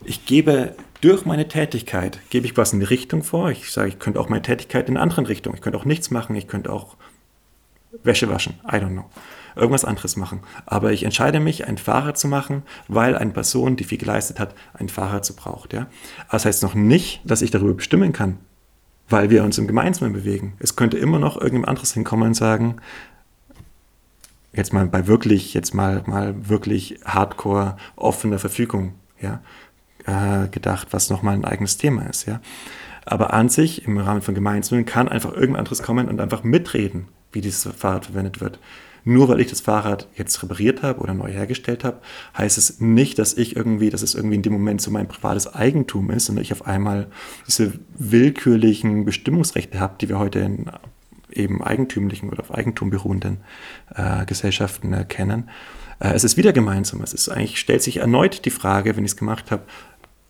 Ich 0.06 0.28
gebe 0.28 0.76
durch 1.02 1.26
meine 1.26 1.48
Tätigkeit, 1.48 2.20
gebe 2.30 2.46
ich 2.46 2.56
was 2.56 2.72
in 2.72 2.82
die 2.82 2.86
Richtung 2.86 3.24
vor. 3.24 3.50
Ich 3.50 3.72
sage, 3.72 3.88
ich 3.88 3.98
könnte 3.98 4.20
auch 4.20 4.30
meine 4.30 4.44
Tätigkeit 4.44 4.90
in 4.90 4.96
eine 4.96 5.02
andere 5.02 5.28
Richtung. 5.28 5.56
Ich 5.56 5.62
könnte 5.62 5.80
auch 5.80 5.86
nichts 5.86 6.12
machen. 6.12 6.36
Ich 6.36 6.48
könnte 6.48 6.72
auch 6.72 6.98
Wäsche 8.04 8.30
waschen. 8.30 8.60
I 8.72 8.76
don't 8.76 8.92
know 8.92 9.10
irgendwas 9.58 9.86
anderes 9.86 10.16
machen. 10.16 10.42
Aber 10.66 10.92
ich 10.92 11.04
entscheide 11.04 11.40
mich, 11.40 11.68
ein 11.68 11.78
Fahrrad 11.78 12.18
zu 12.18 12.28
machen, 12.28 12.64
weil 12.88 13.16
eine 13.16 13.32
Person, 13.32 13.76
die 13.76 13.84
viel 13.84 13.98
geleistet 13.98 14.40
hat, 14.40 14.56
ein 14.74 14.90
Fahrrad 14.90 15.26
zu 15.26 15.36
braucht. 15.36 15.74
Ja? 15.74 15.88
das 16.32 16.46
heißt 16.46 16.64
noch 16.64 16.76
nicht, 16.76 17.22
dass 17.24 17.42
ich 17.42 17.52
darüber 17.52 17.74
bestimmen 17.74 18.14
kann, 18.14 18.38
weil 19.10 19.30
wir 19.30 19.44
uns 19.44 19.58
im 19.58 19.68
Gemeinsamen 19.68 20.14
bewegen. 20.14 20.54
Es 20.60 20.76
könnte 20.76 20.98
immer 20.98 21.20
noch 21.20 21.36
irgendjemand 21.36 21.70
anderes 21.70 21.94
hinkommen 21.94 22.28
und 22.30 22.34
sagen, 22.34 22.78
jetzt 24.54 24.74
mal 24.74 24.88
bei 24.88 25.08
wirklich, 25.08 25.54
jetzt 25.54 25.74
mal, 25.74 26.04
mal 26.06 26.50
wirklich 26.50 27.00
hardcore 27.06 27.78
offener 27.96 28.40
Verfügung, 28.40 28.96
ja, 29.22 29.42
äh, 30.06 30.48
gedacht, 30.50 30.88
was 30.92 31.10
nochmal 31.10 31.36
ein 31.36 31.46
eigenes 31.46 31.78
Thema 31.78 32.04
ist, 32.04 32.26
ja. 32.26 32.42
Aber 33.06 33.34
an 33.34 33.48
sich, 33.48 33.86
im 33.86 33.98
Rahmen 33.98 34.22
von 34.22 34.36
Gemeinsamen, 34.36 34.86
kann 34.86 35.08
einfach 35.08 35.32
irgendwas 35.34 35.60
anderes 35.60 35.84
kommen 35.84 36.10
und 36.10 36.20
einfach 36.20 36.44
mitreden, 36.44 37.08
wie 37.32 37.40
dieses 37.40 37.72
Fahrrad 37.74 38.06
verwendet 38.06 38.42
wird. 38.42 38.60
Nur 39.08 39.30
weil 39.30 39.40
ich 39.40 39.48
das 39.48 39.62
Fahrrad 39.62 40.10
jetzt 40.18 40.44
repariert 40.44 40.84
habe 40.84 41.00
oder 41.00 41.14
neu 41.14 41.32
hergestellt 41.32 41.86
habe, 41.86 42.02
heißt 42.38 42.58
es 42.58 42.82
nicht, 42.82 43.18
dass 43.18 43.36
ich 43.36 43.56
irgendwie, 43.56 43.90
dass 43.90 44.02
es 44.02 44.16
irgendwie 44.16 44.36
in 44.36 44.42
dem 44.42 44.52
Moment 44.52 44.82
so 44.82 44.92
mein 44.92 45.08
privates 45.08 45.48
Eigentum 45.48 46.12
ist 46.12 46.28
und 46.28 46.38
ich 46.38 46.52
auf 46.52 46.68
einmal 46.68 47.08
diese 47.48 47.72
willkürlichen 47.98 49.06
Bestimmungsrechte 49.06 49.80
habe, 49.80 49.96
die 50.02 50.10
wir 50.10 50.20
heute 50.20 50.40
in 50.40 50.66
eben 51.32 51.64
eigentümlichen 51.64 52.30
oder 52.30 52.42
auf 52.42 52.54
Eigentum 52.54 52.90
beruhenden 52.90 53.38
äh, 53.96 54.26
Gesellschaften 54.26 54.92
erkennen. 54.92 55.50
Äh, 56.02 56.12
es 56.12 56.26
ist 56.26 56.36
wieder 56.36 56.52
gemeinsam. 56.52 57.02
Es 57.02 57.14
ist 57.14 57.30
eigentlich, 57.30 57.62
stellt 57.62 57.84
sich 57.84 57.98
erneut 57.98 58.44
die 58.44 58.50
Frage, 58.50 58.98
wenn 58.98 59.06
ich 59.06 59.12
es 59.12 59.18
gemacht 59.18 59.52
habe, 59.52 59.64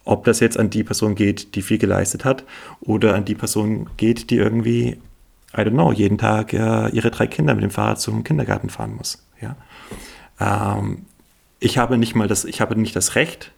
ob 0.06 0.24
das 0.24 0.40
jetzt 0.40 0.60
an 0.60 0.70
die 0.70 0.84
Person 0.84 1.16
geht, 1.16 1.56
die 1.56 1.64
viel 1.64 1.80
geleistet 1.80 2.26
hat, 2.26 2.44
oder 2.80 3.16
an 3.16 3.26
die 3.26 3.34
Person 3.34 3.90
geht, 3.98 4.30
die 4.30 4.38
irgendwie 4.38 5.00
I 5.58 5.62
don't 5.62 5.72
know, 5.72 5.92
jeden 5.92 6.18
Tag 6.18 6.54
äh, 6.54 6.90
ihre 6.90 7.10
drei 7.10 7.28
Kinder 7.28 7.56
mit 7.56 7.64
dem 7.64 7.72
Fahrrad 7.72 8.00
zum 8.00 8.24
Kindergarten 8.24 8.70
fahren 8.70 8.96
muss. 8.96 9.26
Ja? 9.42 9.56
Ähm, 10.40 11.06
ich 11.60 11.78
habe 11.78 11.98
nicht 11.98 12.16
mal 12.16 12.28
das, 12.28 12.46
ich 12.46 12.62
habe 12.62 12.76
nicht 12.76 12.96
das 12.96 13.16
Recht, 13.16 13.52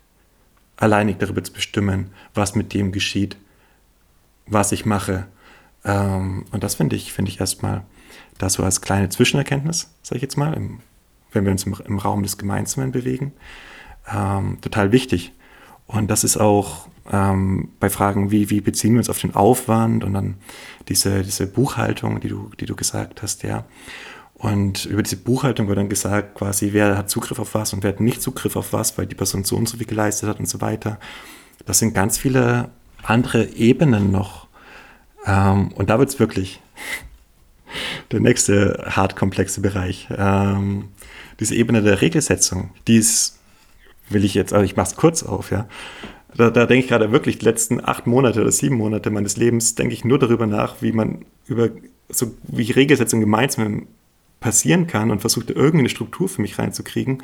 alleinig 0.77 1.17
darüber 1.17 1.43
zu 1.43 1.51
bestimmen, 1.51 2.11
was 2.33 2.55
mit 2.55 2.73
dem 2.73 2.91
geschieht, 2.91 3.37
was 4.45 4.71
ich 4.71 4.85
mache. 4.85 5.27
Ähm, 5.83 6.45
und 6.51 6.63
das 6.63 6.75
finde 6.75 6.95
ich, 6.95 7.11
finde 7.11 7.31
ich 7.31 7.39
erstmal 7.39 7.83
das 8.37 8.53
so 8.53 8.63
als 8.63 8.81
kleine 8.81 9.09
Zwischenerkenntnis, 9.09 9.93
sage 10.01 10.17
ich 10.17 10.21
jetzt 10.21 10.37
mal, 10.37 10.53
im, 10.53 10.79
wenn 11.31 11.45
wir 11.45 11.51
uns 11.51 11.65
im, 11.65 11.75
im, 11.85 11.99
Raum 11.99 12.23
des 12.23 12.37
Gemeinsamen 12.37 12.91
bewegen, 12.91 13.33
ähm, 14.11 14.59
total 14.61 14.91
wichtig. 14.91 15.33
Und 15.89 16.11
das 16.11 16.23
ist 16.23 16.37
auch 16.37 16.87
ähm, 17.11 17.69
bei 17.79 17.89
Fragen 17.89 18.29
wie, 18.29 18.51
wie 18.51 18.61
beziehen 18.61 18.93
wir 18.93 18.99
uns 18.99 19.09
auf 19.09 19.19
den 19.19 19.33
Aufwand 19.33 20.03
und 20.03 20.13
dann 20.13 20.35
diese, 20.87 21.23
diese 21.23 21.47
Buchhaltung, 21.47 22.19
die 22.19 22.27
du, 22.27 22.51
die 22.59 22.67
du 22.67 22.75
gesagt 22.75 23.23
hast, 23.23 23.41
ja. 23.41 23.65
Und 24.35 24.85
über 24.85 25.01
diese 25.01 25.17
Buchhaltung 25.17 25.67
wird 25.67 25.79
dann 25.79 25.89
gesagt, 25.89 26.35
quasi, 26.35 26.73
wer 26.73 26.95
hat 26.95 27.09
Zugriff 27.09 27.39
auf 27.39 27.55
was 27.55 27.73
und 27.73 27.81
wer 27.81 27.91
hat 27.91 28.01
nicht 28.01 28.21
Zugriff 28.21 28.55
auf 28.55 28.71
was, 28.71 28.99
weil 28.99 29.07
die 29.07 29.15
Person 29.15 29.43
so 29.43 29.57
und 29.57 29.67
so 29.67 29.77
viel 29.77 29.87
geleistet 29.87 30.29
hat 30.29 30.39
und 30.39 30.47
so 30.47 30.61
weiter. 30.61 30.99
Das 31.65 31.79
sind 31.79 31.95
ganz 31.95 32.19
viele 32.19 32.69
andere 33.01 33.45
Ebenen 33.55 34.11
noch. 34.11 34.47
Ähm, 35.25 35.69
und 35.69 35.89
da 35.89 35.97
wird 35.97 36.09
es 36.09 36.19
wirklich 36.19 36.61
der 38.11 38.19
nächste 38.19 38.85
hart 38.91 39.15
komplexe 39.15 39.59
Bereich. 39.61 40.07
Ähm, 40.15 40.89
diese 41.39 41.55
Ebene 41.55 41.81
der 41.81 41.99
Regelsetzung, 41.99 42.69
die 42.87 42.97
ist, 42.97 43.38
will 44.09 44.23
ich 44.23 44.33
jetzt, 44.33 44.53
also 44.53 44.65
ich 44.65 44.75
mache 44.75 44.89
es 44.89 44.95
kurz 44.95 45.23
auf, 45.23 45.51
ja. 45.51 45.67
Da, 46.35 46.49
da 46.51 46.65
denke 46.65 46.83
ich 46.83 46.89
gerade 46.89 47.11
wirklich, 47.11 47.39
die 47.39 47.45
letzten 47.45 47.83
acht 47.83 48.05
Monate 48.05 48.41
oder 48.41 48.51
sieben 48.51 48.77
Monate 48.77 49.09
meines 49.09 49.35
Lebens, 49.37 49.75
denke 49.75 49.93
ich 49.93 50.05
nur 50.05 50.19
darüber 50.19 50.45
nach, 50.45 50.81
wie 50.81 50.91
man 50.91 51.25
über, 51.47 51.69
so 52.07 52.33
wie 52.43 52.71
Regelsetzung 52.71 53.19
gemeinsam 53.19 53.87
passieren 54.39 54.87
kann 54.87 55.11
und 55.11 55.19
versuchte 55.19 55.53
irgendeine 55.53 55.89
Struktur 55.89 56.29
für 56.29 56.41
mich 56.41 56.59
reinzukriegen 56.59 57.23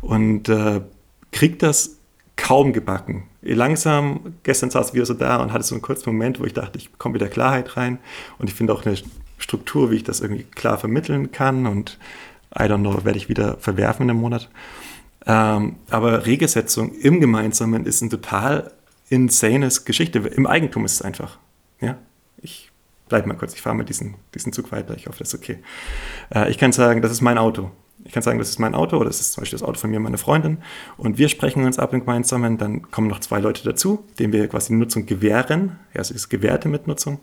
und 0.00 0.48
äh, 0.48 0.80
kriegt 1.32 1.62
das 1.62 1.98
kaum 2.36 2.72
gebacken. 2.72 3.24
Langsam, 3.42 4.34
gestern 4.42 4.70
saß 4.70 4.88
ich 4.88 4.94
wieder 4.94 5.06
so 5.06 5.14
da 5.14 5.36
und 5.42 5.52
hatte 5.52 5.64
so 5.64 5.74
einen 5.74 5.82
kurzen 5.82 6.10
Moment, 6.10 6.40
wo 6.40 6.44
ich 6.44 6.54
dachte, 6.54 6.78
ich 6.78 6.90
bekomme 6.90 7.16
wieder 7.16 7.28
Klarheit 7.28 7.76
rein 7.76 7.98
und 8.38 8.48
ich 8.48 8.54
finde 8.54 8.72
auch 8.72 8.84
eine 8.84 8.96
Struktur, 9.38 9.90
wie 9.90 9.96
ich 9.96 10.04
das 10.04 10.20
irgendwie 10.20 10.44
klar 10.44 10.78
vermitteln 10.78 11.32
kann 11.32 11.66
und 11.66 11.98
I 12.56 12.62
don't 12.62 12.80
know, 12.80 13.04
werde 13.04 13.18
ich 13.18 13.28
wieder 13.28 13.56
verwerfen 13.58 14.04
in 14.04 14.10
einem 14.10 14.20
Monat. 14.20 14.48
Ähm, 15.26 15.76
aber 15.90 16.26
Regelsetzung 16.26 16.92
im 16.94 17.20
Gemeinsamen 17.20 17.86
ist 17.86 18.02
ein 18.02 18.10
total 18.10 18.72
insanes 19.08 19.84
Geschichte. 19.84 20.18
Im 20.18 20.46
Eigentum 20.46 20.84
ist 20.84 20.94
es 20.94 21.02
einfach. 21.02 21.38
Ja, 21.80 21.98
ich 22.38 22.70
bleibe 23.08 23.28
mal 23.28 23.36
kurz, 23.36 23.54
ich 23.54 23.62
fahre 23.62 23.76
mal 23.76 23.84
diesen, 23.84 24.16
diesen 24.34 24.52
Zug 24.52 24.72
weiter, 24.72 24.94
ich 24.94 25.06
hoffe, 25.06 25.18
das 25.18 25.32
ist 25.32 25.40
okay. 25.40 25.58
Äh, 26.34 26.50
ich 26.50 26.58
kann 26.58 26.72
sagen, 26.72 27.02
das 27.02 27.12
ist 27.12 27.20
mein 27.20 27.38
Auto. 27.38 27.70
Ich 28.04 28.12
kann 28.12 28.22
sagen, 28.22 28.38
das 28.38 28.50
ist 28.50 28.58
mein 28.58 28.74
Auto 28.74 28.96
oder 28.96 29.06
das 29.06 29.20
ist 29.20 29.32
zum 29.32 29.42
Beispiel 29.42 29.58
das 29.58 29.66
Auto 29.66 29.78
von 29.78 29.88
mir 29.88 29.96
und 29.96 30.02
meiner 30.02 30.18
Freundin 30.18 30.58
und 30.98 31.16
wir 31.16 31.28
sprechen 31.28 31.64
uns 31.64 31.78
ab 31.78 31.94
im 31.94 32.00
Gemeinsamen, 32.00 32.58
dann 32.58 32.90
kommen 32.90 33.06
noch 33.06 33.20
zwei 33.20 33.38
Leute 33.38 33.64
dazu, 33.64 34.04
denen 34.18 34.32
wir 34.32 34.46
quasi 34.48 34.68
die 34.68 34.78
Nutzung 34.78 35.06
gewähren, 35.06 35.78
ja, 35.94 36.00
also 36.00 36.12
ist 36.12 36.28
gewährte 36.28 36.68
Mitnutzung. 36.68 37.20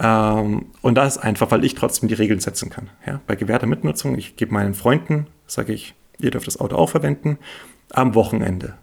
Ähm, 0.00 0.66
und 0.82 0.96
das 0.96 1.16
ist 1.16 1.22
einfach, 1.22 1.50
weil 1.50 1.64
ich 1.64 1.74
trotzdem 1.74 2.08
die 2.08 2.14
Regeln 2.14 2.40
setzen 2.40 2.68
kann. 2.68 2.90
Ja? 3.06 3.20
Bei 3.26 3.36
gewährter 3.36 3.66
Mitnutzung, 3.66 4.18
ich 4.18 4.36
gebe 4.36 4.52
meinen 4.52 4.74
Freunden, 4.74 5.28
sage 5.46 5.72
ich, 5.72 5.94
Ihr 6.18 6.30
dürft 6.30 6.46
das 6.46 6.60
Auto 6.60 6.76
auch 6.76 6.90
verwenden. 6.90 7.38
Am 7.90 8.14
Wochenende, 8.14 8.74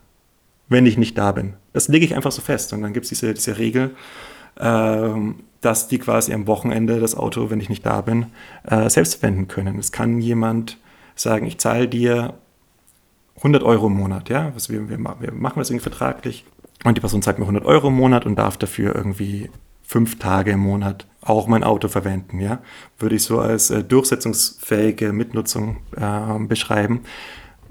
wenn 0.70 0.86
ich 0.86 0.98
nicht 0.98 1.18
da 1.18 1.32
bin. 1.32 1.56
Das 1.74 1.88
lege 1.88 2.06
ich 2.06 2.16
einfach 2.16 2.32
so 2.32 2.42
fest. 2.42 2.74
Und 2.74 2.82
dann 2.82 2.94
gibt 2.94 3.06
es 3.06 3.10
diese, 3.10 3.34
diese 3.34 3.58
Regel, 3.58 3.96
ähm, 4.60 5.44
dass 5.62 5.88
die 5.88 6.00
quasi 6.00 6.34
am 6.34 6.48
Wochenende 6.48 7.00
das 7.00 7.16
Auto, 7.16 7.50
wenn 7.50 7.62
ich 7.62 7.70
nicht 7.70 7.86
da 7.86 8.02
bin, 8.02 8.28
äh, 8.66 8.90
selbst 8.90 9.16
verwenden 9.16 9.48
können. 9.48 9.78
Es 9.80 9.92
kann 9.92 10.20
jemand 10.20 10.78
sagen, 11.16 11.46
ich 11.46 11.60
zahle 11.60 11.88
dir 11.88 12.34
100 13.38 13.64
Euro 13.64 13.88
im 13.88 13.94
Monat. 13.94 14.30
Ja? 14.30 14.52
Also 14.54 14.74
wir, 14.74 14.90
wir, 14.90 14.98
wir 14.98 15.32
machen 15.34 15.60
das 15.60 15.70
irgendwie 15.70 15.84
vertraglich. 15.84 16.46
und 16.84 16.96
die 16.96 17.02
Person 17.02 17.22
zahlt 17.22 17.38
mir 17.38 17.46
100 17.46 17.66
Euro 17.66 17.88
im 17.88 17.96
Monat 17.96 18.26
und 18.26 18.36
darf 18.36 18.58
dafür 18.58 18.96
irgendwie 18.96 19.50
fünf 19.92 20.20
Tage 20.20 20.52
im 20.52 20.62
Monat 20.62 21.06
auch 21.20 21.48
mein 21.48 21.66
Auto 21.66 21.90
verwenden, 21.90 22.40
ja, 22.40 22.62
würde 22.98 23.16
ich 23.16 23.24
so 23.24 23.40
als 23.40 23.72
äh, 23.72 23.84
durchsetzungsfähige 23.84 25.12
Mitnutzung 25.12 25.78
äh, 25.98 26.40
beschreiben. 26.40 27.02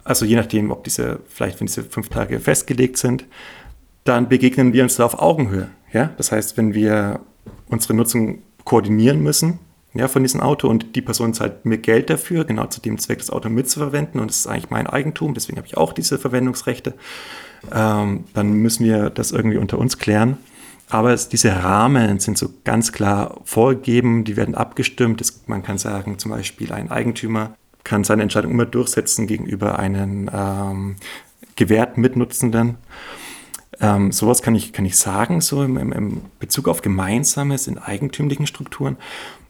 Also 0.04 0.26
je 0.26 0.36
nachdem, 0.36 0.70
ob 0.70 0.84
diese, 0.84 1.20
vielleicht 1.28 1.60
wenn 1.60 1.66
diese 1.66 1.82
fünf 1.82 2.10
Tage 2.10 2.38
festgelegt 2.38 2.98
sind, 2.98 3.24
dann 4.04 4.28
begegnen 4.28 4.74
wir 4.74 4.82
uns 4.82 4.96
da 4.96 5.06
auf 5.06 5.18
Augenhöhe, 5.18 5.70
ja. 5.94 6.10
Das 6.18 6.30
heißt, 6.30 6.58
wenn 6.58 6.74
wir 6.74 7.20
unsere 7.70 7.94
Nutzung 7.94 8.42
koordinieren 8.64 9.22
müssen, 9.22 9.58
ja, 9.94 10.06
von 10.06 10.22
diesem 10.22 10.42
Auto 10.42 10.68
und 10.68 10.94
die 10.96 11.02
Person 11.02 11.32
zahlt 11.32 11.64
mir 11.64 11.78
Geld 11.78 12.10
dafür, 12.10 12.44
genau 12.44 12.66
zu 12.66 12.82
dem 12.82 12.98
Zweck, 12.98 13.18
das 13.20 13.30
Auto 13.30 13.48
mitzuverwenden 13.48 14.20
und 14.20 14.30
es 14.30 14.40
ist 14.40 14.46
eigentlich 14.46 14.68
mein 14.68 14.86
Eigentum, 14.86 15.32
deswegen 15.32 15.56
habe 15.56 15.66
ich 15.66 15.78
auch 15.78 15.94
diese 15.94 16.18
Verwendungsrechte, 16.18 16.92
ähm, 17.74 18.24
dann 18.34 18.52
müssen 18.52 18.84
wir 18.84 19.08
das 19.08 19.32
irgendwie 19.32 19.56
unter 19.56 19.78
uns 19.78 19.96
klären. 19.96 20.36
Aber 20.90 21.12
es, 21.12 21.28
diese 21.28 21.62
Rahmen 21.62 22.18
sind 22.18 22.36
so 22.36 22.50
ganz 22.64 22.92
klar 22.92 23.40
vorgegeben, 23.44 24.24
die 24.24 24.36
werden 24.36 24.54
abgestimmt. 24.54 25.20
Es, 25.20 25.42
man 25.46 25.62
kann 25.62 25.78
sagen, 25.78 26.18
zum 26.18 26.32
Beispiel 26.32 26.72
ein 26.72 26.90
Eigentümer 26.90 27.54
kann 27.84 28.04
seine 28.04 28.22
Entscheidung 28.22 28.50
immer 28.52 28.66
durchsetzen 28.66 29.26
gegenüber 29.26 29.78
einem 29.78 30.28
ähm, 30.32 30.96
gewährten 31.56 32.00
Mitnutzenden. 32.02 32.76
Ähm, 33.80 34.12
sowas 34.12 34.42
kann 34.42 34.54
ich, 34.54 34.72
kann 34.72 34.84
ich 34.84 34.98
sagen, 34.98 35.40
so 35.40 35.62
im, 35.62 35.76
im 35.76 36.22
Bezug 36.38 36.68
auf 36.68 36.82
Gemeinsames 36.82 37.66
in 37.66 37.78
eigentümlichen 37.78 38.46
Strukturen. 38.46 38.96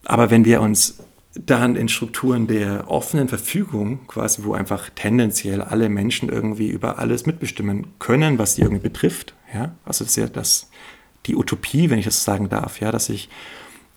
Aber 0.05 0.31
wenn 0.31 0.45
wir 0.45 0.61
uns 0.61 0.99
dann 1.35 1.77
in 1.77 1.89
Strukturen 1.89 2.47
der 2.47 2.91
offenen 2.91 3.29
Verfügung, 3.29 4.07
quasi, 4.07 4.45
wo 4.45 4.55
einfach 4.55 4.91
tendenziell 4.95 5.62
alle 5.62 5.89
Menschen 5.89 6.29
irgendwie 6.29 6.69
über 6.69 6.99
alles 6.99 7.27
mitbestimmen 7.27 7.87
können, 7.99 8.39
was 8.39 8.55
sie 8.57 8.62
irgendwie 8.62 8.83
betrifft, 8.83 9.35
ja, 9.55 9.73
also 9.85 10.05
das 10.05 10.11
ist 10.11 10.17
ja 10.17 10.27
das, 10.27 10.70
die 11.27 11.37
Utopie, 11.37 11.91
wenn 11.91 11.99
ich 11.99 12.05
das 12.05 12.25
sagen 12.25 12.49
darf, 12.49 12.81
ja, 12.81 12.91
dass 12.91 13.09
ich 13.09 13.29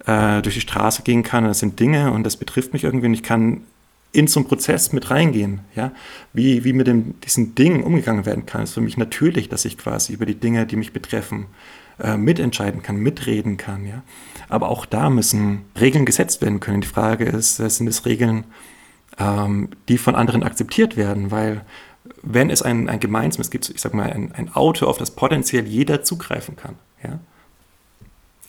äh, 0.05 0.41
durch 0.41 0.55
die 0.55 0.61
Straße 0.61 1.03
gehen 1.03 1.23
kann 1.23 1.43
und 1.43 1.49
das 1.49 1.59
sind 1.59 1.79
Dinge 1.79 2.11
und 2.11 2.23
das 2.23 2.37
betrifft 2.37 2.73
mich 2.73 2.83
irgendwie 2.83 3.07
und 3.07 3.13
ich 3.13 3.23
kann 3.23 3.61
in 4.11 4.27
so 4.27 4.39
einen 4.39 4.47
Prozess 4.47 4.93
mit 4.93 5.09
reingehen, 5.09 5.61
ja, 5.75 5.91
wie, 6.33 6.63
wie 6.63 6.73
mit 6.73 6.87
dem, 6.87 7.19
diesen 7.21 7.55
Dingen 7.55 7.83
umgegangen 7.83 8.25
werden 8.25 8.45
kann, 8.45 8.63
ist 8.63 8.73
für 8.73 8.81
mich 8.81 8.95
natürlich, 8.95 9.49
dass 9.49 9.65
ich 9.65 9.77
quasi 9.77 10.13
über 10.13 10.27
die 10.27 10.35
Dinge, 10.35 10.67
die 10.67 10.75
mich 10.75 10.93
betreffen, 10.93 11.47
äh, 11.99 12.15
mitentscheiden 12.15 12.83
kann, 12.83 12.97
mitreden 12.97 13.57
kann, 13.57 13.85
ja. 13.85 14.03
Aber 14.49 14.69
auch 14.69 14.85
da 14.85 15.09
müssen 15.09 15.61
Regeln 15.79 16.05
gesetzt 16.05 16.41
werden 16.41 16.59
können. 16.59 16.81
Die 16.81 16.87
Frage 16.87 17.25
ist, 17.25 17.59
äh, 17.59 17.69
sind 17.69 17.87
es 17.87 18.05
Regeln, 18.05 18.43
ähm, 19.17 19.69
die 19.89 19.97
von 19.97 20.15
anderen 20.15 20.43
akzeptiert 20.43 20.95
werden? 20.95 21.31
Weil 21.31 21.61
wenn 22.21 22.49
es 22.49 22.61
ein, 22.61 22.89
ein 22.89 22.99
gemeinsames 22.99 23.49
gibt, 23.49 23.69
ich 23.69 23.81
sag 23.81 23.93
mal, 23.93 24.11
ein, 24.11 24.31
ein 24.33 24.53
Auto, 24.53 24.85
auf 24.85 24.97
das 24.97 25.11
potenziell 25.11 25.65
jeder 25.65 26.03
zugreifen 26.03 26.55
kann, 26.55 26.75
ja. 27.03 27.19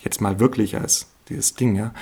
Jetzt 0.01 0.21
mal 0.21 0.39
wirklich 0.39 0.77
als 0.77 1.07
dieses 1.29 1.55
Ding, 1.55 1.75
ja. 1.75 1.93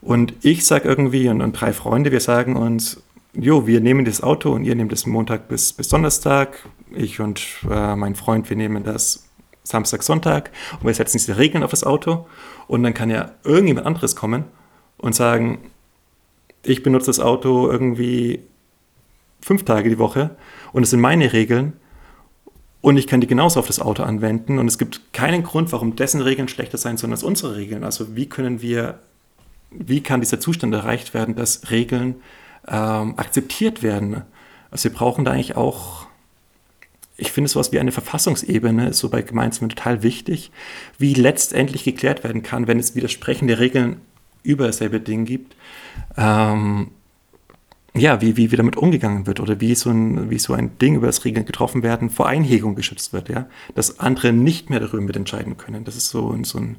Und 0.00 0.34
ich 0.42 0.66
sage 0.66 0.88
irgendwie, 0.88 1.28
und, 1.28 1.40
und 1.40 1.52
drei 1.52 1.72
Freunde, 1.72 2.12
wir 2.12 2.20
sagen 2.20 2.56
uns, 2.56 3.02
jo, 3.32 3.66
wir 3.66 3.80
nehmen 3.80 4.04
das 4.04 4.22
Auto 4.22 4.52
und 4.52 4.64
ihr 4.64 4.74
nehmt 4.74 4.92
es 4.92 5.06
Montag 5.06 5.48
bis, 5.48 5.72
bis 5.72 5.88
Donnerstag. 5.88 6.68
Ich 6.92 7.20
und 7.20 7.42
äh, 7.70 7.96
mein 7.96 8.14
Freund, 8.14 8.48
wir 8.50 8.56
nehmen 8.56 8.84
das 8.84 9.28
Samstag, 9.64 10.02
Sonntag 10.02 10.50
und 10.78 10.86
wir 10.86 10.94
setzen 10.94 11.16
diese 11.16 11.38
Regeln 11.38 11.64
auf 11.64 11.70
das 11.70 11.84
Auto 11.84 12.26
und 12.66 12.82
dann 12.82 12.94
kann 12.94 13.10
ja 13.10 13.32
irgendjemand 13.44 13.86
anderes 13.86 14.14
kommen 14.14 14.44
und 14.98 15.14
sagen, 15.14 15.70
ich 16.62 16.82
benutze 16.82 17.06
das 17.06 17.18
Auto 17.18 17.70
irgendwie 17.70 18.40
fünf 19.40 19.64
Tage 19.64 19.88
die 19.88 19.98
Woche 19.98 20.36
und 20.72 20.82
es 20.82 20.90
sind 20.90 21.00
meine 21.00 21.32
Regeln 21.32 21.74
und 22.84 22.98
ich 22.98 23.06
kann 23.06 23.22
die 23.22 23.26
genauso 23.26 23.60
auf 23.60 23.66
das 23.66 23.80
Auto 23.80 24.02
anwenden 24.02 24.58
und 24.58 24.68
es 24.68 24.76
gibt 24.76 25.14
keinen 25.14 25.42
Grund, 25.42 25.72
warum 25.72 25.96
dessen 25.96 26.20
Regeln 26.20 26.48
schlechter 26.48 26.76
sein 26.76 26.98
sollen 26.98 27.14
als 27.14 27.22
unsere 27.22 27.56
Regeln. 27.56 27.82
Also 27.82 28.14
wie 28.14 28.28
können 28.28 28.60
wir, 28.60 28.98
wie 29.70 30.02
kann 30.02 30.20
dieser 30.20 30.38
Zustand 30.38 30.74
erreicht 30.74 31.14
werden, 31.14 31.34
dass 31.34 31.70
Regeln 31.70 32.16
ähm, 32.68 33.14
akzeptiert 33.16 33.82
werden? 33.82 34.20
Also 34.70 34.90
wir 34.90 34.94
brauchen 34.94 35.24
da 35.24 35.30
eigentlich 35.30 35.56
auch 35.56 36.06
ich 37.16 37.32
finde 37.32 37.48
sowas 37.48 37.72
wie 37.72 37.78
eine 37.78 37.92
Verfassungsebene 37.92 38.88
ist 38.88 38.98
so 38.98 39.08
bei 39.08 39.22
Gemeinsamen 39.22 39.70
total 39.70 40.02
wichtig, 40.02 40.50
wie 40.98 41.14
letztendlich 41.14 41.84
geklärt 41.84 42.22
werden 42.22 42.42
kann, 42.42 42.66
wenn 42.66 42.78
es 42.78 42.94
widersprechende 42.94 43.60
Regeln 43.60 44.02
über 44.42 44.66
dasselbe 44.66 45.00
Ding 45.00 45.24
gibt. 45.24 45.56
Ähm, 46.18 46.90
ja, 47.96 48.20
wie, 48.20 48.36
wie, 48.36 48.50
wie 48.50 48.56
damit 48.56 48.76
umgegangen 48.76 49.26
wird 49.26 49.38
oder 49.38 49.60
wie 49.60 49.74
so, 49.74 49.90
ein, 49.90 50.28
wie 50.28 50.38
so 50.38 50.52
ein 50.52 50.76
Ding, 50.78 50.96
über 50.96 51.06
das 51.06 51.24
Regeln 51.24 51.46
getroffen 51.46 51.82
werden, 51.84 52.10
vor 52.10 52.26
Einhegung 52.26 52.74
geschützt 52.74 53.12
wird, 53.12 53.28
ja. 53.28 53.46
Dass 53.74 54.00
andere 54.00 54.32
nicht 54.32 54.68
mehr 54.68 54.80
darüber 54.80 55.02
mitentscheiden 55.02 55.56
können. 55.56 55.84
Das 55.84 55.96
ist 55.96 56.08
so, 56.08 56.36
so 56.42 56.58
ein, 56.58 56.76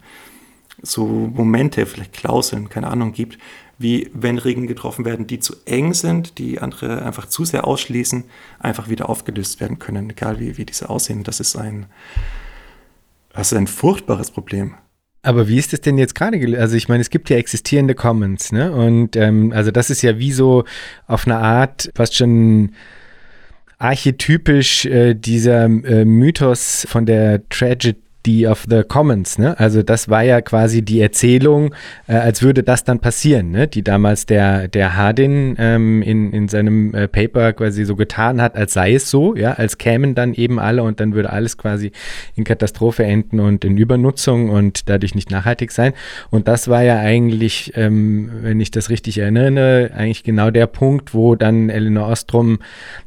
so 0.81 1.05
Momente, 1.05 1.85
vielleicht 1.85 2.13
Klauseln, 2.13 2.67
keine 2.67 2.87
Ahnung, 2.87 3.13
gibt, 3.13 3.37
wie 3.77 4.09
wenn 4.13 4.37
Regeln 4.37 4.67
getroffen 4.67 5.05
werden, 5.05 5.25
die 5.25 5.39
zu 5.39 5.55
eng 5.65 5.93
sind, 5.93 6.37
die 6.37 6.59
andere 6.59 7.03
einfach 7.03 7.27
zu 7.27 7.45
sehr 7.45 7.65
ausschließen, 7.65 8.25
einfach 8.59 8.89
wieder 8.89 9.09
aufgelöst 9.09 9.61
werden 9.61 9.79
können, 9.79 10.09
egal 10.09 10.39
wie, 10.39 10.57
wie 10.57 10.65
diese 10.65 10.89
aussehen. 10.89 11.23
Das 11.23 11.39
ist 11.39 11.55
ein, 11.55 11.85
das 13.33 13.51
ist 13.51 13.57
ein 13.57 13.67
furchtbares 13.67 14.31
Problem. 14.31 14.75
Aber 15.26 15.47
wie 15.47 15.57
ist 15.57 15.73
es 15.73 15.81
denn 15.81 15.97
jetzt 15.97 16.14
gerade? 16.14 16.38
Also 16.60 16.76
ich 16.76 16.88
meine, 16.88 17.02
es 17.02 17.10
gibt 17.10 17.31
ja 17.31 17.38
existierende 17.38 17.95
Commons, 17.95 18.52
ne? 18.52 18.72
Und 18.72 19.15
ähm, 19.15 19.52
also 19.53 19.72
das 19.72 19.89
ist 19.89 20.03
ja 20.03 20.19
wie 20.19 20.31
so 20.31 20.65
auf 21.07 21.26
eine 21.26 21.38
Art 21.38 21.89
fast 21.95 22.15
schon 22.15 22.73
archetypisch 23.80 24.85
äh, 24.85 25.15
dieser 25.15 25.65
äh, 25.65 26.06
Mythos 26.06 26.85
von 26.88 27.07
der 27.07 27.41
Tragedy 27.49 28.05
die 28.26 28.47
of 28.47 28.65
the 28.69 28.84
Commons, 28.84 29.38
ne? 29.38 29.57
Also 29.60 29.84
das 29.84 30.10
war 30.10 30.23
ja 30.23 30.41
quasi 30.41 30.81
die 30.81 31.02
Erzählung, 31.02 31.73
äh, 32.07 32.15
als 32.15 32.41
würde 32.41 32.64
das 32.64 32.84
dann 32.84 32.99
passieren, 32.99 33.52
ne? 33.52 33.68
Die 33.68 33.84
damals 33.84 34.26
der, 34.26 34.68
der 34.68 34.97
Hardin 34.97 35.56
ähm, 35.60 36.02
in, 36.02 36.34
in 36.34 36.47
seinem 36.47 36.93
äh, 36.93 37.07
Paper 37.07 37.53
quasi 37.53 37.85
so 37.85 37.95
getan 37.95 38.41
hat, 38.41 38.56
als 38.56 38.73
sei 38.73 38.95
es 38.95 39.10
so, 39.10 39.35
ja, 39.35 39.53
als 39.53 39.77
kämen 39.77 40.15
dann 40.15 40.34
eben 40.34 40.60
alle 40.60 40.84
und 40.84 40.99
dann 40.99 41.14
würde 41.14 41.30
alles 41.31 41.57
quasi 41.57 41.91
in 42.35 42.43
Katastrophe 42.43 43.03
enden 43.03 43.39
und 43.39 43.64
in 43.64 43.77
Übernutzung 43.77 44.49
und 44.49 44.89
dadurch 44.89 45.15
nicht 45.15 45.30
nachhaltig 45.30 45.72
sein. 45.72 45.93
Und 46.31 46.47
das 46.47 46.68
war 46.68 46.84
ja 46.84 46.99
eigentlich, 46.99 47.73
ähm, 47.76 48.30
wenn 48.41 48.60
ich 48.60 48.72
das 48.72 48.89
richtig 48.89 49.19
erinnere, 49.19 49.91
eigentlich 49.95 50.23
genau 50.23 50.49
der 50.49 50.68
Punkt, 50.68 51.14
wo 51.14 51.35
dann 51.35 51.69
Elinor 51.69 52.07
Ostrom 52.07 52.60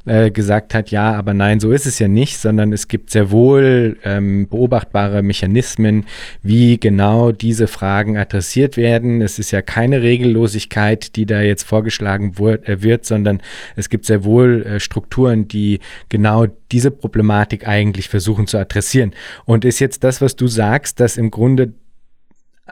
äh, 0.07 0.31
gesagt 0.31 0.74
hat, 0.74 0.90
ja, 0.90 1.12
aber 1.12 1.35
nein, 1.35 1.61
so 1.61 1.73
ist 1.73 1.86
es 1.86 1.99
ja 1.99 2.09
nicht, 2.09 2.39
sondern 2.39 2.73
es 2.73 2.89
gibt 2.89 3.11
sehr 3.11 3.31
wohl 3.31 3.97
ähm, 4.05 4.49
beobachtbare 4.49 5.07
klare 5.09 5.22
Mechanismen, 5.22 6.05
wie 6.43 6.78
genau 6.78 7.32
diese 7.32 7.66
Fragen 7.66 8.16
adressiert 8.16 8.76
werden. 8.76 9.22
Es 9.22 9.39
ist 9.39 9.51
ja 9.51 9.62
keine 9.62 10.02
Regellosigkeit, 10.02 11.16
die 11.16 11.26
da 11.26 11.40
jetzt 11.40 11.64
vorgeschlagen 11.64 12.35
äh, 12.39 12.82
wird, 12.82 13.06
sondern 13.06 13.40
es 13.76 13.89
gibt 13.89 14.05
sehr 14.05 14.24
wohl 14.24 14.62
äh, 14.62 14.80
Strukturen, 14.80 15.48
die 15.48 15.80
genau 16.09 16.47
diese 16.70 16.90
Problematik 16.90 17.66
eigentlich 17.66 18.09
versuchen 18.09 18.47
zu 18.47 18.59
adressieren. 18.59 19.12
Und 19.47 19.64
ist 19.64 19.78
jetzt 19.78 20.05
das, 20.05 20.20
was 20.20 20.36
du 20.36 20.47
sagst, 20.47 21.01
dass 21.01 21.16
im 21.16 21.30
Grunde 21.30 21.72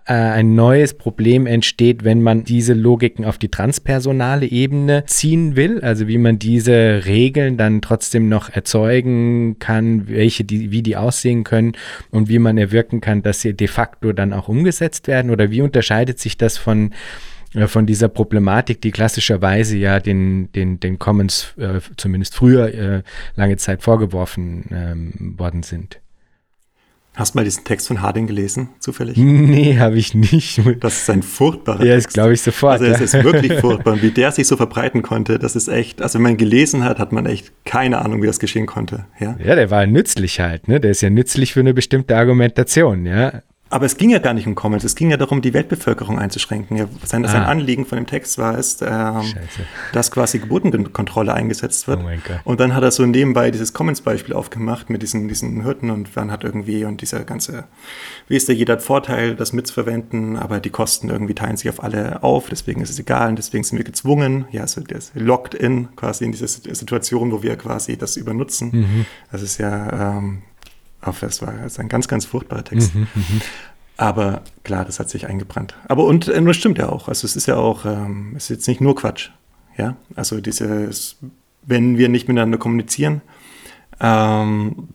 ein 0.05 0.55
neues 0.55 0.94
Problem 0.94 1.47
entsteht, 1.47 2.05
wenn 2.05 2.23
man 2.23 2.44
diese 2.44 2.74
Logiken 2.74 3.24
auf 3.24 3.39
die 3.39 3.48
transpersonale 3.48 4.47
Ebene 4.47 5.05
ziehen 5.06 5.56
will, 5.56 5.81
also 5.81 6.06
wie 6.06 6.18
man 6.18 6.39
diese 6.39 7.02
Regeln 7.06 7.56
dann 7.56 7.82
trotzdem 7.82 8.28
noch 8.28 8.51
erzeugen 8.51 9.59
kann, 9.59 10.09
welche 10.09 10.44
die, 10.44 10.70
wie 10.70 10.82
die 10.82 10.97
aussehen 10.97 11.44
können 11.44 11.73
und 12.10 12.28
wie 12.28 12.39
man 12.39 12.59
erwirken 12.59 13.01
kann, 13.01 13.23
dass 13.23 13.40
sie 13.40 13.55
de 13.55 13.68
facto 13.68 14.12
dann 14.12 14.32
auch 14.32 14.48
umgesetzt 14.48 15.09
werden 15.09 15.31
oder 15.31 15.51
wie 15.51 15.62
unterscheidet 15.62 16.18
sich 16.18 16.36
das 16.36 16.59
von 16.59 16.93
äh, 17.55 17.66
von 17.66 17.86
dieser 17.86 18.09
Problematik, 18.09 18.81
die 18.82 18.90
klassischerweise 18.90 19.77
ja 19.77 19.98
den, 19.98 20.52
den, 20.52 20.78
den 20.78 20.98
Commons 20.98 21.55
äh, 21.59 21.81
zumindest 21.97 22.35
früher 22.35 22.74
äh, 22.74 23.02
lange 23.35 23.56
Zeit 23.56 23.82
vorgeworfen 23.82 24.66
ähm, 24.70 25.35
worden 25.39 25.62
sind. 25.62 26.01
Hast 27.16 27.32
du 27.32 27.38
mal 27.38 27.44
diesen 27.44 27.64
Text 27.64 27.88
von 27.88 28.02
Harding 28.02 28.26
gelesen, 28.26 28.68
zufällig? 28.78 29.16
Nee, 29.16 29.78
habe 29.78 29.97
ich 29.97 30.14
nicht. 30.14 30.60
Das 30.80 31.01
ist 31.01 31.09
ein 31.09 31.22
furchtbarer 31.22 31.82
ja, 31.82 31.94
Text. 31.94 32.14
Ja, 32.14 32.22
glaube 32.22 32.34
ich 32.34 32.43
sofort. 32.43 32.82
Also 32.82 32.84
es 32.84 33.12
ja. 33.12 33.20
ist 33.20 33.24
wirklich 33.24 33.55
furchtbar. 33.55 33.94
Und 33.94 34.02
wie 34.02 34.10
der 34.10 34.32
sich 34.32 34.47
so 34.47 34.59
verbreiten 34.59 35.01
konnte, 35.01 35.38
das 35.38 35.56
ist 35.56 35.68
echt, 35.68 36.02
also 36.02 36.18
wenn 36.18 36.24
man 36.24 36.36
gelesen 36.36 36.84
hat, 36.84 36.98
hat 36.98 37.12
man 37.12 37.24
echt 37.24 37.52
keine 37.64 38.02
Ahnung, 38.02 38.22
wie 38.22 38.26
das 38.26 38.38
geschehen 38.38 38.66
konnte. 38.66 39.06
Ja, 39.18 39.34
ja 39.43 39.55
der 39.55 39.70
war 39.70 39.86
nützlich 39.86 40.40
halt, 40.40 40.68
ne? 40.68 40.78
Der 40.78 40.90
ist 40.90 41.01
ja 41.01 41.09
nützlich 41.09 41.55
für 41.55 41.60
eine 41.60 41.72
bestimmte 41.72 42.18
Argumentation, 42.18 43.06
ja. 43.06 43.40
Aber 43.68 43.84
es 43.84 43.97
ging 43.97 44.10
ja 44.10 44.20
gar 44.20 44.32
nicht 44.32 44.47
um 44.47 44.55
Commons, 44.55 44.84
es 44.84 44.94
ging 44.94 45.10
ja 45.10 45.16
darum, 45.16 45.43
die 45.43 45.52
Weltbevölkerung 45.52 46.20
einzuschränken. 46.20 46.88
Sein, 47.02 47.24
ah. 47.24 47.28
sein 47.28 47.43
Anliegen 47.43 47.84
von 47.84 47.97
dem 47.97 48.06
Text 48.06 48.38
war 48.38 48.56
es, 48.56 48.80
ähm, 48.80 49.22
dass 49.93 50.12
quasi 50.12 50.38
Geburtenkontrolle 50.38 51.34
eingesetzt 51.34 51.88
wird. 51.88 52.01
Oh 52.01 52.40
und 52.44 52.60
dann 52.60 52.74
hat 52.74 52.84
er 52.84 52.93
so 52.93 53.05
nebenbei 53.05 53.51
dieses 53.51 53.72
Commons-Beispiel 53.72 54.34
aufgemacht 54.34 54.88
mit 54.88 55.02
diesen, 55.02 55.26
diesen 55.26 55.64
Hürden 55.64 55.90
und 55.90 56.10
dann 56.14 56.30
hat 56.30 56.44
irgendwie 56.44 56.84
und 56.84 57.01
dieser 57.02 57.24
ganze, 57.24 57.64
wie 58.28 58.36
ist 58.36 58.47
der, 58.47 58.55
jeder 58.55 58.74
hat 58.74 58.82
Vorteil, 58.82 59.34
das 59.34 59.52
mitzuverwenden, 59.52 60.36
aber 60.36 60.60
die 60.60 60.70
Kosten 60.70 61.10
irgendwie 61.10 61.34
teilen 61.34 61.56
sich 61.56 61.68
auf 61.68 61.82
alle 61.82 62.22
auf, 62.22 62.48
deswegen 62.48 62.82
ist 62.82 62.90
es 62.90 63.01
egal 63.01 63.30
und 63.30 63.36
deswegen 63.36 63.64
sind 63.64 63.78
wir 63.78 63.84
gezwungen, 63.84 64.47
ja, 64.52 64.62
also 64.62 64.80
das 64.80 65.10
locked 65.14 65.55
in 65.55 65.88
quasi 65.97 66.24
in 66.24 66.30
diese 66.30 66.47
Situation, 66.47 67.32
wo 67.32 67.43
wir 67.43 67.56
quasi 67.56 67.97
das 67.97 68.16
übernutzen. 68.16 68.70
Mhm. 68.72 69.06
Das 69.32 69.43
ist 69.43 69.59
ja, 69.59 70.18
ähm, 70.18 70.43
hoffe, 71.06 71.26
es 71.26 71.42
war 71.42 71.54
es 71.64 71.78
ein 71.78 71.88
ganz, 71.88 72.08
ganz 72.08 72.24
furchtbarer 72.24 72.64
Text. 72.64 72.94
Mhm, 72.94 73.06
mhm, 73.14 73.40
Aber 73.96 74.42
klar, 74.64 74.84
das 74.84 75.00
hat 75.00 75.08
sich 75.08 75.26
eingebrannt. 75.26 75.74
Aber 75.88 76.04
und 76.04 76.28
äh, 76.28 76.42
das 76.42 76.56
stimmt 76.56 76.78
ja 76.78 76.88
auch. 76.88 77.08
Also 77.08 77.26
es 77.26 77.36
ist 77.36 77.46
ja 77.46 77.56
auch, 77.56 77.84
ähm, 77.84 78.34
es 78.36 78.44
ist 78.44 78.50
jetzt 78.50 78.68
nicht 78.68 78.80
nur 78.80 78.94
Quatsch. 78.94 79.30
Ja, 79.76 79.96
also 80.14 80.40
dieses, 80.40 81.16
wenn 81.62 81.98
wir 81.98 82.08
nicht 82.08 82.28
miteinander 82.28 82.58
kommunizieren, 82.58 83.20
ähm, 84.00 84.88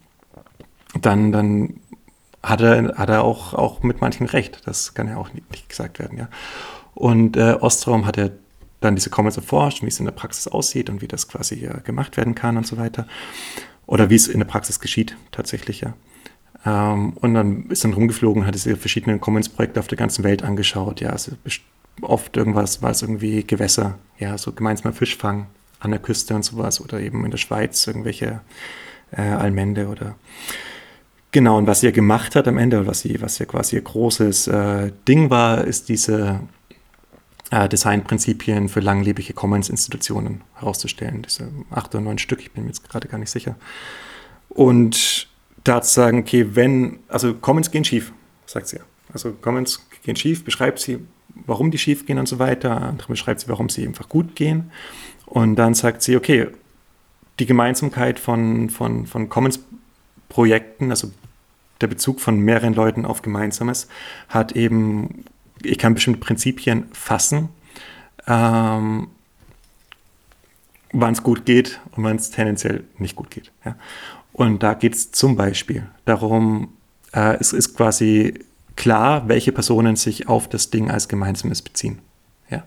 dann, 0.99 1.31
dann 1.31 1.75
hat 2.43 2.61
er, 2.61 2.97
hat 2.97 3.09
er 3.09 3.23
auch, 3.23 3.53
auch 3.53 3.83
mit 3.83 4.01
manchen 4.01 4.25
recht. 4.25 4.61
Das 4.65 4.93
kann 4.93 5.07
ja 5.07 5.17
auch 5.17 5.31
nicht, 5.33 5.49
nicht 5.51 5.69
gesagt 5.69 5.99
werden, 5.99 6.17
ja. 6.17 6.29
Und 6.93 7.37
äh, 7.37 7.57
Ostrom 7.59 8.05
hat 8.05 8.17
ja 8.17 8.29
dann 8.81 8.95
diese 8.95 9.09
Comments 9.09 9.37
erforscht, 9.37 9.83
wie 9.83 9.87
es 9.87 9.99
in 9.99 10.05
der 10.05 10.11
Praxis 10.11 10.47
aussieht 10.47 10.89
und 10.89 11.01
wie 11.01 11.07
das 11.07 11.27
quasi 11.27 11.65
äh, 11.65 11.81
gemacht 11.83 12.17
werden 12.17 12.35
kann 12.35 12.57
und 12.57 12.67
so 12.67 12.77
weiter. 12.77 13.07
Oder 13.91 14.09
wie 14.09 14.15
es 14.15 14.29
in 14.29 14.39
der 14.39 14.47
Praxis 14.47 14.79
geschieht, 14.79 15.17
tatsächlich, 15.33 15.81
ja. 15.81 15.93
Ähm, 16.65 17.11
und 17.17 17.33
dann 17.33 17.65
ist 17.67 17.83
dann 17.83 17.91
rumgeflogen, 17.91 18.45
hat 18.45 18.55
diese 18.55 18.77
verschiedenen 18.77 19.19
Commons-Projekte 19.19 19.81
auf 19.81 19.87
der 19.87 19.97
ganzen 19.97 20.23
Welt 20.23 20.43
angeschaut. 20.43 21.01
Ja, 21.01 21.09
also 21.09 21.33
oft 22.01 22.37
irgendwas 22.37 22.81
war 22.81 22.91
es 22.91 23.01
irgendwie 23.01 23.45
Gewässer, 23.45 23.99
ja, 24.17 24.37
so 24.37 24.53
gemeinsam 24.53 24.93
Fischfang 24.93 25.47
an 25.81 25.91
der 25.91 25.99
Küste 25.99 26.33
und 26.33 26.45
sowas 26.45 26.79
oder 26.79 27.01
eben 27.01 27.25
in 27.25 27.31
der 27.31 27.37
Schweiz 27.37 27.85
irgendwelche 27.85 28.39
äh, 29.11 29.23
Almende 29.23 29.89
oder 29.89 30.15
genau. 31.31 31.57
Und 31.57 31.67
was 31.67 31.81
sie 31.81 31.87
ja 31.87 31.91
gemacht 31.91 32.37
hat 32.37 32.47
am 32.47 32.57
Ende, 32.57 32.87
was 32.87 33.01
sie, 33.01 33.21
was 33.21 33.39
ja 33.39 33.45
quasi 33.45 33.75
ihr 33.75 33.81
großes 33.81 34.47
äh, 34.47 34.93
Ding 35.05 35.29
war, 35.29 35.65
ist 35.65 35.89
diese 35.89 36.39
äh, 37.51 37.69
Designprinzipien 37.69 38.69
für 38.69 38.79
langlebige 38.79 39.33
Commons-Institutionen 39.33 40.41
herauszustellen. 40.55 41.21
Diese 41.21 41.49
acht 41.69 41.93
oder 41.93 42.03
neun 42.03 42.17
Stück, 42.17 42.39
ich 42.39 42.51
bin 42.51 42.63
mir 42.63 42.69
jetzt 42.69 42.89
gerade 42.89 43.07
gar 43.07 43.17
nicht 43.17 43.29
sicher. 43.29 43.55
Und 44.49 45.27
da 45.63 45.81
zu 45.81 45.93
sagen, 45.93 46.19
okay, 46.19 46.55
wenn, 46.55 46.99
also 47.07 47.33
Commons 47.33 47.69
gehen 47.69 47.83
schief, 47.83 48.11
sagt 48.45 48.67
sie 48.67 48.77
ja. 48.77 48.83
Also 49.13 49.33
Commons 49.33 49.85
gehen 50.03 50.15
schief, 50.15 50.43
beschreibt 50.43 50.79
sie, 50.79 50.99
warum 51.45 51.69
die 51.69 51.77
schief 51.77 52.05
gehen 52.05 52.17
und 52.17 52.27
so 52.27 52.39
weiter. 52.39 52.81
Andere 52.81 53.09
beschreibt 53.09 53.41
sie, 53.41 53.49
warum 53.49 53.69
sie 53.69 53.85
einfach 53.85 54.07
gut 54.07 54.35
gehen. 54.35 54.71
Und 55.25 55.57
dann 55.57 55.73
sagt 55.73 56.01
sie, 56.01 56.15
okay, 56.15 56.47
die 57.39 57.45
Gemeinsamkeit 57.45 58.19
von, 58.19 58.69
von, 58.69 59.05
von 59.05 59.27
Commons-Projekten, 59.27 60.89
also 60.89 61.11
der 61.81 61.87
Bezug 61.87 62.21
von 62.21 62.39
mehreren 62.39 62.73
Leuten 62.73 63.05
auf 63.05 63.21
Gemeinsames, 63.21 63.87
hat 64.29 64.53
eben 64.53 65.25
ich 65.63 65.77
kann 65.77 65.93
bestimmte 65.93 66.19
Prinzipien 66.19 66.85
fassen, 66.93 67.49
ähm, 68.27 69.07
wann 70.93 71.13
es 71.13 71.23
gut 71.23 71.45
geht 71.45 71.79
und 71.95 72.03
wann 72.03 72.15
es 72.15 72.31
tendenziell 72.31 72.83
nicht 72.97 73.15
gut 73.15 73.31
geht. 73.31 73.51
Ja? 73.65 73.75
Und 74.33 74.63
da 74.63 74.73
geht 74.73 74.95
es 74.95 75.11
zum 75.11 75.35
Beispiel 75.35 75.87
darum, 76.05 76.73
äh, 77.13 77.37
es 77.39 77.53
ist 77.53 77.75
quasi 77.75 78.39
klar, 78.75 79.27
welche 79.27 79.51
Personen 79.51 79.95
sich 79.95 80.27
auf 80.27 80.47
das 80.47 80.69
Ding 80.69 80.89
als 80.89 81.07
Gemeinsames 81.07 81.61
beziehen. 81.61 81.99
Ja? 82.49 82.63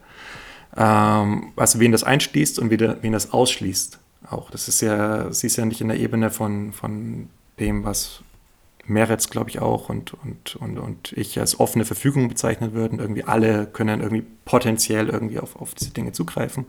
Ähm, 0.77 1.53
also 1.57 1.81
wen 1.81 1.93
das 1.93 2.05
einschließt 2.05 2.59
und 2.59 2.71
wen 2.71 3.13
das 3.13 3.33
ausschließt. 3.33 3.99
Auch. 4.31 4.51
Das 4.51 4.69
ist 4.69 4.81
ja, 4.81 5.33
sie 5.33 5.49
ist 5.49 5.57
ja 5.57 5.67
nicht 5.67 5.81
in 5.83 5.89
der 5.89 5.99
Ebene 5.99 6.31
von, 6.31 6.73
von 6.73 7.29
dem, 7.59 7.85
was 7.85 8.21
Meretz, 8.87 9.31
glaube 9.31 9.51
ich, 9.51 9.61
auch 9.61 9.89
und, 9.89 10.15
und, 10.15 10.57
und, 10.57 10.79
und 10.79 11.13
ich 11.13 11.39
als 11.39 11.59
offene 11.59 11.85
Verfügung 11.85 12.29
bezeichnet 12.29 12.75
würden. 12.75 12.99
Irgendwie 12.99 13.25
alle 13.25 13.67
können 13.67 14.01
irgendwie 14.01 14.25
potenziell 14.45 15.09
irgendwie 15.09 15.39
auf, 15.39 15.57
auf 15.57 15.75
diese 15.75 15.93
Dinge 15.93 16.13
zugreifen. 16.13 16.67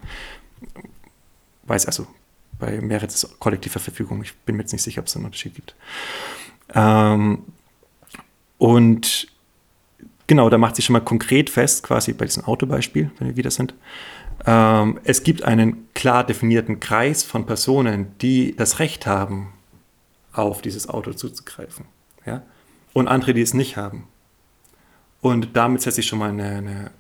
Weiß 1.64 1.86
also, 1.86 2.08
bei 2.58 2.80
Meretz 2.80 3.16
ist 3.16 3.40
kollektive 3.40 3.80
Verfügung. 3.80 4.22
Ich 4.24 4.34
bin 4.34 4.56
mir 4.56 4.64
jetzt 4.64 4.72
nicht 4.72 4.84
sicher, 4.84 5.02
ob 5.02 5.08
es 5.08 5.16
einen 5.16 5.26
Unterschied 5.26 5.56
gibt. 5.56 5.76
Ähm, 6.74 7.40
und 8.58 9.28
genau, 10.28 10.50
da 10.50 10.58
macht 10.58 10.78
sich 10.78 10.86
schon 10.86 10.94
mal 10.94 11.02
konkret 11.02 11.50
fest, 11.50 11.84
quasi 11.84 12.14
bei 12.14 12.26
diesem 12.26 12.46
Autobeispiel, 12.46 13.12
wenn 13.20 13.28
wir 13.28 13.36
wieder 13.36 13.52
sind. 13.52 13.74
Ähm, 14.46 15.00
es 15.04 15.24
gibt 15.24 15.44
einen 15.44 15.94
klar 15.94 16.24
definierten 16.26 16.80
Kreis 16.80 17.24
von 17.24 17.46
Personen, 17.46 18.18
die 18.22 18.56
das 18.56 18.80
Recht 18.80 19.06
haben, 19.06 19.52
auf 20.32 20.62
dieses 20.62 20.88
Auto 20.88 21.14
zuzugreifen 21.14 21.86
ja? 22.26 22.42
und 22.94 23.08
andere, 23.08 23.34
die 23.34 23.42
es 23.42 23.54
nicht 23.54 23.78
haben. 23.78 24.08
Und 25.22 25.56
damit 25.56 25.82
setze 25.82 26.02
ich 26.02 26.08
schon 26.08 26.20
mal 26.20 26.30
eine, 26.30 26.58
eine, 26.58 26.92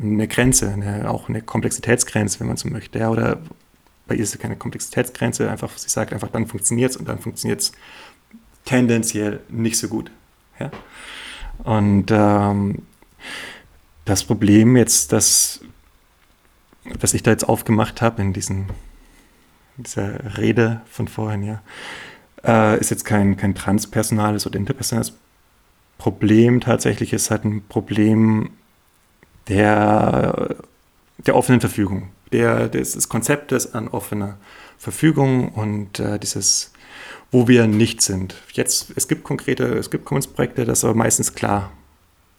eine 0.00 0.28
Grenze, 0.28 0.70
eine, 0.70 1.08
auch 1.08 1.28
eine 1.28 1.42
Komplexitätsgrenze, 1.42 2.40
wenn 2.40 2.48
man 2.48 2.56
so 2.56 2.68
möchte. 2.68 2.98
Ja? 2.98 3.10
Oder 3.10 3.40
bei 4.06 4.16
ihr 4.16 4.22
ist 4.22 4.34
es 4.34 4.40
keine 4.40 4.56
Komplexitätsgrenze, 4.56 5.48
einfach, 5.48 5.76
sie 5.78 5.88
sagt 5.88 6.12
einfach, 6.12 6.28
dann 6.28 6.46
funktioniert 6.46 6.90
es 6.90 6.96
und 6.96 7.08
dann 7.08 7.20
funktioniert 7.20 7.60
es 7.60 7.72
tendenziell 8.64 9.40
nicht 9.48 9.78
so 9.78 9.88
gut. 9.88 10.10
Ja? 10.58 10.70
Und 11.64 12.06
ähm, 12.10 12.82
das 14.04 14.24
Problem 14.24 14.76
jetzt, 14.76 15.12
das, 15.12 15.60
das 16.98 17.14
ich 17.14 17.22
da 17.22 17.30
jetzt 17.30 17.48
aufgemacht 17.48 18.02
habe 18.02 18.20
in 18.22 18.32
diesen, 18.32 18.66
dieser 19.76 20.36
Rede 20.38 20.80
von 20.90 21.06
vorhin, 21.06 21.44
ja, 21.44 21.62
äh, 22.44 22.78
ist 22.80 22.90
jetzt 22.90 23.04
kein, 23.04 23.36
kein 23.36 23.54
transpersonales 23.54 24.46
oder 24.46 24.58
interpersonales 24.58 25.12
Problem. 25.98 26.60
Tatsächlich 26.60 27.12
ist 27.12 27.30
halt 27.30 27.44
ein 27.44 27.62
Problem 27.68 28.50
der, 29.48 30.56
der 31.18 31.36
offenen 31.36 31.60
Verfügung, 31.60 32.08
der, 32.32 32.68
des 32.68 33.08
Konzeptes 33.08 33.74
an 33.74 33.88
offener 33.88 34.38
Verfügung 34.78 35.50
und 35.50 36.00
äh, 36.00 36.18
dieses, 36.18 36.72
wo 37.30 37.48
wir 37.48 37.66
nicht 37.66 38.00
sind. 38.00 38.34
Jetzt, 38.52 38.92
es 38.96 39.08
gibt 39.08 39.24
konkrete, 39.24 39.64
es 39.64 39.90
gibt 39.90 40.06
Kunstprojekte, 40.06 40.64
das 40.64 40.78
ist 40.78 40.84
aber 40.84 40.94
meistens 40.94 41.34
klar. 41.34 41.70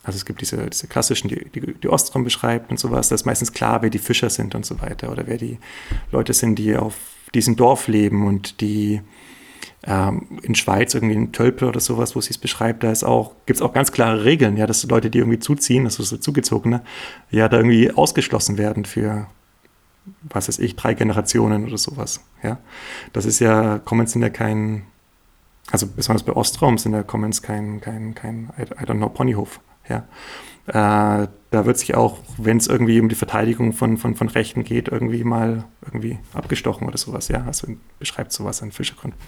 Also 0.04 0.18
es 0.18 0.26
gibt 0.26 0.42
diese, 0.42 0.68
diese 0.68 0.88
klassischen, 0.88 1.28
die, 1.28 1.46
die, 1.50 1.74
die 1.76 1.88
Ostrom 1.88 2.24
beschreibt 2.24 2.72
und 2.72 2.80
sowas, 2.80 3.10
das 3.10 3.22
ist 3.22 3.26
meistens 3.26 3.54
klar, 3.54 3.84
wer 3.84 3.92
die 3.92 4.00
Fischer 4.00 4.32
sind 4.32 4.56
und 4.56 4.66
so 4.66 4.82
weiter 4.82 5.12
oder 5.12 5.28
wer 5.28 5.38
die 5.38 5.60
Leute 6.12 6.34
sind, 6.34 6.56
die 6.56 6.76
auf 6.76 6.96
diesem 7.36 7.56
Dorf 7.56 7.88
leben 7.88 8.26
und 8.26 8.62
die 8.62 9.02
ähm, 9.84 10.40
in 10.44 10.56
Schweiz 10.56 10.94
irgendwie 10.94 11.16
in 11.16 11.32
Tölpe 11.32 11.68
oder 11.68 11.80
sowas, 11.80 12.16
wo 12.16 12.22
sie 12.22 12.32
es 12.32 12.38
beschreibt, 12.38 12.84
da 12.84 12.92
ist 12.92 13.04
auch, 13.04 13.34
gibt 13.46 13.58
es 13.58 13.62
auch 13.62 13.74
ganz 13.74 13.92
klare 13.92 14.24
Regeln, 14.24 14.58
ja, 14.58 14.68
dass 14.68 14.84
Leute, 14.84 15.10
die 15.10 15.20
irgendwie 15.20 15.40
zuziehen, 15.40 15.86
das 15.86 16.00
ist 16.00 16.10
so 16.10 16.18
Zugezogene, 16.18 16.82
ja, 17.32 17.50
da 17.50 17.58
irgendwie 17.58 17.92
ausgeschlossen 17.92 18.58
werden 18.58 18.86
für, 18.86 19.28
was 20.24 20.48
weiß 20.48 20.60
ich, 20.60 20.76
drei 20.76 20.94
Generationen 20.94 21.66
oder 21.66 21.78
sowas, 21.78 22.22
ja. 22.44 22.60
Das 23.14 23.26
ist 23.26 23.40
ja, 23.40 23.80
Commons 23.80 24.12
sind 24.12 24.22
ja 24.22 24.30
kein, 24.30 24.84
also 25.72 25.88
besonders 25.88 26.24
bei 26.24 26.34
Ostraum 26.34 26.78
sind 26.78 26.94
ja 26.94 27.02
Commons 27.02 27.42
kein, 27.42 27.82
kein, 27.82 28.14
kein, 28.14 28.52
I 28.60 28.86
don't 28.86 28.98
know, 28.98 29.10
Ponyhof, 29.10 29.60
ja. 29.90 30.04
Äh, 30.68 31.28
da 31.52 31.66
wird 31.66 31.78
sich 31.78 31.96
auch, 31.96 32.20
wenn 32.38 32.58
es 32.58 32.68
irgendwie 32.68 33.00
um 33.02 33.10
die 33.10 33.16
Verteidigung 33.16 33.74
von, 33.74 33.98
von, 33.98 34.16
von 34.16 34.30
Rechten 34.30 34.64
geht, 34.64 34.88
irgendwie 34.88 35.24
mal 35.24 35.66
irgendwie 35.86 36.18
abgestochen 36.34 36.88
oder 36.88 36.98
sowas, 36.98 37.28
ja. 37.28 37.44
Also 37.46 37.68
beschreibt 38.00 38.32
sowas 38.32 38.62
an 38.62 38.72
Fischergründen. 38.72 39.20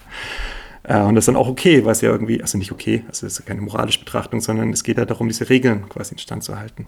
Äh, 0.83 1.01
und 1.01 1.15
das 1.15 1.23
ist 1.23 1.27
dann 1.27 1.35
auch 1.35 1.47
okay, 1.47 1.83
weil 1.85 1.91
es 1.91 2.01
ja 2.01 2.11
irgendwie, 2.11 2.41
also 2.41 2.57
nicht 2.57 2.71
okay, 2.71 3.03
also 3.07 3.25
es 3.25 3.39
ist 3.39 3.45
keine 3.45 3.61
moralische 3.61 3.99
Betrachtung, 3.99 4.41
sondern 4.41 4.71
es 4.71 4.83
geht 4.83 4.97
ja 4.97 5.05
darum, 5.05 5.27
diese 5.27 5.49
Regeln 5.49 5.89
quasi 5.89 6.13
in 6.13 6.19
Stand 6.19 6.43
zu 6.43 6.57
halten. 6.57 6.85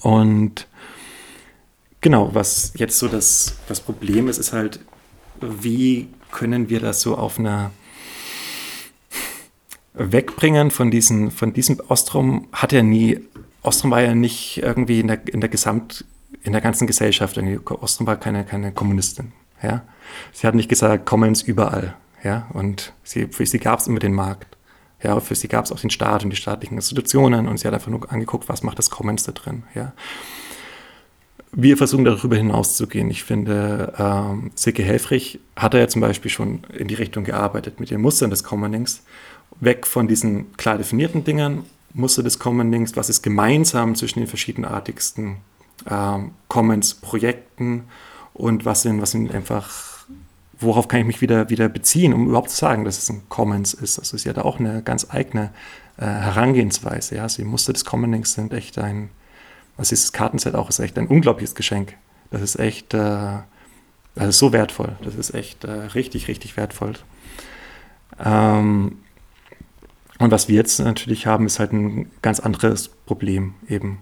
Und 0.00 0.66
genau, 2.00 2.34
was 2.34 2.72
jetzt 2.76 2.98
so 2.98 3.08
das, 3.08 3.56
das 3.68 3.80
Problem 3.80 4.28
ist, 4.28 4.38
ist 4.38 4.52
halt, 4.52 4.80
wie 5.40 6.08
können 6.32 6.68
wir 6.68 6.80
das 6.80 7.00
so 7.00 7.16
auf 7.16 7.38
einer 7.38 7.70
wegbringen 9.94 10.70
von 10.70 10.90
diesen, 10.90 11.30
von 11.30 11.52
diesem 11.52 11.80
Ostrom 11.88 12.48
hat 12.52 12.72
er 12.72 12.82
nie 12.82 13.20
Ostrom 13.66 13.90
war 13.90 14.00
ja 14.00 14.14
nicht 14.14 14.58
irgendwie 14.62 15.00
in 15.00 15.08
der, 15.08 15.26
in 15.26 15.40
der 15.40 15.50
Gesamt, 15.50 16.04
in 16.42 16.52
der 16.52 16.60
ganzen 16.60 16.86
Gesellschaft, 16.86 17.38
Ostrom 17.66 18.06
war 18.06 18.16
keine, 18.16 18.44
keine 18.44 18.72
Kommunistin, 18.72 19.32
ja. 19.62 19.82
Sie 20.32 20.46
hat 20.46 20.54
nicht 20.54 20.68
gesagt, 20.68 21.06
Commons 21.06 21.42
überall, 21.42 21.94
ja, 22.22 22.46
und 22.52 22.92
sie, 23.02 23.26
für 23.26 23.44
sie 23.44 23.58
gab 23.58 23.80
es 23.80 23.88
immer 23.88 23.98
den 23.98 24.14
Markt, 24.14 24.56
ja, 25.02 25.18
für 25.20 25.34
sie 25.34 25.48
gab 25.48 25.64
es 25.64 25.72
auch 25.72 25.80
den 25.80 25.90
Staat 25.90 26.24
und 26.24 26.30
die 26.30 26.36
staatlichen 26.36 26.76
Institutionen 26.76 27.48
und 27.48 27.58
sie 27.58 27.66
hat 27.66 27.74
einfach 27.74 27.90
nur 27.90 28.10
angeguckt, 28.10 28.48
was 28.48 28.62
macht 28.62 28.78
das 28.78 28.90
Commons 28.90 29.24
da 29.24 29.32
drin, 29.32 29.64
ja. 29.74 29.92
Wir 31.58 31.76
versuchen 31.78 32.04
darüber 32.04 32.36
hinaus 32.36 32.76
zu 32.76 32.86
gehen. 32.86 33.08
Ich 33.08 33.24
finde, 33.24 33.94
ähm, 33.98 34.50
Silke 34.56 34.82
Helfrich 34.82 35.40
hat 35.54 35.72
ja 35.72 35.88
zum 35.88 36.02
Beispiel 36.02 36.30
schon 36.30 36.64
in 36.76 36.86
die 36.86 36.94
Richtung 36.94 37.24
gearbeitet 37.24 37.80
mit 37.80 37.90
den 37.90 38.02
Mustern 38.02 38.28
des 38.28 38.44
Commonings, 38.44 39.02
weg 39.60 39.86
von 39.86 40.06
diesen 40.06 40.54
klar 40.58 40.76
definierten 40.76 41.24
Dingen 41.24 41.64
Muster 41.96 42.22
des 42.22 42.38
Common 42.38 42.72
was 42.94 43.08
ist 43.08 43.22
gemeinsam 43.22 43.94
zwischen 43.94 44.20
den 44.20 44.28
verschiedenartigsten 44.28 45.38
ähm, 45.90 46.32
Commons-Projekten 46.48 47.84
und 48.34 48.66
was 48.66 48.82
sind, 48.82 49.00
was 49.00 49.12
sind 49.12 49.34
einfach, 49.34 50.06
worauf 50.58 50.88
kann 50.88 51.00
ich 51.00 51.06
mich 51.06 51.20
wieder, 51.22 51.48
wieder 51.48 51.70
beziehen, 51.70 52.12
um 52.12 52.28
überhaupt 52.28 52.50
zu 52.50 52.56
sagen, 52.56 52.84
dass 52.84 52.98
es 52.98 53.08
ein 53.08 53.22
Commons 53.30 53.72
ist. 53.72 53.98
Also 53.98 54.16
ist 54.16 54.24
ja 54.24 54.34
da 54.34 54.42
auch 54.42 54.60
eine 54.60 54.82
ganz 54.82 55.06
eigene 55.10 55.52
äh, 55.96 56.04
Herangehensweise. 56.04 57.16
Ja? 57.16 57.22
Also 57.22 57.42
die 57.42 57.48
Muster 57.48 57.72
des 57.72 57.86
Common 57.86 58.22
sind 58.24 58.52
echt 58.52 58.78
ein, 58.78 59.08
was 59.78 59.90
ist 59.90 60.04
das 60.04 60.12
Kartenset 60.12 60.54
auch, 60.54 60.68
ist 60.68 60.78
echt 60.80 60.98
ein 60.98 61.06
unglaubliches 61.06 61.54
Geschenk. 61.54 61.94
Das 62.30 62.42
ist 62.42 62.58
echt, 62.58 62.92
äh, 62.92 63.38
das 64.14 64.28
ist 64.28 64.38
so 64.38 64.52
wertvoll. 64.52 64.96
Das 65.02 65.14
ist 65.14 65.32
echt 65.32 65.64
äh, 65.64 65.70
richtig, 65.70 66.28
richtig 66.28 66.58
wertvoll. 66.58 66.92
Ähm, 68.22 68.98
Und 70.18 70.30
was 70.30 70.48
wir 70.48 70.56
jetzt 70.56 70.78
natürlich 70.78 71.26
haben, 71.26 71.46
ist 71.46 71.58
halt 71.58 71.72
ein 71.72 72.10
ganz 72.22 72.40
anderes 72.40 72.88
Problem 72.88 73.54
eben. 73.68 73.98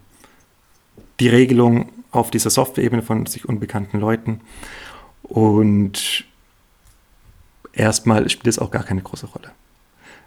Die 1.20 1.28
Regelung 1.28 1.90
auf 2.10 2.30
dieser 2.30 2.50
Software-Ebene 2.50 3.02
von 3.02 3.26
sich 3.26 3.48
unbekannten 3.48 3.98
Leuten. 3.98 4.40
Und 5.22 6.24
erstmal 7.72 8.28
spielt 8.28 8.46
es 8.46 8.58
auch 8.58 8.70
gar 8.70 8.84
keine 8.84 9.02
große 9.02 9.26
Rolle. 9.26 9.50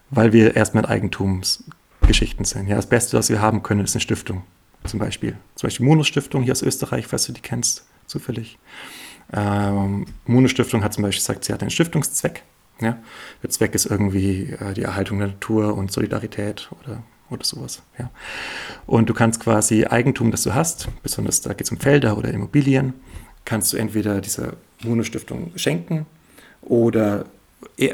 Weil 0.09 0.33
wir 0.33 0.55
erstmal 0.55 0.85
Eigentumsgeschichten 0.85 2.45
sind. 2.45 2.67
Ja, 2.67 2.75
das 2.75 2.87
Beste, 2.87 3.17
was 3.17 3.29
wir 3.29 3.41
haben 3.41 3.63
können, 3.63 3.83
ist 3.83 3.95
eine 3.95 4.01
Stiftung. 4.01 4.43
Zum 4.83 4.99
Beispiel. 4.99 5.35
Zum 5.55 5.67
Beispiel 5.67 5.85
Munus 5.85 6.07
Stiftung 6.07 6.43
hier 6.43 6.53
aus 6.53 6.61
Österreich, 6.61 7.07
falls 7.07 7.25
du 7.25 7.33
die 7.33 7.41
kennst, 7.41 7.85
zufällig. 8.05 8.57
Ähm, 9.33 10.05
Munus 10.25 10.51
Stiftung 10.51 10.83
hat 10.83 10.93
zum 10.93 11.03
Beispiel 11.03 11.21
gesagt, 11.21 11.43
sie 11.45 11.53
hat 11.53 11.61
einen 11.61 11.71
Stiftungszweck. 11.71 12.43
Ja? 12.81 12.97
Der 13.43 13.49
Zweck 13.49 13.75
ist 13.75 13.85
irgendwie 13.85 14.55
äh, 14.59 14.73
die 14.73 14.83
Erhaltung 14.83 15.19
der 15.19 15.29
Natur 15.29 15.75
und 15.75 15.91
Solidarität 15.91 16.69
oder, 16.83 17.03
oder 17.29 17.43
sowas. 17.43 17.81
Ja? 17.97 18.09
Und 18.85 19.09
du 19.09 19.13
kannst 19.13 19.39
quasi 19.39 19.85
Eigentum, 19.85 20.31
das 20.31 20.43
du 20.43 20.53
hast, 20.53 20.87
besonders 21.03 21.41
da 21.41 21.53
geht 21.53 21.67
es 21.67 21.71
um 21.71 21.79
Felder 21.79 22.17
oder 22.17 22.31
Immobilien, 22.31 22.93
kannst 23.45 23.73
du 23.73 23.77
entweder 23.77 24.21
dieser 24.21 24.53
Mono-Stiftung 24.83 25.51
schenken 25.55 26.05
oder 26.61 27.25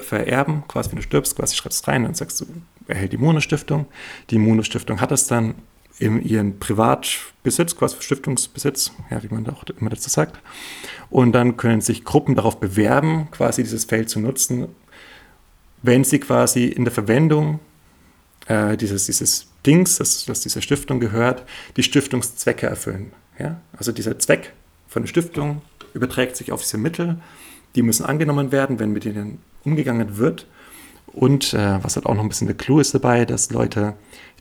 vererben, 0.01 0.64
quasi 0.68 0.91
wenn 0.91 0.97
du 0.97 1.03
stirbst, 1.03 1.35
quasi 1.35 1.55
schreibst 1.55 1.81
es 1.81 1.88
rein 1.88 2.05
und 2.05 2.18
sagst 2.18 2.41
du, 2.41 2.45
erhält 2.88 3.14
die 3.14 3.18
Mono-Stiftung. 3.18 3.85
Die 4.30 4.38
Mono-Stiftung 4.38 4.99
hat 4.99 5.11
das 5.11 5.27
dann 5.27 5.55
in 5.99 6.22
ihren 6.23 6.60
Privatbesitz, 6.60 7.76
quasi 7.76 7.97
Stiftungsbesitz, 7.99 8.91
ja, 9.11 9.22
wie 9.23 9.34
man 9.34 9.47
auch 9.49 9.64
immer 9.80 9.89
dazu 9.89 10.10
sagt. 10.10 10.39
Und 11.14 11.34
dann 11.34 11.57
können 11.57 11.80
sich 11.80 12.06
Gruppen 12.06 12.34
darauf 12.34 12.60
bewerben, 12.60 13.27
quasi 13.30 13.61
dieses 13.61 13.85
Feld 13.85 14.10
zu 14.10 14.19
nutzen, 14.19 14.69
wenn 15.84 16.03
sie 16.03 16.19
quasi 16.19 16.65
in 16.65 16.85
der 16.85 16.91
Verwendung 16.91 17.60
äh, 18.48 18.76
dieses, 18.77 19.06
dieses 19.06 19.45
Dings, 19.64 19.99
das, 19.99 20.26
das 20.26 20.41
dieser 20.41 20.61
Stiftung 20.61 20.99
gehört, 20.99 21.44
die 21.77 21.84
Stiftungszwecke 21.84 22.65
erfüllen. 22.65 23.11
Ja? 23.38 23.61
Also 23.77 23.91
dieser 23.91 24.18
Zweck 24.18 24.53
von 24.88 25.03
der 25.03 25.07
Stiftung 25.07 25.61
überträgt 25.94 26.35
sich 26.35 26.52
auf 26.52 26.64
diese 26.64 26.80
Mittel, 26.80 27.19
die 27.76 27.84
müssen 27.84 28.07
angenommen 28.07 28.52
werden, 28.52 28.80
wenn 28.80 28.91
mit 28.91 29.06
denen 29.06 29.38
umgegangen 29.64 30.18
wird. 30.18 30.48
Und 31.06 31.53
äh, 31.53 31.77
was 31.84 31.95
halt 31.95 32.07
auch 32.07 32.15
noch 32.15 32.23
ein 32.23 32.30
bisschen 32.30 32.48
der 32.48 32.57
Clou 32.57 32.80
ist 32.80 32.95
dabei, 32.95 33.26
dass 33.26 33.52
Leute, 33.52 33.94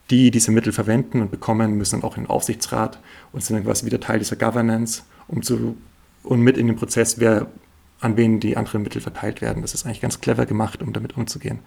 die 0.09 0.31
diese 0.31 0.49
Mittel 0.49 0.73
verwenden 0.73 1.21
und 1.21 1.29
bekommen, 1.29 1.77
müssen 1.77 2.03
auch 2.03 2.17
in 2.17 2.23
den 2.23 2.31
Aufsichtsrat 2.31 2.97
und 3.31 3.43
sind 3.43 3.57
dann 3.57 3.63
quasi 3.63 3.85
wieder 3.85 3.99
Teil 3.99 4.17
dieser 4.17 4.37
Governance, 4.37 5.03
um 5.27 5.43
zu 5.43 5.77
und 6.23 6.41
mit 6.41 6.57
in 6.57 6.67
den 6.67 6.75
Prozess, 6.75 7.19
wer 7.19 7.47
an 8.03 8.17
wen 8.17 8.39
die 8.39 8.57
anderen 8.57 8.83
Mittel 8.83 9.01
verteilt 9.01 9.41
werden. 9.41 9.61
Das 9.61 9.73
ist 9.73 9.85
eigentlich 9.85 10.01
ganz 10.01 10.19
clever 10.19 10.45
gemacht, 10.45 10.81
um 10.81 10.91
damit 10.91 11.15
umzugehen. 11.15 11.59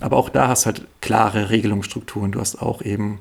Aber 0.00 0.16
auch 0.16 0.28
da 0.28 0.48
hast 0.48 0.64
du 0.64 0.66
halt 0.66 0.86
klare 1.00 1.50
Regelungsstrukturen. 1.50 2.32
Du 2.32 2.40
hast 2.40 2.60
auch 2.60 2.82
eben 2.82 3.20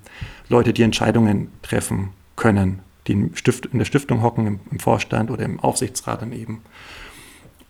Leute, 0.49 0.73
die 0.73 0.81
Entscheidungen 0.81 1.51
treffen 1.61 2.09
können, 2.35 2.79
die 3.07 3.13
in 3.13 3.31
der 3.73 3.85
Stiftung 3.85 4.23
hocken, 4.23 4.59
im, 4.71 4.79
Vorstand 4.79 5.29
oder 5.29 5.45
im 5.45 5.59
Aufsichtsrat 5.59 6.23
dann 6.23 6.33
eben. 6.33 6.61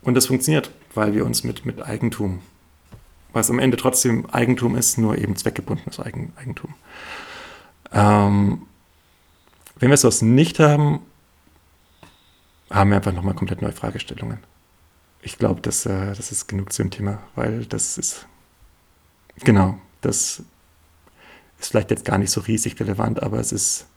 Und 0.01 0.15
das 0.15 0.27
funktioniert, 0.27 0.71
weil 0.93 1.13
wir 1.13 1.25
uns 1.25 1.43
mit, 1.43 1.65
mit 1.65 1.83
Eigentum, 1.83 2.39
was 3.33 3.49
am 3.49 3.59
Ende 3.59 3.75
trotzdem 3.75 4.25
Eigentum 4.29 4.77
ist, 4.77 4.97
nur 4.97 5.17
eben 5.17 5.35
zweckgebundenes 5.35 5.99
Eigentum. 5.99 6.73
Ähm, 7.91 8.61
wenn 9.77 9.89
wir 9.89 9.97
sowas 9.97 10.21
nicht 10.21 10.59
haben, 10.59 11.01
haben 12.69 12.89
wir 12.89 12.97
einfach 12.97 13.13
nochmal 13.13 13.35
komplett 13.35 13.61
neue 13.61 13.71
Fragestellungen. 13.71 14.39
Ich 15.21 15.37
glaube, 15.37 15.61
das, 15.61 15.85
äh, 15.85 16.13
das 16.13 16.31
ist 16.31 16.47
genug 16.47 16.71
zu 16.71 16.83
dem 16.83 16.91
Thema, 16.91 17.21
weil 17.35 17.65
das 17.65 17.97
ist, 17.97 18.27
genau, 19.43 19.79
das 20.01 20.43
ist 21.59 21.69
vielleicht 21.71 21.91
jetzt 21.91 22.05
gar 22.05 22.17
nicht 22.17 22.31
so 22.31 22.41
riesig 22.41 22.79
relevant, 22.79 23.23
aber 23.23 23.39
es 23.39 23.51
ist, 23.51 23.87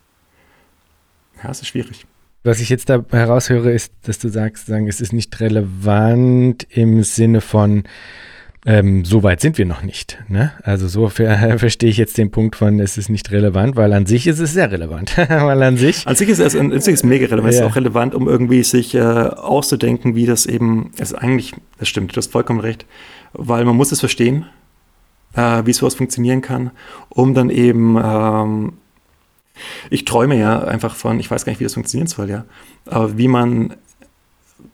ja, 1.43 1.51
es 1.51 1.61
ist 1.61 1.69
schwierig. 1.69 2.07
Was 2.45 2.61
ich 2.61 2.69
jetzt 2.69 2.89
da 2.89 3.05
heraushöre, 3.11 3.73
ist, 3.73 3.93
dass 4.03 4.19
du 4.19 4.29
sagst, 4.29 4.67
sagen, 4.67 4.89
es 4.89 5.01
ist 5.01 5.13
nicht 5.13 5.39
relevant 5.41 6.67
im 6.71 7.03
Sinne 7.03 7.41
von, 7.41 7.85
ähm, 8.67 9.05
so 9.05 9.23
weit 9.23 9.41
sind 9.41 9.57
wir 9.59 9.67
noch 9.67 9.83
nicht. 9.83 10.19
Ne? 10.29 10.53
Also 10.63 10.89
so 10.89 11.09
ver 11.09 11.59
verstehe 11.59 11.91
ich 11.91 11.97
jetzt 11.97 12.19
den 12.19 12.31
Punkt 12.31 12.57
von, 12.57 12.81
es 12.81 12.99
ist 12.99 13.09
nicht 13.09 13.31
relevant, 13.31 13.77
weil 13.77 13.93
an 13.93 14.07
sich 14.07 14.27
ist 14.27 14.39
es 14.41 14.53
sehr 14.53 14.71
relevant. 14.71 15.17
weil 15.29 15.63
an 15.63 15.77
sich. 15.77 16.07
An 16.07 16.17
sich 16.17 16.29
ist 16.29 16.39
es 16.39 16.57
an 16.57 16.79
sich 16.81 16.95
ist 16.95 17.05
mega 17.05 17.27
relevant. 17.27 17.55
Ja. 17.55 17.61
Es 17.61 17.65
ist 17.65 17.71
auch 17.71 17.77
relevant, 17.77 18.15
um 18.15 18.29
irgendwie 18.29 18.63
sich 18.63 18.95
äh, 18.95 19.01
auszudenken, 19.01 20.15
wie 20.15 20.27
das 20.27 20.47
eben, 20.47 20.91
es 20.95 21.13
ist 21.13 21.15
eigentlich, 21.15 21.55
das 21.79 21.89
stimmt, 21.89 22.13
du 22.13 22.17
hast 22.17 22.33
vollkommen 22.33 22.61
recht, 22.61 22.87
weil 23.33 23.65
man 23.65 23.77
muss 23.77 23.93
es 23.93 24.01
verstehen, 24.01 24.47
äh, 25.35 25.63
wie 25.65 25.73
sowas 25.73 25.95
funktionieren 25.95 26.41
kann, 26.41 26.71
um 27.09 27.35
dann 27.35 27.51
eben 27.51 27.97
ähm, 28.03 28.73
ich 29.91 30.05
träume 30.05 30.39
ja 30.39 30.61
einfach 30.61 30.95
von, 30.95 31.19
ich 31.21 31.31
weiß 31.31 31.45
gar 31.45 31.51
nicht, 31.51 31.61
wie 31.61 31.65
das 31.65 31.75
funktionieren 31.75 32.07
soll, 32.07 32.31
ja, 32.31 32.45
aber 32.87 33.19
wie 33.19 33.29
man 33.29 33.75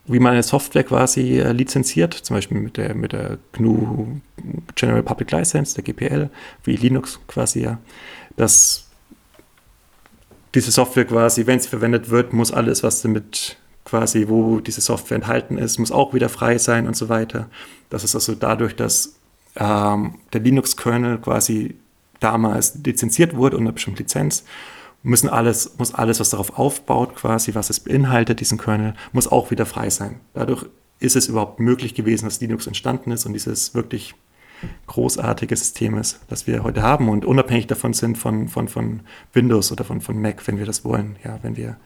wie 0.07 0.19
man 0.19 0.33
eine 0.33 0.43
Software 0.43 0.85
quasi 0.85 1.39
äh, 1.39 1.53
lizenziert, 1.53 2.15
zum 2.15 2.37
Beispiel 2.37 2.59
mit 2.59 2.77
der, 2.77 2.95
mit 2.95 3.13
der 3.13 3.39
GNU 3.53 4.21
General 4.75 5.03
Public 5.03 5.31
License, 5.31 5.75
der 5.75 5.85
GPL, 5.85 6.31
wie 6.65 6.77
Linux 6.77 7.21
quasi 7.27 7.63
ja, 7.63 7.79
dass 8.37 8.87
diese 10.55 10.71
Software 10.71 11.05
quasi, 11.05 11.47
wenn 11.47 11.59
sie 11.59 11.69
verwendet 11.69 12.11
wird, 12.11 12.33
muss 12.33 12.53
alles, 12.53 12.83
was 12.83 13.03
damit 13.03 13.57
quasi, 13.85 14.29
wo 14.29 14.61
diese 14.61 14.81
Software 14.81 15.17
enthalten 15.17 15.59
ist, 15.59 15.79
muss 15.79 15.91
auch 15.91 16.15
wieder 16.15 16.29
frei 16.29 16.59
sein 16.59 16.87
und 16.87 16.97
so 16.97 17.09
weiter. 17.09 17.49
Das 17.91 18.05
ist 18.05 18.15
also 18.15 18.35
dadurch, 18.35 18.77
dass 18.77 19.17
ähm, 19.57 20.17
der 20.33 20.41
Linux-Kernel 20.41 21.19
quasi 21.19 21.77
damals 22.21 22.79
lizenziert 22.85 23.37
wurde 23.37 23.57
unter 23.57 23.73
bestimmter 23.73 24.01
Lizenz 24.01 24.45
müssen 25.05 25.29
alles, 25.29 25.79
muss 25.79 25.95
alles, 25.95 26.19
was 26.19 26.31
darauf 26.31 26.59
aufbaut, 26.59 27.15
quasi, 27.15 27.55
was 27.55 27.71
es 27.71 27.79
beinhaltet, 27.79 28.41
diesen 28.41 28.59
Kernel, 28.59 28.95
muss 29.13 29.31
auch 29.31 29.53
wieder 29.53 29.67
frei 29.67 29.91
sein. 29.91 30.21
Dadurch 30.33 30.67
ist 30.99 31.15
es 31.15 31.29
überhaupt 31.29 31.61
möglich 31.61 31.95
gewesen, 31.95 32.25
dass 32.25 32.41
Linux 32.41 32.67
entstanden 32.67 33.13
ist 33.13 33.27
und 33.27 33.35
dieses 33.35 33.75
wirklich 33.75 34.15
großartige 34.87 35.55
System 35.55 35.99
ist, 35.99 36.21
das 36.29 36.47
wir 36.47 36.65
heute 36.65 36.83
haben 36.83 37.11
und 37.11 37.27
unabhängig 37.27 37.67
davon 37.67 37.93
sind 37.93 38.17
von, 38.17 38.49
von, 38.49 38.69
von 38.69 39.01
Windows 39.35 39.71
oder 39.71 39.85
von, 39.85 40.01
von 40.01 40.21
Mac, 40.21 40.47
wenn 40.47 40.59
wir 40.59 40.65
das 40.65 40.85
wollen, 40.85 41.17
ja, 41.23 41.39
wenn 41.43 41.57
wir 41.57 41.77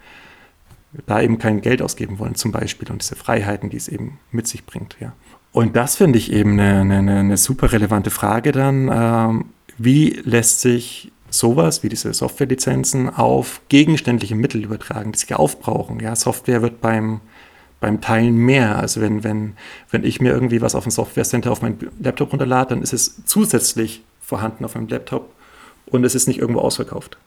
da 1.07 1.21
eben 1.21 1.39
kein 1.39 1.61
Geld 1.61 1.83
ausgeben 1.83 2.21
wollen, 2.21 2.37
zum 2.37 2.53
Beispiel, 2.53 2.89
und 2.91 3.03
diese 3.03 3.17
Freiheiten, 3.17 3.69
die 3.69 3.77
es 3.77 3.89
eben 3.89 4.21
mit 4.31 4.47
sich 4.47 4.65
bringt, 4.65 4.97
ja. 5.01 5.13
Und 5.51 5.75
das 5.75 5.97
finde 5.97 6.19
ich 6.19 6.33
eben 6.33 6.53
eine, 6.61 6.81
eine, 6.81 7.19
eine 7.19 7.37
super 7.37 7.73
relevante 7.73 8.11
Frage 8.11 8.53
dann. 8.53 8.89
Ähm, 8.93 9.45
wie 9.77 10.11
lässt 10.25 10.61
sich 10.61 11.11
sowas 11.31 11.83
wie 11.83 11.89
diese 11.89 12.13
Softwarelizenzen 12.13 13.11
auf 13.11 13.61
gegenständliche 13.69 14.35
Mittel 14.35 14.65
übertragen, 14.65 15.13
die 15.13 15.19
sich 15.19 15.35
aufbrauchen. 15.35 16.01
Ja, 16.01 16.17
Software 16.17 16.63
wird 16.63 16.81
beim, 16.81 17.21
beim 17.81 18.01
Teilen 18.01 18.37
mehr. 18.37 18.79
Also 18.79 19.01
wenn, 19.01 19.25
wenn, 19.25 19.55
wenn 19.91 20.05
ich 20.05 20.21
mir 20.21 20.33
irgendwie 20.33 20.61
was 20.61 20.75
auf 20.75 20.85
dem 20.85 20.91
Software 20.91 21.25
Center 21.25 21.53
auf 21.53 21.63
meinen 21.63 21.91
Laptop 22.01 22.33
runterlade, 22.33 22.71
dann 22.71 22.83
ist 22.83 22.93
es 22.93 23.23
zusätzlich 23.25 24.03
vorhanden 24.21 24.65
auf 24.65 24.75
meinem 24.75 24.89
Laptop 24.89 25.33
und 25.87 26.05
es 26.05 26.15
ist 26.15 26.29
nicht 26.29 26.39
irgendwo 26.39 26.61
ausverkauft. 26.61 27.19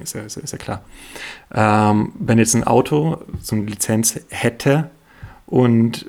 Ist 0.00 0.14
ja, 0.14 0.22
ist 0.22 0.36
ja, 0.36 0.42
ist 0.42 0.52
ja 0.52 0.58
klar. 0.58 0.84
Ähm, 1.54 2.12
wenn 2.18 2.38
jetzt 2.38 2.54
ein 2.54 2.64
Auto 2.64 3.22
so 3.42 3.56
eine 3.56 3.64
Lizenz 3.64 4.20
hätte 4.28 4.90
und 5.46 6.06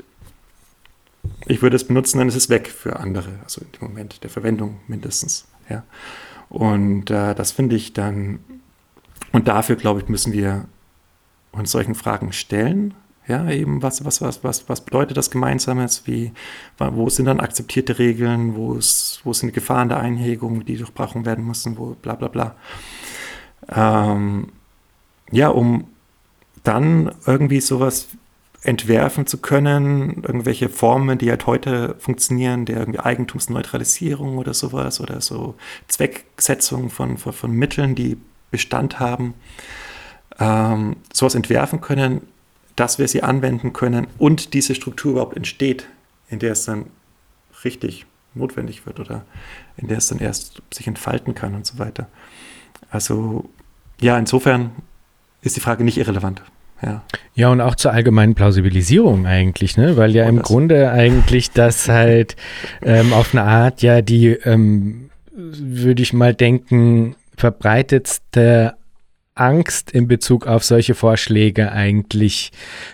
ich 1.45 1.61
würde 1.61 1.75
es 1.75 1.87
benutzen, 1.87 2.17
dann 2.17 2.27
ist 2.27 2.35
es 2.35 2.49
weg 2.49 2.67
für 2.69 2.97
andere, 2.99 3.29
also 3.43 3.61
im 3.61 3.87
Moment 3.87 4.23
der 4.23 4.29
Verwendung 4.29 4.79
mindestens. 4.87 5.45
Ja. 5.69 5.83
Und 6.49 7.09
äh, 7.09 7.35
das 7.35 7.51
finde 7.51 7.75
ich 7.75 7.93
dann, 7.93 8.39
und 9.31 9.47
dafür, 9.47 9.75
glaube 9.75 10.01
ich, 10.01 10.07
müssen 10.07 10.33
wir 10.33 10.65
uns 11.51 11.71
solchen 11.71 11.95
Fragen 11.95 12.31
stellen. 12.33 12.93
Ja, 13.27 13.49
eben, 13.49 13.81
was, 13.83 14.05
was, 14.05 14.21
was, 14.21 14.43
was, 14.45 14.69
was 14.69 14.81
bedeutet 14.81 15.17
das 15.17 15.29
Gemeinsames? 15.29 16.07
Wie, 16.07 16.31
wo 16.77 17.09
sind 17.09 17.25
dann 17.25 17.41
akzeptierte 17.41 17.99
Regeln? 17.99 18.55
Wo, 18.55 18.75
ist, 18.75 19.19
wo 19.25 19.33
sind 19.33 19.53
Gefahren 19.53 19.89
der 19.89 19.99
Einhegung, 19.99 20.63
die 20.63 20.77
durchbrochen 20.77 21.25
werden 21.25 21.45
müssen? 21.45 21.77
Wo, 21.77 21.95
bla, 22.01 22.15
bla, 22.15 22.29
bla. 22.29 22.55
Ähm, 23.69 24.47
ja, 25.31 25.49
um 25.49 25.87
dann 26.63 27.11
irgendwie 27.25 27.59
sowas 27.59 28.07
entwerfen 28.67 29.25
zu 29.25 29.37
können, 29.37 30.23
irgendwelche 30.27 30.67
Formen, 30.67 31.17
die 31.17 31.29
halt 31.29 31.47
heute 31.47 31.95
funktionieren, 31.99 32.65
der 32.65 32.79
irgendwie 32.79 32.99
Eigentumsneutralisierung 32.99 34.37
oder 34.37 34.53
sowas 34.53 34.99
oder 34.99 35.21
so 35.21 35.55
Zwecksetzung 35.87 36.89
von, 36.89 37.17
von, 37.17 37.31
von 37.31 37.51
Mitteln, 37.51 37.95
die 37.95 38.17
Bestand 38.51 38.99
haben, 38.99 39.35
ähm, 40.37 40.97
sowas 41.13 41.33
entwerfen 41.33 41.79
können, 41.79 42.27
dass 42.75 42.99
wir 42.99 43.07
sie 43.07 43.23
anwenden 43.23 43.71
können 43.71 44.05
und 44.17 44.53
diese 44.53 44.75
Struktur 44.75 45.13
überhaupt 45.13 45.37
entsteht, 45.37 45.87
in 46.29 46.39
der 46.39 46.51
es 46.51 46.65
dann 46.65 46.87
richtig 47.63 48.05
notwendig 48.33 48.85
wird 48.85 48.99
oder 48.99 49.23
in 49.77 49.87
der 49.87 49.99
es 49.99 50.07
dann 50.07 50.19
erst 50.19 50.61
sich 50.73 50.87
entfalten 50.87 51.33
kann 51.35 51.55
und 51.55 51.65
so 51.65 51.79
weiter. 51.79 52.07
Also 52.91 53.49
ja, 54.01 54.19
insofern 54.19 54.71
ist 55.41 55.55
die 55.55 55.61
Frage 55.61 55.85
nicht 55.85 55.97
irrelevant. 55.97 56.43
Ja. 56.81 57.03
ja, 57.33 57.49
und 57.49 57.59
auch 57.59 57.73
zur 57.75 57.91
allgemeinen 57.91 58.35
Plausibilisierung 58.35 59.25
eigentlich, 59.25 59.77
ne? 59.77 59.97
weil 59.97 60.15
ja 60.15 60.27
und 60.27 60.37
im 60.37 60.41
Grunde 60.43 60.91
eigentlich 60.91 61.51
das 61.51 61.89
halt 61.89 62.35
ähm, 62.83 63.13
auf 63.13 63.33
eine 63.33 63.43
Art 63.43 63.81
ja 63.81 64.01
die 64.01 64.27
ähm, 64.27 65.09
würde 65.37 66.01
ich 66.01 66.13
mal 66.13 66.33
denken, 66.33 67.15
verbreitetste 67.37 68.75
Angst 69.35 69.91
in 69.91 70.07
Bezug 70.07 70.47
auf 70.47 70.63
solche 70.63 70.95
Vorschläge 70.95 71.71
eigentlich 71.71 72.51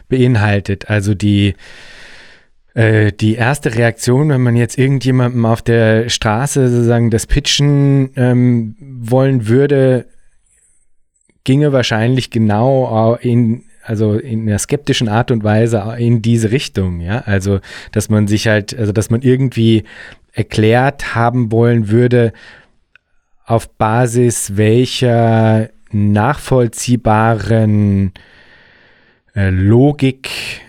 beinhaltet. 0.09 0.89
Also 0.89 1.13
die, 1.13 1.55
äh, 2.73 3.13
die 3.13 3.35
erste 3.35 3.75
Reaktion, 3.75 4.29
wenn 4.29 4.41
man 4.41 4.57
jetzt 4.57 4.77
irgendjemandem 4.77 5.45
auf 5.45 5.61
der 5.61 6.09
Straße 6.09 6.67
sozusagen 6.67 7.09
das 7.09 7.27
Pitchen 7.27 8.11
ähm, 8.17 8.75
wollen 8.79 9.47
würde, 9.47 10.05
ginge 11.45 11.71
wahrscheinlich 11.71 12.29
genau 12.29 13.15
in 13.15 13.63
also 13.83 14.13
in 14.13 14.47
einer 14.47 14.59
skeptischen 14.59 15.09
Art 15.09 15.31
und 15.31 15.43
Weise 15.43 15.95
in 15.97 16.21
diese 16.21 16.51
Richtung, 16.51 17.01
ja. 17.01 17.19
Also, 17.19 17.59
dass 17.91 18.09
man 18.09 18.27
sich 18.27 18.47
halt, 18.47 18.77
also 18.77 18.91
dass 18.91 19.09
man 19.09 19.21
irgendwie 19.21 19.83
erklärt 20.33 21.15
haben 21.15 21.51
wollen 21.51 21.89
würde, 21.89 22.33
auf 23.45 23.69
Basis 23.69 24.57
welcher 24.57 25.69
nachvollziehbaren 25.91 28.13
äh, 29.35 29.49
Logik, 29.49 30.61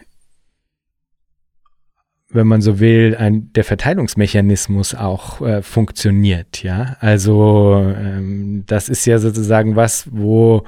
wenn 2.30 2.46
man 2.46 2.60
so 2.60 2.80
will, 2.80 3.16
ein, 3.16 3.52
der 3.52 3.64
Verteilungsmechanismus 3.64 4.94
auch 4.94 5.40
äh, 5.40 5.62
funktioniert. 5.62 6.62
Ja, 6.62 6.96
also 7.00 7.94
ähm, 7.96 8.64
das 8.66 8.88
ist 8.88 9.06
ja 9.06 9.18
sozusagen 9.18 9.76
was, 9.76 10.08
wo 10.10 10.64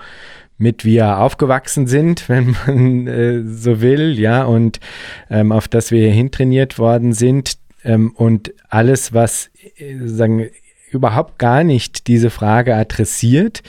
mit 0.59 0.85
wir 0.85 1.19
aufgewachsen 1.19 1.87
sind, 1.87 2.29
wenn 2.29 2.57
man 2.67 3.07
äh, 3.07 3.43
so 3.45 3.81
will, 3.81 4.19
ja, 4.19 4.45
und 4.45 4.81
ähm, 5.31 5.53
auf 5.53 5.69
das 5.69 5.91
wir 5.91 6.11
hintrainiert 6.11 6.79
worden 6.79 7.13
sind. 7.13 7.59
Ähm, 7.85 8.13
und 8.17 8.53
alles, 8.69 9.13
was 9.13 9.51
äh, 9.77 9.97
sagen, 10.07 10.49
überhaupt 10.91 11.39
gar 11.39 11.65
nicht 11.65 12.07
diese 12.07 12.31
Frage 12.31 12.75
adressiert, 12.75 13.63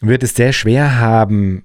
wird 0.00 0.22
es 0.22 0.34
sehr 0.34 0.52
schwer 0.52 0.98
haben, 0.98 1.64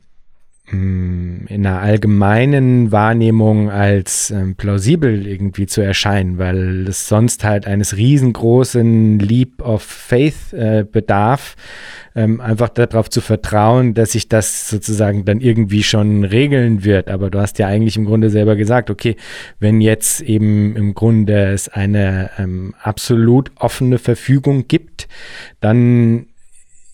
in 0.70 1.48
einer 1.50 1.80
allgemeinen 1.80 2.92
Wahrnehmung 2.92 3.72
als 3.72 4.32
ähm, 4.32 4.56
plausibel 4.56 5.26
irgendwie 5.26 5.66
zu 5.66 5.80
erscheinen, 5.80 6.40
weil 6.40 6.86
es 6.90 7.08
sonst 7.08 7.46
halt 7.46 7.66
eines 7.66 7.96
riesengroßen 7.96 9.18
Leap 9.18 9.62
of 9.62 9.82
Faith 9.82 10.52
äh, 10.52 10.84
bedarf, 10.84 11.56
ähm, 12.16 12.42
einfach 12.42 12.68
darauf 12.68 13.10
zu 13.10 13.22
vertrauen, 13.22 13.94
dass 13.94 14.12
sich 14.12 14.28
das 14.28 14.68
sozusagen 14.68 15.24
dann 15.24 15.40
irgendwie 15.40 15.84
schon 15.84 16.26
regeln 16.26 16.84
wird. 16.84 17.10
Aber 17.10 17.30
du 17.30 17.40
hast 17.40 17.60
ja 17.60 17.68
eigentlich 17.68 17.96
im 17.96 18.04
Grunde 18.04 18.30
selber 18.30 18.58
gesagt, 18.58 18.90
okay, 18.90 19.16
wenn 19.60 19.80
jetzt 19.80 20.20
eben 20.20 20.76
im 20.76 20.94
Grunde 20.96 21.54
es 21.54 21.70
eine 21.70 22.30
ähm, 22.38 22.76
absolut 22.82 23.52
offene 23.56 24.00
Verfügung 24.00 24.68
gibt, 24.68 25.08
dann 25.62 26.28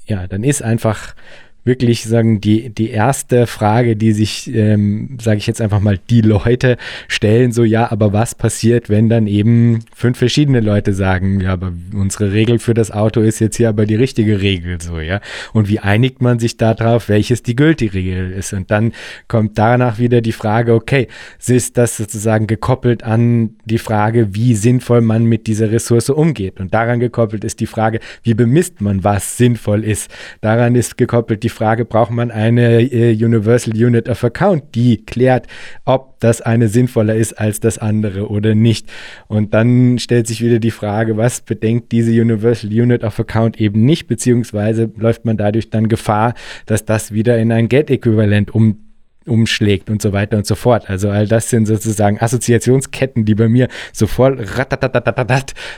ja, 0.05 0.27
dann 0.27 0.43
ist 0.43 0.61
einfach 0.61 1.15
wirklich 1.63 2.03
sagen, 2.03 2.41
die, 2.41 2.69
die 2.69 2.89
erste 2.89 3.47
Frage, 3.47 3.95
die 3.95 4.11
sich, 4.11 4.53
ähm, 4.53 5.17
sage 5.21 5.37
ich 5.37 5.47
jetzt 5.47 5.61
einfach 5.61 5.79
mal, 5.79 5.99
die 6.09 6.21
Leute 6.21 6.77
stellen, 7.07 7.51
so 7.51 7.63
ja, 7.63 7.91
aber 7.91 8.11
was 8.11 8.35
passiert, 8.35 8.89
wenn 8.89 9.09
dann 9.09 9.27
eben 9.27 9.79
fünf 9.95 10.17
verschiedene 10.17 10.59
Leute 10.59 10.93
sagen, 10.93 11.39
ja, 11.39 11.53
aber 11.53 11.71
unsere 11.93 12.33
Regel 12.33 12.59
für 12.59 12.73
das 12.73 12.91
Auto 12.91 13.21
ist 13.21 13.39
jetzt 13.39 13.57
hier 13.57 13.69
aber 13.69 13.85
die 13.85 13.95
richtige 13.95 14.41
Regel, 14.41 14.81
so, 14.81 14.99
ja. 14.99 15.21
Und 15.53 15.69
wie 15.69 15.79
einigt 15.79 16.21
man 16.21 16.39
sich 16.39 16.57
darauf, 16.57 17.07
welches 17.07 17.43
die 17.43 17.55
gültige 17.55 17.93
Regel 17.93 18.31
ist? 18.31 18.53
Und 18.53 18.69
dann 18.69 18.91
kommt 19.27 19.57
danach 19.57 19.99
wieder 19.99 20.21
die 20.21 20.31
Frage, 20.31 20.73
okay, 20.73 21.07
ist 21.47 21.77
das 21.77 21.97
sozusagen 21.97 22.47
gekoppelt 22.47 23.03
an 23.03 23.51
die 23.65 23.77
Frage, 23.77 24.35
wie 24.35 24.55
sinnvoll 24.55 25.01
man 25.01 25.25
mit 25.25 25.47
dieser 25.47 25.71
Ressource 25.71 26.09
umgeht? 26.09 26.59
Und 26.59 26.73
daran 26.73 26.99
gekoppelt 26.99 27.43
ist 27.43 27.59
die 27.59 27.67
Frage, 27.67 27.99
wie 28.23 28.33
bemisst 28.33 28.81
man, 28.81 29.03
was 29.03 29.37
sinnvoll 29.37 29.83
ist? 29.83 30.11
Daran 30.41 30.75
ist 30.75 30.97
gekoppelt 30.97 31.43
die 31.43 31.52
Frage, 31.53 31.85
braucht 31.85 32.11
man 32.11 32.31
eine 32.31 32.81
äh, 32.81 33.13
Universal 33.13 33.73
Unit 33.73 34.09
of 34.09 34.23
Account, 34.23 34.75
die 34.75 34.97
klärt, 35.05 35.47
ob 35.85 36.19
das 36.19 36.41
eine 36.41 36.67
sinnvoller 36.67 37.15
ist 37.15 37.33
als 37.33 37.59
das 37.59 37.77
andere 37.77 38.29
oder 38.29 38.55
nicht. 38.55 38.91
Und 39.27 39.53
dann 39.53 39.99
stellt 39.99 40.27
sich 40.27 40.41
wieder 40.41 40.59
die 40.59 40.71
Frage, 40.71 41.15
was 41.17 41.41
bedenkt 41.41 41.91
diese 41.91 42.11
Universal 42.11 42.69
Unit 42.69 43.03
of 43.03 43.19
Account 43.19 43.59
eben 43.59 43.85
nicht, 43.85 44.07
beziehungsweise 44.07 44.91
läuft 44.97 45.25
man 45.25 45.37
dadurch 45.37 45.69
dann 45.69 45.87
Gefahr, 45.87 46.33
dass 46.65 46.85
das 46.85 47.13
wieder 47.13 47.37
in 47.37 47.51
ein 47.51 47.69
Get-Äquivalent 47.69 48.53
um 48.53 48.82
umschlägt 49.25 49.89
und 49.89 50.01
so 50.01 50.13
weiter 50.13 50.37
und 50.37 50.45
so 50.45 50.55
fort. 50.55 50.89
Also 50.89 51.09
all 51.09 51.27
das 51.27 51.49
sind 51.49 51.65
sozusagen 51.65 52.19
Assoziationsketten, 52.19 53.25
die 53.25 53.35
bei 53.35 53.47
mir 53.47 53.67
sofort 53.91 54.39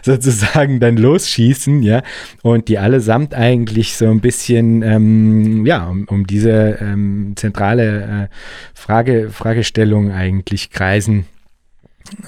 sozusagen 0.03 0.79
dann 0.79 0.97
losschießen, 0.97 1.83
ja, 1.83 2.01
und 2.41 2.67
die 2.67 2.77
allesamt 2.77 3.33
eigentlich 3.33 3.95
so 3.95 4.09
ein 4.09 4.21
bisschen, 4.21 4.81
ähm, 4.81 5.65
ja, 5.65 5.87
um, 5.87 6.05
um 6.07 6.27
diese 6.27 6.77
ähm, 6.81 7.33
zentrale 7.35 8.29
äh, 8.29 8.35
Frage, 8.73 9.29
Fragestellung 9.29 10.11
eigentlich 10.11 10.69
kreisen. 10.69 11.25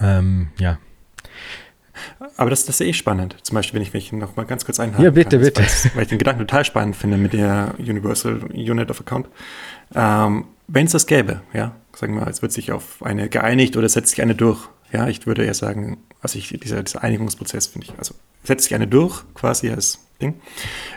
Ähm, 0.01 0.47
ja. 0.59 0.79
Aber 2.35 2.49
das, 2.49 2.65
das 2.65 2.79
ist 2.79 2.87
eh 2.87 2.93
spannend. 2.93 3.35
Zum 3.41 3.55
Beispiel, 3.55 3.79
wenn 3.79 3.83
ich 3.83 3.93
mich 3.93 4.11
noch 4.11 4.35
mal 4.35 4.45
ganz 4.45 4.65
kurz 4.65 4.79
einhaken 4.79 5.03
Ja, 5.03 5.11
bitte, 5.11 5.37
kann, 5.37 5.45
bitte. 5.45 5.61
Weil, 5.61 5.91
weil 5.95 6.03
ich 6.03 6.09
den 6.09 6.17
Gedanken 6.17 6.41
total 6.41 6.65
spannend 6.65 6.95
finde 6.95 7.17
mit 7.17 7.33
der 7.33 7.73
Universal 7.79 8.43
Unit 8.53 8.89
of 8.89 8.99
Account. 9.01 9.27
Ähm, 9.95 10.45
wenn 10.67 10.85
es 10.85 10.91
das 10.91 11.07
gäbe, 11.07 11.41
ja, 11.53 11.75
sagen 11.95 12.15
wir 12.15 12.27
es 12.27 12.41
wird 12.41 12.51
sich 12.51 12.71
auf 12.71 13.01
eine 13.01 13.29
geeinigt 13.29 13.77
oder 13.77 13.89
setzt 13.89 14.11
sich 14.11 14.21
eine 14.21 14.35
durch. 14.35 14.67
Ja, 14.91 15.07
ich 15.07 15.25
würde 15.25 15.43
eher 15.45 15.53
sagen, 15.53 15.97
also 16.21 16.37
ich, 16.37 16.49
dieser, 16.49 16.83
dieser 16.83 17.03
Einigungsprozess 17.03 17.67
finde 17.67 17.87
ich, 17.87 17.97
also 17.97 18.15
setzt 18.43 18.65
sich 18.65 18.75
eine 18.75 18.87
durch, 18.87 19.23
quasi 19.33 19.69
als 19.69 19.99
Ding. 20.21 20.35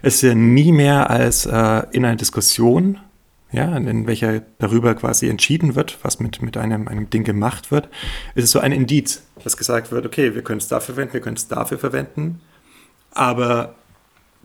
Es 0.02 0.16
ist 0.16 0.22
ja 0.22 0.34
nie 0.34 0.72
mehr 0.72 1.10
als 1.10 1.47
äh, 1.47 1.82
in 1.92 2.05
einer 2.05 2.16
Diskussion, 2.16 2.98
ja, 3.52 3.76
in 3.76 4.06
welcher 4.06 4.42
darüber 4.59 4.94
quasi 4.94 5.28
entschieden 5.28 5.74
wird, 5.74 5.98
was 6.02 6.20
mit, 6.20 6.40
mit 6.40 6.56
einem, 6.56 6.86
einem 6.86 7.10
Ding 7.10 7.24
gemacht 7.24 7.72
wird, 7.72 7.88
ist 8.34 8.44
es 8.44 8.51
so 8.52 8.60
ein 8.60 8.70
Indiz, 8.70 9.24
dass 9.42 9.56
gesagt 9.56 9.90
wird, 9.90 10.06
okay, 10.06 10.34
wir 10.34 10.42
können 10.42 10.59
es 10.59 10.68
dafür 10.68 10.94
verwenden, 10.94 11.14
wir 11.14 11.20
können 11.20 11.36
es 11.36 11.48
dafür 11.48 11.78
verwenden, 11.78 12.40
aber 13.10 13.74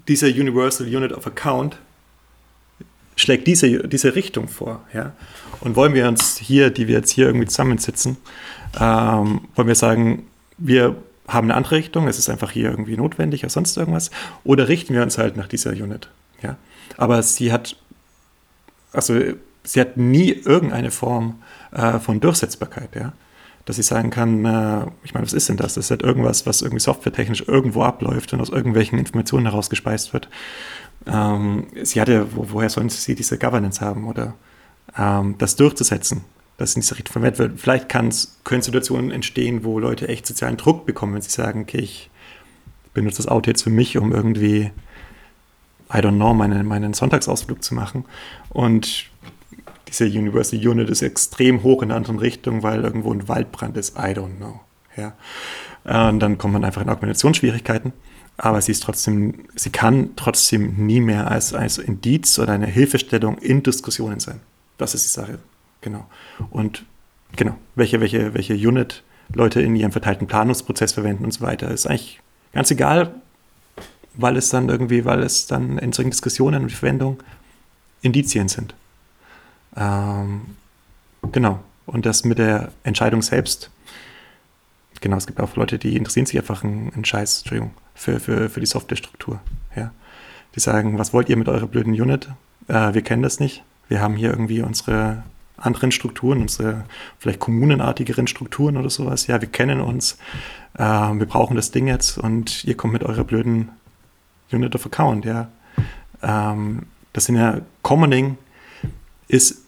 dieser 0.07 0.27
Universal 0.27 0.87
Unit 0.87 1.13
of 1.13 1.27
Account 1.27 1.77
schlägt 3.15 3.47
diese, 3.47 3.87
diese 3.87 4.15
Richtung 4.15 4.47
vor. 4.47 4.83
Ja? 4.93 5.13
Und 5.61 5.75
wollen 5.75 5.93
wir 5.93 6.07
uns 6.07 6.37
hier, 6.37 6.69
die 6.69 6.87
wir 6.87 6.95
jetzt 6.95 7.11
hier 7.11 7.27
irgendwie 7.27 7.47
zusammensitzen, 7.47 8.17
ähm, 8.79 9.41
wollen 9.55 9.67
wir 9.67 9.75
sagen, 9.75 10.27
wir 10.57 10.95
haben 11.27 11.45
eine 11.45 11.55
andere 11.55 11.75
Richtung, 11.75 12.07
es 12.07 12.19
ist 12.19 12.29
einfach 12.29 12.51
hier 12.51 12.69
irgendwie 12.69 12.97
notwendig 12.97 13.43
oder 13.43 13.49
sonst 13.49 13.77
irgendwas, 13.77 14.11
oder 14.43 14.67
richten 14.67 14.93
wir 14.93 15.01
uns 15.01 15.17
halt 15.17 15.37
nach 15.37 15.47
dieser 15.47 15.71
Unit. 15.71 16.09
Ja? 16.41 16.57
Aber 16.97 17.21
sie 17.23 17.51
hat, 17.51 17.75
also 18.91 19.19
sie 19.63 19.81
hat 19.81 19.97
nie 19.97 20.31
irgendeine 20.31 20.91
Form 20.91 21.41
äh, 21.71 21.99
von 21.99 22.19
Durchsetzbarkeit, 22.19 22.95
ja. 22.95 23.13
Dass 23.65 23.79
ich 23.79 23.87
sagen 23.87 24.11
kann, 24.11 24.45
äh, 24.45 24.85
ich 25.03 25.15
meine, 25.15 25.25
was 25.25 25.33
ist 25.33 25.49
denn 25.49 25.57
das? 25.57 25.73
Das 25.73 25.85
ist 25.85 25.91
halt 25.91 26.03
irgendwas, 26.03 26.45
was 26.45 26.61
irgendwie 26.61 26.81
softwaretechnisch 26.81 27.45
irgendwo 27.47 27.81
abläuft 27.81 28.31
und 28.33 28.39
aus 28.39 28.49
irgendwelchen 28.49 28.99
Informationen 28.99 29.47
herausgespeist 29.47 30.13
wird 30.13 30.29
ähm, 31.07 31.67
sie 31.83 32.01
hatte, 32.01 32.27
wo, 32.35 32.47
woher 32.51 32.69
sollen 32.69 32.89
sie 32.89 33.15
diese 33.15 33.37
Governance 33.37 33.81
haben 33.81 34.07
oder 34.07 34.33
ähm, 34.97 35.35
das 35.37 35.55
durchzusetzen, 35.55 36.21
dass 36.57 36.75
in 36.75 36.81
diese 36.81 36.95
Richtung 36.95 37.13
verwendet 37.13 37.39
wird. 37.39 37.59
Vielleicht 37.59 37.89
können 37.89 38.11
Situationen 38.61 39.11
entstehen, 39.11 39.63
wo 39.63 39.79
Leute 39.79 40.07
echt 40.07 40.25
sozialen 40.25 40.57
Druck 40.57 40.85
bekommen, 40.85 41.13
wenn 41.13 41.21
sie 41.21 41.29
sagen, 41.29 41.61
okay, 41.61 41.79
ich 41.79 42.09
benutze 42.93 43.17
das 43.17 43.27
Auto 43.27 43.49
jetzt 43.49 43.63
für 43.63 43.69
mich, 43.69 43.97
um 43.97 44.11
irgendwie, 44.11 44.71
I 45.93 45.97
don't 45.97 46.15
know, 46.15 46.33
meine, 46.33 46.63
meinen 46.63 46.93
Sonntagsausflug 46.93 47.63
zu 47.63 47.75
machen. 47.75 48.05
Und 48.49 49.09
diese 49.87 50.05
University 50.05 50.67
Unit 50.67 50.89
ist 50.89 51.01
extrem 51.01 51.61
hoch 51.61 51.81
in 51.81 51.89
der 51.89 51.97
anderen 51.97 52.19
Richtung, 52.19 52.63
weil 52.63 52.83
irgendwo 52.83 53.13
ein 53.13 53.27
Waldbrand 53.27 53.77
ist. 53.77 53.97
I 53.97 54.13
don't 54.13 54.37
know. 54.37 54.61
Ja. 54.95 55.13
Und 56.09 56.19
dann 56.19 56.37
kommt 56.37 56.53
man 56.53 56.63
einfach 56.63 56.81
in 56.81 56.89
Argumentationsschwierigkeiten 56.89 57.93
aber 58.37 58.61
sie 58.61 58.71
ist 58.73 58.83
trotzdem, 58.83 59.45
sie 59.55 59.69
kann 59.69 60.09
trotzdem 60.15 60.85
nie 60.85 60.99
mehr 60.99 61.31
als, 61.31 61.53
als 61.53 61.77
Indiz 61.77 62.37
oder 62.37 62.53
eine 62.53 62.67
Hilfestellung 62.67 63.37
in 63.37 63.63
Diskussionen 63.63 64.19
sein. 64.19 64.41
Das 64.77 64.93
ist 64.93 65.05
die 65.05 65.09
Sache. 65.09 65.39
Genau. 65.81 66.05
Und 66.49 66.83
genau, 67.35 67.55
welche, 67.75 68.01
welche, 68.01 68.33
welche 68.33 68.53
Unit 68.55 69.03
Leute 69.33 69.61
in 69.61 69.75
ihrem 69.75 69.91
verteilten 69.91 70.27
Planungsprozess 70.27 70.93
verwenden 70.93 71.25
und 71.25 71.31
so 71.31 71.41
weiter, 71.41 71.69
ist 71.71 71.87
eigentlich 71.87 72.19
ganz 72.53 72.69
egal, 72.71 73.15
weil 74.13 74.37
es 74.37 74.49
dann 74.49 74.69
irgendwie, 74.69 75.05
weil 75.05 75.23
es 75.23 75.47
dann 75.47 75.77
in 75.77 75.93
solchen 75.93 76.11
Diskussionen 76.11 76.63
und 76.63 76.71
Verwendung 76.71 77.21
Indizien 78.01 78.49
sind. 78.49 78.75
Ähm, 79.75 80.41
genau. 81.31 81.59
Und 81.85 82.05
das 82.05 82.23
mit 82.23 82.37
der 82.39 82.71
Entscheidung 82.83 83.21
selbst, 83.21 83.69
genau, 85.01 85.17
es 85.17 85.27
gibt 85.27 85.39
auch 85.39 85.55
Leute, 85.55 85.77
die 85.77 85.95
interessieren 85.95 86.25
sich 86.25 86.37
einfach 86.37 86.63
einen 86.63 87.05
Scheiß, 87.05 87.39
Entschuldigung, 87.39 87.71
für, 87.95 88.19
für, 88.19 88.49
für 88.49 88.59
die 88.59 88.65
Softwarestruktur. 88.65 89.39
Ja. 89.75 89.91
Die 90.55 90.59
sagen, 90.59 90.99
was 90.99 91.13
wollt 91.13 91.29
ihr 91.29 91.37
mit 91.37 91.49
eurer 91.49 91.67
blöden 91.67 91.99
Unit? 91.99 92.29
Äh, 92.67 92.93
wir 92.93 93.01
kennen 93.01 93.23
das 93.23 93.39
nicht. 93.39 93.63
Wir 93.87 94.01
haben 94.01 94.15
hier 94.15 94.29
irgendwie 94.29 94.61
unsere 94.61 95.23
anderen 95.57 95.91
Strukturen, 95.91 96.41
unsere 96.41 96.83
vielleicht 97.17 97.39
kommunenartigeren 97.39 98.27
Strukturen 98.27 98.77
oder 98.77 98.89
sowas. 98.89 99.27
Ja, 99.27 99.41
wir 99.41 99.47
kennen 99.47 99.81
uns. 99.81 100.17
Äh, 100.77 100.83
wir 100.83 101.25
brauchen 101.25 101.55
das 101.55 101.71
Ding 101.71 101.87
jetzt 101.87 102.17
und 102.17 102.63
ihr 102.65 102.77
kommt 102.77 102.93
mit 102.93 103.03
eurer 103.03 103.23
blöden 103.23 103.69
Unit 104.51 104.75
of 104.75 104.85
Account, 104.85 105.25
ja. 105.25 105.47
Ähm, 106.21 106.83
das 107.13 107.25
sind 107.25 107.35
ja 107.35 107.61
Commoning 107.81 108.37
ist 109.27 109.61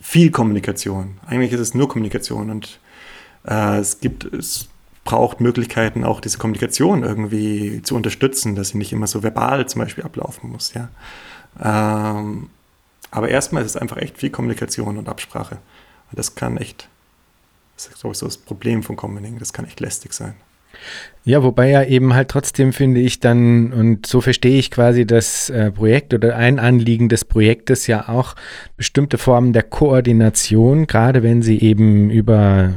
viel 0.00 0.30
Kommunikation. 0.30 1.18
Eigentlich 1.26 1.52
ist 1.52 1.60
es 1.60 1.74
nur 1.74 1.88
Kommunikation 1.88 2.50
und 2.50 2.80
äh, 3.46 3.78
es 3.78 4.00
gibt, 4.00 4.24
es 4.24 4.68
braucht 5.04 5.40
Möglichkeiten, 5.40 6.04
auch 6.04 6.20
diese 6.20 6.38
Kommunikation 6.38 7.02
irgendwie 7.02 7.82
zu 7.82 7.96
unterstützen, 7.96 8.54
dass 8.54 8.68
sie 8.68 8.78
nicht 8.78 8.92
immer 8.92 9.06
so 9.06 9.22
verbal 9.22 9.66
zum 9.66 9.80
Beispiel 9.80 10.04
ablaufen 10.04 10.50
muss, 10.50 10.74
ja. 10.74 10.88
Ähm, 11.60 12.50
aber 13.10 13.28
erstmal 13.28 13.62
ist 13.62 13.72
es 13.72 13.76
einfach 13.76 13.98
echt 13.98 14.18
viel 14.18 14.30
Kommunikation 14.30 14.96
und 14.96 15.08
Absprache. 15.08 15.58
Und 16.10 16.18
das 16.18 16.34
kann 16.34 16.56
echt, 16.56 16.88
das 17.76 17.88
ist 17.88 18.00
glaube 18.00 18.12
ich 18.12 18.18
so 18.18 18.26
das 18.26 18.38
Problem 18.38 18.82
von 18.82 18.96
Commoning, 18.96 19.38
das 19.38 19.52
kann 19.52 19.66
echt 19.66 19.80
lästig 19.80 20.12
sein. 20.12 20.34
Ja, 21.24 21.42
wobei 21.42 21.70
ja 21.70 21.84
eben 21.84 22.14
halt 22.14 22.28
trotzdem 22.28 22.72
finde 22.72 23.00
ich 23.00 23.20
dann, 23.20 23.72
und 23.72 24.06
so 24.06 24.20
verstehe 24.20 24.58
ich 24.58 24.70
quasi 24.70 25.06
das 25.06 25.50
äh, 25.50 25.70
Projekt 25.70 26.14
oder 26.14 26.36
ein 26.36 26.58
Anliegen 26.58 27.08
des 27.08 27.24
Projektes 27.24 27.86
ja 27.86 28.08
auch 28.08 28.34
bestimmte 28.76 29.18
Formen 29.18 29.52
der 29.52 29.62
Koordination, 29.62 30.86
gerade 30.86 31.22
wenn 31.22 31.42
sie 31.42 31.60
eben 31.60 32.10
über 32.10 32.72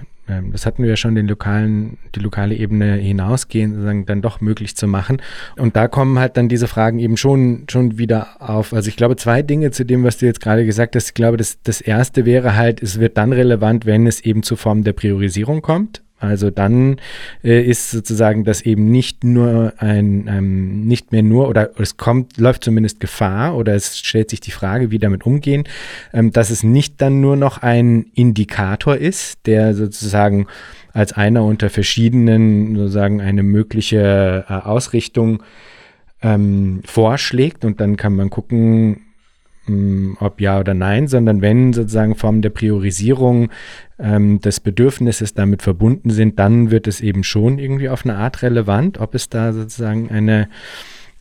das 0.51 0.65
hatten 0.65 0.81
wir 0.81 0.89
ja 0.89 0.95
schon 0.95 1.15
den 1.15 1.27
lokalen, 1.27 1.97
die 2.15 2.19
lokale 2.19 2.55
Ebene 2.55 2.95
hinausgehen, 2.95 3.73
sozusagen 3.73 4.05
dann 4.05 4.21
doch 4.21 4.41
möglich 4.41 4.75
zu 4.75 4.87
machen. 4.87 5.21
Und 5.57 5.75
da 5.75 5.87
kommen 5.87 6.17
halt 6.17 6.37
dann 6.37 6.49
diese 6.49 6.67
Fragen 6.67 6.99
eben 6.99 7.15
schon, 7.15 7.65
schon 7.69 7.97
wieder 7.97 8.41
auf. 8.41 8.73
Also 8.73 8.89
ich 8.89 8.95
glaube, 8.95 9.15
zwei 9.17 9.43
Dinge 9.43 9.71
zu 9.71 9.85
dem, 9.85 10.03
was 10.03 10.17
du 10.17 10.25
jetzt 10.25 10.41
gerade 10.41 10.65
gesagt 10.65 10.95
hast. 10.95 11.07
Ich 11.09 11.13
glaube, 11.13 11.37
das, 11.37 11.61
das 11.61 11.79
erste 11.79 12.25
wäre 12.25 12.55
halt, 12.55 12.81
es 12.81 12.99
wird 12.99 13.17
dann 13.17 13.33
relevant, 13.33 13.85
wenn 13.85 14.07
es 14.07 14.21
eben 14.21 14.41
zu 14.41 14.55
Formen 14.55 14.83
der 14.83 14.93
Priorisierung 14.93 15.61
kommt. 15.61 16.01
Also 16.17 16.49
dann 16.49 16.97
äh, 17.43 17.61
ist 17.61 17.91
sozusagen 17.91 18.45
das 18.45 18.61
eben 18.61 18.89
nicht 18.89 19.25
nur 19.25 19.73
ein, 19.77 20.27
ähm, 20.29 20.81
nicht 20.85 21.11
mehr 21.11 21.23
nur 21.23 21.49
oder 21.49 21.71
es 21.77 21.97
kommt, 21.97 22.37
läuft 22.37 22.63
zumindest 22.63 23.01
Gefahr 23.01 23.55
oder 23.57 23.75
es 23.75 23.97
stellt 23.97 24.29
sich 24.29 24.39
die 24.39 24.51
Frage, 24.51 24.91
wie 24.91 24.99
damit 24.99 25.25
umgehen, 25.25 25.65
ähm, 26.13 26.31
dass 26.31 26.51
es 26.51 26.63
nicht 26.63 27.01
dann 27.01 27.19
nur 27.19 27.35
noch 27.35 27.57
ein 27.57 28.05
Indikator 28.15 28.95
ist, 28.95 29.45
der 29.45 29.73
sozusagen 29.73 30.47
als 30.93 31.11
einer 31.11 31.43
unter 31.43 31.69
verschiedenen 31.69 32.75
sozusagen 32.77 33.19
eine 33.19 33.43
mögliche 33.43 34.45
äh, 34.47 34.53
Ausrichtung 34.53 35.43
ähm, 36.21 36.81
vorschlägt 36.85 37.65
und 37.65 37.81
dann 37.81 37.97
kann 37.97 38.15
man 38.15 38.29
gucken, 38.29 39.04
hm, 39.65 40.17
ob 40.19 40.41
ja 40.41 40.59
oder 40.59 40.73
nein, 40.73 41.07
sondern 41.07 41.41
wenn 41.41 41.73
sozusagen 41.73 42.15
Formen 42.15 42.41
der 42.41 42.51
Priorisierung 42.51 43.49
ähm, 43.99 44.39
des 44.39 44.59
Bedürfnisses 44.59 45.33
damit 45.33 45.61
verbunden 45.61 46.09
sind, 46.09 46.39
dann 46.39 46.71
wird 46.71 46.87
es 46.87 47.01
eben 47.01 47.23
schon 47.23 47.57
irgendwie 47.59 47.89
auf 47.89 48.05
eine 48.05 48.15
Art 48.15 48.41
relevant, 48.41 48.99
ob 48.99 49.15
es 49.15 49.29
da 49.29 49.53
sozusagen 49.53 50.09
eine 50.09 50.49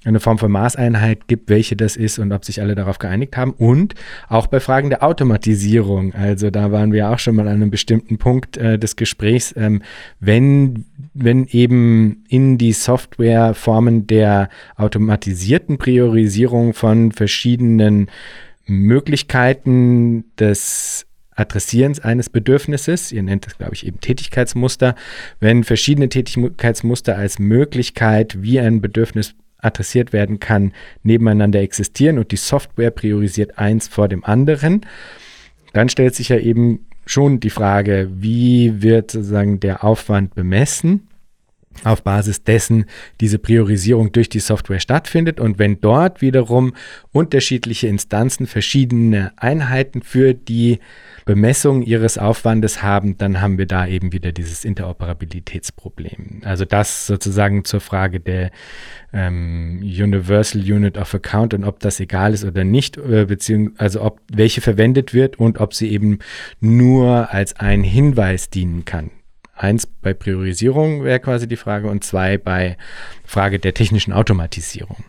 eine 0.04 0.20
Form 0.20 0.38
von 0.38 0.50
Maßeinheit 0.52 1.26
gibt, 1.28 1.48
welche 1.48 1.76
das 1.76 1.96
ist 1.96 2.18
und 2.18 2.32
ob 2.32 2.44
sich 2.44 2.60
alle 2.60 2.74
darauf 2.74 2.98
geeinigt 2.98 3.36
haben. 3.36 3.52
Und 3.52 3.94
auch 4.28 4.46
bei 4.46 4.60
Fragen 4.60 4.90
der 4.90 5.02
Automatisierung. 5.02 6.14
Also 6.14 6.50
da 6.50 6.72
waren 6.72 6.92
wir 6.92 7.10
auch 7.10 7.18
schon 7.18 7.36
mal 7.36 7.48
an 7.48 7.54
einem 7.54 7.70
bestimmten 7.70 8.18
Punkt 8.18 8.56
äh, 8.56 8.78
des 8.78 8.96
Gesprächs. 8.96 9.54
Ähm, 9.56 9.82
wenn, 10.20 10.84
wenn 11.14 11.46
eben 11.46 12.24
in 12.28 12.58
die 12.58 12.72
Software 12.72 13.54
Formen 13.54 14.06
der 14.06 14.48
automatisierten 14.76 15.78
Priorisierung 15.78 16.74
von 16.74 17.12
verschiedenen 17.12 18.08
Möglichkeiten 18.66 20.24
des 20.38 21.06
Adressierens 21.36 21.98
eines 21.98 22.30
Bedürfnisses, 22.30 23.10
ihr 23.10 23.22
nennt 23.22 23.46
das, 23.46 23.58
glaube 23.58 23.74
ich, 23.74 23.86
eben 23.86 24.00
Tätigkeitsmuster, 24.00 24.94
wenn 25.40 25.64
verschiedene 25.64 26.08
Tätigkeitsmuster 26.08 27.16
als 27.16 27.40
Möglichkeit, 27.40 28.40
wie 28.40 28.60
ein 28.60 28.80
Bedürfnis 28.80 29.34
adressiert 29.64 30.12
werden 30.12 30.40
kann, 30.40 30.72
nebeneinander 31.02 31.60
existieren 31.60 32.18
und 32.18 32.32
die 32.32 32.36
Software 32.36 32.90
priorisiert 32.90 33.58
eins 33.58 33.88
vor 33.88 34.08
dem 34.08 34.24
anderen, 34.24 34.82
dann 35.72 35.88
stellt 35.88 36.14
sich 36.14 36.28
ja 36.28 36.38
eben 36.38 36.86
schon 37.06 37.40
die 37.40 37.50
Frage, 37.50 38.10
wie 38.14 38.82
wird 38.82 39.10
sozusagen 39.10 39.60
der 39.60 39.84
Aufwand 39.84 40.34
bemessen? 40.34 41.08
auf 41.82 42.02
Basis 42.02 42.44
dessen 42.44 42.84
diese 43.20 43.38
Priorisierung 43.38 44.12
durch 44.12 44.28
die 44.28 44.38
Software 44.38 44.78
stattfindet. 44.78 45.40
Und 45.40 45.58
wenn 45.58 45.80
dort 45.80 46.20
wiederum 46.20 46.74
unterschiedliche 47.12 47.88
Instanzen 47.88 48.46
verschiedene 48.46 49.32
Einheiten 49.36 50.02
für 50.02 50.34
die 50.34 50.78
Bemessung 51.24 51.82
ihres 51.82 52.18
Aufwandes 52.18 52.82
haben, 52.82 53.16
dann 53.16 53.40
haben 53.40 53.56
wir 53.56 53.66
da 53.66 53.86
eben 53.86 54.12
wieder 54.12 54.32
dieses 54.32 54.64
Interoperabilitätsproblem. 54.64 56.42
Also 56.44 56.64
das 56.64 57.06
sozusagen 57.06 57.64
zur 57.64 57.80
Frage 57.80 58.20
der 58.20 58.50
ähm, 59.12 59.80
Universal 59.82 60.60
Unit 60.60 60.98
of 60.98 61.14
Account 61.14 61.54
und 61.54 61.64
ob 61.64 61.80
das 61.80 61.98
egal 62.00 62.34
ist 62.34 62.44
oder 62.44 62.64
nicht, 62.64 62.98
äh, 62.98 63.24
beziehungsweise 63.26 63.80
also 63.80 64.02
ob 64.02 64.20
welche 64.30 64.60
verwendet 64.60 65.14
wird 65.14 65.38
und 65.38 65.60
ob 65.60 65.72
sie 65.72 65.90
eben 65.90 66.18
nur 66.60 67.32
als 67.32 67.56
ein 67.56 67.82
Hinweis 67.82 68.50
dienen 68.50 68.84
kann. 68.84 69.10
Eins 69.56 69.86
bei 69.86 70.12
Priorisierung 70.12 71.04
wäre 71.04 71.20
quasi 71.20 71.46
die 71.46 71.56
Frage 71.56 71.88
und 71.88 72.04
zwei 72.04 72.38
bei 72.38 72.76
Frage 73.24 73.58
der 73.58 73.72
technischen 73.72 74.12
Automatisierung. 74.12 75.04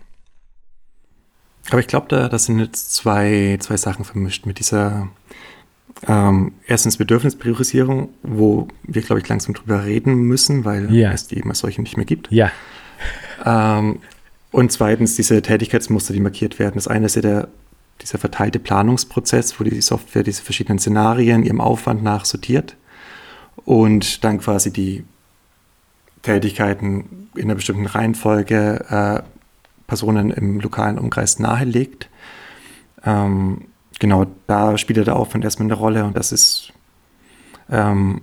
Aber 1.71 1.79
ich 1.79 1.87
glaube, 1.87 2.07
da 2.09 2.29
das 2.29 2.45
sind 2.45 2.59
jetzt 2.59 2.93
zwei, 2.93 3.57
zwei 3.59 3.75
Sachen 3.75 4.05
vermischt 4.05 4.45
mit 4.45 4.59
dieser 4.59 5.09
ähm, 6.07 6.53
erstens 6.67 6.97
Bedürfnispriorisierung, 6.97 8.09
wo 8.21 8.67
wir, 8.83 9.01
glaube 9.01 9.21
ich, 9.21 9.27
langsam 9.27 9.53
drüber 9.53 9.85
reden 9.85 10.23
müssen, 10.23 10.65
weil 10.65 10.93
ja. 10.93 11.11
es 11.11 11.27
die 11.27 11.37
eben 11.37 11.49
als 11.49 11.59
solche 11.59 11.81
nicht 11.81 11.97
mehr 11.97 12.05
gibt. 12.05 12.31
Ja. 12.31 12.51
Ähm, 13.43 13.99
und 14.51 14.71
zweitens 14.71 15.15
diese 15.15 15.41
Tätigkeitsmuster, 15.41 16.13
die 16.13 16.19
markiert 16.19 16.59
werden. 16.59 16.75
Das 16.75 16.87
eine 16.87 17.07
ist 17.07 17.15
ja 17.15 17.21
der, 17.21 17.47
dieser 18.01 18.17
verteilte 18.17 18.59
Planungsprozess, 18.59 19.59
wo 19.59 19.63
die 19.63 19.81
Software 19.81 20.23
diese 20.23 20.43
verschiedenen 20.43 20.79
Szenarien 20.79 21.43
ihrem 21.43 21.61
Aufwand 21.61 22.03
nach 22.03 22.25
sortiert 22.25 22.75
und 23.63 24.23
dann 24.23 24.39
quasi 24.39 24.71
die 24.71 25.03
Tätigkeiten 26.21 27.29
in 27.35 27.43
einer 27.43 27.55
bestimmten 27.55 27.85
Reihenfolge 27.85 28.85
äh, 28.89 29.23
Personen 29.87 30.31
im 30.31 30.59
lokalen 30.59 30.97
Umkreis 30.97 31.39
nahelegt. 31.39 32.09
Ähm, 33.05 33.65
genau, 33.99 34.25
da 34.47 34.77
spielt 34.77 35.05
der 35.05 35.15
Aufwand 35.15 35.43
erstmal 35.43 35.67
eine 35.67 35.75
Rolle 35.75 36.05
und 36.05 36.15
das 36.15 36.31
ist 36.31 36.73
ähm, 37.69 38.21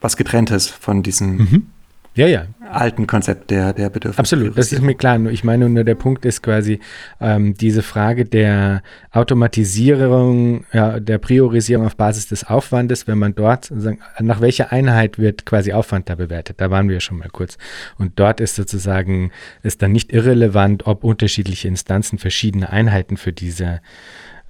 was 0.00 0.16
getrenntes 0.16 0.68
von 0.68 1.02
diesem 1.02 1.36
mhm. 1.36 1.66
ja, 2.14 2.26
ja. 2.26 2.46
alten 2.70 3.06
Konzept 3.06 3.50
der, 3.50 3.72
der 3.72 3.88
Bedürfnisse. 3.88 4.18
Absolut, 4.18 4.58
das 4.58 4.70
ist 4.70 4.82
mir 4.82 4.94
klar. 4.94 5.18
Ich 5.30 5.44
meine 5.44 5.66
nur, 5.68 5.82
der 5.82 5.94
Punkt 5.94 6.26
ist 6.26 6.42
quasi 6.42 6.80
ähm, 7.20 7.54
diese 7.54 7.82
Frage 7.82 8.26
der 8.26 8.82
Automatisierung, 9.12 10.66
ja, 10.74 11.00
der 11.00 11.16
Priorisierung 11.16 11.86
auf 11.86 11.96
Basis 11.96 12.28
des 12.28 12.44
Aufwandes, 12.44 13.08
wenn 13.08 13.18
man 13.18 13.34
dort, 13.34 13.72
nach 14.20 14.42
welcher 14.42 14.72
Einheit 14.72 15.18
wird 15.18 15.46
quasi 15.46 15.72
Aufwand 15.72 16.10
da 16.10 16.16
bewertet. 16.16 16.60
Da 16.60 16.70
waren 16.70 16.90
wir 16.90 17.00
schon 17.00 17.18
mal 17.18 17.30
kurz. 17.30 17.56
Und 17.96 18.12
dort 18.16 18.40
ist 18.40 18.56
sozusagen, 18.56 19.32
ist 19.62 19.80
dann 19.80 19.92
nicht 19.92 20.12
irrelevant, 20.12 20.86
ob 20.86 21.02
unterschiedliche 21.02 21.68
Instanzen 21.68 22.18
verschiedene 22.18 22.68
Einheiten 22.68 23.16
für 23.16 23.32
diese 23.32 23.80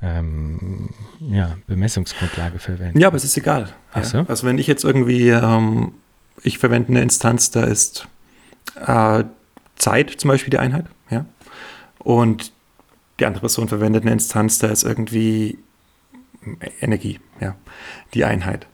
ähm, 0.05 0.90
ja, 1.20 1.56
Bemessungsgrundlage 1.66 2.59
verwenden. 2.59 2.98
Ja, 2.98 3.09
aber 3.09 3.16
es 3.16 3.24
ist 3.24 3.36
egal. 3.36 3.70
Ach 3.93 4.05
so? 4.05 4.24
Also 4.28 4.47
wenn 4.47 4.59
ich 4.59 4.66
jetzt 4.66 4.85
irgendwie, 4.85 5.31
ähm, 5.31 5.93
ich 6.43 6.59
verwende 6.59 6.90
eine 6.90 7.02
Instanz, 7.02 7.51
da 7.51 7.64
ist 7.64 8.06
äh, 8.86 9.24
Zeit 9.76 10.10
zum 10.10 10.28
Beispiel 10.28 10.51
die 10.51 10.59
Einheit, 10.59 10.86
ja, 11.10 11.24
und 11.98 12.52
die 13.18 13.26
andere 13.26 13.40
Person 13.40 13.68
verwendet 13.68 14.02
eine 14.02 14.12
Instanz, 14.12 14.59
da 14.59 14.68
ist 14.68 14.82
irgendwie 14.82 15.59
Energie, 16.81 17.20
ja, 17.40 17.56
die 18.12 18.24
Einheit. 18.24 18.66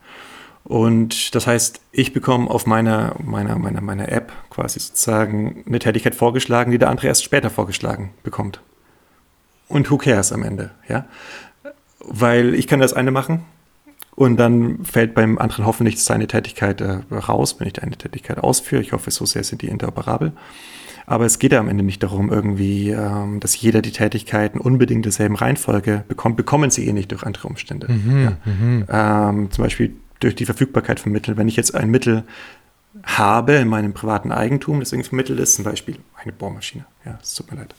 Und 0.65 1.35
das 1.35 1.47
heißt, 1.47 1.81
ich 1.93 2.13
bekomme 2.13 2.51
auf 2.51 2.67
meiner, 2.67 3.15
meiner, 3.23 3.59
meiner, 3.59 3.81
meiner 3.81 4.11
App 4.11 4.33
quasi 4.51 4.81
sozusagen 4.81 5.65
eine 5.67 5.79
Tätigkeit 5.79 6.15
vorgeschlagen, 6.15 6.71
die 6.71 6.79
der 6.79 6.91
andere 6.91 7.07
erst 7.07 7.25
später 7.25 7.51
vorgeschlagen 7.51 8.13
bekommt 8.23 8.61
und 9.71 9.91
who 9.91 9.99
cares 9.99 10.33
am 10.33 10.43
Ende, 10.43 10.71
ja? 10.89 11.07
Weil 12.01 12.55
ich 12.55 12.67
kann 12.67 12.81
das 12.81 12.93
eine 12.93 13.11
machen 13.11 13.45
und 14.17 14.37
dann 14.37 14.85
fällt 14.85 15.15
beim 15.15 15.39
anderen 15.39 15.65
hoffentlich 15.65 16.03
seine 16.03 16.27
Tätigkeit 16.27 16.81
äh, 16.81 16.99
raus, 17.11 17.57
wenn 17.59 17.69
ich 17.69 17.83
eine 17.83 17.97
Tätigkeit 17.97 18.39
ausführe. 18.39 18.83
Ich 18.83 18.93
hoffe, 18.93 19.11
so 19.11 19.25
sehr 19.25 19.45
sind 19.45 19.63
die 19.63 19.69
interoperabel. 19.69 20.33
Aber 21.07 21.25
es 21.25 21.39
geht 21.39 21.53
ja 21.53 21.61
am 21.61 21.69
Ende 21.69 21.83
nicht 21.83 22.03
darum, 22.03 22.31
irgendwie, 22.31 22.91
ähm, 22.91 23.41
dass 23.41 23.61
jeder 23.61 23.83
die 23.83 23.93
Tätigkeiten 23.93 24.61
unbedingt 24.61 25.05
derselben 25.05 25.37
Reihenfolge 25.37 26.05
bekommt. 26.07 26.37
Bekommen 26.37 26.71
sie 26.71 26.87
eh 26.87 26.93
nicht 26.93 27.11
durch 27.13 27.23
andere 27.23 27.49
Umstände. 27.49 27.91
Mhm, 27.91 28.25
ja. 28.25 28.37
mhm. 28.45 28.85
Ähm, 28.89 29.51
zum 29.51 29.65
Beispiel 29.65 29.95
durch 30.21 30.35
die 30.35 30.45
Verfügbarkeit 30.45 31.01
von 31.01 31.13
Mitteln. 31.13 31.37
Wenn 31.37 31.49
ich 31.49 31.57
jetzt 31.57 31.75
ein 31.75 31.91
Mittel 31.91 32.25
habe 33.05 33.55
in 33.55 33.69
meinem 33.69 33.95
privaten 33.95 34.33
Eigentum, 34.33 34.81
das 34.81 34.93
irgendwie 34.93 35.09
vermittelt 35.09 35.41
ist, 35.41 35.55
zum 35.55 35.65
Beispiel 35.65 35.97
eine 36.23 36.33
Bohrmaschine. 36.33 36.85
Ja, 37.05 37.19
es 37.23 37.35
tut 37.35 37.51
mir 37.51 37.59
leid 37.59 37.75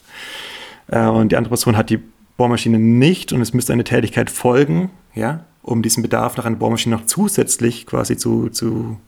äh, 0.88 1.06
und 1.06 1.32
die 1.32 1.36
andere 1.36 1.50
Person 1.50 1.76
hat 1.76 1.90
die 1.90 2.00
Bohrmaschine 2.36 2.78
nicht 2.78 3.32
und 3.32 3.40
es 3.40 3.52
müsste 3.52 3.72
eine 3.72 3.84
Tätigkeit 3.84 4.30
folgen, 4.30 4.90
ja, 5.14 5.44
um 5.62 5.82
diesen 5.82 6.02
Bedarf 6.02 6.36
nach 6.36 6.44
einer 6.44 6.56
Bohrmaschine 6.56 6.96
noch 6.96 7.06
zusätzlich 7.06 7.86
quasi 7.86 8.16
zu, 8.16 8.48
zu, 8.48 8.98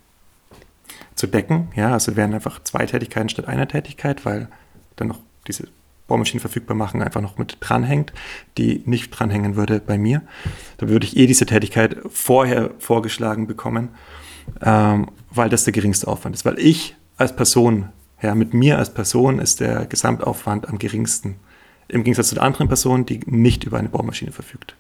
zu 1.15 1.27
decken. 1.27 1.69
Ja, 1.75 1.93
also 1.93 2.17
wären 2.17 2.35
einfach 2.35 2.63
zwei 2.63 2.87
Tätigkeiten 2.87 3.29
statt 3.29 3.49
einer 3.49 3.67
Tätigkeit, 3.67 4.25
weil 4.25 4.49
dann 4.97 5.09
noch 5.09 5.21
diese 5.47 5.69
Bohrmaschinen 6.07 6.41
verfügbar 6.41 6.77
machen, 6.77 7.03
einfach 7.03 7.21
noch 7.21 7.39
mit 7.39 7.57
dranhängt, 7.61 8.13
die 8.59 8.83
nicht 8.85 9.11
dranhängen 9.11 9.57
würde 9.57 9.81
bei 9.81 9.97
mir. 9.97 10.23
Da 10.77 10.89
würde 10.89 11.07
ich 11.07 11.17
eh 11.17 11.27
diese 11.27 11.47
Tätigkeit 11.47 11.97
vorher 12.11 12.71
vorgeschlagen 12.79 13.47
bekommen, 13.47 13.89
ähm, 14.63 15.09
weil 15.31 15.49
das 15.49 15.65
der 15.65 15.73
geringste 15.73 16.09
Aufwand 16.09 16.37
ist. 16.37 16.45
Weil 16.45 16.59
ich 16.59 16.95
als 17.17 17.35
Person, 17.35 17.89
ja, 18.21 18.35
mit 18.35 18.53
mir 18.53 18.79
als 18.79 18.93
Person 18.93 19.39
ist 19.39 19.61
der 19.61 19.87
Gesamtaufwand 19.87 20.69
am 20.69 20.79
geringsten. 20.79 21.37
Im 21.89 22.05
Gegensatz 22.05 22.29
zu 22.29 22.35
der 22.35 22.45
anderen 22.45 22.69
Person, 22.69 23.07
die 23.07 23.21
nicht 23.27 23.65
über 23.65 23.79
eine 23.79 23.89
Bohrmaschine 23.89 24.33
verfügt. 24.33 24.75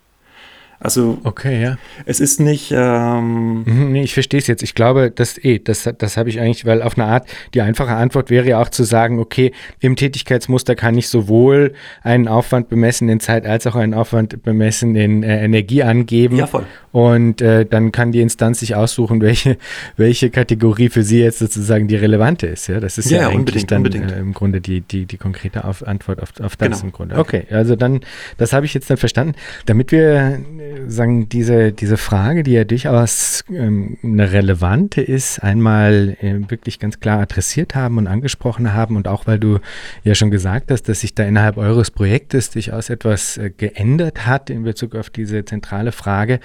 Also 0.80 1.18
okay, 1.24 1.62
ja. 1.62 1.78
es 2.04 2.20
ist 2.20 2.40
nicht. 2.40 2.70
Ähm 2.76 3.62
mhm, 3.64 3.92
nee, 3.92 4.02
ich 4.02 4.12
verstehe 4.12 4.38
es 4.38 4.46
jetzt. 4.46 4.62
Ich 4.62 4.74
glaube, 4.74 5.10
das 5.10 5.42
eh, 5.42 5.58
das, 5.58 5.88
das 5.96 6.16
habe 6.16 6.28
ich 6.28 6.40
eigentlich, 6.40 6.66
weil 6.66 6.82
auf 6.82 6.98
eine 6.98 7.06
Art, 7.06 7.26
die 7.54 7.62
einfache 7.62 7.94
Antwort 7.94 8.28
wäre 8.28 8.46
ja 8.46 8.60
auch 8.60 8.68
zu 8.68 8.84
sagen, 8.84 9.18
okay, 9.18 9.52
im 9.80 9.96
Tätigkeitsmuster 9.96 10.74
kann 10.74 10.98
ich 10.98 11.08
sowohl 11.08 11.72
einen 12.02 12.28
Aufwand 12.28 12.68
bemessen 12.68 13.08
in 13.08 13.20
Zeit 13.20 13.46
als 13.46 13.66
auch 13.66 13.76
einen 13.76 13.94
Aufwand 13.94 14.42
bemessen 14.42 14.94
in 14.94 15.22
äh, 15.22 15.44
Energie 15.44 15.82
angeben. 15.82 16.36
Ja, 16.36 16.46
voll. 16.46 16.66
Und 16.94 17.42
äh, 17.42 17.66
dann 17.66 17.90
kann 17.90 18.12
die 18.12 18.20
Instanz 18.20 18.60
sich 18.60 18.76
aussuchen, 18.76 19.20
welche, 19.20 19.58
welche 19.96 20.30
Kategorie 20.30 20.88
für 20.90 21.02
sie 21.02 21.18
jetzt 21.18 21.40
sozusagen 21.40 21.88
die 21.88 21.96
relevante 21.96 22.46
ist. 22.46 22.68
Ja, 22.68 22.78
das 22.78 22.98
ist 22.98 23.10
ja, 23.10 23.22
ja 23.22 23.28
eigentlich 23.30 23.66
dann 23.66 23.84
äh, 23.84 24.20
im 24.20 24.32
Grunde 24.32 24.60
die, 24.60 24.80
die, 24.80 25.04
die 25.04 25.16
konkrete 25.16 25.64
auf 25.64 25.84
Antwort 25.84 26.22
auf, 26.22 26.28
auf 26.40 26.54
das 26.54 26.68
genau. 26.68 26.84
im 26.84 26.92
Grunde. 26.92 27.18
Okay, 27.18 27.48
also 27.50 27.74
dann, 27.74 28.02
das 28.38 28.52
habe 28.52 28.64
ich 28.64 28.74
jetzt 28.74 28.88
dann 28.90 28.96
verstanden. 28.96 29.34
Damit 29.66 29.90
wir 29.90 30.38
sagen, 30.86 31.28
diese, 31.28 31.72
diese 31.72 31.96
Frage, 31.96 32.44
die 32.44 32.52
ja 32.52 32.62
durchaus 32.62 33.42
ähm, 33.50 33.98
eine 34.04 34.30
relevante 34.30 35.00
ist, 35.00 35.42
einmal 35.42 36.16
äh, 36.20 36.48
wirklich 36.48 36.78
ganz 36.78 37.00
klar 37.00 37.18
adressiert 37.18 37.74
haben 37.74 37.98
und 37.98 38.06
angesprochen 38.06 38.72
haben 38.72 38.94
und 38.94 39.08
auch 39.08 39.26
weil 39.26 39.40
du 39.40 39.58
ja 40.04 40.14
schon 40.14 40.30
gesagt 40.30 40.70
hast, 40.70 40.88
dass 40.88 41.00
sich 41.00 41.12
da 41.12 41.24
innerhalb 41.24 41.56
eures 41.56 41.90
Projektes 41.90 42.50
durchaus 42.50 42.88
etwas 42.88 43.36
äh, 43.36 43.50
geändert 43.50 44.26
hat 44.26 44.48
in 44.48 44.62
Bezug 44.62 44.94
auf 44.94 45.10
diese 45.10 45.44
zentrale 45.44 45.90
Frage. 45.90 46.38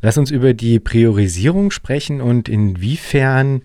Lass 0.00 0.18
uns 0.18 0.30
über 0.30 0.54
die 0.54 0.80
Priorisierung 0.80 1.70
sprechen 1.70 2.20
und 2.20 2.48
inwiefern 2.48 3.62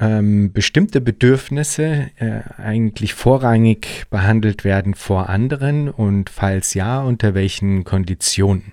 ähm, 0.00 0.52
bestimmte 0.52 1.00
Bedürfnisse 1.00 2.10
äh, 2.18 2.40
eigentlich 2.56 3.14
vorrangig 3.14 4.06
behandelt 4.10 4.64
werden 4.64 4.94
vor 4.94 5.28
anderen 5.28 5.88
und 5.88 6.30
falls 6.30 6.74
ja, 6.74 7.00
unter 7.00 7.34
welchen 7.34 7.84
Konditionen? 7.84 8.72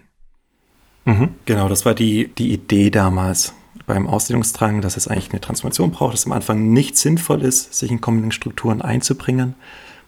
Mhm, 1.06 1.30
genau, 1.46 1.70
das 1.70 1.86
war 1.86 1.96
die, 1.96 2.30
die 2.38 2.54
Idee 2.54 2.90
damals 2.90 3.54
beim 3.86 4.08
Ausdehnungsdrang, 4.08 4.82
dass 4.82 4.98
es 4.98 5.08
eigentlich 5.08 5.32
eine 5.32 5.42
Transformation 5.42 5.92
braucht, 5.92 6.14
dass 6.14 6.26
am 6.26 6.32
Anfang 6.32 6.72
nicht 6.72 6.98
sinnvoll 6.98 7.44
ist, 7.44 7.74
sich 7.74 7.92
in 7.92 8.02
kommenden 8.02 8.32
Strukturen 8.32 8.82
einzubringen, 8.82 9.56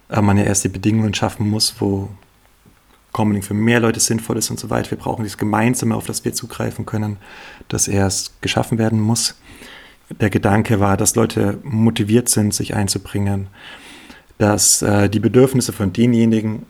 aber 0.09 0.21
man 0.21 0.37
ja 0.37 0.43
erst 0.43 0.63
die 0.63 0.69
Bedingungen 0.69 1.13
schaffen 1.13 1.49
muss, 1.49 1.75
wo 1.79 2.09
Commoning 3.11 3.41
für 3.41 3.53
mehr 3.53 3.79
Leute 3.79 3.99
sinnvoll 3.99 4.37
ist 4.37 4.49
und 4.49 4.59
so 4.59 4.69
weiter. 4.69 4.91
Wir 4.91 4.97
brauchen 4.97 5.23
dieses 5.23 5.37
Gemeinsame, 5.37 5.95
auf 5.95 6.05
das 6.05 6.23
wir 6.25 6.33
zugreifen 6.33 6.85
können, 6.85 7.17
das 7.67 7.87
erst 7.87 8.41
geschaffen 8.41 8.77
werden 8.77 8.99
muss 8.99 9.35
der 10.09 10.29
Gedanke 10.29 10.79
war, 10.79 10.97
dass 10.97 11.15
Leute 11.15 11.59
motiviert 11.63 12.29
sind, 12.29 12.53
sich 12.53 12.75
einzubringen, 12.75 13.47
dass 14.37 14.81
äh, 14.81 15.09
die 15.09 15.19
Bedürfnisse 15.19 15.73
von 15.73 15.93
denjenigen, 15.93 16.65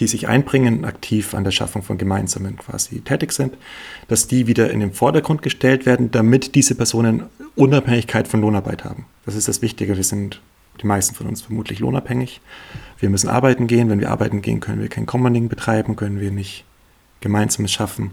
die 0.00 0.06
sich 0.06 0.28
einbringen, 0.28 0.84
aktiv 0.84 1.34
an 1.34 1.44
der 1.44 1.52
Schaffung 1.52 1.82
von 1.82 1.98
Gemeinsamen 1.98 2.56
quasi 2.56 3.00
tätig 3.00 3.32
sind, 3.32 3.56
dass 4.08 4.26
die 4.26 4.46
wieder 4.46 4.70
in 4.70 4.80
den 4.80 4.92
Vordergrund 4.92 5.42
gestellt 5.42 5.86
werden, 5.86 6.10
damit 6.10 6.54
diese 6.54 6.74
Personen 6.74 7.24
Unabhängigkeit 7.54 8.26
von 8.28 8.40
Lohnarbeit 8.40 8.84
haben. 8.84 9.06
Das 9.24 9.34
ist 9.34 9.48
das 9.48 9.62
Wichtige. 9.62 9.96
Wir 9.96 10.04
sind 10.04 10.40
die 10.82 10.86
meisten 10.86 11.14
von 11.14 11.26
uns 11.26 11.40
vermutlich 11.40 11.78
lohnabhängig. 11.78 12.40
Wir 12.98 13.10
müssen 13.10 13.28
arbeiten 13.28 13.66
gehen. 13.66 13.88
Wenn 13.90 14.00
wir 14.00 14.10
arbeiten 14.10 14.42
gehen, 14.42 14.60
können 14.60 14.80
wir 14.80 14.88
kein 14.88 15.06
Commoning 15.06 15.48
betreiben, 15.48 15.96
können 15.96 16.20
wir 16.20 16.30
nicht 16.30 16.64
Gemeinsames 17.20 17.72
schaffen 17.72 18.12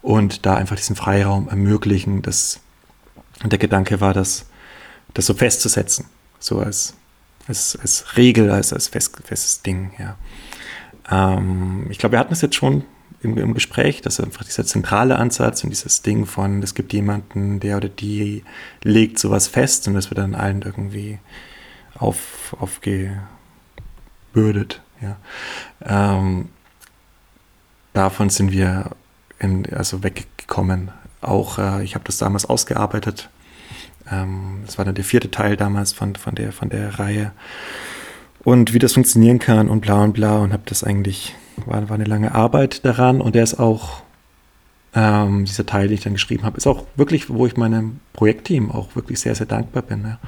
und 0.00 0.46
da 0.46 0.56
einfach 0.56 0.76
diesen 0.76 0.96
Freiraum 0.96 1.48
ermöglichen, 1.48 2.22
dass 2.22 2.60
und 3.42 3.52
der 3.52 3.58
Gedanke 3.58 4.00
war, 4.00 4.14
das, 4.14 4.46
das 5.14 5.26
so 5.26 5.34
festzusetzen, 5.34 6.06
so 6.38 6.60
als, 6.60 6.94
als, 7.48 7.76
als 7.80 8.16
Regel, 8.16 8.50
als, 8.50 8.72
als 8.72 8.88
fest, 8.88 9.16
festes 9.24 9.62
Ding. 9.62 9.92
Ja. 9.98 10.16
Ähm, 11.10 11.86
ich 11.90 11.98
glaube, 11.98 12.12
wir 12.12 12.18
hatten 12.18 12.32
es 12.32 12.40
jetzt 12.40 12.54
schon 12.54 12.84
im, 13.22 13.36
im 13.38 13.54
Gespräch, 13.54 14.00
dass 14.00 14.20
einfach 14.20 14.44
dieser 14.44 14.64
zentrale 14.64 15.16
Ansatz 15.16 15.64
und 15.64 15.70
dieses 15.70 16.02
Ding 16.02 16.26
von, 16.26 16.62
es 16.62 16.74
gibt 16.74 16.92
jemanden, 16.92 17.60
der 17.60 17.78
oder 17.78 17.88
die 17.88 18.44
legt 18.82 19.18
sowas 19.18 19.48
fest 19.48 19.88
und 19.88 19.94
das 19.94 20.10
wird 20.10 20.18
dann 20.18 20.34
allen 20.34 20.62
irgendwie 20.62 21.18
auf, 21.94 22.56
aufgebürdet. 24.32 24.80
Ja. 25.00 25.16
Ähm, 25.84 26.48
davon 27.92 28.30
sind 28.30 28.52
wir 28.52 28.90
in, 29.38 29.66
also 29.72 30.02
weggekommen 30.02 30.90
auch, 31.20 31.58
äh, 31.58 31.84
ich 31.84 31.94
habe 31.94 32.04
das 32.04 32.18
damals 32.18 32.46
ausgearbeitet. 32.46 33.28
Ähm, 34.10 34.62
das 34.66 34.78
war 34.78 34.84
dann 34.84 34.94
der 34.94 35.04
vierte 35.04 35.30
Teil 35.30 35.56
damals 35.56 35.92
von, 35.92 36.16
von, 36.16 36.34
der, 36.34 36.52
von 36.52 36.68
der 36.68 36.98
Reihe. 36.98 37.32
Und 38.42 38.74
wie 38.74 38.78
das 38.78 38.94
funktionieren 38.94 39.38
kann 39.38 39.68
und 39.68 39.80
bla 39.80 40.02
und 40.02 40.14
bla 40.14 40.38
und 40.38 40.52
habe 40.52 40.64
das 40.66 40.82
eigentlich, 40.82 41.34
war, 41.64 41.88
war 41.88 41.94
eine 41.94 42.04
lange 42.04 42.34
Arbeit 42.34 42.84
daran 42.84 43.20
und 43.20 43.34
der 43.34 43.44
ist 43.44 43.58
auch, 43.60 44.02
ähm, 44.94 45.44
dieser 45.44 45.64
Teil, 45.64 45.88
den 45.88 45.94
ich 45.94 46.02
dann 46.02 46.14
geschrieben 46.14 46.42
habe, 46.42 46.56
ist 46.56 46.66
auch 46.66 46.84
wirklich, 46.96 47.30
wo 47.30 47.46
ich 47.46 47.56
meinem 47.56 48.00
Projektteam 48.12 48.70
auch 48.70 48.94
wirklich 48.96 49.20
sehr, 49.20 49.34
sehr 49.34 49.46
dankbar 49.46 49.82
bin, 49.82 50.04
ja, 50.04 50.18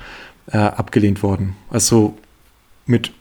äh, 0.52 0.72
abgelehnt 0.72 1.22
worden. 1.22 1.56
Also 1.70 2.16
mit 2.86 3.12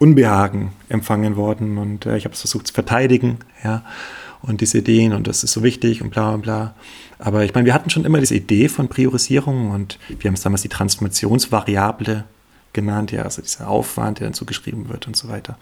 Unbehagen 0.00 0.72
empfangen 0.88 1.36
worden 1.36 1.78
und 1.78 2.06
äh, 2.06 2.16
ich 2.16 2.24
habe 2.24 2.34
es 2.34 2.40
versucht 2.40 2.66
zu 2.66 2.74
verteidigen, 2.74 3.38
ja 3.62 3.84
und 4.42 4.60
diese 4.60 4.78
Ideen 4.78 5.12
und 5.12 5.26
das 5.26 5.44
ist 5.44 5.52
so 5.52 5.62
wichtig 5.62 6.02
und 6.02 6.10
bla 6.10 6.36
bla 6.36 6.36
bla. 6.36 6.74
Aber 7.18 7.44
ich 7.44 7.54
meine, 7.54 7.66
wir 7.66 7.74
hatten 7.74 7.90
schon 7.90 8.04
immer 8.04 8.20
diese 8.20 8.34
Idee 8.34 8.68
von 8.68 8.88
Priorisierung 8.88 9.70
und 9.70 9.98
wir 10.08 10.28
haben 10.28 10.34
es 10.34 10.42
damals 10.42 10.62
die 10.62 10.68
Transformationsvariable 10.68 12.24
genannt, 12.72 13.12
ja, 13.12 13.22
also 13.22 13.42
dieser 13.42 13.68
Aufwand, 13.68 14.20
der 14.20 14.26
dann 14.26 14.34
zugeschrieben 14.34 14.88
wird 14.88 15.06
und 15.06 15.16
so 15.16 15.28
weiter. 15.28 15.58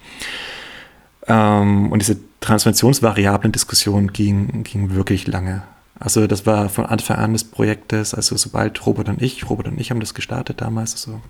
Ähm, 1.26 1.90
und 1.90 2.00
diese 2.00 2.18
Transformationsvariablen-Diskussion 2.40 4.12
ging, 4.12 4.62
ging 4.62 4.94
wirklich 4.94 5.26
lange. 5.26 5.62
Also 5.98 6.28
das 6.28 6.46
war 6.46 6.68
von 6.68 6.86
Anfang 6.86 7.16
an 7.16 7.32
des 7.32 7.42
Projektes, 7.42 8.14
also 8.14 8.36
sobald 8.36 8.86
Robert 8.86 9.08
und 9.08 9.20
ich, 9.20 9.50
Robert 9.50 9.66
und 9.66 9.80
ich 9.80 9.90
haben 9.90 9.98
das 9.98 10.14
gestartet 10.14 10.60
damals, 10.60 10.92
also 10.94 11.20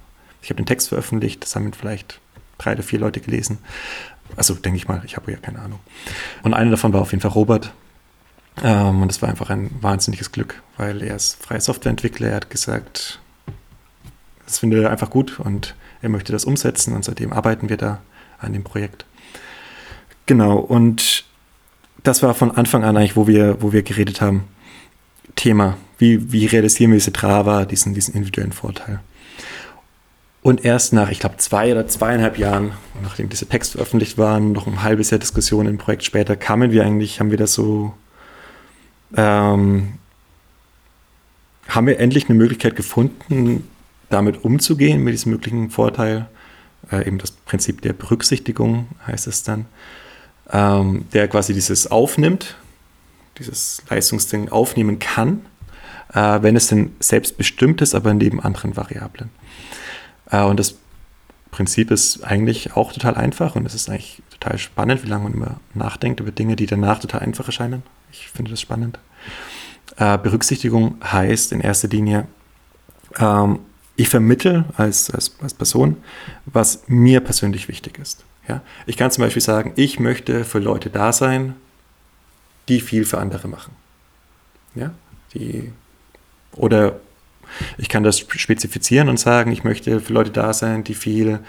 ich 0.42 0.50
habe 0.50 0.60
den 0.62 0.66
Text 0.66 0.90
veröffentlicht, 0.90 1.42
das 1.42 1.56
haben 1.56 1.72
vielleicht 1.72 2.20
drei 2.58 2.72
oder 2.72 2.82
vier 2.82 2.98
Leute 2.98 3.20
gelesen. 3.20 3.58
Also 4.36 4.54
denke 4.54 4.76
ich 4.76 4.88
mal, 4.88 5.00
ich 5.04 5.16
habe 5.16 5.30
ja 5.32 5.38
keine 5.38 5.60
Ahnung. 5.60 5.80
Und 6.42 6.54
einer 6.54 6.70
davon 6.70 6.92
war 6.92 7.00
auf 7.00 7.12
jeden 7.12 7.22
Fall 7.22 7.30
Robert. 7.30 7.72
Ähm, 8.62 9.02
und 9.02 9.08
das 9.08 9.22
war 9.22 9.28
einfach 9.28 9.50
ein 9.50 9.70
wahnsinniges 9.80 10.32
Glück, 10.32 10.62
weil 10.76 11.02
er 11.02 11.16
ist 11.16 11.42
freier 11.42 11.60
Softwareentwickler. 11.60 12.28
Er 12.28 12.36
hat 12.36 12.50
gesagt, 12.50 13.20
das 14.44 14.58
findet 14.58 14.82
er 14.82 14.90
einfach 14.90 15.10
gut 15.10 15.40
und 15.40 15.74
er 16.02 16.08
möchte 16.08 16.32
das 16.32 16.44
umsetzen. 16.44 16.94
Und 16.94 17.04
seitdem 17.04 17.32
arbeiten 17.32 17.68
wir 17.68 17.76
da 17.76 18.00
an 18.38 18.52
dem 18.52 18.64
Projekt. 18.64 19.04
Genau, 20.26 20.58
und 20.58 21.24
das 22.02 22.22
war 22.22 22.34
von 22.34 22.50
Anfang 22.50 22.84
an 22.84 22.96
eigentlich, 22.96 23.16
wo 23.16 23.26
wir, 23.26 23.62
wo 23.62 23.72
wir 23.72 23.82
geredet 23.82 24.20
haben. 24.20 24.44
Thema, 25.36 25.76
wie, 25.98 26.32
wie 26.32 26.46
realisieren 26.46 26.90
wir 26.90 26.98
diese 26.98 27.12
Trava, 27.12 27.64
diesen, 27.64 27.94
diesen 27.94 28.14
individuellen 28.14 28.52
Vorteil. 28.52 29.00
Und 30.42 30.64
erst 30.64 30.92
nach, 30.92 31.10
ich 31.10 31.18
glaube, 31.18 31.36
zwei 31.38 31.72
oder 31.72 31.86
zweieinhalb 31.88 32.38
Jahren, 32.38 32.72
nachdem 33.02 33.28
dieser 33.28 33.48
Text 33.48 33.72
veröffentlicht 33.72 34.18
war, 34.18 34.38
noch 34.38 34.66
ein 34.66 34.82
halbes 34.82 35.10
Jahr 35.10 35.18
Diskussion 35.18 35.66
im 35.66 35.78
Projekt 35.78 36.04
später, 36.04 36.36
kamen 36.36 36.70
wir 36.70 36.84
eigentlich, 36.84 37.20
haben 37.20 37.30
wir 37.30 37.38
das 37.38 37.54
so, 37.54 37.92
ähm, 39.16 39.94
haben 41.68 41.86
wir 41.86 41.98
endlich 41.98 42.28
eine 42.28 42.38
Möglichkeit 42.38 42.76
gefunden, 42.76 43.68
damit 44.10 44.44
umzugehen, 44.44 45.02
mit 45.02 45.12
diesem 45.12 45.32
möglichen 45.32 45.70
Vorteil. 45.70 46.28
Äh, 46.90 47.06
eben 47.06 47.18
das 47.18 47.32
Prinzip 47.32 47.82
der 47.82 47.92
Berücksichtigung 47.92 48.86
heißt 49.06 49.26
es 49.26 49.42
dann, 49.42 49.66
ähm, 50.50 51.06
der 51.12 51.28
quasi 51.28 51.52
dieses 51.52 51.90
aufnimmt, 51.90 52.56
dieses 53.38 53.82
Leistungsding 53.90 54.48
aufnehmen 54.48 54.98
kann, 54.98 55.44
äh, 56.14 56.42
wenn 56.42 56.56
es 56.56 56.68
denn 56.68 56.92
selbstbestimmt 57.00 57.82
ist, 57.82 57.94
aber 57.94 58.14
neben 58.14 58.40
anderen 58.40 58.76
Variablen. 58.76 59.30
Äh, 60.30 60.42
und 60.42 60.58
das 60.58 60.76
Prinzip 61.50 61.90
ist 61.90 62.24
eigentlich 62.24 62.76
auch 62.76 62.92
total 62.92 63.14
einfach 63.14 63.56
und 63.56 63.66
es 63.66 63.74
ist 63.74 63.88
eigentlich 63.88 64.22
total 64.30 64.58
spannend, 64.58 65.02
wie 65.02 65.08
lange 65.08 65.24
man 65.24 65.34
immer 65.34 65.60
nachdenkt 65.74 66.20
über 66.20 66.30
Dinge, 66.30 66.56
die 66.56 66.66
danach 66.66 67.00
total 67.00 67.20
einfach 67.20 67.46
erscheinen. 67.46 67.82
Ich 68.12 68.28
finde 68.28 68.50
das 68.50 68.60
spannend. 68.60 68.98
Äh, 69.96 70.18
Berücksichtigung 70.18 70.96
heißt 71.02 71.52
in 71.52 71.60
erster 71.60 71.88
Linie, 71.88 72.26
ähm, 73.18 73.60
ich 73.96 74.08
vermittel 74.08 74.64
als, 74.76 75.10
als, 75.10 75.34
als 75.40 75.54
Person, 75.54 75.96
was 76.46 76.84
mir 76.86 77.20
persönlich 77.20 77.68
wichtig 77.68 77.98
ist. 77.98 78.24
Ja? 78.46 78.62
Ich 78.86 78.96
kann 78.96 79.10
zum 79.10 79.24
Beispiel 79.24 79.42
sagen, 79.42 79.72
ich 79.76 79.98
möchte 79.98 80.44
für 80.44 80.60
Leute 80.60 80.90
da 80.90 81.12
sein, 81.12 81.56
die 82.68 82.80
viel 82.80 83.04
für 83.04 83.18
andere 83.18 83.48
machen. 83.48 83.74
Ja? 84.74 84.92
Die, 85.34 85.72
oder 86.52 87.00
ich 87.76 87.88
kann 87.88 88.02
das 88.02 88.18
spezifizieren 88.18 89.08
und 89.08 89.18
sagen, 89.18 89.52
ich 89.52 89.64
möchte 89.64 90.00
für 90.00 90.12
Leute 90.12 90.30
da 90.30 90.52
sein, 90.52 90.84
die 90.84 90.94
viel 90.94 91.40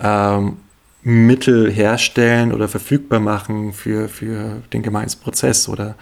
ähm, 0.00 0.58
Mittel 1.02 1.70
herstellen 1.70 2.52
oder 2.52 2.68
verfügbar 2.68 3.20
machen 3.20 3.72
für, 3.72 4.08
für 4.08 4.62
den 4.72 4.82
Gemeinsprozess 4.82 5.68
oder 5.68 5.94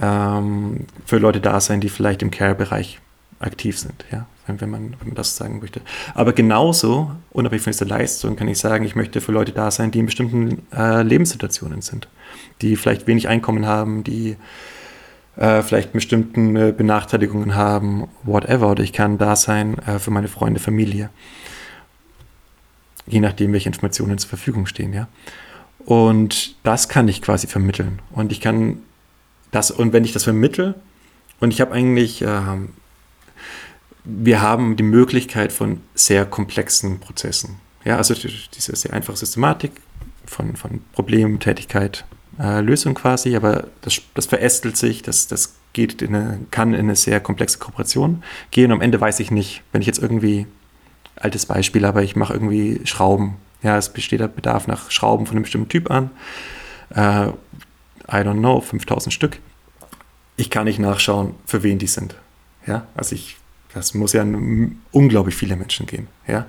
ähm, 0.00 0.86
für 1.04 1.18
Leute 1.18 1.40
da 1.40 1.60
sein, 1.60 1.80
die 1.80 1.88
vielleicht 1.88 2.22
im 2.22 2.30
Care-Bereich 2.30 3.00
aktiv 3.38 3.78
sind, 3.78 4.04
ja, 4.10 4.26
wenn 4.46 4.70
man, 4.70 4.96
wenn 4.98 5.08
man 5.08 5.14
das 5.14 5.36
sagen 5.36 5.60
möchte. 5.60 5.80
Aber 6.14 6.32
genauso, 6.32 7.12
unabhängig 7.30 7.62
von 7.62 7.72
dieser 7.72 7.86
Leistung, 7.86 8.36
kann 8.36 8.48
ich 8.48 8.58
sagen, 8.58 8.84
ich 8.84 8.96
möchte 8.96 9.20
für 9.20 9.32
Leute 9.32 9.52
da 9.52 9.70
sein, 9.70 9.90
die 9.90 9.98
in 10.00 10.06
bestimmten 10.06 10.62
äh, 10.74 11.02
Lebenssituationen 11.02 11.82
sind, 11.82 12.08
die 12.62 12.76
vielleicht 12.76 13.06
wenig 13.06 13.28
Einkommen 13.28 13.66
haben, 13.66 14.04
die 14.04 14.36
äh, 15.36 15.62
vielleicht 15.62 15.92
bestimmten 15.92 16.56
äh, 16.56 16.72
Benachteiligungen 16.76 17.54
haben, 17.54 18.08
whatever, 18.22 18.70
oder 18.70 18.82
ich 18.82 18.92
kann 18.92 19.18
da 19.18 19.36
sein 19.36 19.78
äh, 19.78 19.98
für 19.98 20.10
meine 20.10 20.28
Freunde, 20.28 20.60
Familie. 20.60 21.10
Je 23.06 23.20
nachdem, 23.20 23.52
welche 23.52 23.68
Informationen 23.68 24.18
zur 24.18 24.30
Verfügung 24.30 24.66
stehen, 24.66 24.92
ja. 24.92 25.08
Und 25.84 26.56
das 26.64 26.88
kann 26.88 27.06
ich 27.06 27.22
quasi 27.22 27.46
vermitteln. 27.46 28.00
Und 28.10 28.32
ich 28.32 28.40
kann 28.40 28.78
das, 29.52 29.70
und 29.70 29.92
wenn 29.92 30.04
ich 30.04 30.12
das 30.12 30.24
vermittle, 30.24 30.74
und 31.38 31.52
ich 31.52 31.60
habe 31.60 31.72
eigentlich, 31.72 32.22
ähm, 32.22 32.70
wir 34.04 34.40
haben 34.40 34.76
die 34.76 34.82
Möglichkeit 34.82 35.52
von 35.52 35.80
sehr 35.94 36.24
komplexen 36.24 36.98
Prozessen. 36.98 37.56
Ja, 37.84 37.98
also 37.98 38.14
diese 38.14 38.74
sehr 38.74 38.92
einfache 38.92 39.16
Systematik 39.16 39.72
von, 40.24 40.56
von 40.56 40.80
Problem, 40.92 41.38
Tätigkeit, 41.38 42.04
äh, 42.38 42.60
Lösung 42.60 42.94
quasi, 42.94 43.36
aber 43.36 43.64
das, 43.80 44.00
das 44.14 44.26
verästelt 44.26 44.76
sich, 44.76 45.02
das, 45.02 45.26
das 45.26 45.54
geht 45.72 46.02
in 46.02 46.14
eine, 46.14 46.40
kann 46.50 46.74
in 46.74 46.80
eine 46.80 46.96
sehr 46.96 47.20
komplexe 47.20 47.58
Kooperation 47.58 48.22
gehen. 48.50 48.72
Am 48.72 48.80
Ende 48.80 49.00
weiß 49.00 49.20
ich 49.20 49.30
nicht, 49.30 49.62
wenn 49.72 49.80
ich 49.80 49.86
jetzt 49.86 49.98
irgendwie, 49.98 50.46
altes 51.16 51.46
Beispiel, 51.46 51.84
aber 51.84 52.02
ich 52.02 52.16
mache 52.16 52.34
irgendwie 52.34 52.80
Schrauben. 52.84 53.36
Ja, 53.62 53.76
es 53.78 53.92
besteht 53.92 54.20
der 54.20 54.28
Bedarf 54.28 54.66
nach 54.66 54.90
Schrauben 54.90 55.26
von 55.26 55.36
einem 55.36 55.42
bestimmten 55.42 55.68
Typ 55.68 55.90
an. 55.90 56.10
Äh, 56.90 57.28
I 58.08 58.22
don't 58.22 58.38
know, 58.38 58.60
5000 58.60 59.12
Stück. 59.12 59.38
Ich 60.36 60.50
kann 60.50 60.64
nicht 60.64 60.78
nachschauen, 60.78 61.34
für 61.46 61.62
wen 61.62 61.78
die 61.78 61.86
sind. 61.86 62.14
Ja, 62.66 62.86
also 62.94 63.14
ich, 63.14 63.36
das 63.74 63.94
muss 63.94 64.12
ja 64.12 64.24
unglaublich 64.92 65.34
viele 65.34 65.56
Menschen 65.56 65.86
gehen. 65.86 66.08
Ja, 66.26 66.46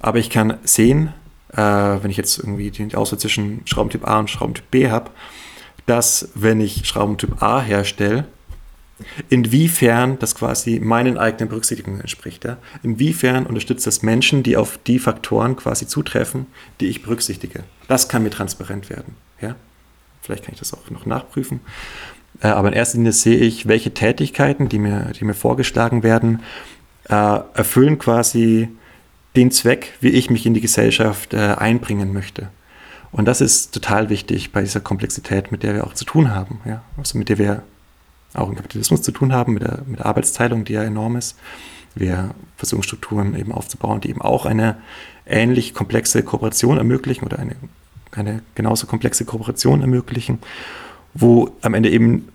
aber 0.00 0.18
ich 0.18 0.30
kann 0.30 0.58
sehen, 0.64 1.12
äh, 1.52 1.56
wenn 1.56 2.10
ich 2.10 2.16
jetzt 2.16 2.38
irgendwie 2.38 2.70
die 2.70 2.94
Auswahl 2.94 3.18
zwischen 3.18 3.62
Schraubentyp 3.66 4.06
A 4.06 4.18
und 4.18 4.30
Schraubentyp 4.30 4.70
B 4.70 4.90
habe, 4.90 5.10
dass 5.86 6.30
wenn 6.34 6.60
ich 6.60 6.86
Schraubentyp 6.86 7.42
A 7.42 7.60
herstelle, 7.60 8.26
inwiefern 9.28 10.18
das 10.18 10.34
quasi 10.34 10.80
meinen 10.80 11.18
eigenen 11.18 11.48
Berücksichtigungen 11.48 12.00
entspricht. 12.00 12.44
Ja? 12.44 12.56
Inwiefern 12.82 13.46
unterstützt 13.46 13.86
das 13.86 14.02
Menschen, 14.02 14.42
die 14.42 14.56
auf 14.56 14.78
die 14.86 14.98
Faktoren 14.98 15.56
quasi 15.56 15.86
zutreffen, 15.86 16.46
die 16.80 16.86
ich 16.86 17.02
berücksichtige. 17.02 17.64
Das 17.88 18.08
kann 18.08 18.22
mir 18.22 18.30
transparent 18.30 18.88
werden. 18.88 19.14
Ja? 19.40 19.54
Vielleicht 20.22 20.44
kann 20.44 20.54
ich 20.54 20.58
das 20.58 20.72
auch 20.72 20.90
noch 20.90 21.06
nachprüfen. 21.06 21.60
Äh, 22.40 22.48
aber 22.48 22.68
in 22.68 22.74
erster 22.74 22.96
Linie 22.96 23.12
sehe 23.12 23.38
ich, 23.38 23.68
welche 23.68 23.92
Tätigkeiten, 23.92 24.68
die 24.68 24.78
mir, 24.78 25.12
die 25.18 25.24
mir 25.24 25.34
vorgeschlagen 25.34 26.02
werden, 26.02 26.42
äh, 27.08 27.40
erfüllen 27.54 27.98
quasi 27.98 28.68
den 29.36 29.50
Zweck, 29.50 29.94
wie 30.00 30.08
ich 30.08 30.30
mich 30.30 30.46
in 30.46 30.54
die 30.54 30.60
Gesellschaft 30.60 31.34
äh, 31.34 31.54
einbringen 31.58 32.12
möchte. 32.12 32.48
Und 33.12 33.26
das 33.26 33.40
ist 33.40 33.72
total 33.72 34.08
wichtig 34.08 34.52
bei 34.52 34.62
dieser 34.62 34.80
Komplexität, 34.80 35.52
mit 35.52 35.62
der 35.62 35.74
wir 35.74 35.86
auch 35.86 35.94
zu 35.94 36.04
tun 36.04 36.34
haben. 36.34 36.60
Ja? 36.64 36.82
Also 36.98 37.18
mit 37.18 37.28
der 37.28 37.38
wir 37.38 37.62
auch 38.34 38.48
im 38.48 38.56
Kapitalismus 38.56 39.02
zu 39.02 39.12
tun 39.12 39.32
haben, 39.32 39.54
mit 39.54 39.62
der, 39.62 39.82
mit 39.86 40.00
der 40.00 40.06
Arbeitsteilung, 40.06 40.64
die 40.64 40.74
ja 40.74 40.82
enorm 40.82 41.16
ist. 41.16 41.36
Wir 41.94 42.34
versuchen 42.56 42.82
Strukturen 42.82 43.34
eben 43.34 43.52
aufzubauen, 43.52 44.00
die 44.00 44.10
eben 44.10 44.20
auch 44.20 44.44
eine 44.44 44.76
ähnlich 45.26 45.72
komplexe 45.72 46.22
Kooperation 46.22 46.76
ermöglichen 46.76 47.24
oder 47.24 47.38
eine, 47.38 47.56
eine 48.12 48.42
genauso 48.54 48.86
komplexe 48.86 49.24
Kooperation 49.24 49.80
ermöglichen, 49.80 50.38
wo 51.14 51.50
am 51.62 51.72
Ende 51.72 51.90
eben, 51.90 52.28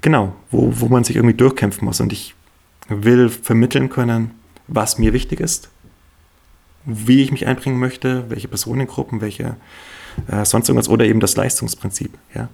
genau, 0.00 0.32
wo, 0.50 0.72
wo 0.76 0.86
man 0.86 1.02
sich 1.02 1.16
irgendwie 1.16 1.36
durchkämpfen 1.36 1.84
muss. 1.84 2.00
Und 2.00 2.12
ich 2.12 2.34
will 2.88 3.28
vermitteln 3.28 3.88
können, 3.88 4.30
was 4.68 4.98
mir 4.98 5.12
wichtig 5.12 5.40
ist, 5.40 5.70
wie 6.84 7.22
ich 7.22 7.32
mich 7.32 7.46
einbringen 7.46 7.78
möchte, 7.78 8.28
welche 8.28 8.48
Personengruppen, 8.48 9.20
welche 9.20 9.56
äh, 10.28 10.44
sonst 10.44 10.68
irgendwas 10.68 10.88
oder 10.88 11.04
eben 11.04 11.20
das 11.20 11.36
Leistungsprinzip, 11.36 12.16
ja, 12.34 12.48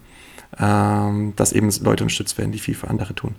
ähm, 0.58 1.34
dass 1.36 1.52
eben 1.52 1.70
Leute 1.82 2.04
unterstützt 2.04 2.38
werden, 2.38 2.52
die 2.52 2.58
viel 2.58 2.74
für 2.74 2.88
andere 2.88 3.14
tun. 3.14 3.34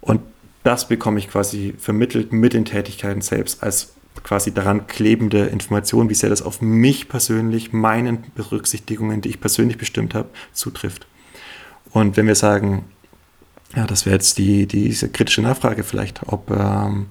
Und 0.00 0.20
das 0.62 0.88
bekomme 0.88 1.18
ich 1.18 1.28
quasi 1.28 1.74
vermittelt 1.78 2.32
mit 2.32 2.52
den 2.54 2.64
Tätigkeiten 2.64 3.20
selbst 3.20 3.62
als 3.62 3.94
quasi 4.22 4.54
daran 4.54 4.86
klebende 4.86 5.46
Information, 5.46 6.08
wie 6.08 6.14
sehr 6.14 6.30
das 6.30 6.42
auf 6.42 6.62
mich 6.62 7.08
persönlich, 7.08 7.72
meinen 7.72 8.24
Berücksichtigungen, 8.34 9.20
die 9.20 9.30
ich 9.30 9.40
persönlich 9.40 9.76
bestimmt 9.76 10.14
habe, 10.14 10.30
zutrifft. 10.52 11.06
Und 11.90 12.16
wenn 12.16 12.26
wir 12.26 12.34
sagen, 12.34 12.84
ja, 13.76 13.86
das 13.86 14.06
wäre 14.06 14.14
jetzt 14.14 14.38
die, 14.38 14.66
diese 14.66 15.08
kritische 15.08 15.42
Nachfrage 15.42 15.82
vielleicht, 15.82 16.22
ob, 16.26 16.50
ähm, 16.50 17.06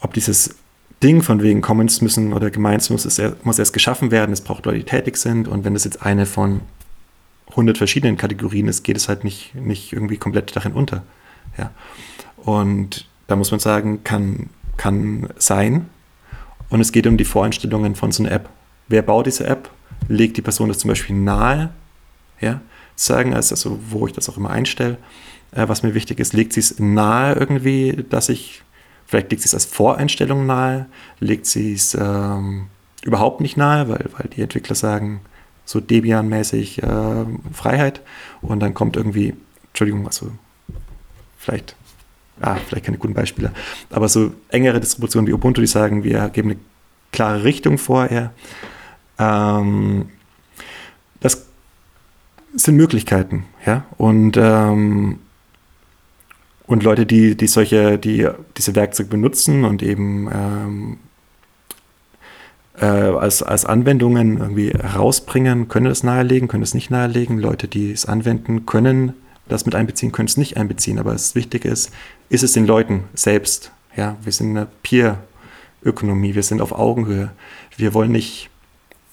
ob 0.00 0.14
dieses 0.14 0.56
Ding 1.02 1.22
von 1.22 1.42
wegen 1.42 1.60
Commons 1.60 2.00
müssen 2.00 2.32
oder 2.32 2.50
Gemeins 2.50 2.88
muss, 2.90 3.04
es, 3.04 3.20
muss 3.44 3.58
erst 3.58 3.72
geschaffen 3.72 4.10
werden, 4.10 4.32
es 4.32 4.40
braucht 4.40 4.64
Leute, 4.64 4.78
die 4.78 4.84
tätig 4.84 5.16
sind 5.16 5.46
und 5.46 5.64
wenn 5.64 5.74
das 5.74 5.84
jetzt 5.84 6.02
eine 6.02 6.26
von 6.26 6.62
100 7.50 7.78
verschiedenen 7.78 8.16
Kategorien 8.16 8.66
ist, 8.68 8.82
geht 8.82 8.96
es 8.96 9.08
halt 9.08 9.24
nicht, 9.24 9.54
nicht 9.54 9.92
irgendwie 9.92 10.16
komplett 10.16 10.54
darin 10.56 10.72
unter. 10.72 11.02
Ja. 11.56 11.70
Und 12.36 13.08
da 13.26 13.36
muss 13.36 13.50
man 13.50 13.60
sagen, 13.60 14.04
kann, 14.04 14.50
kann 14.76 15.28
sein. 15.36 15.88
Und 16.68 16.80
es 16.80 16.92
geht 16.92 17.06
um 17.06 17.16
die 17.16 17.24
Voreinstellungen 17.24 17.94
von 17.94 18.12
so 18.12 18.22
einer 18.22 18.32
App. 18.32 18.48
Wer 18.88 19.02
baut 19.02 19.26
diese 19.26 19.46
App? 19.46 19.70
Legt 20.08 20.36
die 20.36 20.42
Person 20.42 20.68
das 20.68 20.78
zum 20.78 20.88
Beispiel 20.88 21.16
nahe? 21.16 21.70
Ja, 22.40 22.60
sagen, 22.94 23.34
also 23.34 23.78
wo 23.90 24.06
ich 24.06 24.12
das 24.12 24.28
auch 24.28 24.36
immer 24.36 24.50
einstelle, 24.50 24.98
äh, 25.52 25.68
was 25.68 25.82
mir 25.82 25.94
wichtig 25.94 26.18
ist, 26.20 26.32
legt 26.32 26.52
sie 26.52 26.60
es 26.60 26.78
nahe 26.78 27.34
irgendwie, 27.34 28.04
dass 28.08 28.28
ich 28.28 28.62
Vielleicht 29.06 29.30
legt 29.30 29.42
sie 29.42 29.48
es 29.48 29.54
als 29.54 29.64
Voreinstellung 29.64 30.46
nahe, 30.46 30.86
legt 31.20 31.46
sie 31.46 31.72
es 31.72 31.94
ähm, 31.94 32.66
überhaupt 33.02 33.40
nicht 33.40 33.56
nahe, 33.56 33.88
weil, 33.88 34.06
weil 34.16 34.28
die 34.28 34.42
Entwickler 34.42 34.74
sagen, 34.74 35.20
so 35.64 35.80
Debian-mäßig 35.80 36.82
äh, 36.82 37.26
Freiheit 37.52 38.00
und 38.42 38.60
dann 38.60 38.74
kommt 38.74 38.96
irgendwie, 38.96 39.34
Entschuldigung, 39.68 40.06
also 40.06 40.30
vielleicht, 41.38 41.76
ah, 42.40 42.56
vielleicht 42.66 42.86
keine 42.86 42.98
guten 42.98 43.14
Beispiele, 43.14 43.52
aber 43.90 44.08
so 44.08 44.32
engere 44.48 44.80
Distributionen 44.80 45.28
wie 45.28 45.32
Ubuntu, 45.32 45.60
die 45.60 45.66
sagen, 45.66 46.04
wir 46.04 46.28
geben 46.28 46.50
eine 46.50 46.60
klare 47.12 47.44
Richtung 47.44 47.78
vorher. 47.78 48.32
Ähm, 49.18 50.08
das 51.20 51.46
sind 52.54 52.76
Möglichkeiten, 52.76 53.44
ja, 53.64 53.84
und 53.98 54.36
ähm, 54.36 55.18
und 56.66 56.82
Leute, 56.82 57.06
die, 57.06 57.36
die 57.36 57.46
solche, 57.46 57.98
die 57.98 58.28
diese 58.56 58.74
Werkzeuge 58.74 59.08
benutzen 59.08 59.64
und 59.64 59.82
eben 59.82 60.28
ähm, 60.32 60.98
äh, 62.78 62.84
als, 62.84 63.42
als 63.42 63.64
Anwendungen 63.64 64.38
irgendwie 64.38 64.70
herausbringen, 64.70 65.68
können 65.68 65.86
das 65.86 66.02
nahelegen, 66.02 66.48
können 66.48 66.62
es 66.62 66.74
nicht 66.74 66.90
nahelegen. 66.90 67.38
Leute, 67.38 67.68
die 67.68 67.92
es 67.92 68.06
anwenden, 68.06 68.66
können 68.66 69.14
das 69.48 69.64
mit 69.64 69.74
einbeziehen, 69.74 70.12
können 70.12 70.26
es 70.26 70.36
nicht 70.36 70.56
einbeziehen. 70.56 70.98
Aber 70.98 71.12
das 71.12 71.34
Wichtige 71.34 71.68
ist, 71.68 71.90
ist 72.28 72.42
es 72.42 72.52
den 72.52 72.66
Leuten 72.66 73.04
selbst. 73.14 73.70
Ja, 73.96 74.16
wir 74.22 74.32
sind 74.32 74.50
eine 74.50 74.66
Peer-Ökonomie, 74.82 76.34
wir 76.34 76.42
sind 76.42 76.60
auf 76.60 76.72
Augenhöhe. 76.72 77.30
Wir 77.76 77.94
wollen 77.94 78.12
nicht, 78.12 78.50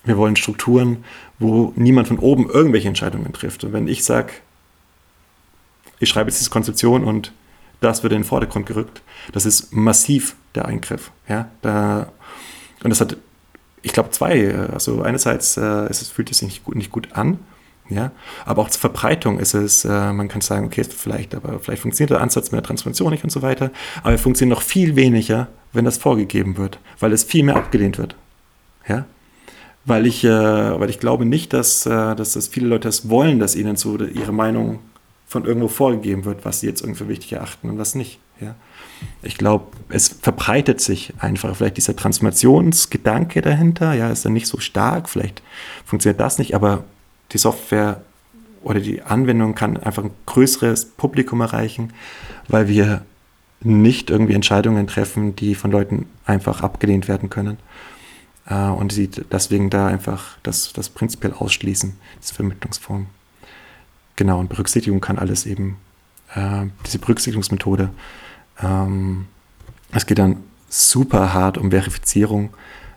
wir 0.03 0.17
wollen 0.17 0.35
Strukturen, 0.35 1.03
wo 1.39 1.71
niemand 1.75 2.07
von 2.07 2.19
oben 2.19 2.49
irgendwelche 2.49 2.88
Entscheidungen 2.88 3.31
trifft. 3.31 3.63
Und 3.63 3.73
wenn 3.73 3.88
ich 3.88 4.03
sage, 4.03 4.34
ich 5.99 6.09
schreibe 6.09 6.30
jetzt 6.30 6.39
diese 6.39 6.49
Konzeption 6.49 7.03
und 7.03 7.31
das 7.84 8.03
wird 8.03 8.14
in 8.14 8.19
den 8.19 8.26
Vordergrund 8.26 8.65
gerückt. 8.65 9.01
Das 9.31 9.45
ist 9.45 9.73
massiv 9.73 10.35
der 10.55 10.65
Eingriff. 10.65 11.11
Ja? 11.27 11.49
Da, 11.61 12.11
und 12.84 12.89
das 12.89 13.01
hat, 13.01 13.18
ich 13.81 13.93
glaube, 13.93 14.11
zwei. 14.11 14.55
Also 14.73 15.01
einerseits 15.01 15.57
äh, 15.57 15.61
es, 15.61 16.07
fühlt 16.10 16.31
es 16.31 16.39
sich 16.39 16.47
nicht 16.47 16.64
gut, 16.64 16.76
nicht 16.76 16.91
gut 16.91 17.10
an, 17.14 17.39
ja, 17.89 18.11
aber 18.45 18.61
auch 18.61 18.69
zur 18.69 18.80
Verbreitung 18.80 19.39
ist 19.39 19.53
es, 19.53 19.84
äh, 19.84 20.14
man 20.14 20.30
kann 20.30 20.41
sagen, 20.41 20.65
okay, 20.65 20.84
vielleicht, 20.84 21.35
aber 21.35 21.60
vielleicht 21.60 21.81
funktioniert 21.81 22.11
der 22.11 22.22
Ansatz 22.22 22.51
mit 22.51 22.60
der 22.60 22.64
Transformation 22.64 23.11
nicht 23.11 23.23
und 23.23 23.30
so 23.30 23.41
weiter, 23.41 23.72
aber 24.01 24.14
er 24.14 24.18
funktioniert 24.18 24.57
noch 24.57 24.64
viel 24.64 24.95
weniger, 24.95 25.49
wenn 25.73 25.84
das 25.84 25.97
vorgegeben 25.97 26.57
wird, 26.57 26.80
weil 26.99 27.11
es 27.11 27.23
viel 27.23 27.43
mehr 27.43 27.57
abgelehnt 27.57 27.97
wird. 27.97 28.15
Ja? 28.88 29.05
Weil 29.85 30.05
ich, 30.05 30.23
äh, 30.23 30.30
weil 30.30 30.89
ich 30.89 30.99
glaube 30.99 31.26
nicht, 31.26 31.51
dass, 31.51 31.85
äh, 31.85 32.15
dass, 32.15 32.34
dass 32.34 32.47
viele 32.47 32.68
Leute 32.68 32.88
das 32.88 33.10
wollen, 33.10 33.39
dass 33.39 33.55
ihnen 33.55 33.76
so 33.76 33.97
ihre 33.97 34.31
Meinung 34.31 34.80
von 35.34 35.45
irgendwo 35.45 35.68
vorgegeben 35.68 36.26
wird, 36.26 36.45
was 36.45 36.60
sie 36.60 36.68
jetzt 36.68 36.81
irgendwie 36.81 37.07
wichtig 37.07 37.34
erachten 37.34 37.68
und 37.68 37.80
was 37.80 37.95
nicht. 37.95 38.19
Ja. 38.39 38.53
Ich 39.23 39.35
glaube, 39.35 39.65
es 39.89 40.07
verbreitet 40.07 40.80
sich 40.80 41.11
einfach 41.18 41.55
vielleicht 41.55 41.77
dieser 41.77 41.95
Transformationsgedanke 41.95 43.41
dahinter, 43.41 43.93
ja, 43.93 44.11
ist 44.11 44.26
dann 44.26 44.34
nicht 44.34 44.45
so 44.45 44.60
stark, 44.60 45.10
vielleicht 45.10 45.41
funktioniert 45.85 46.19
das 46.19 46.38
nicht, 46.38 46.53
aber 46.53 46.84
die 47.31 47.39
Software 47.39 48.03
oder 48.61 48.80
die 48.80 49.01
Anwendung 49.01 49.55
kann 49.55 49.77
einfach 49.77 50.03
ein 50.03 50.11
größeres 50.27 50.85
Publikum 50.85 51.41
erreichen, 51.41 51.93
weil 52.47 52.68
wir 52.68 53.03
nicht 53.61 54.11
irgendwie 54.11 54.35
Entscheidungen 54.35 54.85
treffen, 54.85 55.35
die 55.35 55.55
von 55.55 55.72
Leuten 55.72 56.05
einfach 56.26 56.61
abgelehnt 56.61 57.07
werden 57.07 57.31
können. 57.31 57.57
äh, 58.45 58.69
und 58.69 58.91
sie 58.91 59.07
deswegen 59.07 59.72
da 59.72 59.88
einfach 59.88 60.38
das, 60.43 60.73
das 60.73 60.89
prinzipiell 60.89 61.34
ausschließen, 61.34 61.95
diese 62.22 62.35
Vermittlungsform. 62.35 63.07
Genau, 64.15 64.40
und 64.40 64.49
Berücksichtigung 64.49 65.02
kann 65.02 65.18
alles 65.18 65.45
eben, 65.45 65.77
äh, 66.35 66.65
diese 66.85 66.99
Berücksichtigungsmethode. 66.99 67.90
Ähm, 68.61 69.26
es 69.91 70.06
geht 70.06 70.19
dann 70.19 70.38
super 70.69 71.34
hart 71.34 71.57
um 71.57 71.72
Verifizierung 71.72 72.52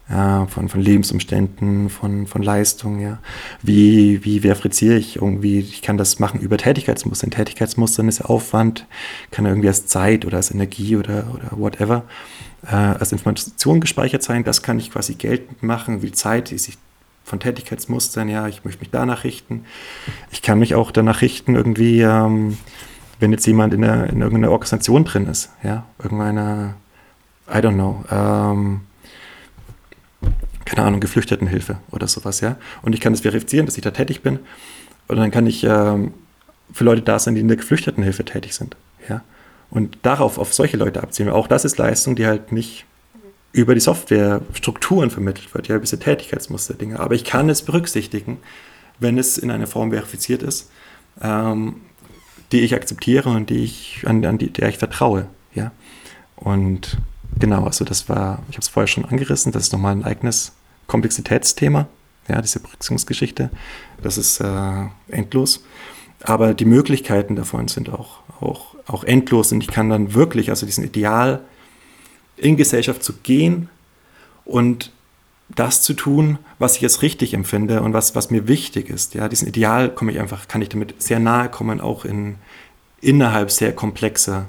ja, 0.09 0.47
von, 0.47 0.69
von 0.69 0.81
Lebensumständen, 0.81 1.91
von, 1.91 2.27
von 2.27 2.43
Leistungen, 2.43 3.01
ja. 3.01 3.19
Wie, 3.63 4.25
wie 4.25 4.41
verifiziere 4.41 4.97
ich 4.97 5.17
irgendwie, 5.17 5.59
ich 5.59 5.83
kann 5.83 5.99
das 5.99 6.19
machen 6.21 6.41
über 6.41 6.57
Tätigkeitsmuster. 6.57 7.29
Tätigkeitsmustern 7.29 8.09
ist 8.09 8.21
Aufwand, 8.21 8.87
kann 9.31 9.47
irgendwie 9.47 9.69
als 9.69 9.87
Zeit 9.87 10.25
oder 10.25 10.37
als 10.37 10.53
Energie 10.53 10.97
oder, 10.97 11.27
oder 11.35 11.51
whatever, 11.53 12.05
äh, 12.67 12.77
als 12.77 13.11
Information 13.11 13.81
gespeichert 13.81 14.23
sein. 14.23 14.45
Das 14.45 14.63
kann 14.63 14.79
ich 14.79 14.93
quasi 14.93 15.15
geltend 15.15 15.63
machen, 15.63 16.03
wie 16.03 16.13
Zeit, 16.13 16.51
die 16.51 16.59
sich 16.59 16.79
von 17.27 17.41
Tätigkeitsmustern, 17.41 18.29
ja, 18.29 18.47
ich 18.47 18.65
möchte 18.65 18.81
mich 18.81 18.91
danach 18.91 19.25
richten. 19.25 19.65
Ich 20.31 20.43
kann 20.43 20.61
mich 20.61 20.77
auch 20.77 20.93
danach 20.93 21.23
richten, 21.23 21.57
irgendwie, 21.57 22.01
ähm, 22.01 22.57
wenn 23.19 23.33
jetzt 23.33 23.45
jemand 23.49 23.75
in, 23.75 23.83
der, 23.83 24.09
in 24.11 24.23
irgendeiner 24.23 24.53
Organisation 24.53 25.05
drin 25.05 25.27
ist, 25.27 25.51
ja, 25.65 25.85
irgendeiner, 26.01 26.77
I 27.49 27.57
don't 27.57 27.75
know, 27.75 28.05
ähm, 28.13 28.83
keine 30.65 30.87
Ahnung, 30.87 31.01
Geflüchtetenhilfe 31.01 31.79
oder 31.91 32.07
sowas, 32.07 32.41
ja. 32.41 32.59
Und 32.83 32.95
ich 32.95 33.01
kann 33.01 33.13
das 33.13 33.23
verifizieren, 33.23 33.67
dass 33.67 33.77
ich 33.77 33.83
da 33.83 33.91
tätig 33.91 34.23
bin. 34.23 34.39
Und 35.09 35.17
dann 35.17 35.33
kann 35.33 35.49
ich 35.49 35.65
ähm, 35.65 36.15
für 36.73 36.85
Leute 36.85 37.03
da 37.03 37.19
sein, 37.19 37.35
die 37.35 37.41
in 37.41 37.49
der 37.49 37.57
Geflüchtetenhilfe 37.57 38.25
tätig 38.25 38.55
sind, 38.55 38.77
ja. 39.09 39.23
Und 39.69 39.99
darauf, 40.03 40.39
auf 40.39 40.55
solche 40.55 40.77
Leute 40.77 41.03
abziehen. 41.03 41.29
Auch 41.29 41.49
das 41.49 41.65
ist 41.65 41.77
Leistung, 41.77 42.15
die 42.15 42.25
halt 42.25 42.53
nicht 42.53 42.87
über 43.57 43.75
die 43.75 43.81
Softwarestrukturen 43.81 45.09
vermittelt 45.09 45.55
wird, 45.55 45.69
ja, 45.69 45.79
diese 45.79 45.99
Tätigkeitsmuster-Dinge. 45.99 47.01
Aber 47.01 47.15
ich 47.15 47.25
kann 47.25 47.49
es 47.49 47.63
berücksichtigen, 47.63 48.37
wenn 48.99 49.17
es 49.17 49.39
in 49.39 49.51
einer 49.51 49.67
Form 49.67 49.93
verifiziert 49.93 50.43
ist, 50.43 50.71
ähm, 51.23 51.77
die 52.53 52.61
ich 52.61 52.75
akzeptiere 52.75 53.31
und 53.31 53.49
die 53.49 53.65
ich, 53.65 54.05
an, 54.07 54.23
an 54.27 54.37
die, 54.37 54.53
der 54.53 54.69
ich 54.69 54.77
vertraue, 54.77 55.29
ja. 55.55 55.73
Und 56.37 56.99
genau, 57.39 57.65
also 57.65 57.87
das 57.87 58.11
war, 58.11 58.43
ich 58.51 58.57
habe 58.57 58.61
es 58.61 58.69
vorher 58.69 58.89
schon 58.89 59.07
angerissen, 59.07 59.53
das 59.53 59.65
ist 59.65 59.73
nochmal 59.73 59.93
ein 59.93 60.05
eigenes 60.05 60.53
Komplexitätsthema, 60.87 61.89
ja, 62.29 62.43
diese 62.43 62.61
Berücksichtigungsgeschichte, 62.61 63.49
das 64.03 64.19
ist 64.19 64.39
äh, 64.41 64.85
endlos. 65.09 65.65
Aber 66.25 66.53
die 66.53 66.67
Möglichkeiten 66.67 67.37
davon 67.37 67.69
sind 67.69 67.89
auch, 67.89 68.19
auch, 68.39 68.75
auch 68.87 69.03
endlos 69.05 69.51
und 69.51 69.63
ich 69.63 69.69
kann 69.69 69.89
dann 69.89 70.13
wirklich, 70.13 70.51
also 70.51 70.67
diesen 70.67 70.85
Ideal 70.85 71.41
in 72.37 72.57
Gesellschaft 72.57 73.03
zu 73.03 73.15
gehen 73.15 73.69
und 74.45 74.93
das 75.49 75.83
zu 75.83 75.95
tun, 75.95 76.39
was 76.59 76.77
ich 76.77 76.83
jetzt 76.83 77.03
richtig 77.03 77.35
empfinde 77.35 77.83
und 77.83 77.93
was, 77.93 78.15
was 78.15 78.31
mir 78.31 78.49
wichtig 78.49 78.91
ist. 78.91 79.15
Ja, 79.15 79.29
diesen 79.29 79.47
Ideal 79.47 79.91
komme 79.91 80.13
ich 80.13 80.19
einfach, 80.19 80.49
kann 80.49 80.63
ich 80.63 80.69
damit 80.69 81.01
sehr 81.01 81.21
nahe 81.21 81.49
kommen, 81.49 81.81
auch 81.81 82.05
in, 82.05 82.37
innerhalb 83.01 83.51
sehr 83.51 83.73
komplexer, 83.73 84.47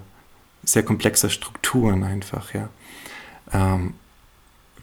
sehr 0.64 0.84
komplexer 0.84 1.30
Strukturen 1.30 2.04
einfach, 2.04 2.54
ja. 2.54 2.70
Ähm, 3.54 3.94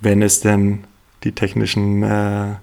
wenn 0.01 0.23
es 0.23 0.41
denn 0.41 0.85
die 1.25 1.33
technischen, 1.33 2.03
äh, 2.03 2.55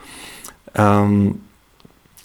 ähm, 0.75 1.41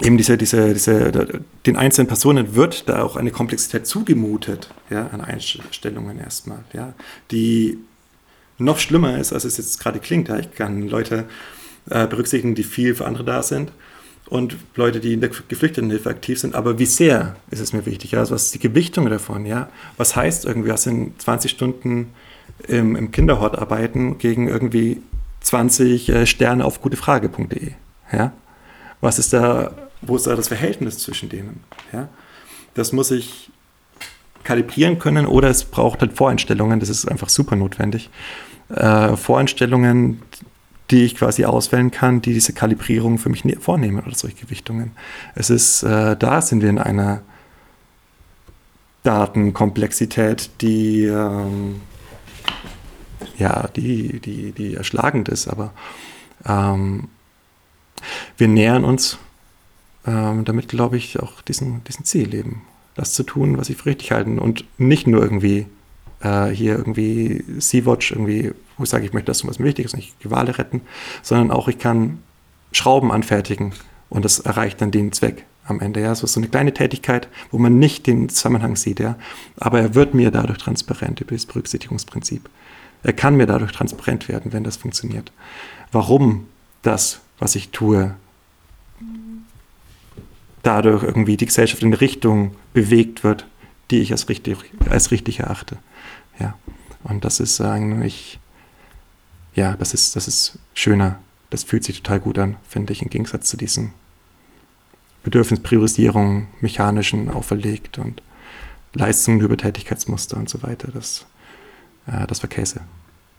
eben 0.02 0.16
diese, 0.16 0.38
diese, 0.38 0.72
diese, 0.72 1.42
den 1.66 1.76
einzelnen 1.76 2.08
Personen 2.08 2.54
wird 2.54 2.88
da 2.88 3.02
auch 3.02 3.16
eine 3.16 3.30
Komplexität 3.30 3.86
zugemutet, 3.86 4.70
ja, 4.88 5.08
an 5.08 5.20
Einstellungen 5.20 6.18
erstmal, 6.18 6.64
ja, 6.72 6.94
die 7.30 7.78
noch 8.58 8.78
schlimmer 8.78 9.18
ist, 9.18 9.32
als 9.32 9.44
es 9.44 9.56
jetzt 9.56 9.80
gerade 9.80 9.98
klingt. 9.98 10.28
Ja. 10.28 10.38
Ich 10.38 10.52
kann 10.52 10.88
Leute 10.88 11.24
äh, 11.88 12.06
berücksichtigen, 12.06 12.54
die 12.54 12.62
viel 12.62 12.94
für 12.94 13.06
andere 13.06 13.24
da 13.24 13.42
sind 13.42 13.72
und 14.26 14.56
Leute, 14.76 15.00
die 15.00 15.14
in 15.14 15.20
der 15.20 15.30
Geflüchtetenhilfe 15.30 16.08
aktiv 16.08 16.38
sind. 16.38 16.54
Aber 16.54 16.78
wie 16.78 16.86
sehr 16.86 17.36
ist 17.50 17.60
es 17.60 17.72
mir 17.72 17.84
wichtig? 17.86 18.12
Ja? 18.12 18.20
Also 18.20 18.34
was 18.34 18.44
ist 18.44 18.54
die 18.54 18.60
Gewichtung 18.60 19.08
davon? 19.08 19.46
Ja? 19.46 19.68
Was 19.96 20.14
heißt 20.14 20.44
irgendwie, 20.44 20.70
was 20.70 20.82
sind 20.82 21.20
20 21.20 21.50
Stunden 21.50 22.14
im, 22.68 22.96
im 22.96 23.10
Kinderhort 23.10 23.58
arbeiten 23.58 24.18
gegen 24.18 24.48
irgendwie 24.48 25.02
20 25.40 26.08
äh, 26.08 26.26
Sterne 26.26 26.64
auf 26.64 26.80
gutefrage.de? 26.80 27.72
Ja? 28.12 28.32
Was 29.00 29.18
ist 29.18 29.32
da, 29.32 29.72
wo 30.02 30.16
ist 30.16 30.26
da 30.26 30.36
das 30.36 30.48
Verhältnis 30.48 30.98
zwischen 30.98 31.28
denen? 31.28 31.60
Ja? 31.92 32.08
Das 32.74 32.92
muss 32.92 33.10
ich 33.10 33.50
kalibrieren 34.44 34.98
können 34.98 35.26
oder 35.26 35.48
es 35.48 35.64
braucht 35.64 36.00
halt 36.00 36.14
Voreinstellungen, 36.14 36.80
das 36.80 36.88
ist 36.88 37.06
einfach 37.06 37.28
super 37.28 37.56
notwendig. 37.56 38.10
Äh, 38.68 39.16
Voreinstellungen, 39.16 40.22
die 40.90 41.04
ich 41.04 41.14
quasi 41.16 41.44
auswählen 41.44 41.90
kann, 41.90 42.22
die 42.22 42.32
diese 42.32 42.52
Kalibrierung 42.52 43.18
für 43.18 43.28
mich 43.28 43.44
ne-, 43.44 43.56
vornehmen 43.60 44.00
oder 44.00 44.14
solche 44.14 44.36
Gewichtungen. 44.36 44.92
Es 45.34 45.50
ist, 45.50 45.82
äh, 45.82 46.16
da 46.16 46.40
sind 46.40 46.62
wir 46.62 46.70
in 46.70 46.78
einer 46.78 47.22
Datenkomplexität, 49.02 50.50
die, 50.60 51.04
ähm, 51.04 51.80
ja, 53.40 53.68
die, 53.74 54.20
die, 54.20 54.52
die 54.52 54.74
erschlagend 54.74 55.28
ist, 55.28 55.48
aber 55.48 55.72
ähm, 56.46 57.08
wir 58.36 58.48
nähern 58.48 58.84
uns 58.84 59.18
ähm, 60.06 60.44
damit, 60.44 60.68
glaube 60.68 60.96
ich, 60.96 61.18
auch 61.20 61.40
diesen, 61.42 61.82
diesen 61.84 62.04
Ziel 62.04 62.34
eben. 62.34 62.62
Das 62.94 63.14
zu 63.14 63.22
tun, 63.22 63.56
was 63.56 63.70
ich 63.70 63.78
für 63.78 63.86
richtig 63.86 64.12
halten 64.12 64.38
und 64.38 64.64
nicht 64.78 65.06
nur 65.06 65.22
irgendwie 65.22 65.66
äh, 66.20 66.48
hier 66.48 66.76
irgendwie 66.76 67.44
Sea-Watch 67.58 68.12
irgendwie, 68.12 68.52
wo 68.76 68.84
ich 68.84 68.90
sage, 68.90 69.04
ich 69.04 69.12
möchte 69.12 69.26
das 69.26 69.46
was 69.46 69.58
mir 69.58 69.66
wichtig 69.66 69.86
ist, 69.86 69.96
nicht 69.96 70.14
die 70.22 70.30
Wale 70.30 70.58
retten, 70.58 70.82
sondern 71.22 71.50
auch 71.50 71.68
ich 71.68 71.78
kann 71.78 72.18
Schrauben 72.72 73.10
anfertigen 73.10 73.72
und 74.10 74.24
das 74.24 74.40
erreicht 74.40 74.80
dann 74.80 74.90
den 74.90 75.12
Zweck 75.12 75.44
am 75.64 75.80
Ende. 75.80 76.00
Ja, 76.00 76.14
so 76.14 76.24
ist 76.24 76.34
so 76.34 76.40
eine 76.40 76.48
kleine 76.48 76.74
Tätigkeit, 76.74 77.28
wo 77.50 77.58
man 77.58 77.78
nicht 77.78 78.06
den 78.06 78.28
Zusammenhang 78.28 78.76
sieht, 78.76 79.00
ja, 79.00 79.16
aber 79.56 79.80
er 79.80 79.94
wird 79.94 80.14
mir 80.14 80.30
dadurch 80.30 80.58
transparent 80.58 81.20
über 81.20 81.34
das 81.34 81.46
Berücksichtigungsprinzip. 81.46 82.48
Er 83.02 83.12
kann 83.12 83.36
mir 83.36 83.46
dadurch 83.46 83.72
transparent 83.72 84.28
werden, 84.28 84.52
wenn 84.52 84.64
das 84.64 84.76
funktioniert. 84.76 85.32
Warum 85.92 86.46
das, 86.82 87.20
was 87.38 87.54
ich 87.54 87.70
tue, 87.70 88.14
dadurch 90.62 91.02
irgendwie 91.02 91.36
die 91.36 91.46
Gesellschaft 91.46 91.82
in 91.82 91.94
Richtung 91.94 92.54
bewegt 92.72 93.24
wird, 93.24 93.46
die 93.90 94.00
ich 94.00 94.12
als 94.12 94.28
richtig, 94.28 94.56
als 94.88 95.10
richtig 95.10 95.40
erachte. 95.40 95.78
Ja. 96.38 96.54
Und 97.02 97.24
das 97.24 97.40
ist 97.40 97.60
eigentlich, 97.60 98.38
ja, 99.54 99.74
das 99.76 99.94
ist, 99.94 100.16
das 100.16 100.28
ist 100.28 100.58
schöner. 100.74 101.18
Das 101.48 101.64
fühlt 101.64 101.82
sich 101.82 102.02
total 102.02 102.20
gut 102.20 102.38
an, 102.38 102.56
finde 102.68 102.92
ich, 102.92 103.02
im 103.02 103.10
Gegensatz 103.10 103.48
zu 103.48 103.56
diesen 103.56 103.92
Bedürfnispriorisierungen, 105.24 106.46
mechanischen 106.60 107.30
auferlegt 107.30 107.98
und 107.98 108.22
Leistungen 108.94 109.40
über 109.40 109.56
Tätigkeitsmuster 109.56 110.36
und 110.36 110.48
so 110.48 110.62
weiter. 110.62 110.88
Das, 110.92 111.26
äh, 112.06 112.26
das 112.26 112.42
war 112.42 112.50
Käse. 112.50 112.80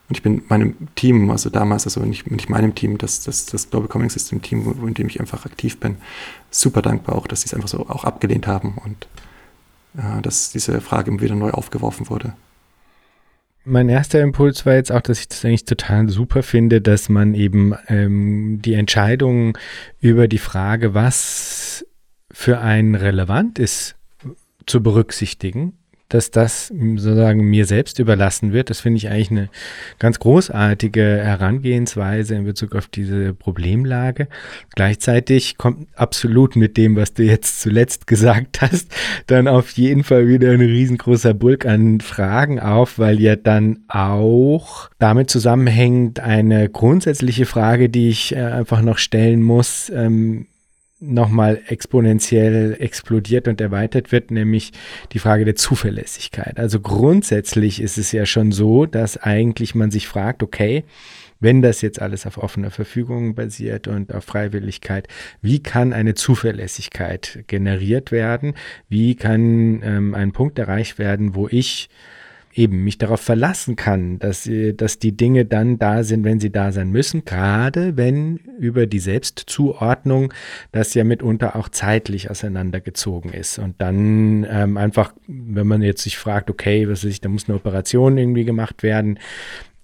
Und 0.09 0.17
ich 0.17 0.23
bin 0.23 0.43
meinem 0.49 0.75
Team, 0.95 1.29
also 1.29 1.49
damals, 1.49 1.85
also 1.85 2.01
nicht, 2.01 2.29
nicht 2.29 2.49
meinem 2.49 2.75
Team, 2.75 2.97
das, 2.97 3.21
das, 3.23 3.45
das 3.45 3.69
Global 3.69 3.87
Comming 3.87 4.09
System 4.09 4.41
Team, 4.41 4.85
in 4.85 4.93
dem 4.93 5.07
ich 5.07 5.19
einfach 5.19 5.45
aktiv 5.45 5.79
bin, 5.79 5.97
super 6.49 6.81
dankbar 6.81 7.15
auch, 7.15 7.27
dass 7.27 7.41
sie 7.41 7.47
es 7.47 7.53
einfach 7.53 7.69
so 7.69 7.87
auch 7.87 8.03
abgelehnt 8.03 8.47
haben 8.47 8.77
und 8.83 9.07
äh, 9.97 10.21
dass 10.21 10.51
diese 10.51 10.81
Frage 10.81 11.11
immer 11.11 11.21
wieder 11.21 11.35
neu 11.35 11.51
aufgeworfen 11.51 12.09
wurde 12.09 12.33
mein 13.63 13.89
erster 13.89 14.21
Impuls 14.21 14.65
war 14.65 14.73
jetzt 14.73 14.91
auch, 14.91 15.01
dass 15.01 15.19
ich 15.19 15.27
das 15.27 15.45
eigentlich 15.45 15.65
total 15.65 16.09
super 16.09 16.43
finde, 16.43 16.81
dass 16.81 17.09
man 17.09 17.35
eben 17.35 17.75
ähm, 17.87 18.59
die 18.61 18.73
Entscheidung 18.73 19.57
über 19.99 20.27
die 20.27 20.39
Frage, 20.39 20.93
was 20.93 21.85
für 22.31 22.59
einen 22.59 22.95
relevant 22.95 23.59
ist, 23.59 23.95
zu 24.65 24.81
berücksichtigen, 24.81 25.77
dass 26.13 26.31
das 26.31 26.67
sozusagen 26.67 27.41
mir 27.49 27.65
selbst 27.65 27.99
überlassen 27.99 28.53
wird. 28.53 28.69
Das 28.69 28.81
finde 28.81 28.97
ich 28.97 29.09
eigentlich 29.09 29.31
eine 29.31 29.49
ganz 29.99 30.19
großartige 30.19 31.01
Herangehensweise 31.01 32.35
in 32.35 32.43
Bezug 32.43 32.75
auf 32.75 32.87
diese 32.87 33.33
Problemlage. 33.33 34.27
Gleichzeitig 34.75 35.57
kommt 35.57 35.87
absolut 35.95 36.55
mit 36.55 36.77
dem, 36.77 36.95
was 36.95 37.13
du 37.13 37.23
jetzt 37.23 37.61
zuletzt 37.61 38.07
gesagt 38.11 38.61
hast, 38.61 38.91
dann 39.27 39.47
auf 39.47 39.71
jeden 39.71 40.03
Fall 40.03 40.27
wieder 40.27 40.51
ein 40.51 40.61
riesengroßer 40.61 41.33
Bulk 41.33 41.65
an 41.65 42.01
Fragen 42.01 42.59
auf, 42.59 42.99
weil 42.99 43.19
ja 43.19 43.35
dann 43.35 43.79
auch 43.87 44.89
damit 44.99 45.29
zusammenhängt 45.29 46.19
eine 46.19 46.69
grundsätzliche 46.69 47.45
Frage, 47.45 47.89
die 47.89 48.09
ich 48.09 48.35
äh, 48.35 48.39
einfach 48.39 48.81
noch 48.81 48.97
stellen 48.97 49.41
muss. 49.41 49.89
Ähm, 49.89 50.47
nochmal 51.01 51.61
exponentiell 51.67 52.77
explodiert 52.79 53.47
und 53.47 53.59
erweitert 53.59 54.11
wird, 54.11 54.31
nämlich 54.31 54.71
die 55.11 55.19
Frage 55.19 55.45
der 55.45 55.55
Zuverlässigkeit. 55.55 56.59
Also 56.59 56.79
grundsätzlich 56.79 57.81
ist 57.81 57.97
es 57.97 58.11
ja 58.11 58.25
schon 58.25 58.51
so, 58.51 58.85
dass 58.85 59.17
eigentlich 59.17 59.73
man 59.75 59.91
sich 59.91 60.07
fragt, 60.07 60.43
okay, 60.43 60.83
wenn 61.39 61.63
das 61.63 61.81
jetzt 61.81 61.99
alles 61.99 62.27
auf 62.27 62.37
offener 62.37 62.69
Verfügung 62.69 63.33
basiert 63.33 63.87
und 63.87 64.13
auf 64.13 64.23
Freiwilligkeit, 64.23 65.07
wie 65.41 65.61
kann 65.61 65.91
eine 65.91 66.13
Zuverlässigkeit 66.13 67.43
generiert 67.47 68.11
werden? 68.11 68.53
Wie 68.87 69.15
kann 69.15 69.81
ähm, 69.83 70.13
ein 70.13 70.33
Punkt 70.33 70.59
erreicht 70.59 70.99
werden, 70.99 71.33
wo 71.33 71.47
ich 71.49 71.89
eben 72.53 72.83
mich 72.83 72.97
darauf 72.97 73.21
verlassen 73.21 73.75
kann, 73.75 74.19
dass, 74.19 74.47
äh, 74.47 74.73
dass 74.73 74.99
die 74.99 75.15
Dinge 75.15 75.45
dann 75.45 75.79
da 75.79 76.03
sind, 76.03 76.23
wenn 76.23 76.39
sie 76.39 76.51
da 76.51 76.71
sein 76.71 76.91
müssen, 76.91 77.25
gerade 77.25 77.97
wenn 77.97 78.37
über 78.59 78.87
die 78.87 78.99
Selbstzuordnung 78.99 80.33
das 80.71 80.93
ja 80.93 81.03
mitunter 81.03 81.55
auch 81.55 81.69
zeitlich 81.69 82.29
auseinandergezogen 82.29 83.33
ist. 83.33 83.59
Und 83.59 83.81
dann 83.81 84.45
ähm, 84.49 84.77
einfach, 84.77 85.13
wenn 85.27 85.67
man 85.67 85.81
jetzt 85.81 86.03
sich 86.03 86.17
fragt, 86.17 86.49
okay, 86.49 86.87
was 86.89 87.03
ist, 87.03 87.25
da 87.25 87.29
muss 87.29 87.47
eine 87.47 87.57
Operation 87.57 88.17
irgendwie 88.17 88.45
gemacht 88.45 88.83
werden, 88.83 89.19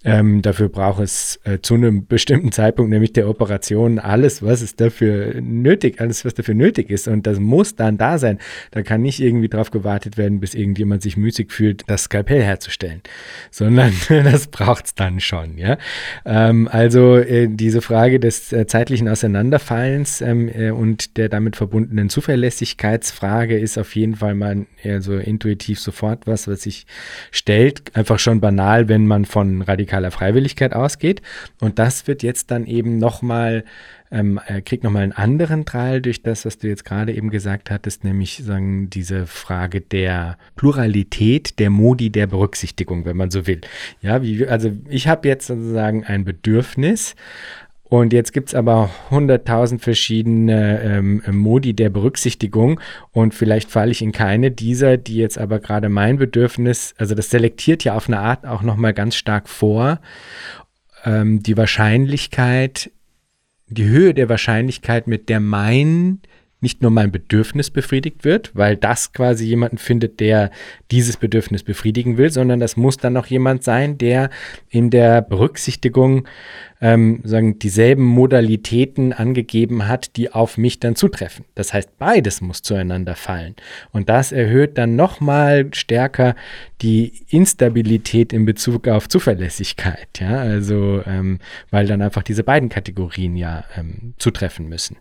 ähm, 0.04 0.42
dafür 0.42 0.68
braucht 0.68 1.02
es 1.02 1.40
äh, 1.42 1.58
zu 1.60 1.74
einem 1.74 2.06
bestimmten 2.06 2.52
Zeitpunkt, 2.52 2.90
nämlich 2.90 3.12
der 3.12 3.28
Operation, 3.28 3.98
alles, 3.98 4.44
was 4.44 4.62
es 4.62 4.76
dafür 4.76 5.40
nötig, 5.40 6.00
alles, 6.00 6.24
was 6.24 6.34
dafür 6.34 6.54
nötig 6.54 6.88
ist. 6.88 7.08
Und 7.08 7.26
das 7.26 7.40
muss 7.40 7.74
dann 7.74 7.98
da 7.98 8.16
sein. 8.16 8.38
Da 8.70 8.82
kann 8.82 9.02
nicht 9.02 9.20
irgendwie 9.20 9.48
drauf 9.48 9.72
gewartet 9.72 10.16
werden, 10.16 10.38
bis 10.38 10.54
irgendjemand 10.54 11.02
sich 11.02 11.16
müßig 11.16 11.50
fühlt, 11.50 11.82
das 11.88 12.04
Skalpell 12.04 12.40
herzustellen, 12.40 13.02
sondern 13.50 13.92
das 14.08 14.46
braucht 14.46 14.86
es 14.86 14.94
dann 14.94 15.18
schon. 15.18 15.58
Ja? 15.58 15.78
Ähm, 16.24 16.68
also 16.70 17.16
äh, 17.16 17.48
diese 17.50 17.82
Frage 17.82 18.20
des 18.20 18.52
äh, 18.52 18.68
zeitlichen 18.68 19.08
Auseinanderfallens 19.08 20.20
ähm, 20.20 20.48
äh, 20.48 20.70
und 20.70 21.16
der 21.16 21.28
damit 21.28 21.56
verbundenen 21.56 22.08
Zuverlässigkeitsfrage 22.08 23.58
ist 23.58 23.76
auf 23.76 23.96
jeden 23.96 24.14
Fall 24.14 24.36
mal 24.36 24.66
eher 24.80 25.02
so 25.02 25.16
intuitiv 25.16 25.80
sofort 25.80 26.28
was, 26.28 26.46
was 26.46 26.62
sich 26.62 26.86
stellt. 27.32 27.96
Einfach 27.96 28.20
schon 28.20 28.40
banal, 28.40 28.88
wenn 28.88 29.04
man 29.04 29.24
von 29.24 29.62
radikalen 29.62 29.87
radikaler 29.88 30.10
Freiwilligkeit 30.10 30.74
ausgeht. 30.74 31.22
Und 31.60 31.78
das 31.78 32.06
wird 32.06 32.22
jetzt 32.22 32.50
dann 32.50 32.66
eben 32.66 32.98
nochmal, 32.98 33.64
ähm, 34.10 34.40
kriegt 34.64 34.84
nochmal 34.84 35.02
einen 35.02 35.12
anderen 35.12 35.64
Teil 35.64 36.00
durch 36.00 36.22
das, 36.22 36.44
was 36.44 36.58
du 36.58 36.68
jetzt 36.68 36.84
gerade 36.84 37.12
eben 37.12 37.30
gesagt 37.30 37.70
hattest, 37.70 38.04
nämlich 38.04 38.42
sagen, 38.44 38.90
diese 38.90 39.26
Frage 39.26 39.80
der 39.80 40.38
Pluralität 40.56 41.58
der 41.58 41.70
Modi 41.70 42.10
der 42.10 42.26
Berücksichtigung, 42.26 43.04
wenn 43.04 43.16
man 43.16 43.30
so 43.30 43.46
will. 43.46 43.60
Ja, 44.00 44.22
wie, 44.22 44.46
also 44.46 44.72
ich 44.88 45.08
habe 45.08 45.28
jetzt 45.28 45.46
sozusagen 45.46 46.04
ein 46.04 46.24
Bedürfnis, 46.24 47.16
und 47.88 48.12
jetzt 48.12 48.32
gibt 48.32 48.50
es 48.50 48.54
aber 48.54 48.90
100.000 49.10 49.78
verschiedene 49.78 50.82
ähm, 50.82 51.22
Modi 51.30 51.72
der 51.72 51.88
Berücksichtigung. 51.88 52.80
Und 53.12 53.32
vielleicht 53.32 53.70
falle 53.70 53.90
ich 53.90 54.02
in 54.02 54.12
keine 54.12 54.50
dieser, 54.50 54.98
die 54.98 55.16
jetzt 55.16 55.38
aber 55.38 55.58
gerade 55.58 55.88
mein 55.88 56.18
Bedürfnis, 56.18 56.94
also 56.98 57.14
das 57.14 57.30
selektiert 57.30 57.84
ja 57.84 57.94
auf 57.94 58.08
eine 58.08 58.18
Art 58.18 58.44
auch 58.44 58.62
nochmal 58.62 58.92
ganz 58.92 59.16
stark 59.16 59.48
vor, 59.48 60.00
ähm, 61.04 61.42
die 61.42 61.56
Wahrscheinlichkeit, 61.56 62.90
die 63.68 63.86
Höhe 63.86 64.12
der 64.12 64.28
Wahrscheinlichkeit, 64.28 65.06
mit 65.06 65.30
der 65.30 65.40
mein 65.40 66.20
nicht 66.60 66.82
nur 66.82 66.90
mein 66.90 67.12
Bedürfnis 67.12 67.70
befriedigt 67.70 68.24
wird, 68.24 68.50
weil 68.54 68.76
das 68.76 69.12
quasi 69.12 69.46
jemanden 69.46 69.78
findet, 69.78 70.18
der 70.18 70.50
dieses 70.90 71.16
Bedürfnis 71.16 71.62
befriedigen 71.62 72.18
will, 72.18 72.30
sondern 72.30 72.58
das 72.58 72.76
muss 72.76 72.96
dann 72.96 73.12
noch 73.12 73.26
jemand 73.26 73.62
sein, 73.62 73.96
der 73.96 74.30
in 74.68 74.90
der 74.90 75.22
Berücksichtigung 75.22 76.26
ähm, 76.80 77.20
sagen, 77.24 77.58
dieselben 77.58 78.04
Modalitäten 78.04 79.12
angegeben 79.12 79.88
hat, 79.88 80.16
die 80.16 80.32
auf 80.32 80.58
mich 80.58 80.80
dann 80.80 80.96
zutreffen. 80.96 81.44
Das 81.54 81.72
heißt, 81.72 81.98
beides 81.98 82.40
muss 82.40 82.62
zueinander 82.62 83.14
fallen. 83.14 83.54
Und 83.92 84.08
das 84.08 84.32
erhöht 84.32 84.78
dann 84.78 84.96
nochmal 84.96 85.68
stärker 85.72 86.34
die 86.82 87.12
Instabilität 87.28 88.32
in 88.32 88.44
Bezug 88.44 88.88
auf 88.88 89.08
Zuverlässigkeit. 89.08 90.08
Ja, 90.20 90.38
also, 90.38 91.02
ähm, 91.06 91.38
weil 91.70 91.86
dann 91.86 92.02
einfach 92.02 92.22
diese 92.22 92.44
beiden 92.44 92.68
Kategorien 92.68 93.36
ja 93.36 93.64
ähm, 93.76 94.14
zutreffen 94.18 94.68
müssen. 94.68 94.96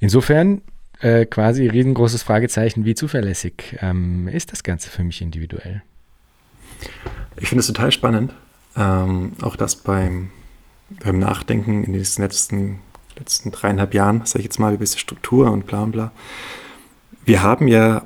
Insofern 0.00 0.62
äh, 1.00 1.26
quasi 1.26 1.66
riesengroßes 1.66 2.22
Fragezeichen, 2.22 2.84
wie 2.84 2.94
zuverlässig 2.94 3.76
ähm, 3.80 4.28
ist 4.28 4.52
das 4.52 4.62
Ganze 4.62 4.88
für 4.88 5.02
mich 5.02 5.20
individuell? 5.20 5.82
Ich 7.36 7.48
finde 7.48 7.60
es 7.60 7.66
total 7.66 7.92
spannend, 7.92 8.32
ähm, 8.76 9.32
auch 9.42 9.56
das 9.56 9.76
beim, 9.76 10.30
beim 11.04 11.18
Nachdenken 11.18 11.84
in 11.84 11.92
den 11.92 12.04
letzten, 12.18 12.78
letzten 13.18 13.50
dreieinhalb 13.50 13.94
Jahren, 13.94 14.24
sage 14.26 14.40
ich 14.40 14.44
jetzt 14.44 14.58
mal, 14.58 14.74
über 14.74 14.84
diese 14.84 14.98
Struktur 14.98 15.50
und 15.50 15.66
bla 15.66 15.84
bla. 15.86 16.12
Wir 17.24 17.42
haben 17.42 17.68
ja, 17.68 18.04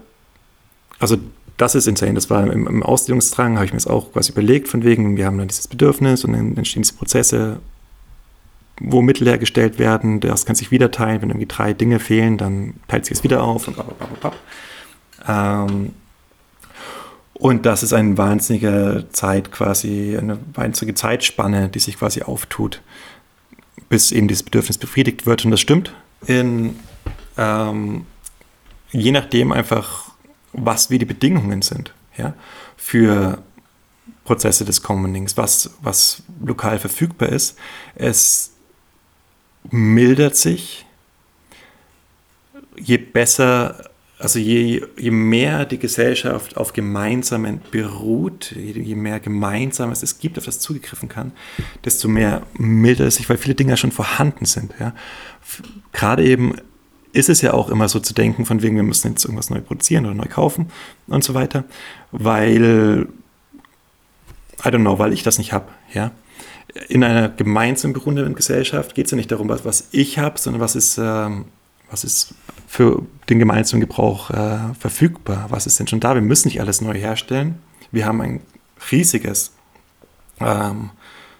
also 0.99 1.17
das 1.57 1.75
ist 1.75 1.87
insane, 1.87 2.15
das 2.15 2.29
war 2.29 2.43
im, 2.43 2.67
im 2.67 2.83
Ausdehnungsdrang, 2.83 3.57
habe 3.57 3.67
ich 3.67 3.73
mir 3.73 3.79
das 3.79 3.87
auch 3.87 4.13
quasi 4.13 4.33
überlegt, 4.33 4.69
von 4.69 4.85
wegen, 4.85 5.17
wir 5.17 5.27
haben 5.27 5.39
dann 5.39 5.49
dieses 5.49 5.69
Bedürfnis 5.69 6.25
und 6.25 6.33
dann 6.33 6.57
entstehen 6.57 6.83
diese 6.83 6.95
Prozesse 6.95 7.61
wo 8.81 9.03
Mittel 9.03 9.27
hergestellt 9.27 9.79
werden, 9.79 10.21
das 10.21 10.47
kann 10.47 10.55
sich 10.55 10.71
wieder 10.71 10.91
teilen. 10.91 11.23
Wenn 11.23 11.31
irgendwie 11.31 11.47
drei 11.47 11.73
Dinge 11.73 11.99
fehlen, 11.99 12.39
dann 12.39 12.75
teilt 12.89 13.07
sich 13.07 13.19
es 13.19 13.25
wieder 13.25 13.43
auf 13.43 13.69
und 13.69 13.77
ähm, 15.29 15.93
und 17.39 17.67
das 17.67 17.83
ist 17.83 17.93
eine 17.93 18.17
wahnsinnige 18.17 19.07
Zeit 19.13 19.53
quasi, 19.53 20.17
eine 20.19 20.39
wahnsinnige 20.55 20.95
Zeitspanne, 20.95 21.69
die 21.69 21.81
sich 21.81 21.99
quasi 21.99 22.23
auftut, 22.23 22.81
bis 23.89 24.11
eben 24.11 24.27
dieses 24.27 24.43
Bedürfnis 24.43 24.79
befriedigt 24.79 25.27
wird. 25.27 25.45
Und 25.45 25.51
das 25.51 25.61
stimmt. 25.61 25.93
In, 26.27 26.77
ähm, 27.37 28.07
je 28.91 29.13
nachdem 29.13 29.53
einfach, 29.53 30.13
was 30.55 30.89
wie 30.89 30.99
die 30.99 31.05
Bedingungen 31.05 31.61
sind, 31.61 31.93
ja, 32.17 32.33
für 32.79 33.43
Prozesse 34.25 34.65
des 34.65 34.83
Commonings, 34.83 35.37
was, 35.37 35.77
was 35.83 36.23
lokal 36.43 36.79
verfügbar 36.79 37.29
ist. 37.29 37.59
Es 37.95 38.56
mildert 39.71 40.37
sich, 40.37 40.87
je 42.77 42.99
besser, 42.99 43.91
also 44.19 44.39
je, 44.39 44.87
je 44.97 45.11
mehr 45.11 45.65
die 45.65 45.79
Gesellschaft 45.79 46.57
auf 46.57 46.73
Gemeinsamen 46.73 47.61
beruht, 47.71 48.53
je, 48.55 48.73
je 48.81 48.95
mehr 48.95 49.21
Gemeinsames 49.21 50.03
es 50.03 50.19
gibt, 50.19 50.39
auf 50.39 50.45
das 50.45 50.59
zugegriffen 50.59 51.09
kann, 51.09 51.33
desto 51.85 52.09
mehr 52.09 52.43
mildert 52.59 53.09
es 53.09 53.17
sich, 53.17 53.29
weil 53.29 53.39
viele 53.39 53.55
Dinge 53.55 53.77
schon 53.77 53.93
vorhanden 53.93 54.45
sind. 54.45 54.75
Ja. 54.79 54.95
Gerade 55.93 56.25
eben 56.25 56.57
ist 57.13 57.29
es 57.29 57.41
ja 57.41 57.55
auch 57.55 57.71
immer 57.71 57.89
so 57.89 57.99
zu 57.99 58.13
denken, 58.13 58.45
von 58.45 58.63
wegen, 58.63 58.77
wir 58.77 58.83
müssen 58.83 59.09
jetzt 59.09 59.25
irgendwas 59.25 59.51
neu 59.51 59.61
produzieren 59.61 60.05
oder 60.05 60.15
neu 60.15 60.29
kaufen 60.29 60.71
und 61.07 61.25
so 61.25 61.35
weiter, 61.35 61.65
weil, 62.13 63.09
I 64.65 64.69
don't 64.69 64.81
know, 64.81 64.99
weil 64.99 65.13
ich 65.13 65.23
das 65.23 65.39
nicht 65.39 65.53
habe. 65.53 65.69
Ja 65.93 66.13
in 66.89 67.05
einer 67.05 67.29
gemeinsam 67.29 67.93
begründeten 67.93 68.35
Gesellschaft 68.35 68.95
geht 68.95 69.07
es 69.07 69.11
ja 69.11 69.17
nicht 69.17 69.31
darum, 69.33 69.49
was, 69.49 69.65
was 69.65 69.89
ich 69.93 70.19
habe, 70.19 70.39
sondern 70.39 70.61
was 70.61 70.77
ist, 70.77 70.99
ähm, 70.99 71.47
was 71.91 72.05
ist 72.05 72.35
für 72.67 73.03
den 73.29 73.39
gemeinsamen 73.39 73.81
Gebrauch 73.81 74.31
äh, 74.31 74.75
verfügbar? 74.79 75.47
Was 75.51 75.67
ist 75.67 75.79
denn 75.79 75.87
schon 75.87 76.01
da? 76.01 76.15
Wir 76.15 76.23
müssen 76.23 76.49
nicht 76.49 76.61
alles 76.61 76.81
neu 76.81 76.95
herstellen. 76.95 77.61
Wir 77.93 78.07
haben 78.07 78.21
ein 78.21 78.41
riesiges, 78.91 79.53
ähm, 80.41 80.91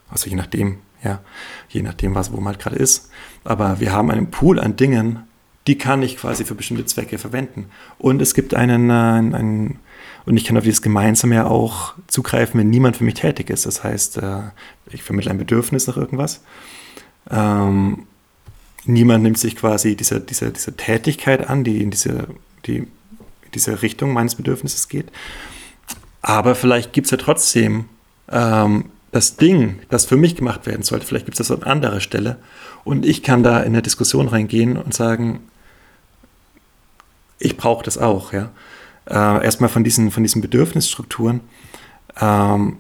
also 0.09 0.31
je 0.31 0.37
nachdem, 0.37 0.79
ja, 1.03 1.21
je 1.69 1.83
nachdem, 1.83 2.15
was 2.15 2.33
wo 2.33 2.37
man 2.37 2.55
halt 2.55 2.61
gerade 2.61 2.77
ist. 2.77 3.11
Aber 3.45 3.81
wir 3.81 3.93
haben 3.93 4.11
einen 4.11 4.31
Pool 4.31 4.59
an 4.59 4.77
Dingen, 4.77 5.25
die 5.67 5.79
kann 5.79 6.03
ich 6.03 6.17
quasi 6.17 6.45
für 6.45 6.55
bestimmte 6.55 6.87
Zwecke 6.87 7.19
verwenden. 7.19 7.67
Und 7.99 8.23
es 8.23 8.35
gibt 8.35 8.55
einen, 8.55 8.91
äh, 8.91 9.37
einen 9.37 9.81
und 10.27 10.37
ich 10.37 10.45
kann 10.45 10.57
auf 10.57 10.65
dieses 10.65 10.83
Gemeinsame 10.83 11.37
ja 11.37 11.47
auch 11.47 11.95
zugreifen, 12.09 12.59
wenn 12.59 12.69
niemand 12.69 12.97
für 12.97 13.05
mich 13.05 13.15
tätig 13.15 13.49
ist. 13.49 13.65
Das 13.65 13.85
heißt, 13.85 14.19
äh, 14.19 14.41
ich 14.91 15.05
vermittle 15.05 15.31
ein 15.31 15.39
Bedürfnis 15.39 15.87
nach 15.87 15.97
irgendwas. 15.97 16.43
Ähm, 17.31 18.07
niemand 18.85 19.23
nimmt 19.23 19.39
sich 19.39 19.55
quasi 19.55 19.95
dieser, 19.95 20.19
dieser, 20.19 20.51
dieser 20.51 20.77
Tätigkeit 20.77 21.49
an, 21.49 21.63
die 21.63 21.81
in 21.81 21.93
diese, 21.93 22.27
die 22.67 22.89
diese 23.55 23.83
Richtung 23.83 24.13
meines 24.13 24.35
Bedürfnisses 24.35 24.89
geht. 24.89 25.07
Aber 26.23 26.57
vielleicht 26.57 26.93
gibt 26.93 27.07
es 27.07 27.13
ja 27.13 27.19
trotzdem 27.19 27.85
ähm, 28.29 28.87
das 29.13 29.37
Ding, 29.37 29.79
das 29.91 30.07
für 30.07 30.17
mich 30.17 30.35
gemacht 30.35 30.67
werden 30.67 30.83
sollte. 30.83 31.07
Vielleicht 31.07 31.27
gibt 31.27 31.39
es 31.39 31.47
das 31.47 31.57
an 31.57 31.63
anderer 31.63 32.01
Stelle. 32.01 32.39
Und 32.83 33.07
ich 33.07 33.23
kann 33.23 33.45
da 33.45 33.61
in 33.61 33.67
eine 33.67 33.83
Diskussion 33.83 34.27
reingehen 34.27 34.77
und 34.77 34.93
sagen, 34.93 35.41
ich 37.39 37.57
brauche 37.57 37.85
das 37.85 37.97
auch, 37.97 38.33
ja 38.33 38.51
äh, 39.09 39.45
erstmal 39.45 39.71
von 39.71 39.85
diesen, 39.85 40.11
von 40.11 40.23
diesen 40.23 40.43
Bedürfnisstrukturen, 40.43 41.41
ähm, 42.21 42.79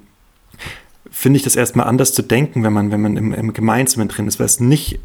finde 1.10 1.38
ich 1.38 1.44
das 1.44 1.56
erstmal 1.56 1.86
anders 1.86 2.12
zu 2.12 2.22
denken, 2.22 2.62
wenn 2.62 2.72
man, 2.72 2.90
wenn 2.90 3.00
man 3.00 3.16
im, 3.16 3.32
im 3.32 3.52
Gemeinsamen 3.52 4.08
drin 4.08 4.28
ist, 4.28 4.38
weil 4.38 4.46
es 4.46 4.60
nicht 4.60 4.98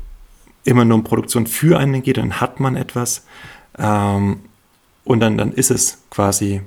immer 0.64 0.86
nur 0.86 0.98
um 0.98 1.04
Produktion 1.04 1.48
für 1.48 1.80
einen 1.80 2.04
geht, 2.04 2.18
dann 2.18 2.42
hat 2.42 2.60
man 2.60 2.76
etwas 2.76 3.26
ähm, 3.78 4.42
und 5.04 5.20
dann, 5.20 5.38
dann 5.38 5.54
ist 5.54 5.72
es 5.72 6.00
quasi, 6.10 6.62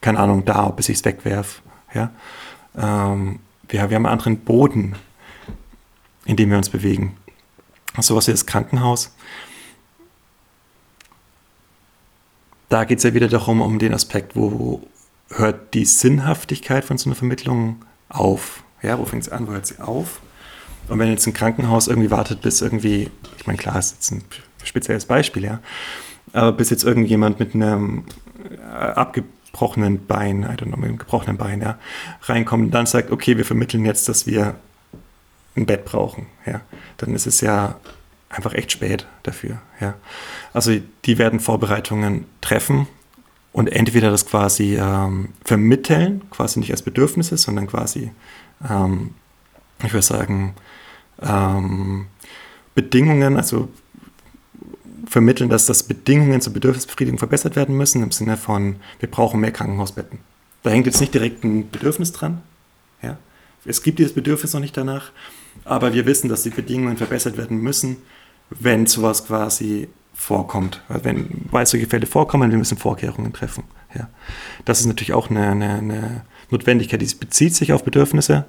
keine 0.00 0.18
Ahnung, 0.18 0.44
da, 0.44 0.68
bis 0.68 0.88
ich 0.88 0.98
es 0.98 1.04
wegwerf. 1.04 1.62
Ja? 1.94 2.10
Ähm, 2.76 3.40
wir, 3.68 3.90
wir 3.90 3.96
haben 3.96 4.06
einen 4.06 4.12
anderen 4.12 4.38
Boden, 4.38 4.94
in 6.24 6.36
dem 6.36 6.50
wir 6.50 6.56
uns 6.56 6.70
bewegen. 6.70 7.16
Sowas 7.98 8.26
wie 8.28 8.32
das 8.32 8.46
Krankenhaus 8.46 9.14
da 12.72 12.84
geht 12.84 12.98
es 12.98 13.04
ja 13.04 13.12
wieder 13.12 13.28
darum, 13.28 13.60
um 13.60 13.78
den 13.78 13.92
Aspekt, 13.92 14.34
wo 14.34 14.80
hört 15.30 15.74
die 15.74 15.84
Sinnhaftigkeit 15.84 16.84
von 16.84 16.96
so 16.96 17.10
einer 17.10 17.14
Vermittlung 17.14 17.82
auf? 18.08 18.64
Ja, 18.82 18.98
wo 18.98 19.04
fängt 19.04 19.24
sie 19.24 19.32
an, 19.32 19.46
wo 19.46 19.52
hört 19.52 19.66
sie 19.66 19.78
auf? 19.78 20.20
Und 20.88 20.98
wenn 20.98 21.08
jetzt 21.08 21.26
ein 21.26 21.34
Krankenhaus 21.34 21.86
irgendwie 21.86 22.10
wartet, 22.10 22.40
bis 22.40 22.62
irgendwie, 22.62 23.10
ich 23.36 23.46
meine, 23.46 23.58
klar, 23.58 23.78
ist 23.78 23.94
jetzt 23.94 24.10
ein 24.10 24.24
spezielles 24.64 25.04
Beispiel, 25.04 25.44
ja, 25.44 25.60
aber 26.32 26.52
bis 26.52 26.70
jetzt 26.70 26.82
irgendjemand 26.82 27.38
mit 27.38 27.54
einem 27.54 28.04
äh, 28.50 28.64
abgebrochenen 28.64 30.06
Bein, 30.06 30.42
I 30.42 30.46
don't 30.46 30.64
know, 30.64 30.76
mit 30.76 30.88
einem 30.88 30.98
gebrochenen 30.98 31.36
Bein, 31.36 31.60
ja, 31.60 31.78
reinkommt 32.22 32.64
und 32.64 32.70
dann 32.70 32.86
sagt, 32.86 33.10
okay, 33.10 33.36
wir 33.36 33.44
vermitteln 33.44 33.84
jetzt, 33.84 34.08
dass 34.08 34.26
wir 34.26 34.54
ein 35.56 35.66
Bett 35.66 35.84
brauchen, 35.84 36.26
ja, 36.46 36.62
dann 36.96 37.14
ist 37.14 37.26
es 37.26 37.42
ja 37.42 37.76
einfach 38.32 38.54
echt 38.54 38.72
spät 38.72 39.06
dafür, 39.22 39.60
ja. 39.80 39.94
Also 40.52 40.72
die 41.04 41.18
werden 41.18 41.38
Vorbereitungen 41.38 42.24
treffen 42.40 42.88
und 43.52 43.68
entweder 43.70 44.10
das 44.10 44.26
quasi 44.26 44.76
ähm, 44.76 45.28
vermitteln, 45.44 46.22
quasi 46.30 46.58
nicht 46.58 46.70
als 46.70 46.82
Bedürfnisse, 46.82 47.36
sondern 47.36 47.66
quasi, 47.66 48.10
ähm, 48.68 49.14
ich 49.84 49.92
würde 49.92 50.02
sagen, 50.02 50.54
ähm, 51.20 52.06
Bedingungen, 52.74 53.36
also 53.36 53.68
vermitteln, 55.06 55.50
dass 55.50 55.66
das 55.66 55.82
Bedingungen 55.82 56.40
zur 56.40 56.54
Bedürfnisbefriedigung 56.54 57.18
verbessert 57.18 57.54
werden 57.54 57.76
müssen, 57.76 58.02
im 58.02 58.12
Sinne 58.12 58.38
von, 58.38 58.76
wir 59.00 59.10
brauchen 59.10 59.40
mehr 59.40 59.52
Krankenhausbetten. 59.52 60.20
Da 60.62 60.70
hängt 60.70 60.86
jetzt 60.86 61.00
nicht 61.00 61.12
direkt 61.12 61.44
ein 61.44 61.70
Bedürfnis 61.70 62.12
dran. 62.12 62.40
Ja? 63.02 63.18
Es 63.66 63.82
gibt 63.82 63.98
dieses 63.98 64.14
Bedürfnis 64.14 64.54
noch 64.54 64.60
nicht 64.60 64.76
danach, 64.76 65.10
aber 65.64 65.92
wir 65.92 66.06
wissen, 66.06 66.28
dass 66.28 66.44
die 66.44 66.50
Bedingungen 66.50 66.96
verbessert 66.96 67.36
werden 67.36 67.58
müssen, 67.58 67.98
wenn 68.60 68.86
sowas 68.86 69.26
quasi 69.26 69.88
vorkommt. 70.14 70.82
Wenn, 70.88 71.48
solche 71.64 71.86
Fälle 71.86 72.06
vorkommen, 72.06 72.50
wir 72.50 72.58
müssen 72.58 72.78
Vorkehrungen 72.78 73.32
treffen. 73.32 73.64
Ja. 73.94 74.08
Das 74.64 74.80
ist 74.80 74.86
natürlich 74.86 75.12
auch 75.12 75.30
eine, 75.30 75.50
eine, 75.50 75.74
eine 75.74 76.24
Notwendigkeit, 76.50 77.00
die 77.00 77.14
bezieht 77.14 77.54
sich 77.54 77.72
auf 77.72 77.84
Bedürfnisse, 77.84 78.44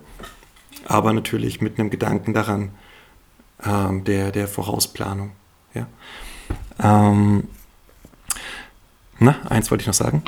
aber 0.86 1.14
natürlich 1.14 1.62
mit 1.62 1.80
einem 1.80 1.90
Gedanken 1.90 2.34
daran, 2.34 2.72
ähm, 3.66 4.04
der, 4.04 4.32
der 4.32 4.48
Vorausplanung. 4.48 5.32
Ja. 5.74 5.88
Ähm, 6.80 7.48
na, 9.20 9.36
eins 9.50 9.72
wollte 9.72 9.84
ich 9.84 9.88
noch 9.88 9.94
sagen. 9.94 10.24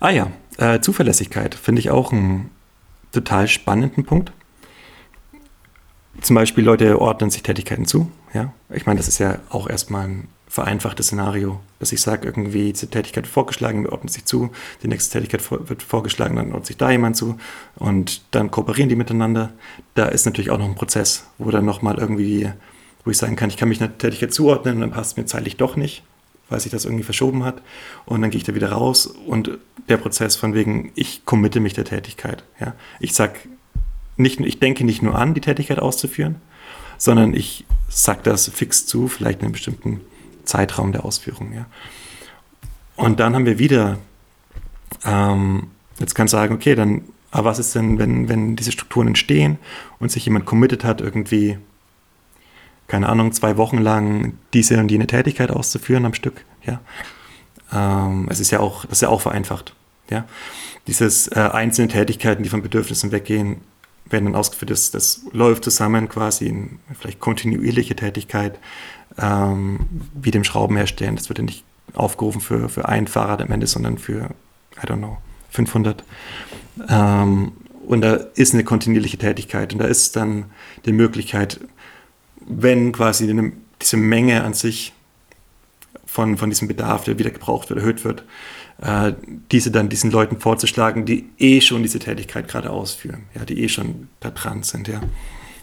Ah 0.00 0.10
ja, 0.10 0.30
äh, 0.56 0.80
Zuverlässigkeit 0.80 1.54
finde 1.54 1.80
ich 1.80 1.90
auch 1.90 2.10
einen 2.12 2.50
total 3.12 3.48
spannenden 3.48 4.04
Punkt 4.04 4.32
zum 6.20 6.36
Beispiel 6.36 6.64
Leute 6.64 7.00
ordnen 7.00 7.30
sich 7.30 7.42
Tätigkeiten 7.42 7.86
zu. 7.86 8.10
Ja? 8.34 8.52
Ich 8.70 8.86
meine, 8.86 8.98
das 8.98 9.08
ist 9.08 9.18
ja 9.18 9.38
auch 9.48 9.68
erstmal 9.68 10.06
ein 10.06 10.28
vereinfachtes 10.50 11.06
Szenario, 11.06 11.60
dass 11.78 11.92
ich 11.92 12.00
sage, 12.00 12.26
irgendwie 12.26 12.72
diese 12.72 12.90
Tätigkeit 12.90 13.24
wird 13.24 13.32
vorgeschlagen, 13.32 13.84
wir 13.84 13.92
ordnen 13.92 14.08
sich 14.08 14.24
zu, 14.24 14.50
die 14.82 14.88
nächste 14.88 15.12
Tätigkeit 15.12 15.48
wird 15.68 15.82
vorgeschlagen, 15.82 16.34
dann 16.36 16.48
ordnet 16.48 16.66
sich 16.66 16.76
da 16.76 16.90
jemand 16.90 17.16
zu 17.16 17.38
und 17.76 18.22
dann 18.32 18.50
kooperieren 18.50 18.88
die 18.88 18.96
miteinander. 18.96 19.52
Da 19.94 20.06
ist 20.06 20.26
natürlich 20.26 20.50
auch 20.50 20.58
noch 20.58 20.66
ein 20.66 20.74
Prozess, 20.74 21.24
wo 21.38 21.52
dann 21.52 21.64
nochmal 21.64 21.98
irgendwie, 21.98 22.50
wo 23.04 23.12
ich 23.12 23.18
sagen 23.18 23.36
kann, 23.36 23.48
ich 23.48 23.56
kann 23.56 23.68
mich 23.68 23.80
einer 23.80 23.96
Tätigkeit 23.96 24.34
zuordnen 24.34 24.74
und 24.76 24.80
dann 24.80 24.90
passt 24.90 25.12
es 25.12 25.16
mir 25.16 25.26
zeitlich 25.26 25.56
doch 25.56 25.76
nicht, 25.76 26.02
weil 26.48 26.58
sich 26.58 26.72
das 26.72 26.84
irgendwie 26.84 27.04
verschoben 27.04 27.44
hat 27.44 27.62
und 28.04 28.20
dann 28.20 28.30
gehe 28.30 28.38
ich 28.38 28.44
da 28.44 28.52
wieder 28.52 28.72
raus 28.72 29.06
und 29.06 29.56
der 29.88 29.98
Prozess 29.98 30.34
von 30.34 30.52
wegen, 30.52 30.90
ich 30.96 31.24
committe 31.24 31.60
mich 31.60 31.74
der 31.74 31.84
Tätigkeit. 31.84 32.42
Ja? 32.58 32.74
Ich 32.98 33.14
sage, 33.14 33.34
nicht, 34.20 34.40
ich 34.40 34.58
denke 34.58 34.84
nicht 34.84 35.02
nur 35.02 35.16
an, 35.16 35.34
die 35.34 35.40
Tätigkeit 35.40 35.78
auszuführen, 35.78 36.36
sondern 36.98 37.34
ich 37.34 37.64
sage 37.88 38.20
das 38.22 38.48
fix 38.48 38.86
zu, 38.86 39.08
vielleicht 39.08 39.40
in 39.40 39.46
einem 39.46 39.52
bestimmten 39.52 40.00
Zeitraum 40.44 40.92
der 40.92 41.04
Ausführung. 41.04 41.52
Ja. 41.52 41.66
Und 42.96 43.20
dann 43.20 43.34
haben 43.34 43.46
wir 43.46 43.58
wieder, 43.58 43.98
ähm, 45.04 45.68
jetzt 45.98 46.14
kann 46.14 46.26
ich 46.26 46.30
sagen, 46.30 46.54
okay, 46.54 46.74
dann, 46.74 47.02
aber 47.30 47.50
was 47.50 47.58
ist 47.58 47.74
denn, 47.74 47.98
wenn, 47.98 48.28
wenn 48.28 48.56
diese 48.56 48.72
Strukturen 48.72 49.08
entstehen 49.08 49.58
und 49.98 50.10
sich 50.10 50.24
jemand 50.24 50.44
committed 50.44 50.84
hat, 50.84 51.00
irgendwie, 51.00 51.58
keine 52.88 53.08
Ahnung, 53.08 53.32
zwei 53.32 53.56
Wochen 53.56 53.78
lang 53.78 54.34
diese 54.52 54.78
und 54.78 54.90
jene 54.90 55.06
Tätigkeit 55.06 55.50
auszuführen 55.50 56.04
am 56.04 56.14
Stück, 56.14 56.44
ja. 56.64 56.80
Ähm, 57.72 58.26
es 58.28 58.40
ist 58.40 58.50
ja 58.50 58.60
auch, 58.60 58.84
das 58.84 58.98
ist 58.98 59.02
ja 59.02 59.08
auch 59.08 59.20
vereinfacht, 59.20 59.74
ja. 60.10 60.26
Dieses 60.86 61.28
äh, 61.28 61.40
einzelne 61.52 61.88
Tätigkeiten, 61.88 62.42
die 62.42 62.48
von 62.48 62.62
Bedürfnissen 62.62 63.12
weggehen, 63.12 63.62
werden 64.10 64.26
dann 64.26 64.34
ausgeführt. 64.34 64.70
Das, 64.70 64.90
das 64.90 65.22
läuft 65.32 65.64
zusammen 65.64 66.08
quasi 66.08 66.46
in 66.46 66.78
vielleicht 66.98 67.20
kontinuierliche 67.20 67.96
Tätigkeit, 67.96 68.58
ähm, 69.18 69.80
wie 70.14 70.30
dem 70.30 70.44
Schrauben 70.44 70.76
herstellen. 70.76 71.16
Das 71.16 71.28
wird 71.28 71.38
ja 71.38 71.44
nicht 71.44 71.64
aufgerufen 71.94 72.40
für, 72.40 72.68
für 72.68 72.88
ein 72.88 73.06
Fahrrad 73.06 73.40
am 73.40 73.50
Ende, 73.50 73.66
sondern 73.66 73.98
für, 73.98 74.30
I 74.82 74.86
don't 74.86 74.98
know, 74.98 75.18
500. 75.50 76.04
Ähm, 76.88 77.52
und 77.86 78.02
da 78.02 78.14
ist 78.14 78.54
eine 78.54 78.64
kontinuierliche 78.64 79.18
Tätigkeit 79.18 79.72
und 79.72 79.80
da 79.80 79.86
ist 79.86 80.14
dann 80.14 80.46
die 80.84 80.92
Möglichkeit, 80.92 81.60
wenn 82.40 82.92
quasi 82.92 83.34
diese 83.80 83.96
Menge 83.96 84.44
an 84.44 84.54
sich 84.54 84.92
von, 86.06 86.36
von 86.36 86.50
diesem 86.50 86.68
Bedarf, 86.68 87.04
der 87.04 87.18
wieder 87.18 87.30
gebraucht 87.30 87.68
wird, 87.70 87.80
erhöht 87.80 88.04
wird, 88.04 88.24
äh, 88.82 89.12
diese 89.50 89.70
dann 89.70 89.88
diesen 89.88 90.10
Leuten 90.10 90.40
vorzuschlagen, 90.40 91.04
die 91.04 91.26
eh 91.38 91.60
schon 91.60 91.82
diese 91.82 91.98
Tätigkeit 91.98 92.48
gerade 92.48 92.70
ausführen, 92.70 93.24
ja, 93.34 93.44
die 93.44 93.62
eh 93.62 93.68
schon 93.68 94.08
da 94.20 94.30
dran 94.30 94.62
sind, 94.62 94.88
ja. 94.88 95.00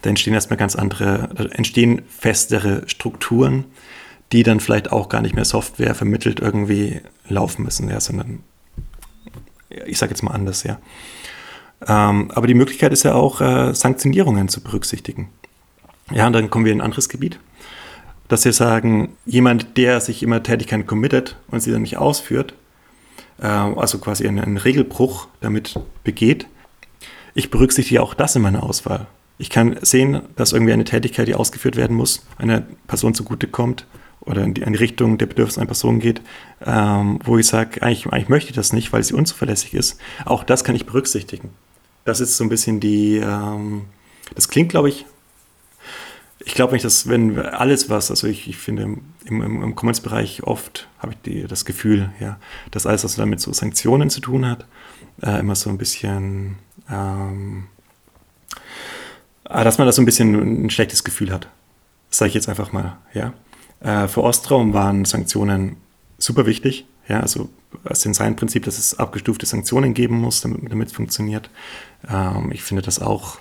Da 0.02 0.10
entstehen 0.10 0.34
erstmal 0.34 0.56
ganz 0.56 0.76
andere, 0.76 1.28
da 1.34 1.44
entstehen 1.46 2.02
festere 2.08 2.84
Strukturen, 2.86 3.64
die 4.30 4.44
dann 4.44 4.60
vielleicht 4.60 4.92
auch 4.92 5.08
gar 5.08 5.22
nicht 5.22 5.34
mehr 5.34 5.44
Software 5.44 5.94
vermittelt 5.94 6.38
irgendwie 6.38 7.00
laufen 7.28 7.64
müssen, 7.64 7.88
ja, 7.88 7.98
sondern 7.98 8.40
ich 9.86 9.98
sage 9.98 10.10
jetzt 10.10 10.22
mal 10.22 10.32
anders, 10.32 10.62
ja. 10.62 10.78
Ähm, 11.86 12.30
aber 12.32 12.46
die 12.46 12.54
Möglichkeit 12.54 12.92
ist 12.92 13.02
ja 13.02 13.14
auch, 13.14 13.40
äh, 13.40 13.74
Sanktionierungen 13.74 14.48
zu 14.48 14.62
berücksichtigen. 14.62 15.30
Ja, 16.10 16.26
und 16.26 16.32
dann 16.32 16.50
kommen 16.50 16.64
wir 16.64 16.72
in 16.72 16.78
ein 16.80 16.84
anderes 16.84 17.08
Gebiet, 17.08 17.38
dass 18.28 18.44
wir 18.44 18.52
sagen, 18.52 19.16
jemand, 19.26 19.76
der 19.76 20.00
sich 20.00 20.22
immer 20.22 20.42
Tätigkeiten 20.42 20.86
committet 20.86 21.36
und 21.48 21.60
sie 21.60 21.70
dann 21.70 21.82
nicht 21.82 21.98
ausführt, 21.98 22.54
äh, 23.40 23.46
also 23.46 23.98
quasi 23.98 24.26
einen, 24.26 24.40
einen 24.40 24.56
Regelbruch 24.56 25.28
damit 25.40 25.78
begeht, 26.04 26.46
ich 27.34 27.50
berücksichtige 27.50 28.02
auch 28.02 28.14
das 28.14 28.34
in 28.36 28.42
meiner 28.42 28.62
Auswahl. 28.62 29.06
Ich 29.38 29.50
kann 29.50 29.78
sehen, 29.82 30.22
dass 30.34 30.52
irgendwie 30.52 30.72
eine 30.72 30.84
Tätigkeit, 30.84 31.28
die 31.28 31.36
ausgeführt 31.36 31.76
werden 31.76 31.96
muss, 31.96 32.26
einer 32.36 32.62
Person 32.88 33.14
zugutekommt 33.14 33.86
oder 34.20 34.42
in 34.42 34.54
die, 34.54 34.62
in 34.62 34.72
die 34.72 34.78
Richtung 34.78 35.18
der 35.18 35.26
Bedürfnisse 35.26 35.60
einer 35.60 35.68
Person 35.68 36.00
geht, 36.00 36.20
ähm, 36.66 37.20
wo 37.24 37.38
ich 37.38 37.46
sage, 37.46 37.82
eigentlich, 37.82 38.06
eigentlich 38.06 38.28
möchte 38.28 38.50
ich 38.50 38.56
das 38.56 38.72
nicht, 38.72 38.92
weil 38.92 39.04
sie 39.04 39.14
unzuverlässig 39.14 39.74
ist. 39.74 40.00
Auch 40.24 40.42
das 40.42 40.64
kann 40.64 40.74
ich 40.74 40.86
berücksichtigen. 40.86 41.50
Das 42.04 42.20
ist 42.20 42.36
so 42.36 42.44
ein 42.44 42.48
bisschen 42.48 42.80
die, 42.80 43.18
ähm, 43.18 43.82
das 44.34 44.48
klingt, 44.48 44.70
glaube 44.70 44.88
ich, 44.88 45.06
ich 46.40 46.54
glaube 46.54 46.72
nicht, 46.72 46.84
dass 46.84 47.08
wenn 47.08 47.38
alles 47.38 47.90
was, 47.90 48.10
also 48.10 48.26
ich, 48.26 48.48
ich 48.48 48.56
finde 48.56 48.84
im, 48.84 49.02
im, 49.24 49.62
im 49.62 49.74
Commons-Bereich 49.74 50.44
oft 50.44 50.88
habe 50.98 51.12
ich 51.12 51.18
die, 51.22 51.46
das 51.46 51.64
Gefühl, 51.64 52.10
ja, 52.20 52.38
dass 52.70 52.86
alles, 52.86 53.04
was 53.04 53.16
damit 53.16 53.40
so 53.40 53.52
Sanktionen 53.52 54.10
zu 54.10 54.20
tun 54.20 54.46
hat, 54.46 54.66
äh, 55.22 55.40
immer 55.40 55.56
so 55.56 55.68
ein 55.70 55.78
bisschen, 55.78 56.56
ähm, 56.90 57.66
ah, 59.44 59.64
dass 59.64 59.78
man 59.78 59.86
da 59.86 59.92
so 59.92 60.00
ein 60.02 60.06
bisschen 60.06 60.64
ein 60.66 60.70
schlechtes 60.70 61.02
Gefühl 61.02 61.32
hat. 61.32 61.48
Das 62.10 62.18
sage 62.18 62.28
ich 62.28 62.34
jetzt 62.34 62.48
einfach 62.48 62.72
mal, 62.72 62.98
ja. 63.14 63.34
Äh, 63.80 64.08
für 64.08 64.22
Ostraum 64.22 64.72
waren 64.72 65.04
Sanktionen 65.04 65.76
super 66.18 66.46
wichtig, 66.46 66.86
ja, 67.08 67.20
also 67.20 67.48
es 67.84 68.04
ist 68.04 68.16
sein 68.16 68.36
Prinzip, 68.36 68.64
dass 68.64 68.78
es 68.78 68.98
abgestufte 68.98 69.46
Sanktionen 69.46 69.94
geben 69.94 70.20
muss, 70.20 70.40
damit 70.40 70.88
es 70.88 70.94
funktioniert. 70.94 71.50
Ähm, 72.08 72.50
ich 72.52 72.62
finde 72.62 72.82
das 72.82 73.00
auch 73.00 73.38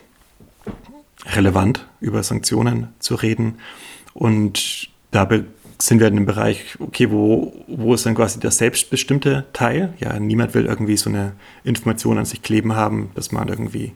relevant, 1.28 1.86
über 2.00 2.24
Sanktionen 2.24 2.90
zu 3.00 3.16
reden. 3.16 3.60
Und 4.14 4.90
da 5.12 5.28
sind 5.80 6.00
wir 6.00 6.08
in 6.08 6.16
dem 6.16 6.26
Bereich, 6.26 6.78
okay, 6.80 7.12
wo, 7.12 7.54
wo 7.68 7.94
ist 7.94 8.06
dann 8.06 8.16
quasi 8.16 8.40
der 8.40 8.52
selbstbestimmte 8.52 9.46
Teil? 9.54 9.94
Ja, 10.00 10.20
niemand 10.20 10.54
will 10.54 10.66
irgendwie 10.66 10.98
so 10.98 11.10
eine 11.10 11.34
Information 11.64 12.18
an 12.18 12.26
sich 12.26 12.42
kleben 12.42 12.76
haben, 12.76 13.12
dass 13.16 13.32
man 13.32 13.48
irgendwie 13.48 13.94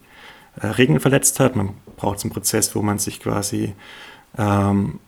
äh, 0.60 0.68
Regeln 0.68 0.99
verletzt 0.99 1.40
hat. 1.40 1.56
Man 1.56 1.72
braucht 1.98 2.20
so 2.20 2.26
einen 2.26 2.34
Prozess, 2.34 2.76
wo 2.76 2.82
man 2.82 2.99
sich 2.99 3.20
quasi 3.20 3.74
ähm, 4.38 4.99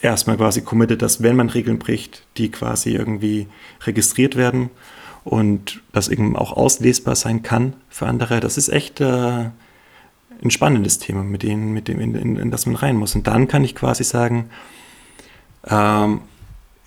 erstmal 0.00 0.36
quasi 0.36 0.62
committet, 0.62 1.02
dass 1.02 1.22
wenn 1.22 1.36
man 1.36 1.50
Regeln 1.50 1.78
bricht, 1.78 2.26
die 2.36 2.50
quasi 2.50 2.90
irgendwie 2.90 3.46
registriert 3.84 4.36
werden 4.36 4.70
und 5.24 5.82
das 5.92 6.08
eben 6.08 6.36
auch 6.36 6.52
auslesbar 6.52 7.14
sein 7.14 7.42
kann 7.42 7.74
für 7.88 8.06
andere. 8.06 8.40
Das 8.40 8.56
ist 8.56 8.68
echt 8.68 9.00
äh, 9.00 9.50
ein 10.44 10.50
spannendes 10.50 10.98
Thema, 10.98 11.22
mit 11.22 11.42
dem, 11.42 11.72
mit 11.72 11.88
dem 11.88 12.00
in, 12.00 12.14
in, 12.14 12.36
in, 12.36 12.50
das 12.50 12.66
man 12.66 12.76
rein 12.76 12.96
muss. 12.96 13.14
Und 13.14 13.26
dann 13.26 13.48
kann 13.48 13.64
ich 13.64 13.74
quasi 13.74 14.04
sagen, 14.04 14.50
ähm, 15.66 16.22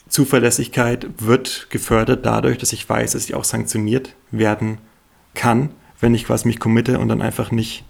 Zuverlässigkeit 0.07 1.07
wird 1.17 1.67
gefördert 1.69 2.25
dadurch, 2.25 2.57
dass 2.57 2.73
ich 2.73 2.87
weiß, 2.87 3.13
dass 3.13 3.25
ich 3.25 3.35
auch 3.35 3.43
sanktioniert 3.43 4.13
werden 4.31 4.77
kann, 5.33 5.71
wenn 5.99 6.13
ich 6.13 6.25
quasi 6.25 6.47
mich 6.47 6.59
committe 6.59 6.99
und 6.99 7.09
dann 7.09 7.21
einfach 7.21 7.51
nicht, 7.51 7.83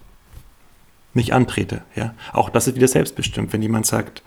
nicht 1.14 1.32
antrete. 1.32 1.82
Ja? 1.94 2.14
Auch 2.32 2.48
das 2.48 2.68
ist 2.68 2.76
wieder 2.76 2.88
selbstbestimmt. 2.88 3.52
Wenn 3.52 3.62
jemand 3.62 3.86
sagt, 3.86 4.22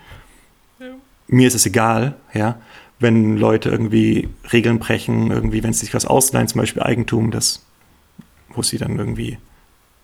mir 1.28 1.48
ist 1.48 1.56
es 1.56 1.66
egal, 1.66 2.16
ja, 2.34 2.60
wenn 3.00 3.38
Leute 3.38 3.70
irgendwie 3.70 4.30
Regeln 4.52 4.80
brechen, 4.80 5.32
irgendwie, 5.32 5.64
wenn 5.64 5.74
sie 5.74 5.82
sich 5.82 5.94
was 5.94 6.06
ausleihen, 6.06 6.48
zum 6.48 6.60
Beispiel 6.60 6.84
Eigentum, 6.84 7.32
das, 7.32 7.66
wo 8.50 8.62
sie 8.62 8.78
dann 8.78 8.98
irgendwie 8.98 9.38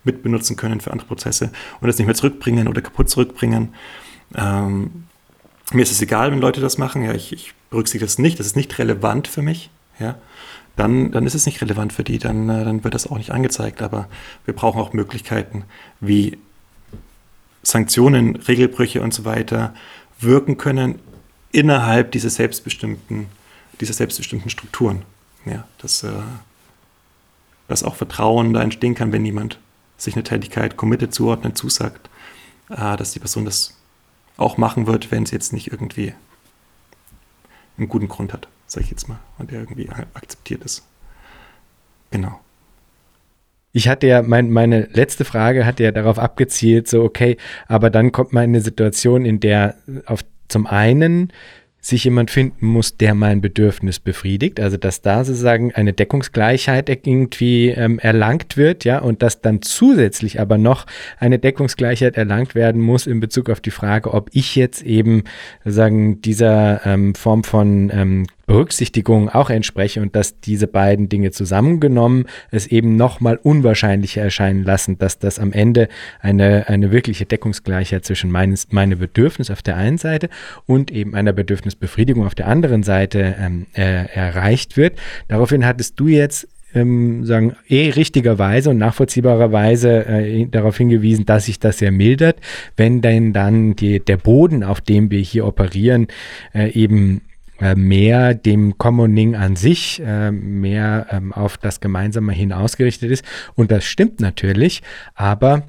mitbenutzen 0.06 0.56
können 0.56 0.80
für 0.80 0.90
andere 0.90 1.08
Prozesse 1.08 1.50
und 1.80 1.88
das 1.88 1.98
nicht 1.98 2.06
mehr 2.06 2.14
zurückbringen 2.14 2.68
oder 2.68 2.80
kaputt 2.80 3.10
zurückbringen. 3.10 3.74
Ähm, 4.34 5.04
mir 5.72 5.82
ist 5.82 5.90
es 5.90 6.00
egal, 6.00 6.32
wenn 6.32 6.40
Leute 6.40 6.60
das 6.60 6.78
machen, 6.78 7.02
ja, 7.02 7.12
ich, 7.12 7.32
ich 7.32 7.54
berücksichtige 7.70 8.06
das 8.06 8.18
nicht, 8.18 8.38
das 8.38 8.46
ist 8.46 8.56
nicht 8.56 8.78
relevant 8.78 9.28
für 9.28 9.42
mich, 9.42 9.70
ja, 9.98 10.16
dann, 10.76 11.10
dann 11.10 11.26
ist 11.26 11.34
es 11.34 11.46
nicht 11.46 11.60
relevant 11.62 11.92
für 11.92 12.04
die, 12.04 12.18
dann, 12.18 12.48
äh, 12.48 12.64
dann 12.64 12.84
wird 12.84 12.94
das 12.94 13.06
auch 13.06 13.16
nicht 13.16 13.30
angezeigt. 13.30 13.82
Aber 13.82 14.08
wir 14.44 14.54
brauchen 14.54 14.80
auch 14.80 14.92
Möglichkeiten, 14.92 15.64
wie 16.00 16.38
Sanktionen, 17.62 18.36
Regelbrüche 18.36 19.02
und 19.02 19.12
so 19.12 19.24
weiter 19.24 19.74
wirken 20.20 20.58
können 20.58 21.00
innerhalb 21.50 22.12
dieser 22.12 22.30
selbstbestimmten, 22.30 23.26
dieser 23.80 23.94
selbstbestimmten 23.94 24.50
Strukturen. 24.50 25.02
Ja, 25.46 25.64
dass, 25.78 26.02
äh, 26.02 26.10
dass 27.68 27.82
auch 27.82 27.96
Vertrauen 27.96 28.52
da 28.52 28.62
entstehen 28.62 28.94
kann, 28.94 29.12
wenn 29.12 29.24
jemand 29.24 29.58
sich 29.96 30.14
eine 30.14 30.24
Tätigkeit 30.24 30.76
committed 30.76 31.14
zuordnet, 31.14 31.56
zusagt, 31.56 32.08
äh, 32.70 32.96
dass 32.96 33.12
die 33.12 33.18
Person 33.18 33.44
das 33.44 33.74
auch 34.36 34.58
machen 34.58 34.86
wird, 34.86 35.10
wenn 35.10 35.26
sie 35.26 35.34
jetzt 35.34 35.52
nicht 35.52 35.72
irgendwie 35.72 36.12
einen 37.78 37.88
guten 37.88 38.08
Grund 38.08 38.32
hat, 38.32 38.48
sage 38.66 38.84
ich 38.84 38.90
jetzt 38.90 39.08
mal, 39.08 39.18
und 39.38 39.50
der 39.50 39.60
irgendwie 39.60 39.88
akzeptiert 40.14 40.64
ist. 40.64 40.82
Genau. 42.10 42.40
Ich 43.72 43.88
hatte 43.88 44.06
ja, 44.06 44.22
mein, 44.22 44.50
meine 44.50 44.88
letzte 44.92 45.26
Frage 45.26 45.66
hat 45.66 45.80
ja 45.80 45.92
darauf 45.92 46.18
abgezielt, 46.18 46.88
so, 46.88 47.02
okay, 47.02 47.36
aber 47.66 47.90
dann 47.90 48.10
kommt 48.10 48.32
man 48.32 48.44
in 48.44 48.50
eine 48.50 48.62
Situation, 48.62 49.26
in 49.26 49.38
der 49.40 49.76
auf 50.06 50.24
zum 50.48 50.66
einen 50.66 51.32
sich 51.80 52.04
jemand 52.04 52.30
finden 52.30 52.66
muss, 52.66 52.96
der 52.96 53.14
mein 53.14 53.40
Bedürfnis 53.40 54.00
befriedigt, 54.00 54.58
also 54.58 54.76
dass 54.76 55.02
da 55.02 55.24
sozusagen 55.24 55.72
eine 55.72 55.92
Deckungsgleichheit 55.92 56.88
irgendwie 56.88 57.68
ähm, 57.68 57.98
erlangt 58.00 58.56
wird, 58.56 58.84
ja, 58.84 58.98
und 58.98 59.22
dass 59.22 59.40
dann 59.40 59.62
zusätzlich 59.62 60.40
aber 60.40 60.58
noch 60.58 60.86
eine 61.18 61.38
Deckungsgleichheit 61.38 62.16
erlangt 62.16 62.54
werden 62.54 62.80
muss 62.80 63.06
in 63.06 63.20
Bezug 63.20 63.50
auf 63.50 63.60
die 63.60 63.70
Frage, 63.70 64.12
ob 64.14 64.30
ich 64.32 64.56
jetzt 64.56 64.82
eben 64.82 65.22
sozusagen 65.64 66.20
dieser 66.22 66.84
ähm, 66.84 67.14
Form 67.14 67.44
von 67.44 67.90
ähm, 67.92 68.26
Berücksichtigung 68.46 69.28
auch 69.28 69.50
entspreche 69.50 70.00
und 70.00 70.14
dass 70.14 70.40
diese 70.40 70.68
beiden 70.68 71.08
Dinge 71.08 71.32
zusammengenommen 71.32 72.26
es 72.50 72.66
eben 72.66 72.96
nochmal 72.96 73.38
unwahrscheinlicher 73.42 74.22
erscheinen 74.22 74.62
lassen, 74.62 74.98
dass 74.98 75.18
das 75.18 75.38
am 75.38 75.52
Ende 75.52 75.88
eine, 76.20 76.68
eine 76.68 76.92
wirkliche 76.92 77.26
Deckungsgleichheit 77.26 78.04
zwischen 78.04 78.30
meines, 78.30 78.72
meinem 78.72 78.98
Bedürfnis 78.98 79.50
auf 79.50 79.62
der 79.62 79.76
einen 79.76 79.98
Seite 79.98 80.28
und 80.64 80.92
eben 80.92 81.14
einer 81.14 81.32
Bedürfnisbefriedigung 81.32 82.24
auf 82.24 82.34
der 82.34 82.46
anderen 82.46 82.82
Seite 82.82 83.34
ähm, 83.38 83.66
äh, 83.74 84.06
erreicht 84.14 84.76
wird. 84.76 84.98
Daraufhin 85.28 85.66
hattest 85.66 85.98
du 85.98 86.06
jetzt 86.06 86.48
ähm, 86.74 87.24
sagen, 87.24 87.56
eh 87.68 87.90
richtigerweise 87.90 88.70
und 88.70 88.78
nachvollziehbarerweise 88.78 90.06
äh, 90.06 90.46
darauf 90.46 90.76
hingewiesen, 90.76 91.24
dass 91.24 91.46
sich 91.46 91.58
das 91.58 91.80
ja 91.80 91.90
mildert, 91.90 92.38
wenn 92.76 93.00
denn 93.00 93.32
dann 93.32 93.74
die, 93.74 94.00
der 94.00 94.18
Boden, 94.18 94.62
auf 94.62 94.80
dem 94.80 95.10
wir 95.10 95.20
hier 95.20 95.46
operieren, 95.46 96.06
äh, 96.54 96.70
eben 96.70 97.22
mehr 97.74 98.34
dem 98.34 98.78
Commoning 98.78 99.34
an 99.34 99.56
sich, 99.56 100.02
äh, 100.04 100.30
mehr 100.30 101.06
ähm, 101.10 101.32
auf 101.32 101.56
das 101.56 101.80
Gemeinsame 101.80 102.32
hin 102.32 102.52
ausgerichtet 102.52 103.10
ist. 103.10 103.24
Und 103.54 103.70
das 103.70 103.84
stimmt 103.84 104.20
natürlich, 104.20 104.82
aber 105.14 105.64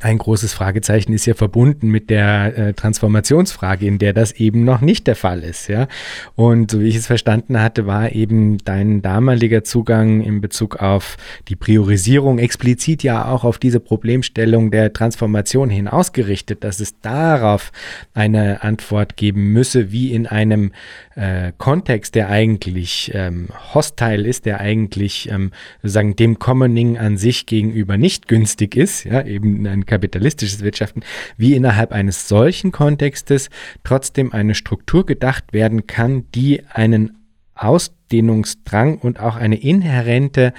ein 0.00 0.18
großes 0.18 0.54
Fragezeichen 0.54 1.12
ist 1.12 1.26
ja 1.26 1.34
verbunden 1.34 1.88
mit 1.88 2.10
der 2.10 2.56
äh, 2.56 2.72
Transformationsfrage, 2.74 3.86
in 3.86 3.98
der 3.98 4.12
das 4.12 4.32
eben 4.32 4.64
noch 4.64 4.80
nicht 4.80 5.06
der 5.06 5.16
Fall 5.16 5.42
ist, 5.42 5.68
ja. 5.68 5.88
Und 6.34 6.70
so 6.70 6.80
wie 6.80 6.88
ich 6.88 6.96
es 6.96 7.06
verstanden 7.06 7.60
hatte, 7.60 7.86
war 7.86 8.12
eben 8.12 8.58
dein 8.58 9.02
damaliger 9.02 9.62
Zugang 9.64 10.22
in 10.22 10.40
Bezug 10.40 10.76
auf 10.76 11.16
die 11.48 11.56
Priorisierung 11.56 12.38
explizit 12.38 13.02
ja 13.02 13.26
auch 13.26 13.44
auf 13.44 13.58
diese 13.58 13.80
Problemstellung 13.80 14.70
der 14.70 14.92
Transformation 14.92 15.70
hin 15.70 15.88
ausgerichtet, 15.88 16.64
dass 16.64 16.80
es 16.80 17.00
darauf 17.00 17.72
eine 18.14 18.62
Antwort 18.62 19.16
geben 19.16 19.52
müsse, 19.52 19.92
wie 19.92 20.12
in 20.12 20.26
einem 20.26 20.72
äh, 21.16 21.52
Kontext, 21.58 22.14
der 22.14 22.28
eigentlich 22.28 23.10
ähm, 23.14 23.48
hostile 23.72 24.26
ist, 24.26 24.46
der 24.46 24.60
eigentlich 24.60 25.30
ähm, 25.30 25.52
sozusagen 25.82 26.16
dem 26.16 26.38
Commoning 26.38 26.98
an 26.98 27.16
sich 27.16 27.46
gegenüber 27.46 27.96
nicht 27.96 28.28
günstig 28.28 28.76
ist, 28.76 29.04
ja, 29.04 29.24
eben 29.24 29.66
ein 29.66 29.86
kapitalistisches 29.86 30.62
Wirtschaften, 30.62 31.02
wie 31.36 31.54
innerhalb 31.54 31.92
eines 31.92 32.28
solchen 32.28 32.72
Kontextes 32.72 33.50
trotzdem 33.84 34.32
eine 34.32 34.54
Struktur 34.54 35.06
gedacht 35.06 35.52
werden 35.52 35.86
kann, 35.86 36.24
die 36.34 36.62
einen 36.68 37.18
Ausdehnungsdrang 37.54 38.98
und 38.98 39.20
auch 39.20 39.36
eine 39.36 39.56
inhärente, 39.56 40.52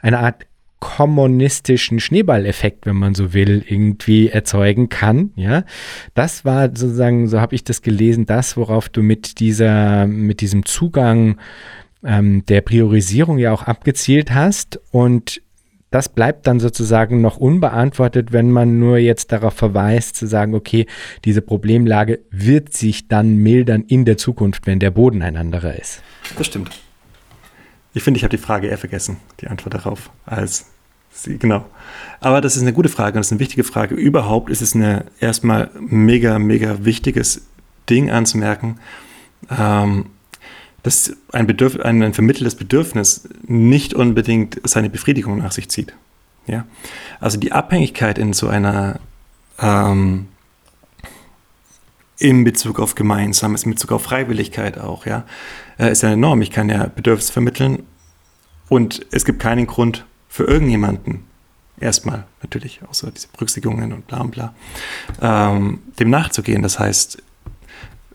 eine 0.00 0.18
Art 0.20 0.46
kommunistischen 0.80 2.00
Schneeballeffekt, 2.00 2.86
wenn 2.86 2.96
man 2.96 3.14
so 3.14 3.32
will, 3.32 3.62
irgendwie 3.66 4.28
erzeugen 4.28 4.88
kann. 4.88 5.30
Ja, 5.36 5.64
das 6.14 6.44
war 6.44 6.68
sozusagen, 6.68 7.28
so 7.28 7.40
habe 7.40 7.54
ich 7.54 7.64
das 7.64 7.82
gelesen, 7.82 8.26
das, 8.26 8.56
worauf 8.56 8.88
du 8.88 9.02
mit 9.02 9.38
dieser, 9.40 10.06
mit 10.06 10.40
diesem 10.40 10.64
Zugang 10.64 11.36
ähm, 12.02 12.44
der 12.46 12.62
Priorisierung 12.62 13.38
ja 13.38 13.52
auch 13.52 13.62
abgezielt 13.62 14.32
hast 14.32 14.80
und 14.90 15.42
das 15.90 16.08
bleibt 16.08 16.46
dann 16.46 16.60
sozusagen 16.60 17.20
noch 17.20 17.36
unbeantwortet, 17.36 18.32
wenn 18.32 18.50
man 18.50 18.78
nur 18.78 18.98
jetzt 18.98 19.32
darauf 19.32 19.54
verweist, 19.54 20.14
zu 20.16 20.26
sagen, 20.26 20.54
okay, 20.54 20.86
diese 21.24 21.42
Problemlage 21.42 22.20
wird 22.30 22.72
sich 22.72 23.08
dann 23.08 23.36
mildern 23.36 23.82
in 23.82 24.04
der 24.04 24.16
Zukunft, 24.16 24.66
wenn 24.66 24.78
der 24.78 24.92
Boden 24.92 25.20
ein 25.22 25.36
anderer 25.36 25.74
ist. 25.74 26.02
Das 26.38 26.46
stimmt. 26.46 26.70
Ich 27.92 28.02
finde, 28.02 28.18
ich 28.18 28.24
habe 28.24 28.36
die 28.36 28.42
Frage 28.42 28.68
eher 28.68 28.78
vergessen, 28.78 29.16
die 29.40 29.48
Antwort 29.48 29.74
darauf, 29.74 30.10
als 30.26 30.66
sie, 31.10 31.38
genau. 31.38 31.64
Aber 32.20 32.40
das 32.40 32.56
ist 32.56 32.62
eine 32.62 32.72
gute 32.72 32.88
Frage 32.88 33.16
und 33.16 33.20
das 33.20 33.28
ist 33.28 33.32
eine 33.32 33.40
wichtige 33.40 33.64
Frage. 33.64 33.94
Überhaupt 33.94 34.50
ist 34.50 34.62
es 34.62 34.74
eine 34.74 35.06
erstmal 35.18 35.70
mega, 35.78 36.38
mega 36.38 36.84
wichtiges 36.84 37.46
Ding 37.88 38.10
anzumerken. 38.10 38.78
Ähm, 39.50 40.06
dass 40.82 41.14
ein, 41.32 41.46
Bedürf 41.46 41.78
ein, 41.78 42.02
ein 42.02 42.14
vermitteltes 42.14 42.54
Bedürfnis 42.54 43.28
nicht 43.46 43.94
unbedingt 43.94 44.60
seine 44.64 44.88
Befriedigung 44.88 45.38
nach 45.38 45.52
sich 45.52 45.68
zieht. 45.68 45.94
Ja? 46.46 46.66
Also 47.20 47.38
die 47.38 47.52
Abhängigkeit 47.52 48.18
in 48.18 48.32
so 48.32 48.48
einer 48.48 48.98
ähm, 49.58 50.28
in 52.20 52.44
Bezug 52.44 52.78
auf 52.78 52.94
Gemeinsames, 52.94 53.64
in 53.64 53.72
Bezug 53.72 53.92
auf 53.92 54.02
Freiwilligkeit 54.02 54.78
auch, 54.78 55.06
ja, 55.06 55.24
äh, 55.78 55.90
ist 55.90 56.02
ja 56.02 56.10
enorm. 56.10 56.42
Ich 56.42 56.50
kann 56.50 56.68
ja 56.68 56.86
Bedürfnisse 56.86 57.32
vermitteln 57.32 57.82
und 58.68 59.04
es 59.10 59.24
gibt 59.24 59.40
keinen 59.40 59.66
Grund 59.66 60.04
für 60.28 60.44
irgendjemanden, 60.44 61.24
erstmal 61.80 62.26
natürlich, 62.42 62.80
außer 62.88 63.10
diese 63.10 63.28
Berücksichtigungen 63.28 63.92
und 63.92 64.06
bla 64.06 64.22
bla, 64.24 64.54
ähm, 65.20 65.80
dem 65.98 66.10
nachzugehen. 66.10 66.62
Das 66.62 66.78
heißt, 66.78 67.22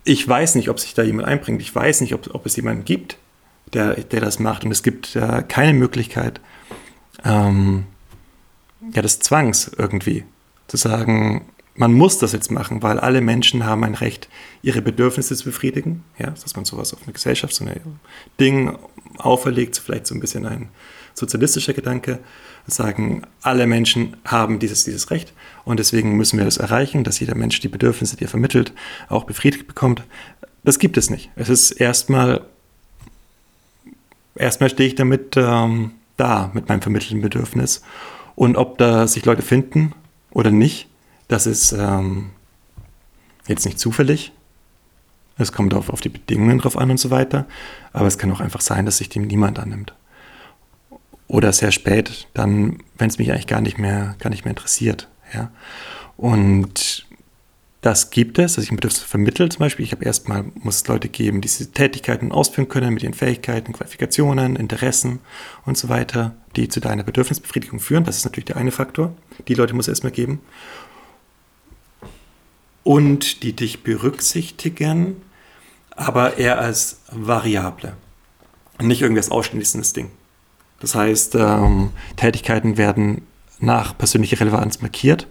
ich 0.04 0.28
weiß 0.28 0.54
nicht, 0.54 0.70
ob 0.70 0.80
sich 0.80 0.94
da 0.94 1.02
jemand 1.02 1.28
einbringt. 1.28 1.62
Ich 1.62 1.74
weiß 1.74 2.02
nicht, 2.02 2.14
ob, 2.14 2.34
ob 2.34 2.46
es 2.46 2.56
jemanden 2.56 2.86
gibt, 2.86 3.18
der, 3.74 3.96
der 3.96 4.22
das 4.22 4.38
macht. 4.38 4.64
Und 4.64 4.72
es 4.72 4.84
gibt 4.84 5.16
äh, 5.16 5.44
keine 5.48 5.74
Möglichkeit, 5.74 6.40
ähm, 7.24 7.86
ja, 8.94 9.02
des 9.02 9.20
Zwangs 9.20 9.72
irgendwie 9.76 10.26
zu 10.68 10.78
sagen, 10.78 11.46
man 11.76 11.94
muss 11.94 12.18
das 12.18 12.32
jetzt 12.32 12.52
machen, 12.52 12.82
weil 12.84 13.00
alle 13.00 13.22
Menschen 13.22 13.66
haben 13.66 13.84
ein 13.84 13.96
Recht, 13.96 14.30
ihre 14.62 14.82
Bedürfnisse 14.82 15.36
zu 15.36 15.46
befriedigen. 15.46 16.04
Ja, 16.18 16.30
dass 16.30 16.56
man 16.56 16.66
sowas 16.66 16.94
auf 16.94 17.04
eine 17.04 17.14
Gesellschaft, 17.14 17.54
so 17.54 17.66
ein 17.66 18.00
Ding 18.40 18.78
auferlegt, 19.18 19.78
vielleicht 19.78 20.08
so 20.08 20.16
ein 20.16 20.22
bisschen 20.22 20.46
ein 20.46 20.70
sozialistischer 21.14 21.74
Gedanke, 21.74 22.20
sagen, 22.68 23.24
alle 23.42 23.68
Menschen 23.68 24.18
haben 24.26 24.60
dieses, 24.60 24.86
dieses 24.86 25.12
Recht 25.12 25.34
und 25.66 25.80
deswegen 25.80 26.18
müssen 26.18 26.38
wir 26.38 26.46
das 26.46 26.58
erreichen, 26.58 27.04
dass 27.04 27.20
jeder 27.20 27.36
Mensch 27.36 27.60
die 27.60 27.68
Bedürfnisse, 27.68 28.18
die 28.18 28.26
er 28.26 28.30
vermittelt, 28.30 28.74
auch 29.08 29.26
befriedigt 29.26 29.68
bekommt. 29.68 30.04
Das 30.64 30.80
gibt 30.80 30.98
es 30.98 31.10
nicht. 31.10 31.30
Es 31.36 31.50
ist 31.50 31.72
erstmal, 31.72 32.42
erstmal 34.36 34.70
stehe 34.70 34.90
ich 34.90 34.96
damit 34.96 35.36
ähm, 35.38 35.92
da, 36.18 36.50
mit 36.54 36.68
meinem 36.68 36.82
vermittelten 36.82 37.22
Bedürfnis. 37.22 37.82
Und 38.36 38.58
ob 38.58 38.78
da 38.78 39.08
sich 39.08 39.26
Leute 39.26 39.44
finden 39.44 39.94
oder 40.32 40.52
nicht, 40.52 40.88
das 41.28 41.46
ist 41.46 41.72
ähm, 41.72 42.32
jetzt 43.48 43.66
nicht 43.66 43.80
zufällig. 43.80 44.32
Es 45.38 45.52
kommt 45.52 45.74
auf, 45.74 45.90
auf 45.90 46.02
die 46.02 46.10
Bedingungen 46.10 46.60
drauf 46.60 46.78
an 46.78 46.92
und 46.92 47.00
so 47.00 47.12
weiter. 47.12 47.46
Aber 47.92 48.08
es 48.08 48.18
kann 48.18 48.32
auch 48.32 48.40
einfach 48.40 48.62
sein, 48.62 48.86
dass 48.86 48.98
sich 48.98 49.10
dem 49.10 49.28
niemand 49.28 49.60
annimmt 49.60 49.94
oder 51.28 51.52
sehr 51.54 51.72
spät, 51.72 52.28
dann, 52.34 52.80
wenn 52.98 53.10
es 53.10 53.18
mich 53.18 53.32
eigentlich 53.32 53.48
gar 53.48 53.62
nicht 53.62 53.78
mehr, 53.78 54.16
gar 54.20 54.30
nicht 54.30 54.46
mehr 54.46 54.52
interessiert. 54.52 55.10
Ja? 55.34 55.52
Und 56.18 57.08
das 57.82 58.10
gibt 58.10 58.40
es, 58.40 58.58
also 58.58 58.62
ich 58.62 58.70
Bedürfnis 58.70 59.04
vermitteln 59.04 59.52
zum 59.52 59.60
Beispiel. 59.60 59.86
Ich 59.86 59.92
habe 59.92 60.06
erstmal, 60.06 60.46
muss 60.56 60.78
es 60.78 60.88
Leute 60.88 61.08
geben, 61.08 61.42
die 61.42 61.48
diese 61.48 61.72
Tätigkeiten 61.72 62.32
ausführen 62.32 62.68
können 62.68 62.94
mit 62.94 63.04
ihren 63.04 63.14
Fähigkeiten, 63.14 63.74
Qualifikationen, 63.74 64.56
Interessen 64.56 65.20
und 65.66 65.78
so 65.78 65.88
weiter, 65.88 66.36
die 66.56 66.68
zu 66.68 66.80
deiner 66.80 67.04
Bedürfnisbefriedigung 67.04 67.80
führen. 67.80 68.04
Das 68.04 68.18
ist 68.18 68.26
natürlich 68.26 68.46
der 68.46 68.58
eine 68.58 68.72
Faktor. 68.72 69.14
Die 69.48 69.54
Leute 69.54 69.76
muss 69.76 69.86
es 69.86 69.90
erstmal 69.90 70.14
geben. 70.14 70.40
Und 72.86 73.42
die 73.42 73.54
dich 73.54 73.82
berücksichtigen, 73.82 75.18
aber 75.90 76.38
eher 76.38 76.60
als 76.60 77.02
Variable. 77.12 77.98
Nicht 78.80 79.02
irgendwie 79.02 79.20
als 79.20 79.32
ausschließendes 79.32 79.94
Ding. 79.94 80.12
Das 80.80 80.94
heißt, 80.94 81.34
ähm, 81.34 81.90
Tätigkeiten 82.16 82.78
werden 82.78 83.24
nach 83.60 83.98
persönlicher 83.98 84.40
Relevanz 84.40 84.82
markiert. 84.82 85.26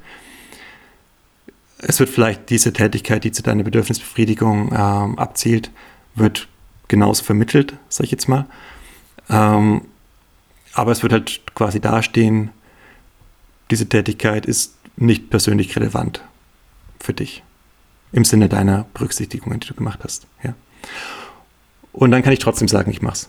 Es 1.79 2.01
wird 2.01 2.11
vielleicht 2.11 2.51
diese 2.51 2.73
Tätigkeit, 2.73 3.23
die 3.23 3.31
zu 3.31 3.45
deiner 3.45 3.63
Bedürfnisbefriedigung 3.63 4.73
ähm, 4.73 5.17
abzielt, 5.17 5.71
wird 6.17 6.49
genauso 6.89 7.23
vermittelt, 7.23 7.75
sag 7.89 8.05
ich 8.05 8.11
jetzt 8.11 8.29
mal. 8.29 8.47
Ähm, 9.31 9.83
aber 10.73 10.91
es 10.91 11.05
wird 11.05 11.13
halt 11.13 11.43
quasi 11.55 11.79
dastehen, 11.79 12.51
diese 13.71 13.89
Tätigkeit 13.89 14.45
ist 14.45 14.75
nicht 14.97 15.31
persönlich 15.31 15.77
relevant 15.77 16.21
für 17.05 17.15
dich. 17.15 17.43
Im 18.13 18.25
Sinne 18.25 18.49
deiner 18.49 18.87
Berücksichtigungen, 18.95 19.61
die 19.61 19.69
du 19.69 19.75
gemacht 19.75 20.01
hast. 20.05 20.27
Ja. 20.43 20.55
Und 21.93 22.11
dann 22.11 22.23
kann 22.23 22.33
ich 22.33 22.39
trotzdem 22.39 22.69
sagen, 22.69 22.91
ich 22.91 23.03
mach's. 23.03 23.29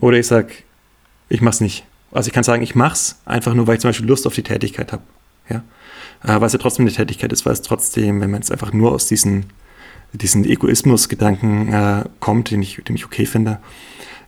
Oder 0.00 0.18
ich 0.18 0.26
sage, 0.26 0.52
ich 1.28 1.40
mach's 1.40 1.60
nicht. 1.60 1.84
Also 2.12 2.28
ich 2.28 2.34
kann 2.34 2.44
sagen, 2.44 2.62
ich 2.62 2.74
mach's, 2.74 3.20
einfach 3.24 3.54
nur, 3.54 3.66
weil 3.66 3.74
ich 3.74 3.80
zum 3.80 3.88
Beispiel 3.88 4.06
Lust 4.06 4.26
auf 4.26 4.34
die 4.34 4.42
Tätigkeit 4.42 4.92
habe. 4.92 5.02
Ja? 5.48 5.62
Äh, 6.24 6.40
weil 6.40 6.44
es 6.46 6.52
ja 6.52 6.58
trotzdem 6.58 6.84
eine 6.84 6.94
Tätigkeit 6.94 7.32
ist, 7.32 7.46
weil 7.46 7.52
es 7.52 7.62
trotzdem, 7.62 8.20
wenn 8.20 8.30
man 8.30 8.40
es 8.40 8.50
einfach 8.50 8.72
nur 8.72 8.92
aus 8.92 9.06
diesen, 9.06 9.46
diesen 10.12 10.44
Egoismus-Gedanken 10.44 11.72
äh, 11.72 12.04
kommt, 12.20 12.50
den 12.50 12.62
ich, 12.62 12.82
den 12.84 12.96
ich 12.96 13.04
okay 13.04 13.26
finde, 13.26 13.60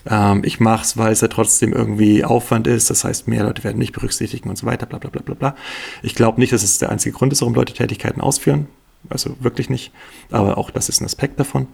ähm, 0.07 0.43
ich 0.45 0.61
mach's, 0.61 0.97
weil 0.97 1.13
es 1.13 1.21
ja 1.21 1.29
trotzdem 1.29 1.73
irgendwie 1.73 2.25
Aufwand 2.25 2.67
ist, 2.67 2.91
das 2.91 3.05
heißt, 3.05 3.29
mehr 3.29 3.45
Leute 3.45 3.65
werden 3.65 3.79
nicht 3.79 3.93
berücksichtigen 3.93 4.49
und 4.49 4.57
so 4.57 4.67
weiter, 4.67 4.87
bla 4.87 4.99
bla 4.99 5.11
bla 5.11 5.23
bla 5.23 5.35
bla. 5.35 5.57
Ich 6.03 6.15
glaube 6.15 6.41
nicht, 6.41 6.53
dass 6.53 6.63
es 6.63 6.79
der 6.79 6.91
einzige 6.91 7.17
Grund 7.17 7.33
ist, 7.33 7.43
warum 7.43 7.55
Leute 7.55 7.75
Tätigkeiten 7.75 8.21
ausführen. 8.21 8.67
Also 9.09 9.37
wirklich 9.41 9.71
nicht. 9.71 9.93
Aber 10.31 10.59
auch 10.59 10.71
das 10.71 10.89
ist 10.89 11.01
ein 11.01 11.07
Aspekt 11.07 11.41
davon. 11.41 11.69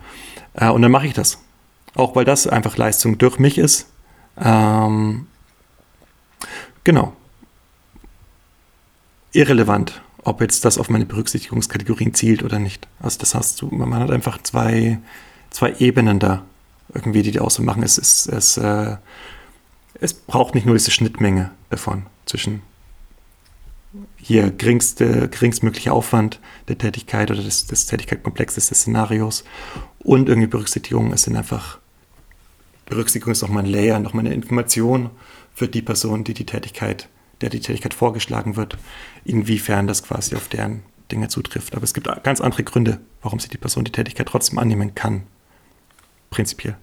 Äh, 0.54 0.70
und 0.70 0.82
dann 0.82 0.90
mache 0.90 1.06
ich 1.06 1.12
das. 1.12 1.38
Auch 1.94 2.14
weil 2.14 2.24
das 2.24 2.46
einfach 2.46 2.76
Leistung 2.76 3.18
durch 3.18 3.38
mich 3.38 3.58
ist. 3.58 3.88
Ähm, 4.38 5.26
genau. 6.84 7.12
Irrelevant, 9.32 10.00
ob 10.22 10.40
jetzt 10.40 10.64
das 10.64 10.78
auf 10.78 10.88
meine 10.88 11.06
Berücksichtigungskategorien 11.06 12.14
zielt 12.14 12.42
oder 12.42 12.58
nicht. 12.58 12.86
Also 13.00 13.18
das 13.18 13.56
du, 13.56 13.68
man 13.68 14.00
hat 14.00 14.10
einfach 14.10 14.42
zwei, 14.42 14.98
zwei 15.50 15.74
Ebenen 15.78 16.18
da 16.18 16.44
irgendwie, 16.96 17.22
die 17.22 17.30
die 17.30 17.40
auch 17.40 17.50
so 17.50 17.62
machen. 17.62 17.82
Es, 17.82 17.98
es, 17.98 18.26
es, 18.26 18.56
äh, 18.56 18.96
es 20.00 20.14
braucht 20.14 20.54
nicht 20.54 20.66
nur 20.66 20.74
diese 20.74 20.90
Schnittmenge 20.90 21.50
davon 21.70 22.06
zwischen 22.24 22.62
hier 24.16 24.50
geringste, 24.50 25.28
geringstmögliche 25.28 25.92
Aufwand 25.92 26.40
der 26.68 26.76
Tätigkeit 26.76 27.30
oder 27.30 27.42
des, 27.42 27.66
des 27.66 27.86
Tätigkeitskomplexes 27.86 28.68
des 28.68 28.80
Szenarios 28.80 29.44
und 30.00 30.28
irgendwie 30.28 30.48
Berücksichtigung. 30.48 31.12
Es 31.12 31.22
sind 31.22 31.36
einfach, 31.36 31.78
Berücksichtigung 32.86 33.32
ist 33.32 33.42
nochmal 33.42 33.64
ein 33.64 33.70
Layer, 33.70 33.98
nochmal 34.00 34.26
eine 34.26 34.34
Information 34.34 35.10
für 35.54 35.68
die 35.68 35.82
Person, 35.82 36.24
die 36.24 36.34
die 36.34 36.44
Tätigkeit, 36.44 37.08
der 37.40 37.50
die 37.50 37.60
Tätigkeit 37.60 37.94
vorgeschlagen 37.94 38.56
wird, 38.56 38.76
inwiefern 39.24 39.86
das 39.86 40.02
quasi 40.02 40.34
auf 40.34 40.48
deren 40.48 40.82
Dinge 41.10 41.28
zutrifft. 41.28 41.74
Aber 41.74 41.84
es 41.84 41.94
gibt 41.94 42.08
ganz 42.24 42.40
andere 42.40 42.64
Gründe, 42.64 43.00
warum 43.22 43.38
sich 43.38 43.50
die 43.50 43.58
Person 43.58 43.84
die 43.84 43.92
Tätigkeit 43.92 44.28
trotzdem 44.28 44.58
annehmen 44.58 44.94
kann 44.94 45.22
prinzipiell. 46.30 46.76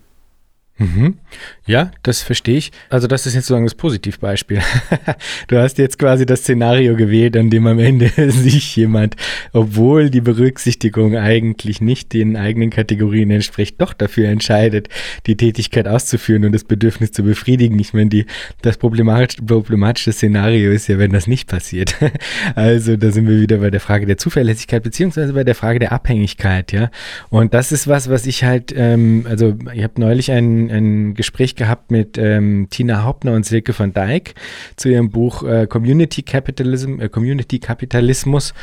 Mhm. 0.79 1.19
Ja, 1.67 1.91
das 2.01 2.23
verstehe 2.23 2.57
ich. 2.57 2.71
Also 2.89 3.05
das 3.07 3.27
ist 3.27 3.35
jetzt 3.35 3.45
sozusagen 3.45 3.65
das 3.65 3.75
Positivbeispiel. 3.75 4.59
du 5.47 5.57
hast 5.57 5.77
jetzt 5.77 5.99
quasi 5.99 6.25
das 6.25 6.41
Szenario 6.41 6.95
gewählt, 6.95 7.37
an 7.37 7.51
dem 7.51 7.67
am 7.67 7.77
Ende 7.77 8.09
sich 8.31 8.75
jemand, 8.75 9.15
obwohl 9.53 10.09
die 10.09 10.21
Berücksichtigung 10.21 11.15
eigentlich 11.15 11.79
nicht 11.79 12.11
den 12.13 12.35
eigenen 12.35 12.71
Kategorien 12.71 13.29
entspricht, 13.29 13.79
doch 13.79 13.93
dafür 13.93 14.29
entscheidet, 14.29 14.89
die 15.27 15.37
Tätigkeit 15.37 15.87
auszuführen 15.87 16.43
und 16.43 16.53
das 16.53 16.63
Bedürfnis 16.63 17.11
zu 17.11 17.23
befriedigen. 17.23 17.77
Ich 17.79 17.93
meine, 17.93 18.09
die, 18.09 18.25
das 18.63 18.77
problematische, 18.77 19.43
problematische 19.43 20.11
Szenario 20.11 20.71
ist 20.71 20.87
ja, 20.87 20.97
wenn 20.97 21.11
das 21.11 21.27
nicht 21.27 21.47
passiert. 21.47 21.95
also 22.55 22.97
da 22.97 23.11
sind 23.11 23.27
wir 23.27 23.39
wieder 23.39 23.57
bei 23.57 23.69
der 23.69 23.79
Frage 23.79 24.07
der 24.07 24.17
Zuverlässigkeit 24.17 24.81
beziehungsweise 24.81 25.33
bei 25.33 25.43
der 25.43 25.55
Frage 25.55 25.77
der 25.77 25.91
Abhängigkeit, 25.91 26.71
ja. 26.71 26.89
Und 27.29 27.53
das 27.53 27.71
ist 27.71 27.87
was, 27.87 28.09
was 28.09 28.25
ich 28.25 28.43
halt, 28.43 28.73
ähm, 28.75 29.27
also 29.29 29.55
ich 29.71 29.83
habe 29.83 30.01
neulich 30.01 30.31
einen 30.31 30.62
ein, 30.69 31.13
Gespräch 31.13 31.55
gehabt 31.55 31.91
mit 31.91 32.17
ähm, 32.17 32.67
Tina 32.69 33.03
Hauptner 33.03 33.33
und 33.33 33.45
Silke 33.45 33.73
von 33.73 33.93
Dijk 33.93 34.35
zu 34.75 34.89
ihrem 34.89 35.09
Buch 35.09 35.43
äh, 35.43 35.67
Community 35.67 36.21
Capitalism, 36.21 36.99
äh, 36.99 37.09
Community 37.09 37.59
Kapitalismus. 37.59 38.53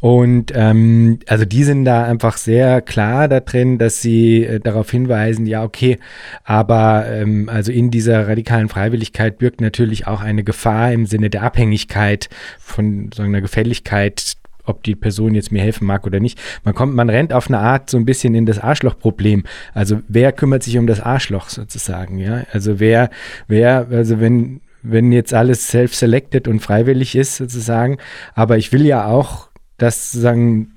Und 0.00 0.52
ähm, 0.54 1.18
also 1.26 1.44
die 1.44 1.64
sind 1.64 1.84
da 1.84 2.04
einfach 2.04 2.36
sehr 2.36 2.80
klar 2.80 3.28
da 3.28 3.40
drin, 3.40 3.78
dass 3.78 4.00
sie 4.00 4.44
äh, 4.44 4.60
darauf 4.60 4.90
hinweisen, 4.90 5.46
ja, 5.46 5.62
okay, 5.62 5.98
aber 6.44 7.06
ähm, 7.08 7.48
also 7.48 7.70
in 7.72 7.90
dieser 7.90 8.28
radikalen 8.28 8.68
Freiwilligkeit 8.68 9.38
birgt 9.38 9.60
natürlich 9.60 10.06
auch 10.06 10.20
eine 10.20 10.44
Gefahr 10.44 10.92
im 10.92 11.06
Sinne 11.06 11.30
der 11.30 11.42
Abhängigkeit 11.42 12.28
von 12.58 13.10
so 13.14 13.22
einer 13.22 13.40
Gefälligkeit 13.40 14.36
ob 14.64 14.82
die 14.82 14.94
Person 14.94 15.34
jetzt 15.34 15.52
mir 15.52 15.62
helfen 15.62 15.86
mag 15.86 16.06
oder 16.06 16.20
nicht. 16.20 16.40
Man 16.64 16.74
kommt, 16.74 16.94
man 16.94 17.10
rennt 17.10 17.32
auf 17.32 17.48
eine 17.48 17.58
Art 17.58 17.90
so 17.90 17.96
ein 17.96 18.04
bisschen 18.04 18.34
in 18.34 18.46
das 18.46 18.58
Arschlochproblem. 18.58 19.44
Also 19.74 20.00
wer 20.08 20.32
kümmert 20.32 20.62
sich 20.62 20.78
um 20.78 20.86
das 20.86 21.00
Arschloch 21.00 21.48
sozusagen, 21.48 22.18
ja? 22.18 22.44
Also 22.52 22.80
wer, 22.80 23.10
wer, 23.48 23.86
also 23.90 24.20
wenn, 24.20 24.60
wenn 24.82 25.12
jetzt 25.12 25.34
alles 25.34 25.68
self-selected 25.68 26.48
und 26.48 26.60
freiwillig 26.60 27.14
ist 27.14 27.36
sozusagen, 27.36 27.98
aber 28.34 28.56
ich 28.56 28.72
will 28.72 28.86
ja 28.86 29.06
auch, 29.06 29.48
dass 29.76 30.12
sozusagen 30.12 30.72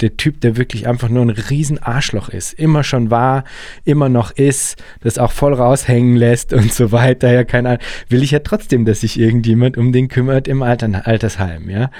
der 0.00 0.16
Typ, 0.16 0.40
der 0.40 0.56
wirklich 0.56 0.86
einfach 0.88 1.08
nur 1.08 1.22
ein 1.22 1.30
riesen 1.30 1.82
Arschloch 1.82 2.28
ist, 2.28 2.52
immer 2.54 2.82
schon 2.82 3.10
war, 3.10 3.44
immer 3.84 4.08
noch 4.08 4.32
ist, 4.32 4.82
das 5.02 5.18
auch 5.18 5.32
voll 5.32 5.54
raushängen 5.54 6.16
lässt 6.16 6.52
und 6.52 6.72
so 6.72 6.92
weiter, 6.92 7.32
ja, 7.32 7.44
keine 7.44 7.68
Ahnung, 7.70 7.82
will 8.08 8.22
ich 8.22 8.32
ja 8.32 8.40
trotzdem, 8.40 8.84
dass 8.84 9.00
sich 9.00 9.18
irgendjemand 9.18 9.76
um 9.76 9.92
den 9.92 10.08
kümmert 10.08 10.48
im 10.48 10.62
Alter, 10.62 11.06
Altersheim, 11.06 11.70
ja. 11.70 11.90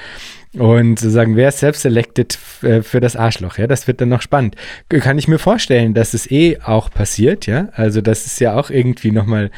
Und 0.57 1.01
sozusagen, 1.01 1.35
wer 1.35 1.49
ist 1.49 1.59
self-selected 1.59 2.39
äh, 2.63 2.83
für 2.83 3.01
das 3.01 3.17
Arschloch? 3.17 3.59
Ja, 3.59 3.67
das 3.67 3.89
wird 3.89 4.01
dann 4.01 4.09
noch 4.09 4.23
spannend. 4.23 4.55
Kann 4.89 5.19
ich 5.19 5.27
mir 5.27 5.39
vorstellen, 5.39 5.95
dass 5.95 6.15
es 6.15 6.31
eh 6.31 6.61
auch 6.61 6.91
passiert, 6.91 7.47
ja. 7.47 7.71
Also, 7.73 8.01
das 8.01 8.25
ist 8.27 8.39
ja 8.41 8.55
auch 8.55 8.71
irgendwie 8.71 9.11
nochmal 9.11 9.51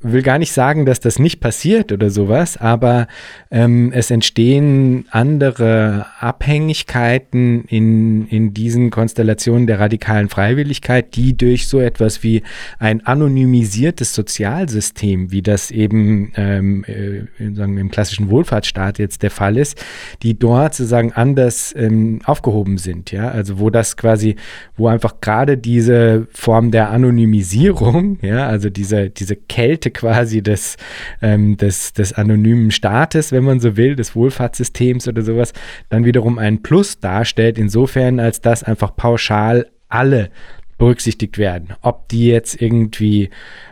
will 0.00 0.22
gar 0.22 0.38
nicht 0.38 0.52
sagen, 0.52 0.86
dass 0.86 1.00
das 1.00 1.18
nicht 1.18 1.40
passiert 1.40 1.90
oder 1.90 2.10
sowas, 2.10 2.56
aber 2.56 3.08
ähm, 3.50 3.92
es 3.92 4.10
entstehen 4.10 5.06
andere 5.10 6.06
Abhängigkeiten 6.20 7.64
in, 7.64 8.28
in 8.28 8.54
diesen 8.54 8.90
Konstellationen 8.90 9.66
der 9.66 9.80
radikalen 9.80 10.28
Freiwilligkeit, 10.28 11.16
die 11.16 11.36
durch 11.36 11.66
so 11.66 11.80
etwas 11.80 12.22
wie 12.22 12.42
ein 12.78 13.04
anonymisiertes 13.04 14.14
Sozialsystem, 14.14 15.32
wie 15.32 15.42
das 15.42 15.70
eben 15.72 16.32
ähm, 16.36 16.84
äh, 16.84 17.54
sagen 17.54 17.74
wir, 17.74 17.80
im 17.80 17.90
klassischen 17.90 18.30
Wohlfahrtsstaat 18.30 18.98
jetzt 18.98 19.22
der 19.22 19.30
Fall 19.30 19.56
ist, 19.56 19.84
die 20.22 20.38
dort 20.38 20.74
sozusagen 20.74 21.12
anders 21.12 21.74
ähm, 21.76 22.20
aufgehoben 22.24 22.78
sind, 22.78 23.10
ja, 23.10 23.30
also 23.30 23.58
wo 23.58 23.68
das 23.70 23.96
quasi, 23.96 24.36
wo 24.76 24.86
einfach 24.86 25.20
gerade 25.20 25.58
diese 25.58 26.28
Form 26.30 26.70
der 26.70 26.90
Anonymisierung, 26.90 28.18
ja, 28.22 28.46
also 28.46 28.70
diese, 28.70 29.10
diese 29.10 29.34
Kälte 29.34 29.87
Seite 29.88 29.90
quasi 29.90 30.42
des, 30.42 30.76
ähm, 31.22 31.56
des, 31.56 31.92
des 31.92 32.12
anonymen 32.12 32.70
Staates, 32.70 33.32
wenn 33.32 33.44
man 33.44 33.60
so 33.60 33.76
will, 33.76 33.96
des 33.96 34.14
Wohlfahrtssystems 34.14 35.08
oder 35.08 35.22
sowas, 35.22 35.52
dann 35.88 36.04
wiederum 36.04 36.38
ein 36.38 36.62
Plus 36.62 37.00
darstellt, 37.00 37.58
insofern 37.58 38.20
als 38.20 38.40
dass 38.40 38.62
einfach 38.62 38.94
pauschal 38.96 39.66
alle 39.88 40.30
berücksichtigt 40.78 41.38
werden. 41.38 41.70
Ob 41.82 42.08
die 42.08 42.28
jetzt 42.28 42.62
irgendwie 42.62 43.30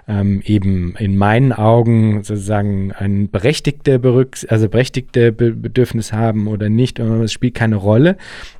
ähm, 0.08 0.42
eben 0.44 0.94
in 0.98 1.16
meinen 1.16 1.52
Augen 1.52 2.24
sozusagen 2.24 2.92
ein 2.92 3.30
berechtigte, 3.30 4.00
Berücks 4.00 4.44
also 4.44 4.68
berechtigte 4.68 5.30
Be 5.32 5.52
Bedürfnis 5.52 6.12
haben 6.12 6.48
oder 6.48 6.68
nicht, 6.68 6.98
es 6.98 7.32
spielt 7.32 7.54
keine 7.54 7.76
Rolle. 7.76 8.16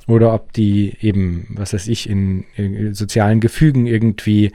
Oder 0.07 0.33
ob 0.33 0.53
die 0.53 0.93
eben, 1.01 1.47
was 1.49 1.73
weiß 1.73 1.89
ich, 1.89 2.09
in, 2.09 2.45
in 2.55 2.93
sozialen 2.93 3.41
Gefügen 3.41 3.85
irgendwie 3.85 4.53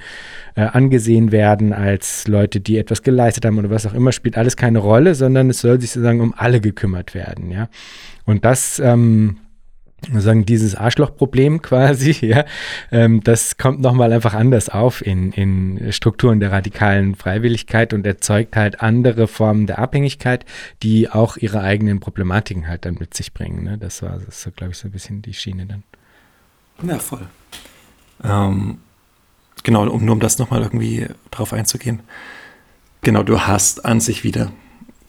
äh, 0.54 0.62
angesehen 0.62 1.30
werden 1.30 1.74
als 1.74 2.26
Leute, 2.26 2.60
die 2.60 2.78
etwas 2.78 3.02
geleistet 3.02 3.44
haben 3.44 3.58
oder 3.58 3.70
was 3.70 3.86
auch 3.86 3.94
immer, 3.94 4.12
spielt 4.12 4.38
alles 4.38 4.56
keine 4.56 4.78
Rolle, 4.78 5.14
sondern 5.14 5.50
es 5.50 5.60
soll 5.60 5.78
sich 5.80 5.90
sozusagen 5.90 6.22
um 6.22 6.32
alle 6.34 6.60
gekümmert 6.62 7.14
werden, 7.14 7.50
ja. 7.50 7.68
Und 8.24 8.44
das 8.44 8.78
ähm, 8.78 9.36
sagen 10.18 10.44
dieses 10.44 10.74
Arschlochproblem 10.74 11.62
quasi, 11.62 12.12
ja, 12.26 12.44
ähm, 12.90 13.22
das 13.22 13.56
kommt 13.56 13.80
nochmal 13.80 14.12
einfach 14.12 14.34
anders 14.34 14.68
auf 14.68 15.04
in, 15.04 15.32
in 15.32 15.92
Strukturen 15.92 16.40
der 16.40 16.52
radikalen 16.52 17.14
Freiwilligkeit 17.14 17.92
und 17.92 18.06
erzeugt 18.06 18.56
halt 18.56 18.80
andere 18.80 19.28
Formen 19.28 19.66
der 19.66 19.78
Abhängigkeit, 19.78 20.44
die 20.82 21.08
auch 21.08 21.36
ihre 21.36 21.60
eigenen 21.62 22.00
Problematiken 22.00 22.68
halt 22.68 22.84
dann 22.84 22.94
mit 22.94 23.14
sich 23.14 23.32
bringen. 23.32 23.62
Ne? 23.64 23.78
Das 23.78 24.02
war, 24.02 24.18
das 24.24 24.48
glaube 24.56 24.72
ich, 24.72 24.78
so 24.78 24.88
ein 24.88 24.92
bisschen 24.92 25.22
die 25.22 25.34
Schiene 25.34 25.66
dann. 25.66 25.82
Ja, 26.82 26.98
voll. 26.98 27.26
Ähm, 28.24 28.78
genau, 29.62 29.88
um 29.88 30.04
nur 30.04 30.14
um 30.14 30.20
das 30.20 30.38
nochmal 30.38 30.62
irgendwie 30.62 31.06
drauf 31.30 31.52
einzugehen. 31.52 32.00
Genau, 33.02 33.22
du 33.22 33.40
hast 33.40 33.84
an 33.84 34.00
sich 34.00 34.24
wieder 34.24 34.52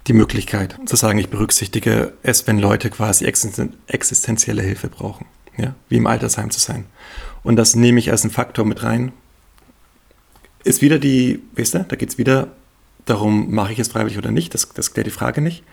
die 0.08 0.14
Möglichkeit 0.14 0.78
zu 0.86 0.96
sagen, 0.96 1.20
ich 1.20 1.30
berücksichtige 1.30 2.14
es, 2.24 2.46
wenn 2.48 2.60
Leute 2.60 2.90
quasi 2.90 3.26
existenzielle 3.26 4.62
Hilfe 4.62 4.90
brauchen. 4.90 5.26
ja, 5.58 5.76
wie 5.90 5.98
im 5.98 6.08
Altersheim 6.08 6.50
zu 6.50 6.60
sein. 6.60 6.86
Und 7.44 7.58
das 7.58 7.76
nehme 7.76 8.00
ich 8.00 8.12
als 8.12 8.24
einen 8.24 8.32
Faktor 8.32 8.66
mit 8.66 8.84
rein. 8.84 9.12
Ist 10.64 10.82
wieder 10.82 10.98
die, 10.98 11.42
weißt 11.56 11.76
du, 11.76 11.86
da 11.88 11.96
geht 11.96 12.10
es 12.10 12.18
wieder 12.18 12.48
darum, 13.06 13.54
mache 13.54 13.74
ich 13.74 13.80
es 13.80 13.90
freiwillig 13.90 14.18
oder 14.18 14.32
nicht, 14.32 14.54
das, 14.54 14.70
das 14.70 14.94
klärt 14.94 15.08
die 15.08 15.12
Frage 15.12 15.42
nicht. 15.42 15.64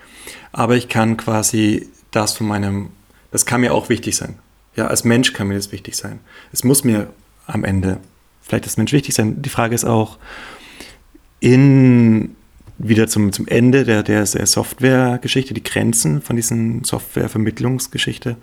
Aber 0.51 0.75
ich 0.75 0.89
kann 0.89 1.17
quasi 1.17 1.89
das 2.11 2.33
von 2.33 2.47
meinem, 2.47 2.89
das 3.31 3.45
kann 3.45 3.61
mir 3.61 3.73
auch 3.73 3.89
wichtig 3.89 4.15
sein. 4.15 4.37
Ja, 4.75 4.87
als 4.87 5.03
Mensch 5.03 5.33
kann 5.33 5.47
mir 5.47 5.55
das 5.55 5.71
wichtig 5.71 5.95
sein. 5.95 6.19
Es 6.51 6.63
muss 6.63 6.83
mir 6.83 7.11
am 7.47 7.63
Ende 7.63 7.99
vielleicht 8.41 8.65
als 8.65 8.77
Mensch 8.77 8.91
wichtig 8.91 9.15
sein. 9.15 9.41
Die 9.41 9.49
Frage 9.49 9.75
ist 9.75 9.85
auch, 9.85 10.17
in 11.39 12.35
wieder 12.83 13.07
zum, 13.07 13.31
zum 13.31 13.47
Ende 13.47 13.83
der, 13.83 14.03
der, 14.03 14.25
Software-Geschichte, 14.25 15.53
die 15.53 15.63
Grenzen 15.63 16.21
von 16.21 16.35
diesen 16.35 16.83
Software-Vermittlungsgeschichte. 16.83 18.37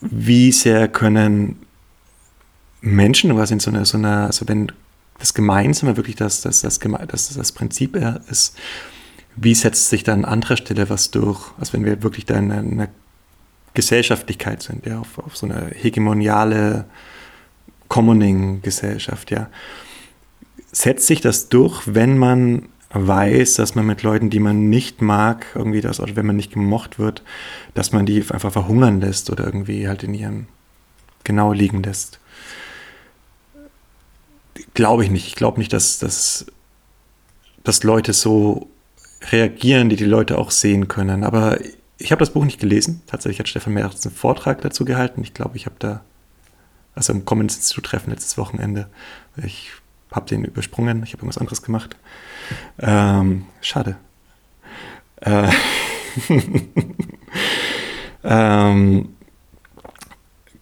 Wie 0.00 0.52
sehr 0.52 0.88
können 0.88 1.56
Menschen, 2.80 3.36
was 3.36 3.50
in 3.50 3.60
so 3.60 3.70
einer, 3.70 3.84
so 3.84 3.96
einer, 3.96 4.26
also 4.26 4.46
wenn 4.48 4.72
das 5.18 5.34
Gemeinsame 5.34 5.96
wirklich 5.96 6.16
das, 6.16 6.42
das, 6.42 6.62
das, 6.62 6.78
das, 6.78 7.34
das 7.34 7.52
Prinzip 7.52 7.96
ist, 8.28 8.56
wie 9.36 9.54
setzt 9.54 9.88
sich 9.88 10.04
dann 10.04 10.24
an 10.24 10.32
anderer 10.32 10.56
Stelle 10.56 10.90
was 10.90 11.10
durch, 11.10 11.52
als 11.58 11.72
wenn 11.72 11.84
wir 11.84 12.02
wirklich 12.02 12.26
da 12.26 12.36
in 12.36 12.52
einer 12.52 12.88
Gesellschaftlichkeit 13.72 14.62
sind, 14.62 14.86
ja, 14.86 15.00
auf, 15.00 15.18
auf 15.18 15.36
so 15.36 15.46
eine 15.46 15.70
hegemoniale 15.74 16.84
Commoning-Gesellschaft, 17.88 19.30
ja 19.30 19.48
setzt 20.74 21.06
sich 21.06 21.20
das 21.20 21.48
durch, 21.48 21.82
wenn 21.86 22.18
man 22.18 22.68
weiß, 22.90 23.54
dass 23.54 23.74
man 23.74 23.86
mit 23.86 24.02
Leuten, 24.02 24.30
die 24.30 24.40
man 24.40 24.68
nicht 24.68 25.02
mag, 25.02 25.46
irgendwie 25.54 25.80
das, 25.80 26.00
oder 26.00 26.16
wenn 26.16 26.26
man 26.26 26.36
nicht 26.36 26.52
gemocht 26.52 26.98
wird, 26.98 27.22
dass 27.74 27.92
man 27.92 28.06
die 28.06 28.24
einfach 28.30 28.52
verhungern 28.52 29.00
lässt 29.00 29.30
oder 29.30 29.44
irgendwie 29.44 29.88
halt 29.88 30.02
in 30.02 30.14
ihren 30.14 30.46
genau 31.24 31.52
liegen 31.52 31.82
lässt. 31.82 32.20
Glaube 34.74 35.04
ich 35.04 35.10
nicht. 35.10 35.26
Ich 35.26 35.34
glaube 35.34 35.58
nicht, 35.58 35.72
dass, 35.72 35.98
dass, 35.98 36.46
dass 37.64 37.82
Leute 37.82 38.12
so 38.12 38.68
reagieren, 39.32 39.88
die 39.88 39.96
die 39.96 40.04
Leute 40.04 40.38
auch 40.38 40.50
sehen 40.50 40.86
können. 40.86 41.24
Aber 41.24 41.58
ich 41.98 42.12
habe 42.12 42.20
das 42.20 42.32
Buch 42.32 42.44
nicht 42.44 42.60
gelesen. 42.60 43.02
Tatsächlich 43.06 43.40
hat 43.40 43.48
Stefan 43.48 43.74
Merz 43.74 44.04
einen 44.04 44.14
Vortrag 44.14 44.60
dazu 44.60 44.84
gehalten. 44.84 45.22
Ich 45.22 45.34
glaube, 45.34 45.56
ich 45.56 45.66
habe 45.66 45.76
da, 45.78 46.04
also 46.94 47.12
im 47.12 47.24
Commons 47.24 47.56
Institut 47.56 47.86
Treffen 47.86 48.10
letztes 48.10 48.36
Wochenende, 48.38 48.88
ich 49.36 49.70
habe 50.14 50.28
den 50.28 50.44
übersprungen, 50.44 51.02
ich 51.02 51.12
habe 51.12 51.22
irgendwas 51.22 51.38
anderes 51.38 51.62
gemacht. 51.62 51.96
Ähm, 52.78 53.46
schade. 53.60 53.96
Äh, 55.20 55.50
ähm, 58.24 59.08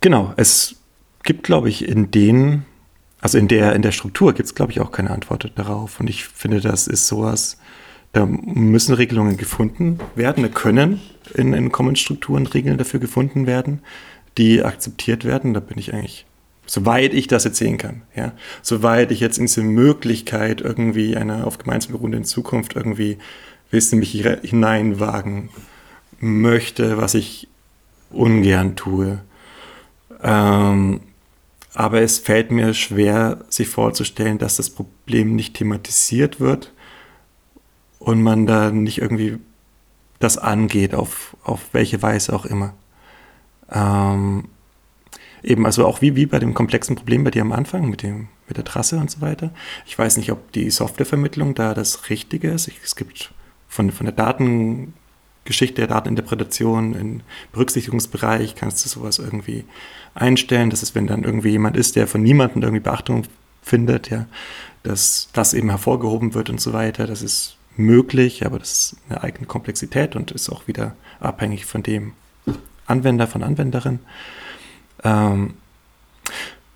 genau, 0.01 0.33
es 0.37 0.77
gibt, 1.23 1.43
glaube 1.43 1.69
ich, 1.69 1.87
in 1.89 2.11
den, 2.11 2.65
also 3.21 3.39
in 3.39 3.49
der, 3.49 3.75
in 3.75 3.83
der 3.83 3.93
Struktur 3.93 4.33
gibt 4.33 4.47
es, 4.47 4.55
glaube 4.55 4.73
ich, 4.73 4.81
auch 4.81 4.93
keine 4.93 5.11
Antwort 5.11 5.51
darauf. 5.57 6.01
Und 6.01 6.09
ich 6.09 6.25
finde, 6.25 6.61
das 6.61 6.87
ist 6.87 7.07
sowas, 7.07 7.59
da 8.13 8.27
müssen 8.27 8.95
Regelungen 8.95 9.37
gefunden 9.37 9.99
werden, 10.15 10.43
da 10.43 10.49
können 10.49 11.01
in, 11.35 11.55
in 11.55 11.73
Common-Strukturen 11.73 12.47
Regeln 12.47 12.79
dafür 12.79 13.01
gefunden 13.01 13.47
werden, 13.47 13.81
die 14.39 14.63
akzeptiert 14.63 15.25
werden. 15.25 15.55
Da 15.55 15.61
bin 15.61 15.79
ich 15.79 15.95
eigentlich 15.95 16.27
Soweit 16.67 17.13
ich 17.13 17.27
das 17.27 17.45
jetzt 17.45 17.59
sehen 17.59 17.77
kann, 17.77 18.03
ja. 18.15 18.33
Soweit 18.63 19.11
ich 19.11 19.21
jetzt 19.21 19.39
in 19.39 19.47
diese 19.47 19.63
Möglichkeit 19.63 20.61
irgendwie 20.61 21.17
einer 21.17 21.47
auf 21.47 21.59
gemeinsame 21.59 21.99
Runde 21.99 22.19
in 22.19 22.25
Zukunft 22.25 22.77
irgendwie 22.77 23.19
wissen, 23.71 23.99
mich 23.99 24.13
hineinwagen 24.13 25.49
möchte, 26.21 26.99
was 26.99 27.15
ich 27.15 27.49
ungern 28.11 28.77
tue. 28.77 29.21
Ähm, 30.23 31.01
aber 31.75 32.03
es 32.03 32.19
fällt 32.19 32.51
mir 32.51 32.75
schwer, 32.75 33.45
sich 33.49 33.69
vorzustellen, 33.69 34.39
dass 34.39 34.57
das 34.57 34.71
Problem 34.71 35.35
nicht 35.35 35.55
thematisiert 35.55 36.39
wird 36.39 36.73
und 37.99 38.23
man 38.23 38.47
da 38.47 38.71
nicht 38.71 38.99
irgendwie 38.99 39.39
das 40.19 40.39
angeht, 40.39 40.95
auf, 40.95 41.37
auf 41.43 41.61
welche 41.73 42.03
Weise 42.03 42.35
auch 42.35 42.45
immer. 42.45 42.75
Ähm, 43.71 44.49
Eben, 45.43 45.67
also 45.67 45.87
auch 45.87 46.01
wie, 46.01 46.15
wie 46.15 46.27
bei 46.27 46.39
dem 46.39 46.55
komplexen 46.55 46.97
Problem 46.97 47.25
bei 47.25 47.31
dir 47.31 47.43
am 47.43 47.53
Anfang 47.53 47.91
mit, 47.91 48.03
dem, 48.03 48.29
mit 48.49 48.57
der 48.57 48.65
Trasse 48.65 48.99
und 48.99 49.11
so 49.11 49.21
weiter. 49.21 49.51
Ich 49.87 49.99
weiß 49.99 50.17
nicht, 50.17 50.31
ob 50.31 50.53
die 50.53 50.71
Softwarevermittlung 50.71 51.55
da 51.55 51.75
das 51.75 52.11
Richtige 52.11 52.51
ist. 52.51 52.71
Es 52.85 52.95
gibt 52.95 53.33
von, 53.69 53.91
von 53.91 54.07
der 54.07 54.15
Datengeschichte, 54.15 55.81
der 55.81 55.89
Dateninterpretation 55.89 56.95
im 56.95 57.21
Berücksichtigungsbereich 57.53 58.55
kannst 58.55 58.85
du 58.85 58.89
sowas 58.89 59.19
irgendwie 59.19 59.65
einstellen. 60.15 60.71
Das 60.71 60.83
ist, 60.83 60.95
wenn 60.95 61.07
dann 61.07 61.25
irgendwie 61.25 61.51
jemand 61.51 61.77
ist, 61.77 61.97
der 61.97 62.07
von 62.07 62.23
niemandem 62.23 62.63
irgendwie 62.63 62.83
Beachtung 62.83 63.25
findet, 63.63 64.11
ja, 64.11 64.27
dass 64.83 65.29
das 65.33 65.55
eben 65.55 65.71
hervorgehoben 65.71 66.35
wird 66.35 66.51
und 66.51 66.61
so 66.61 66.73
weiter. 66.73 67.07
Das 67.07 67.23
ist 67.23 67.57
möglich, 67.77 68.45
aber 68.47 68.59
das 68.59 68.71
ist 68.71 68.97
eine 69.09 69.23
eigene 69.23 69.47
Komplexität 69.47 70.15
und 70.15 70.31
ist 70.31 70.51
auch 70.51 70.69
wieder 70.69 70.95
abhängig 71.21 71.67
von 71.67 71.83
dem 71.83 72.13
Anwender, 72.87 73.27
von 73.27 73.43
Anwenderin. 73.43 74.01
Ähm, 75.05 75.55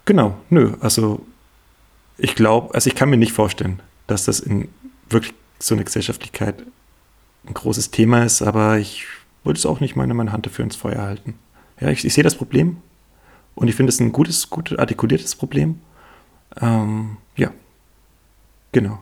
genau, 0.05 0.37
nö, 0.51 0.75
also 0.81 1.25
ich 2.19 2.35
glaube, 2.35 2.75
also 2.75 2.89
ich 2.89 2.97
kann 2.97 3.11
mir 3.11 3.17
nicht 3.17 3.33
vorstellen, 3.33 3.81
dass 4.07 4.25
das 4.25 4.41
in 4.41 4.69
wirklich 5.09 5.35
so 5.59 5.75
eine 5.75 5.85
Gesellschaftlichkeit 5.85 6.63
ein 7.47 7.55
großes 7.55 7.91
Thema 7.91 8.25
ist, 8.25 8.43
aber 8.43 8.79
ich 8.79 9.07
wollte 9.45 9.59
es 9.59 9.67
auch 9.67 9.81
nicht 9.81 9.97
meine, 9.97 10.15
meine 10.15 10.33
Hand 10.33 10.47
dafür 10.47 10.65
ins 10.65 10.77
Feuer 10.77 11.03
halten. 11.03 11.39
Ja, 11.81 11.89
ich, 11.89 12.05
ich 12.05 12.15
sehe 12.15 12.25
das 12.25 12.35
Problem 12.35 12.79
und 13.55 13.69
ich 13.69 13.75
finde 13.75 13.91
es 13.91 14.01
ein 14.01 14.13
gutes, 14.13 14.51
gut 14.51 14.79
artikuliertes 14.79 15.35
Problem. 15.35 15.81
Ähm, 16.61 17.19
ja, 17.37 17.53
genau. 18.73 18.99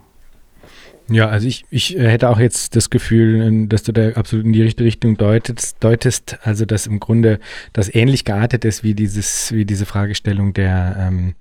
Ja, 1.10 1.28
also 1.28 1.46
ich, 1.46 1.66
ich 1.68 1.98
äh, 1.98 2.08
hätte 2.08 2.30
auch 2.30 2.38
jetzt 2.38 2.76
das 2.76 2.88
Gefühl, 2.88 3.42
ähm, 3.42 3.68
dass 3.68 3.82
du 3.82 3.92
da 3.92 4.12
absolut 4.12 4.46
in 4.46 4.54
die 4.54 4.62
richtige 4.62 4.86
Richtung 4.86 5.18
deutest, 5.18 5.76
deutest, 5.80 6.38
also 6.44 6.64
dass 6.64 6.86
im 6.86 6.98
Grunde 6.98 7.40
das 7.74 7.94
ähnlich 7.94 8.24
geartet 8.24 8.64
ist 8.64 8.82
wie 8.82 8.94
dieses, 8.94 9.52
wie 9.52 9.66
diese 9.66 9.84
Fragestellung 9.84 10.54
der 10.54 10.96
ähm, 10.98 11.34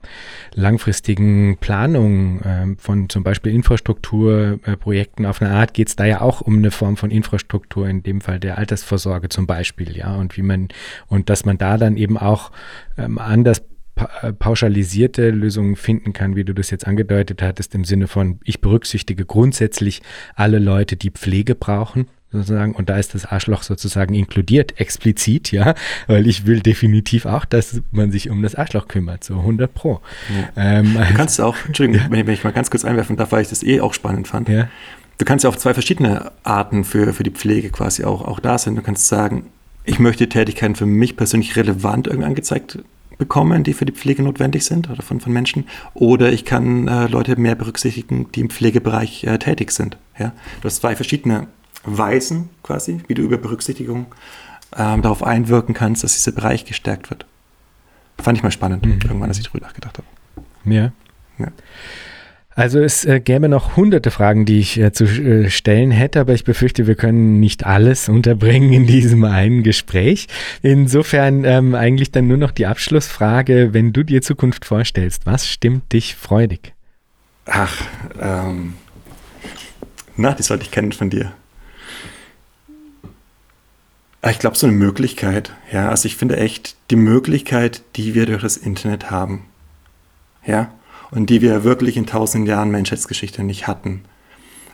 langfristigen 0.54 1.58
Planung 1.60 2.42
ähm, 2.44 2.78
von 2.78 3.08
zum 3.08 3.24
Beispiel 3.24 3.54
Infrastrukturprojekten. 3.54 5.24
Äh, 5.24 5.28
Auf 5.30 5.42
eine 5.42 5.52
Art 5.52 5.74
geht 5.74 5.88
es 5.88 5.96
da 5.96 6.04
ja 6.04 6.20
auch 6.20 6.42
um 6.42 6.58
eine 6.58 6.72
Form 6.72 6.98
von 6.98 7.10
Infrastruktur, 7.10 7.88
in 7.88 8.04
dem 8.04 8.20
Fall 8.20 8.42
der 8.42 8.58
Altersvorsorge 8.58 9.30
zum 9.30 9.48
Beispiel, 9.48 9.96
ja, 9.96 10.14
und 10.14 10.36
wie 10.36 10.42
man 10.42 10.68
und 11.08 11.30
dass 11.30 11.46
man 11.46 11.58
da 11.58 11.78
dann 11.78 11.96
eben 11.96 12.18
auch 12.18 12.52
ähm, 12.98 13.18
anders 13.18 13.62
äh, 13.96 14.34
pauschalisierte 14.34 15.30
Lösungen 15.30 15.76
finden 15.76 16.14
kann, 16.14 16.36
wie 16.36 16.44
du 16.44 16.54
das 16.54 16.72
jetzt 16.72 16.88
angedeutet 16.88 17.42
hattest, 17.42 17.76
im 17.76 17.86
Sinne 17.86 18.08
von, 18.08 18.40
ich 18.44 18.62
berücksichtige 18.62 19.26
grundsätzlich 19.26 20.02
alle 20.36 20.60
Leute, 20.60 20.96
die 20.96 21.12
Pflege 21.12 21.56
brauchen, 21.56 22.08
sozusagen, 22.32 22.74
und 22.74 22.90
da 22.90 22.98
ist 22.98 23.14
das 23.14 23.26
Arschloch 23.26 23.64
sozusagen 23.64 24.16
inkludiert, 24.16 24.80
explizit, 24.80 25.52
ja, 25.52 25.76
weil 26.08 26.28
ich 26.28 26.48
will 26.48 26.60
definitiv 26.62 27.26
auch, 27.26 27.46
dass 27.46 27.82
man 27.92 28.12
sich 28.12 28.30
um 28.30 28.42
das 28.42 28.56
Arschloch 28.56 28.88
kümmert, 28.88 29.24
so 29.24 29.36
100 29.36 29.74
Pro. 29.74 30.02
Ja. 30.56 30.80
Ähm, 30.80 30.96
du 30.96 31.14
kannst 31.14 31.40
auch, 31.40 31.56
Entschuldigung, 31.66 32.02
ja. 32.02 32.12
wenn, 32.12 32.20
ich, 32.20 32.28
wenn, 32.28 32.34
ich, 32.34 32.44
mal 32.44 32.52
ganz 32.52 32.72
kurz 32.72 32.84
einwerfen 32.84 33.16
darf, 33.16 33.32
weil 33.32 33.44
ich 33.44 33.50
das 33.50 33.64
eh 33.64 33.80
auch 33.80 33.94
spannend 33.94 34.28
fand. 34.28 34.50
Ja. 34.50 34.70
Du 35.20 35.26
kannst 35.26 35.44
ja 35.44 35.50
auch 35.52 35.56
zwei 35.56 35.74
verschiedene 35.74 36.32
Arten 36.44 36.84
für, 36.84 37.14
für 37.14 37.24
die 37.24 37.32
Pflege 37.32 37.70
quasi 37.70 38.04
auch, 38.04 38.24
auch 38.24 38.40
da 38.40 38.58
sind. 38.58 38.76
Du 38.76 38.82
kannst 38.82 39.08
sagen, 39.08 39.46
ich 39.86 40.00
möchte 40.00 40.28
Tätigkeiten 40.28 40.76
für 40.76 40.86
mich 40.86 41.16
persönlich 41.16 41.56
relevant 41.56 42.08
irgendwie 42.08 42.26
angezeigt 42.26 42.80
bekommen, 43.18 43.64
die 43.64 43.74
für 43.74 43.86
die 43.86 43.94
Pflege 43.94 44.24
notwendig 44.24 44.66
sind 44.66 44.90
oder 44.90 45.02
von, 45.02 45.20
von 45.20 45.32
Menschen. 45.34 45.66
Oder 45.94 46.32
ich 46.32 46.46
kann 46.46 46.88
äh, 46.88 47.08
Leute 47.08 47.36
mehr 47.40 47.56
berücksichtigen, 47.56 48.32
die 48.34 48.42
im 48.42 48.50
Pflegebereich 48.50 49.24
äh, 49.24 49.38
tätig 49.38 49.72
sind. 49.72 49.98
Ja? 50.18 50.34
Du 50.62 50.66
hast 50.66 50.78
zwei 50.78 50.96
verschiedene 50.96 51.48
Weisen 51.84 52.50
quasi, 52.64 53.02
wie 53.08 53.14
du 53.14 53.22
über 53.22 53.38
Berücksichtigung 53.38 54.08
ähm, 54.76 55.02
darauf 55.02 55.24
einwirken 55.24 55.74
kannst, 55.74 56.04
dass 56.04 56.14
dieser 56.14 56.32
Bereich 56.32 56.66
gestärkt 56.66 57.10
wird. 57.10 57.26
Fand 58.20 58.38
ich 58.38 58.44
mal 58.44 58.52
spannend, 58.52 58.86
mhm. 58.86 59.00
irgendwann, 59.04 59.30
als 59.30 59.40
ich 59.40 59.48
drüber 59.48 59.66
nachgedacht 59.66 59.98
habe. 59.98 60.08
Ja. 60.66 60.92
ja. 61.40 61.48
Also 62.56 62.80
es 62.80 63.04
äh, 63.06 63.20
gäbe 63.20 63.50
noch 63.50 63.76
hunderte 63.76 64.12
Fragen, 64.12 64.46
die 64.46 64.60
ich 64.60 64.80
äh, 64.80 64.92
zu 64.92 65.06
äh, 65.06 65.50
stellen 65.50 65.92
hätte, 65.92 66.20
aber 66.20 66.34
ich 66.34 66.44
befürchte, 66.44 66.86
wir 66.86 66.96
können 66.96 67.40
nicht 67.40 67.66
alles 67.66 68.10
unterbringen 68.10 68.72
in 68.74 68.86
diesem 68.86 69.24
einen 69.24 69.64
Gespräch. 69.64 70.28
Insofern 70.62 71.46
ähm, 71.46 71.74
eigentlich 71.76 72.12
dann 72.12 72.28
nur 72.28 72.38
noch 72.38 72.52
die 72.52 72.68
Abschlussfrage, 72.68 73.74
wenn 73.74 73.94
du 73.94 74.04
dir 74.04 74.22
Zukunft 74.22 74.66
vorstellst, 74.66 75.26
was 75.26 75.48
stimmt 75.48 75.94
dich 75.94 76.16
freudig? 76.16 76.74
Ach, 77.46 77.82
ähm, 78.22 78.76
na, 80.16 80.34
die 80.34 80.44
sollte 80.44 80.64
ich 80.64 80.72
kennen 80.72 80.92
von 80.92 81.10
dir. 81.10 81.34
Ah, 84.22 84.30
ich 84.30 84.40
glaube, 84.40 84.56
so 84.56 84.68
eine 84.68 84.76
Möglichkeit, 84.76 85.52
ja, 85.72 85.90
also 85.90 86.06
ich 86.06 86.16
finde 86.16 86.38
echt 86.38 86.78
die 86.92 86.96
Möglichkeit, 86.96 87.82
die 87.98 88.14
wir 88.14 88.26
durch 88.26 88.42
das 88.42 88.56
Internet 88.56 89.12
haben, 89.12 89.46
ja, 90.46 90.72
und 91.14 91.30
die 91.30 91.42
wir 91.42 91.64
wirklich 91.64 91.96
in 91.96 92.08
tausend 92.08 92.48
Jahren 92.48 92.72
Menschheitsgeschichte 92.72 93.44
nicht 93.44 93.68
hatten. 93.68 94.04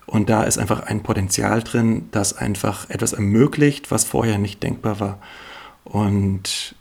Und 0.06 0.30
da 0.30 0.44
ist 0.44 0.58
einfach 0.58 0.82
ein 0.82 1.04
Potenzial 1.04 1.62
drin, 1.62 2.08
das 2.12 2.34
einfach 2.34 2.90
etwas 2.90 3.14
ermöglicht, 3.14 3.92
was 3.92 4.06
vorher 4.06 4.38
nicht 4.38 4.64
denkbar 4.64 5.00
war. 5.00 5.20
Und 5.84 6.76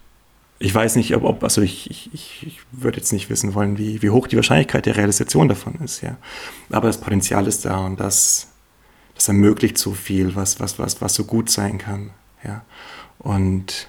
ich 0.61 0.73
weiß 0.73 0.95
nicht, 0.97 1.15
ob, 1.15 1.25
ob 1.25 1.43
also 1.43 1.61
ich, 1.61 1.91
ich, 1.91 2.41
ich 2.47 2.61
würde 2.71 2.99
jetzt 2.99 3.13
nicht 3.13 3.31
wissen 3.31 3.55
wollen, 3.55 3.79
wie, 3.79 4.01
wie 4.01 4.11
hoch 4.11 4.29
die 4.29 4.37
Wahrscheinlichkeit 4.37 4.87
der 4.87 4.97
Realisation 4.97 5.49
davon 5.49 5.75
ist, 5.85 6.03
ja. 6.03 6.17
Aber 6.71 6.87
das 6.87 7.01
Potenzial 7.01 7.47
ist 7.49 7.65
da 7.65 7.79
und 7.79 7.99
das, 7.99 8.49
das 9.15 9.29
ermöglicht 9.29 9.77
so 9.77 9.93
viel, 9.93 10.37
was, 10.37 10.61
was, 10.61 10.79
was, 10.79 11.01
was 11.01 11.15
so 11.15 11.25
gut 11.25 11.51
sein 11.51 11.79
kann, 11.79 12.11
ja. 12.45 12.63
Und 13.19 13.89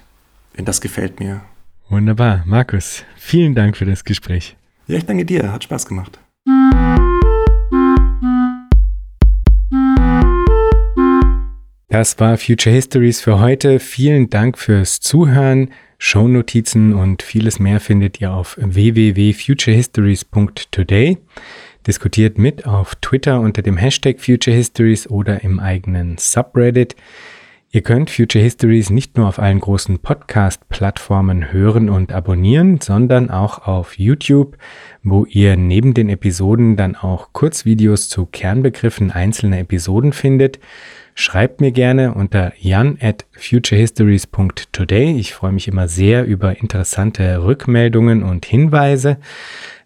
das 0.55 0.81
gefällt 0.81 1.19
mir. 1.19 1.41
Wunderbar. 1.89 2.43
Markus, 2.45 3.03
vielen 3.15 3.55
Dank 3.55 3.77
für 3.77 3.85
das 3.85 4.03
Gespräch. 4.03 4.57
Ja, 4.89 4.97
ich 4.97 5.05
danke 5.05 5.23
dir. 5.23 5.53
Hat 5.53 5.63
Spaß 5.63 5.85
gemacht. 5.85 6.19
Das 11.89 12.19
war 12.19 12.39
Future 12.39 12.73
Histories 12.73 13.21
für 13.21 13.39
heute. 13.39 13.79
Vielen 13.79 14.31
Dank 14.31 14.57
fürs 14.57 14.99
Zuhören. 14.99 15.69
Shownotizen 15.99 16.95
und 16.95 17.21
vieles 17.21 17.59
mehr 17.59 17.79
findet 17.79 18.19
ihr 18.19 18.31
auf 18.31 18.57
www.futurehistories.today. 18.59 21.19
Diskutiert 21.85 22.39
mit 22.39 22.65
auf 22.65 22.95
Twitter 22.95 23.41
unter 23.41 23.61
dem 23.61 23.77
Hashtag 23.77 24.19
Future 24.19 24.55
Histories 24.55 25.07
oder 25.07 25.43
im 25.43 25.59
eigenen 25.59 26.17
Subreddit. 26.17 26.95
Ihr 27.71 27.81
könnt 27.81 28.09
Future 28.09 28.43
Histories 28.43 28.89
nicht 28.89 29.15
nur 29.15 29.27
auf 29.27 29.37
allen 29.37 29.59
großen 29.59 29.99
Podcast-Plattformen 29.99 31.51
hören 31.51 31.87
und 31.87 32.11
abonnieren, 32.11 32.81
sondern 32.81 33.29
auch 33.29 33.67
auf 33.67 33.99
YouTube, 33.99 34.57
wo 35.03 35.25
ihr 35.25 35.55
neben 35.55 35.93
den 35.93 36.09
Episoden 36.09 36.77
dann 36.77 36.95
auch 36.95 37.31
Kurzvideos 37.31 38.09
zu 38.09 38.25
Kernbegriffen 38.25 39.11
einzelner 39.11 39.59
Episoden 39.59 40.13
findet. 40.13 40.59
Schreibt 41.13 41.61
mir 41.61 41.71
gerne 41.71 42.15
unter 42.15 42.53
jan 42.57 42.97
at 43.01 43.27
futurehistories.today. 43.33 45.19
Ich 45.19 45.35
freue 45.35 45.51
mich 45.51 45.67
immer 45.67 45.87
sehr 45.87 46.25
über 46.25 46.59
interessante 46.59 47.43
Rückmeldungen 47.43 48.23
und 48.23 48.47
Hinweise. 48.47 49.17